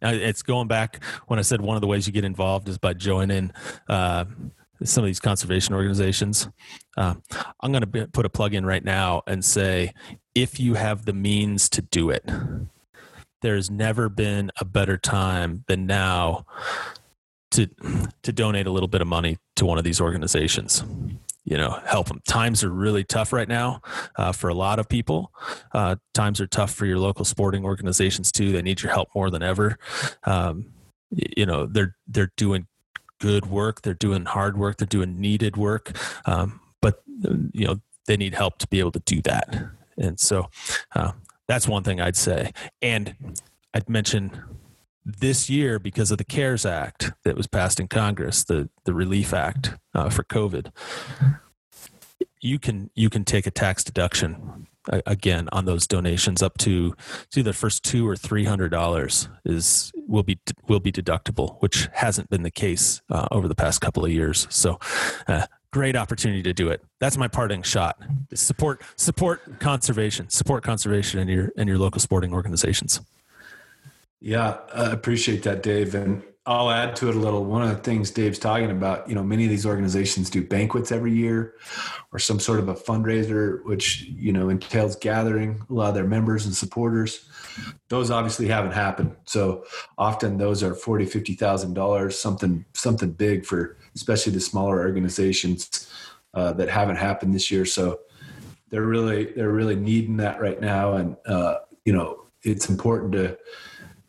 It's 0.00 0.42
going 0.42 0.68
back 0.68 1.02
when 1.26 1.38
I 1.38 1.42
said 1.42 1.60
one 1.60 1.76
of 1.76 1.80
the 1.80 1.86
ways 1.86 2.06
you 2.06 2.12
get 2.12 2.24
involved 2.24 2.68
is 2.68 2.78
by 2.78 2.94
joining 2.94 3.52
uh, 3.88 4.26
some 4.84 5.04
of 5.04 5.06
these 5.06 5.20
conservation 5.20 5.74
organizations. 5.74 6.48
Uh, 6.96 7.14
I'm 7.60 7.72
going 7.72 7.90
to 7.90 8.08
put 8.08 8.26
a 8.26 8.30
plug 8.30 8.54
in 8.54 8.66
right 8.66 8.84
now 8.84 9.22
and 9.26 9.44
say 9.44 9.92
if 10.34 10.58
you 10.60 10.74
have 10.74 11.04
the 11.04 11.12
means 11.12 11.68
to 11.70 11.82
do 11.82 12.10
it, 12.10 12.24
there's 13.42 13.70
never 13.70 14.08
been 14.08 14.50
a 14.60 14.64
better 14.64 14.96
time 14.96 15.64
than 15.66 15.86
now 15.86 16.46
to 17.50 17.68
to 18.22 18.32
donate 18.32 18.66
a 18.66 18.70
little 18.70 18.88
bit 18.88 19.02
of 19.02 19.06
money 19.06 19.36
to 19.56 19.66
one 19.66 19.78
of 19.78 19.84
these 19.84 20.00
organizations. 20.00 20.82
You 21.44 21.56
know 21.56 21.80
help 21.84 22.08
them 22.08 22.20
times 22.26 22.62
are 22.62 22.70
really 22.70 23.04
tough 23.04 23.32
right 23.32 23.48
now 23.48 23.82
uh, 24.16 24.32
for 24.32 24.48
a 24.48 24.54
lot 24.54 24.78
of 24.78 24.88
people. 24.88 25.32
Uh, 25.72 25.96
times 26.14 26.40
are 26.40 26.46
tough 26.46 26.72
for 26.72 26.86
your 26.86 26.98
local 26.98 27.24
sporting 27.24 27.64
organizations 27.64 28.30
too. 28.30 28.52
They 28.52 28.62
need 28.62 28.80
your 28.80 28.92
help 28.92 29.08
more 29.14 29.28
than 29.28 29.42
ever. 29.42 29.76
Um, 30.24 30.72
you 31.10 31.44
know 31.44 31.66
they're 31.66 31.96
they're 32.06 32.32
doing 32.36 32.66
good 33.22 33.46
work 33.46 33.82
they're 33.82 33.94
doing 33.94 34.24
hard 34.24 34.58
work 34.58 34.76
they're 34.76 34.86
doing 34.86 35.20
needed 35.20 35.56
work 35.56 35.96
um, 36.26 36.60
but 36.80 37.02
you 37.52 37.66
know 37.66 37.76
they 38.06 38.16
need 38.16 38.34
help 38.34 38.58
to 38.58 38.66
be 38.66 38.80
able 38.80 38.90
to 38.90 39.02
do 39.06 39.22
that 39.22 39.70
and 39.96 40.18
so 40.18 40.48
uh, 40.94 41.12
that's 41.48 41.68
one 41.68 41.82
thing 41.82 42.00
I'd 42.00 42.16
say. 42.16 42.52
And 42.80 43.36
I'd 43.74 43.88
mention 43.88 44.42
this 45.04 45.50
year 45.50 45.78
because 45.78 46.10
of 46.10 46.18
the 46.18 46.24
CARES 46.24 46.64
Act 46.64 47.12
that 47.24 47.36
was 47.36 47.46
passed 47.46 47.80
in 47.80 47.88
Congress, 47.88 48.44
the 48.44 48.68
the 48.84 48.94
Relief 48.94 49.34
Act 49.34 49.76
uh, 49.94 50.08
for 50.08 50.24
COVID. 50.24 50.70
You 52.40 52.58
can 52.58 52.90
you 52.94 53.10
can 53.10 53.24
take 53.24 53.46
a 53.46 53.50
tax 53.50 53.84
deduction 53.84 54.66
again 54.88 55.48
on 55.52 55.64
those 55.64 55.86
donations 55.86 56.42
up 56.42 56.58
to 56.58 56.94
to 57.30 57.42
the 57.42 57.52
first 57.52 57.84
two 57.84 58.08
or 58.08 58.16
three 58.16 58.44
hundred 58.44 58.70
dollars 58.70 59.28
is 59.44 59.92
will 60.06 60.22
be 60.22 60.38
will 60.68 60.80
be 60.80 60.92
deductible, 60.92 61.60
which 61.60 61.88
hasn't 61.92 62.28
been 62.30 62.42
the 62.42 62.50
case 62.50 63.00
uh, 63.10 63.28
over 63.30 63.48
the 63.48 63.54
past 63.54 63.80
couple 63.80 64.04
of 64.04 64.10
years. 64.10 64.46
So 64.50 64.78
uh, 65.28 65.46
great 65.72 65.96
opportunity 65.96 66.42
to 66.42 66.52
do 66.52 66.68
it. 66.68 66.82
That's 67.00 67.16
my 67.16 67.28
parting 67.28 67.62
shot. 67.62 67.98
Support 68.34 68.82
support 68.96 69.60
conservation. 69.60 70.28
Support 70.28 70.64
conservation 70.64 71.20
in 71.20 71.28
your 71.28 71.48
in 71.56 71.68
your 71.68 71.78
local 71.78 72.00
sporting 72.00 72.32
organizations. 72.32 73.00
Yeah, 74.20 74.58
I 74.72 74.92
appreciate 74.92 75.42
that, 75.42 75.64
Dave. 75.64 75.96
And 75.96 76.22
I'll 76.44 76.70
add 76.70 76.96
to 76.96 77.08
it 77.08 77.14
a 77.14 77.18
little. 77.18 77.44
One 77.44 77.62
of 77.62 77.68
the 77.68 77.76
things 77.76 78.10
Dave's 78.10 78.38
talking 78.38 78.72
about, 78.72 79.08
you 79.08 79.14
know, 79.14 79.22
many 79.22 79.44
of 79.44 79.50
these 79.50 79.64
organizations 79.64 80.28
do 80.28 80.44
banquets 80.44 80.90
every 80.90 81.12
year 81.12 81.54
or 82.10 82.18
some 82.18 82.40
sort 82.40 82.58
of 82.58 82.68
a 82.68 82.74
fundraiser, 82.74 83.64
which, 83.64 84.02
you 84.02 84.32
know, 84.32 84.48
entails 84.48 84.96
gathering 84.96 85.64
a 85.70 85.72
lot 85.72 85.90
of 85.90 85.94
their 85.94 86.06
members 86.06 86.44
and 86.44 86.54
supporters. 86.54 87.28
Those 87.90 88.10
obviously 88.10 88.48
haven't 88.48 88.72
happened. 88.72 89.14
So 89.24 89.64
often 89.98 90.36
those 90.36 90.64
are 90.64 90.74
forty, 90.74 91.04
fifty 91.04 91.34
thousand 91.34 91.74
dollars, 91.74 92.18
something 92.18 92.64
something 92.74 93.12
big 93.12 93.46
for 93.46 93.76
especially 93.94 94.32
the 94.32 94.40
smaller 94.40 94.80
organizations 94.80 95.88
uh, 96.34 96.52
that 96.54 96.68
haven't 96.68 96.96
happened 96.96 97.34
this 97.34 97.52
year. 97.52 97.64
So 97.64 98.00
they're 98.70 98.82
really 98.82 99.32
they're 99.32 99.52
really 99.52 99.76
needing 99.76 100.16
that 100.16 100.40
right 100.40 100.60
now, 100.60 100.94
and 100.94 101.16
uh, 101.26 101.58
you 101.84 101.92
know 101.92 102.24
it's 102.42 102.68
important 102.68 103.12
to 103.12 103.38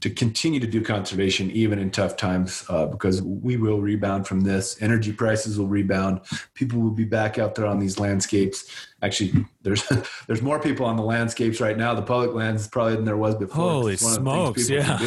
to 0.04 0.10
continue 0.10 0.60
to 0.60 0.68
do 0.68 0.82
conservation 0.82 1.50
even 1.52 1.80
in 1.80 1.90
tough 1.90 2.18
times 2.18 2.66
uh, 2.68 2.86
because 2.88 3.22
we 3.22 3.56
will 3.56 3.80
rebound 3.80 4.28
from 4.28 4.42
this. 4.42 4.76
Energy 4.82 5.14
prices 5.14 5.58
will 5.58 5.70
rebound. 5.70 6.20
People 6.56 6.82
will 6.82 6.92
be 6.92 7.06
back 7.06 7.40
out 7.40 7.56
there 7.56 7.66
on 7.66 7.80
these 7.80 8.02
landscapes. 8.02 8.70
Actually, 9.02 9.46
there's 9.62 9.82
there's 10.28 10.42
more 10.42 10.60
people 10.60 10.86
on 10.86 10.98
the 10.98 11.04
landscapes 11.04 11.62
right 11.62 11.78
now, 11.78 11.94
the 11.94 12.02
public 12.02 12.34
lands, 12.34 12.68
probably 12.68 12.98
than 12.98 13.06
there 13.06 13.16
was 13.16 13.36
before. 13.36 13.64
Holy 13.64 13.96
smokes! 13.96 14.70
Yeah. 14.70 15.00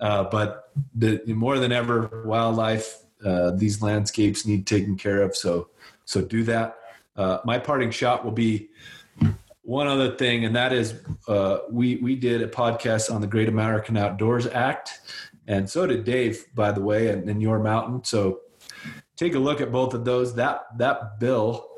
Uh, 0.00 0.24
but 0.24 0.72
the, 0.96 1.22
more 1.28 1.60
than 1.60 1.70
ever, 1.70 2.24
wildlife 2.26 2.98
uh, 3.24 3.52
these 3.52 3.82
landscapes 3.82 4.44
need 4.44 4.66
taken 4.66 4.96
care 4.96 5.22
of. 5.22 5.36
So 5.36 5.68
so 6.06 6.22
do 6.22 6.42
that. 6.42 6.74
Uh, 7.16 7.38
my 7.44 7.56
parting 7.56 7.92
shot 7.92 8.24
will 8.24 8.32
be 8.32 8.70
one 9.68 9.86
other 9.86 10.16
thing, 10.16 10.46
and 10.46 10.56
that 10.56 10.72
is 10.72 10.94
uh, 11.28 11.58
we 11.70 11.96
we 11.96 12.16
did 12.16 12.40
a 12.40 12.48
podcast 12.48 13.14
on 13.14 13.20
the 13.20 13.26
Great 13.26 13.50
American 13.50 13.98
Outdoors 13.98 14.46
Act, 14.46 15.00
and 15.46 15.68
so 15.68 15.86
did 15.86 16.04
Dave, 16.04 16.46
by 16.54 16.72
the 16.72 16.80
way, 16.80 17.08
and, 17.08 17.28
and 17.28 17.42
Your 17.42 17.58
Mountain. 17.58 18.02
So 18.04 18.40
take 19.14 19.34
a 19.34 19.38
look 19.38 19.60
at 19.60 19.70
both 19.70 19.92
of 19.92 20.06
those. 20.06 20.34
That 20.36 20.78
that 20.78 21.20
bill 21.20 21.68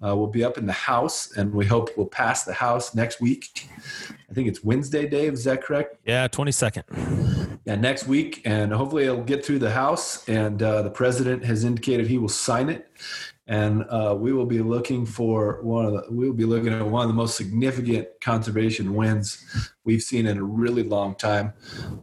uh, 0.00 0.14
will 0.14 0.28
be 0.28 0.44
up 0.44 0.58
in 0.58 0.66
the 0.66 0.72
House, 0.72 1.36
and 1.36 1.52
we 1.52 1.66
hope 1.66 1.96
will 1.98 2.06
pass 2.06 2.44
the 2.44 2.54
House 2.54 2.94
next 2.94 3.20
week. 3.20 3.68
I 4.30 4.32
think 4.32 4.46
it's 4.46 4.62
Wednesday, 4.62 5.08
Dave. 5.08 5.32
Is 5.32 5.42
that 5.42 5.60
correct? 5.60 5.96
Yeah, 6.06 6.28
twenty 6.28 6.52
second. 6.52 6.84
Yeah, 7.64 7.74
next 7.74 8.06
week, 8.06 8.42
and 8.44 8.72
hopefully 8.72 9.04
it'll 9.04 9.24
get 9.24 9.44
through 9.44 9.58
the 9.58 9.72
House. 9.72 10.26
And 10.28 10.62
uh, 10.62 10.82
the 10.82 10.90
president 10.90 11.44
has 11.44 11.64
indicated 11.64 12.06
he 12.06 12.16
will 12.16 12.28
sign 12.28 12.68
it, 12.70 12.88
and 13.50 13.84
uh, 13.90 14.14
we 14.16 14.32
will 14.32 14.46
be 14.46 14.60
looking 14.60 15.04
for 15.04 15.60
one 15.62 15.84
of 15.84 15.92
the. 15.92 16.04
We 16.08 16.28
will 16.28 16.36
be 16.36 16.44
looking 16.44 16.72
at 16.72 16.86
one 16.86 17.02
of 17.02 17.08
the 17.08 17.14
most 17.14 17.36
significant 17.36 18.06
conservation 18.20 18.94
wins 18.94 19.44
we've 19.82 20.02
seen 20.02 20.26
in 20.26 20.38
a 20.38 20.42
really 20.42 20.84
long 20.84 21.16
time. 21.16 21.52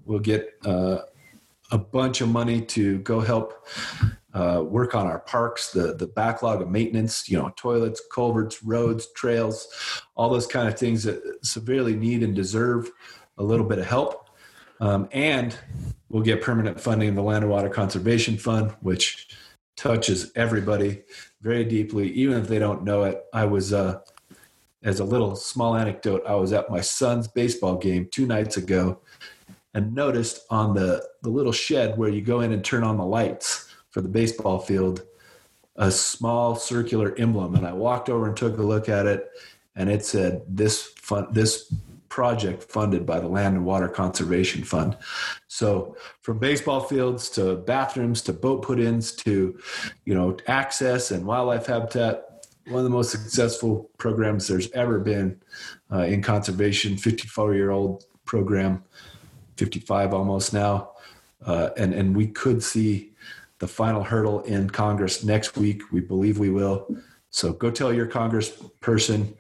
We'll 0.03 0.19
get 0.19 0.49
uh, 0.65 0.99
a 1.72 1.78
bunch 1.78 2.19
of 2.19 2.28
money 2.28 2.61
to 2.61 2.99
go 2.99 3.22
help 3.22 3.65
uh, 4.34 4.61
work 4.61 4.94
on 4.94 5.07
our 5.07 5.19
parks, 5.19 5.72
the 5.72 5.95
the 5.95 6.07
backlog 6.07 6.61
of 6.61 6.69
maintenance, 6.69 7.30
you 7.30 7.38
know, 7.38 7.53
toilets, 7.56 8.02
culverts, 8.14 8.61
roads, 8.61 9.07
trails, 9.15 9.69
all 10.15 10.30
those 10.30 10.48
kind 10.48 10.68
of 10.68 10.78
things 10.78 11.03
that 11.03 11.22
severely 11.44 11.95
need 11.95 12.24
and 12.24 12.36
deserve 12.36 12.91
a 13.38 13.44
little 13.44 13.65
bit 13.65 13.80
of 13.80 13.86
help. 13.86 14.30
Um, 14.82 15.07
and 15.14 15.57
we'll 16.10 16.24
get 16.24 16.41
permanent 16.41 16.80
funding 16.80 17.10
of 17.10 17.15
the 17.15 17.24
Land 17.24 17.45
and 17.45 17.52
Water 17.52 17.69
Conservation 17.69 18.38
Fund, 18.38 18.72
which 18.82 19.26
touches 19.77 20.31
everybody 20.35 21.03
very 21.41 21.63
deeply, 21.63 22.11
even 22.11 22.37
if 22.37 22.47
they 22.47 22.59
don't 22.59 22.83
know 22.83 23.03
it. 23.03 23.23
I 23.33 23.45
was, 23.45 23.71
uh, 23.71 24.01
as 24.83 24.99
a 24.99 25.05
little 25.05 25.35
small 25.35 25.75
anecdote, 25.75 26.23
I 26.27 26.35
was 26.35 26.51
at 26.51 26.69
my 26.69 26.81
son's 26.81 27.27
baseball 27.27 27.77
game 27.77 28.09
two 28.11 28.25
nights 28.25 28.57
ago 28.57 28.99
and 29.73 29.93
noticed 29.93 30.45
on 30.49 30.73
the, 30.73 31.07
the 31.21 31.29
little 31.29 31.51
shed 31.51 31.97
where 31.97 32.09
you 32.09 32.21
go 32.21 32.41
in 32.41 32.51
and 32.51 32.65
turn 32.65 32.83
on 32.83 32.97
the 32.97 33.05
lights 33.05 33.71
for 33.89 34.01
the 34.01 34.09
baseball 34.09 34.59
field 34.59 35.03
a 35.77 35.91
small 35.91 36.55
circular 36.55 37.13
emblem. 37.17 37.55
And 37.55 37.65
I 37.65 37.73
walked 37.73 38.09
over 38.09 38.27
and 38.27 38.35
took 38.35 38.57
a 38.57 38.63
look 38.63 38.89
at 38.89 39.05
it, 39.05 39.29
and 39.75 39.89
it 39.89 40.03
said, 40.03 40.41
This 40.47 40.83
fun, 40.83 41.27
this 41.31 41.73
project 42.09 42.63
funded 42.63 43.05
by 43.05 43.19
the 43.19 43.27
Land 43.27 43.55
and 43.55 43.65
Water 43.65 43.88
Conservation 43.88 44.63
Fund. 44.63 44.97
So 45.47 45.95
from 46.21 46.39
baseball 46.39 46.81
fields 46.81 47.29
to 47.31 47.55
bathrooms 47.55 48.21
to 48.23 48.34
boat 48.34 48.61
put-ins 48.61 49.11
to, 49.17 49.59
you 50.05 50.13
know, 50.13 50.38
access 50.47 51.11
and 51.11 51.25
wildlife 51.25 51.65
habitat, 51.65 52.45
one 52.67 52.79
of 52.79 52.84
the 52.84 52.89
most 52.89 53.11
successful 53.11 53.89
programs 53.97 54.47
there's 54.47 54.71
ever 54.71 54.99
been 54.99 55.39
uh, 55.91 55.99
in 55.99 56.21
conservation. 56.21 56.95
54-year-old 56.95 58.03
program, 58.25 58.84
55 59.55 60.13
almost 60.13 60.53
now, 60.53 60.91
uh, 61.45 61.69
and 61.77 61.93
and 61.93 62.15
we 62.15 62.27
could 62.27 62.61
see 62.61 63.13
the 63.59 63.67
final 63.67 64.03
hurdle 64.03 64.41
in 64.41 64.69
Congress 64.69 65.23
next 65.23 65.55
week. 65.57 65.91
We 65.91 66.01
believe 66.01 66.39
we 66.39 66.49
will. 66.49 66.93
So 67.29 67.53
go 67.53 67.71
tell 67.71 67.93
your 67.93 68.07
congressperson 68.07 69.34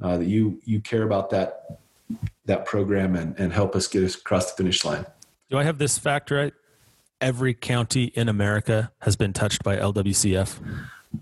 uh, 0.00 0.18
that 0.18 0.26
you 0.26 0.60
you 0.64 0.80
care 0.80 1.04
about 1.04 1.30
that 1.30 1.81
that 2.46 2.64
program 2.64 3.14
and, 3.14 3.38
and 3.38 3.52
help 3.52 3.76
us 3.76 3.86
get 3.86 4.02
us 4.02 4.14
across 4.14 4.50
the 4.50 4.56
finish 4.56 4.84
line. 4.84 5.06
Do 5.50 5.58
I 5.58 5.62
have 5.64 5.78
this 5.78 5.98
fact 5.98 6.30
right? 6.30 6.52
Every 7.20 7.54
county 7.54 8.04
in 8.04 8.28
America 8.28 8.90
has 9.00 9.16
been 9.16 9.32
touched 9.32 9.62
by 9.62 9.76
LWCF. 9.76 10.58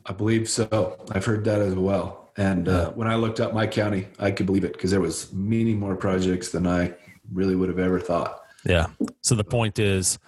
I 0.07 0.13
believe 0.13 0.49
so. 0.49 0.99
I've 1.11 1.25
heard 1.25 1.45
that 1.45 1.61
as 1.61 1.75
well. 1.75 2.31
And 2.37 2.69
uh, 2.69 2.91
when 2.93 3.09
I 3.09 3.17
looked 3.17 3.41
up 3.41 3.53
my 3.53 3.67
county, 3.67 4.07
I 4.19 4.31
could 4.31 4.47
believe 4.47 4.65
it 4.65 4.73
because 4.73 4.91
there 4.91 5.01
was 5.01 5.33
many 5.33 5.75
more 5.75 5.97
projects 5.97 6.51
than 6.51 6.67
I 6.67 6.95
really 7.33 7.55
would 7.55 7.69
have 7.69 7.79
ever 7.79 8.01
thought. 8.01 8.43
Yeah. 8.65 8.87
So 9.21 9.35
the 9.35 9.45
point 9.45 9.79
is, 9.79 10.19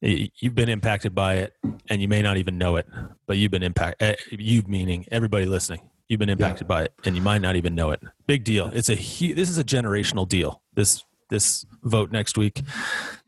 you've 0.00 0.54
been 0.54 0.68
impacted 0.68 1.14
by 1.14 1.34
it, 1.34 1.54
and 1.88 2.00
you 2.00 2.08
may 2.08 2.22
not 2.22 2.36
even 2.36 2.58
know 2.58 2.76
it, 2.76 2.86
but 3.26 3.36
you've 3.36 3.50
been 3.50 3.62
impacted. 3.62 4.08
Eh, 4.08 4.16
you 4.30 4.62
meaning 4.66 5.06
everybody 5.10 5.46
listening. 5.46 5.80
You've 6.08 6.18
been 6.18 6.28
impacted 6.28 6.66
yeah. 6.66 6.68
by 6.68 6.82
it, 6.84 6.94
and 7.04 7.16
you 7.16 7.22
might 7.22 7.40
not 7.40 7.56
even 7.56 7.74
know 7.74 7.90
it. 7.90 8.02
Big 8.26 8.44
deal. 8.44 8.70
It's 8.74 8.90
a 8.90 8.94
this 8.94 9.48
is 9.48 9.58
a 9.58 9.64
generational 9.64 10.28
deal. 10.28 10.62
This 10.74 11.04
this 11.30 11.64
vote 11.82 12.12
next 12.12 12.36
week. 12.36 12.62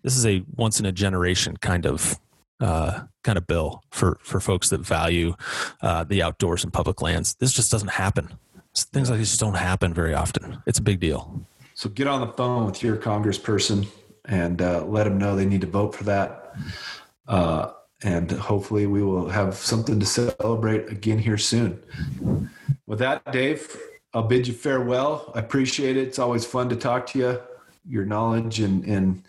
This 0.02 0.16
is 0.16 0.26
a 0.26 0.44
once 0.54 0.78
in 0.78 0.86
a 0.86 0.92
generation 0.92 1.56
kind 1.56 1.86
of 1.86 2.20
uh, 2.60 3.04
kind 3.22 3.38
of 3.38 3.46
bill 3.46 3.82
for 3.90 4.18
for 4.22 4.40
folks 4.40 4.68
that 4.68 4.80
value 4.80 5.34
uh, 5.80 6.04
the 6.04 6.22
outdoors 6.22 6.64
and 6.64 6.72
public 6.72 7.00
lands. 7.00 7.34
This 7.36 7.52
just 7.52 7.70
doesn't 7.70 7.90
happen. 7.90 8.28
Things 8.76 9.08
like 9.08 9.18
this 9.18 9.30
just 9.30 9.40
don't 9.40 9.54
happen 9.54 9.94
very 9.94 10.14
often. 10.14 10.62
It's 10.66 10.78
a 10.78 10.82
big 10.82 11.00
deal. 11.00 11.46
So 11.74 11.88
get 11.88 12.06
on 12.06 12.20
the 12.20 12.32
phone 12.32 12.66
with 12.66 12.82
your 12.82 12.96
congressperson 12.96 13.86
and 14.24 14.60
uh, 14.60 14.84
let 14.84 15.04
them 15.04 15.18
know 15.18 15.36
they 15.36 15.46
need 15.46 15.60
to 15.62 15.66
vote 15.66 15.94
for 15.94 16.04
that. 16.04 16.54
And 18.04 18.30
hopefully 18.30 18.86
we 18.86 19.02
will 19.02 19.28
have 19.28 19.56
something 19.56 19.98
to 19.98 20.06
celebrate 20.06 20.90
again 20.90 21.18
here 21.18 21.38
soon. 21.38 21.82
With 22.86 22.98
that, 22.98 23.32
Dave, 23.32 23.76
I'll 24.12 24.22
bid 24.22 24.46
you 24.46 24.52
farewell. 24.54 25.32
I 25.34 25.40
appreciate 25.40 25.96
it. 25.96 26.08
It's 26.08 26.18
always 26.18 26.44
fun 26.44 26.68
to 26.68 26.76
talk 26.76 27.06
to 27.08 27.18
you. 27.18 27.40
Your 27.86 28.04
knowledge 28.04 28.60
and 28.60 28.84
and 28.84 29.24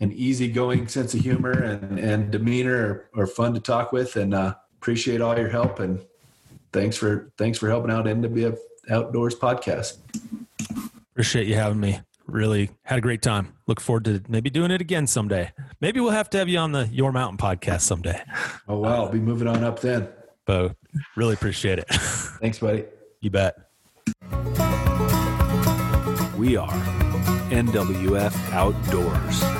an 0.00 0.12
easygoing 0.12 0.88
sense 0.88 1.14
of 1.14 1.20
humor 1.20 1.52
and, 1.52 1.98
and 1.98 2.30
demeanor 2.30 3.08
are, 3.14 3.22
are 3.22 3.26
fun 3.26 3.54
to 3.54 3.60
talk 3.60 3.92
with, 3.92 4.16
and 4.16 4.34
uh, 4.34 4.54
appreciate 4.78 5.20
all 5.20 5.38
your 5.38 5.48
help. 5.48 5.78
And 5.78 6.00
thanks 6.72 6.96
for 6.96 7.32
thanks 7.38 7.58
for 7.58 7.68
helping 7.68 7.90
out 7.90 8.06
NWF 8.06 8.58
Outdoors 8.90 9.36
podcast. 9.36 9.98
Appreciate 11.12 11.46
you 11.46 11.54
having 11.54 11.80
me 11.80 12.00
really 12.32 12.70
had 12.82 12.98
a 12.98 13.00
great 13.00 13.22
time. 13.22 13.54
Look 13.66 13.80
forward 13.80 14.04
to 14.04 14.22
maybe 14.28 14.50
doing 14.50 14.70
it 14.70 14.80
again 14.80 15.06
someday. 15.06 15.52
Maybe 15.80 16.00
we'll 16.00 16.10
have 16.10 16.30
to 16.30 16.38
have 16.38 16.48
you 16.48 16.58
on 16.58 16.72
the 16.72 16.86
Your 16.88 17.12
Mountain 17.12 17.38
podcast 17.38 17.82
someday. 17.82 18.22
Oh 18.68 18.78
wow, 18.78 19.04
I'll 19.04 19.08
be 19.12 19.20
moving 19.20 19.48
on 19.48 19.64
up 19.64 19.80
then. 19.80 20.08
But 20.46 20.76
really 21.16 21.34
appreciate 21.34 21.78
it. 21.78 21.86
Thanks, 21.88 22.58
buddy. 22.58 22.84
You 23.22 23.28
bet. 23.28 23.54
We 26.38 26.56
are 26.56 26.72
NWF 27.50 28.52
Outdoors. 28.52 29.59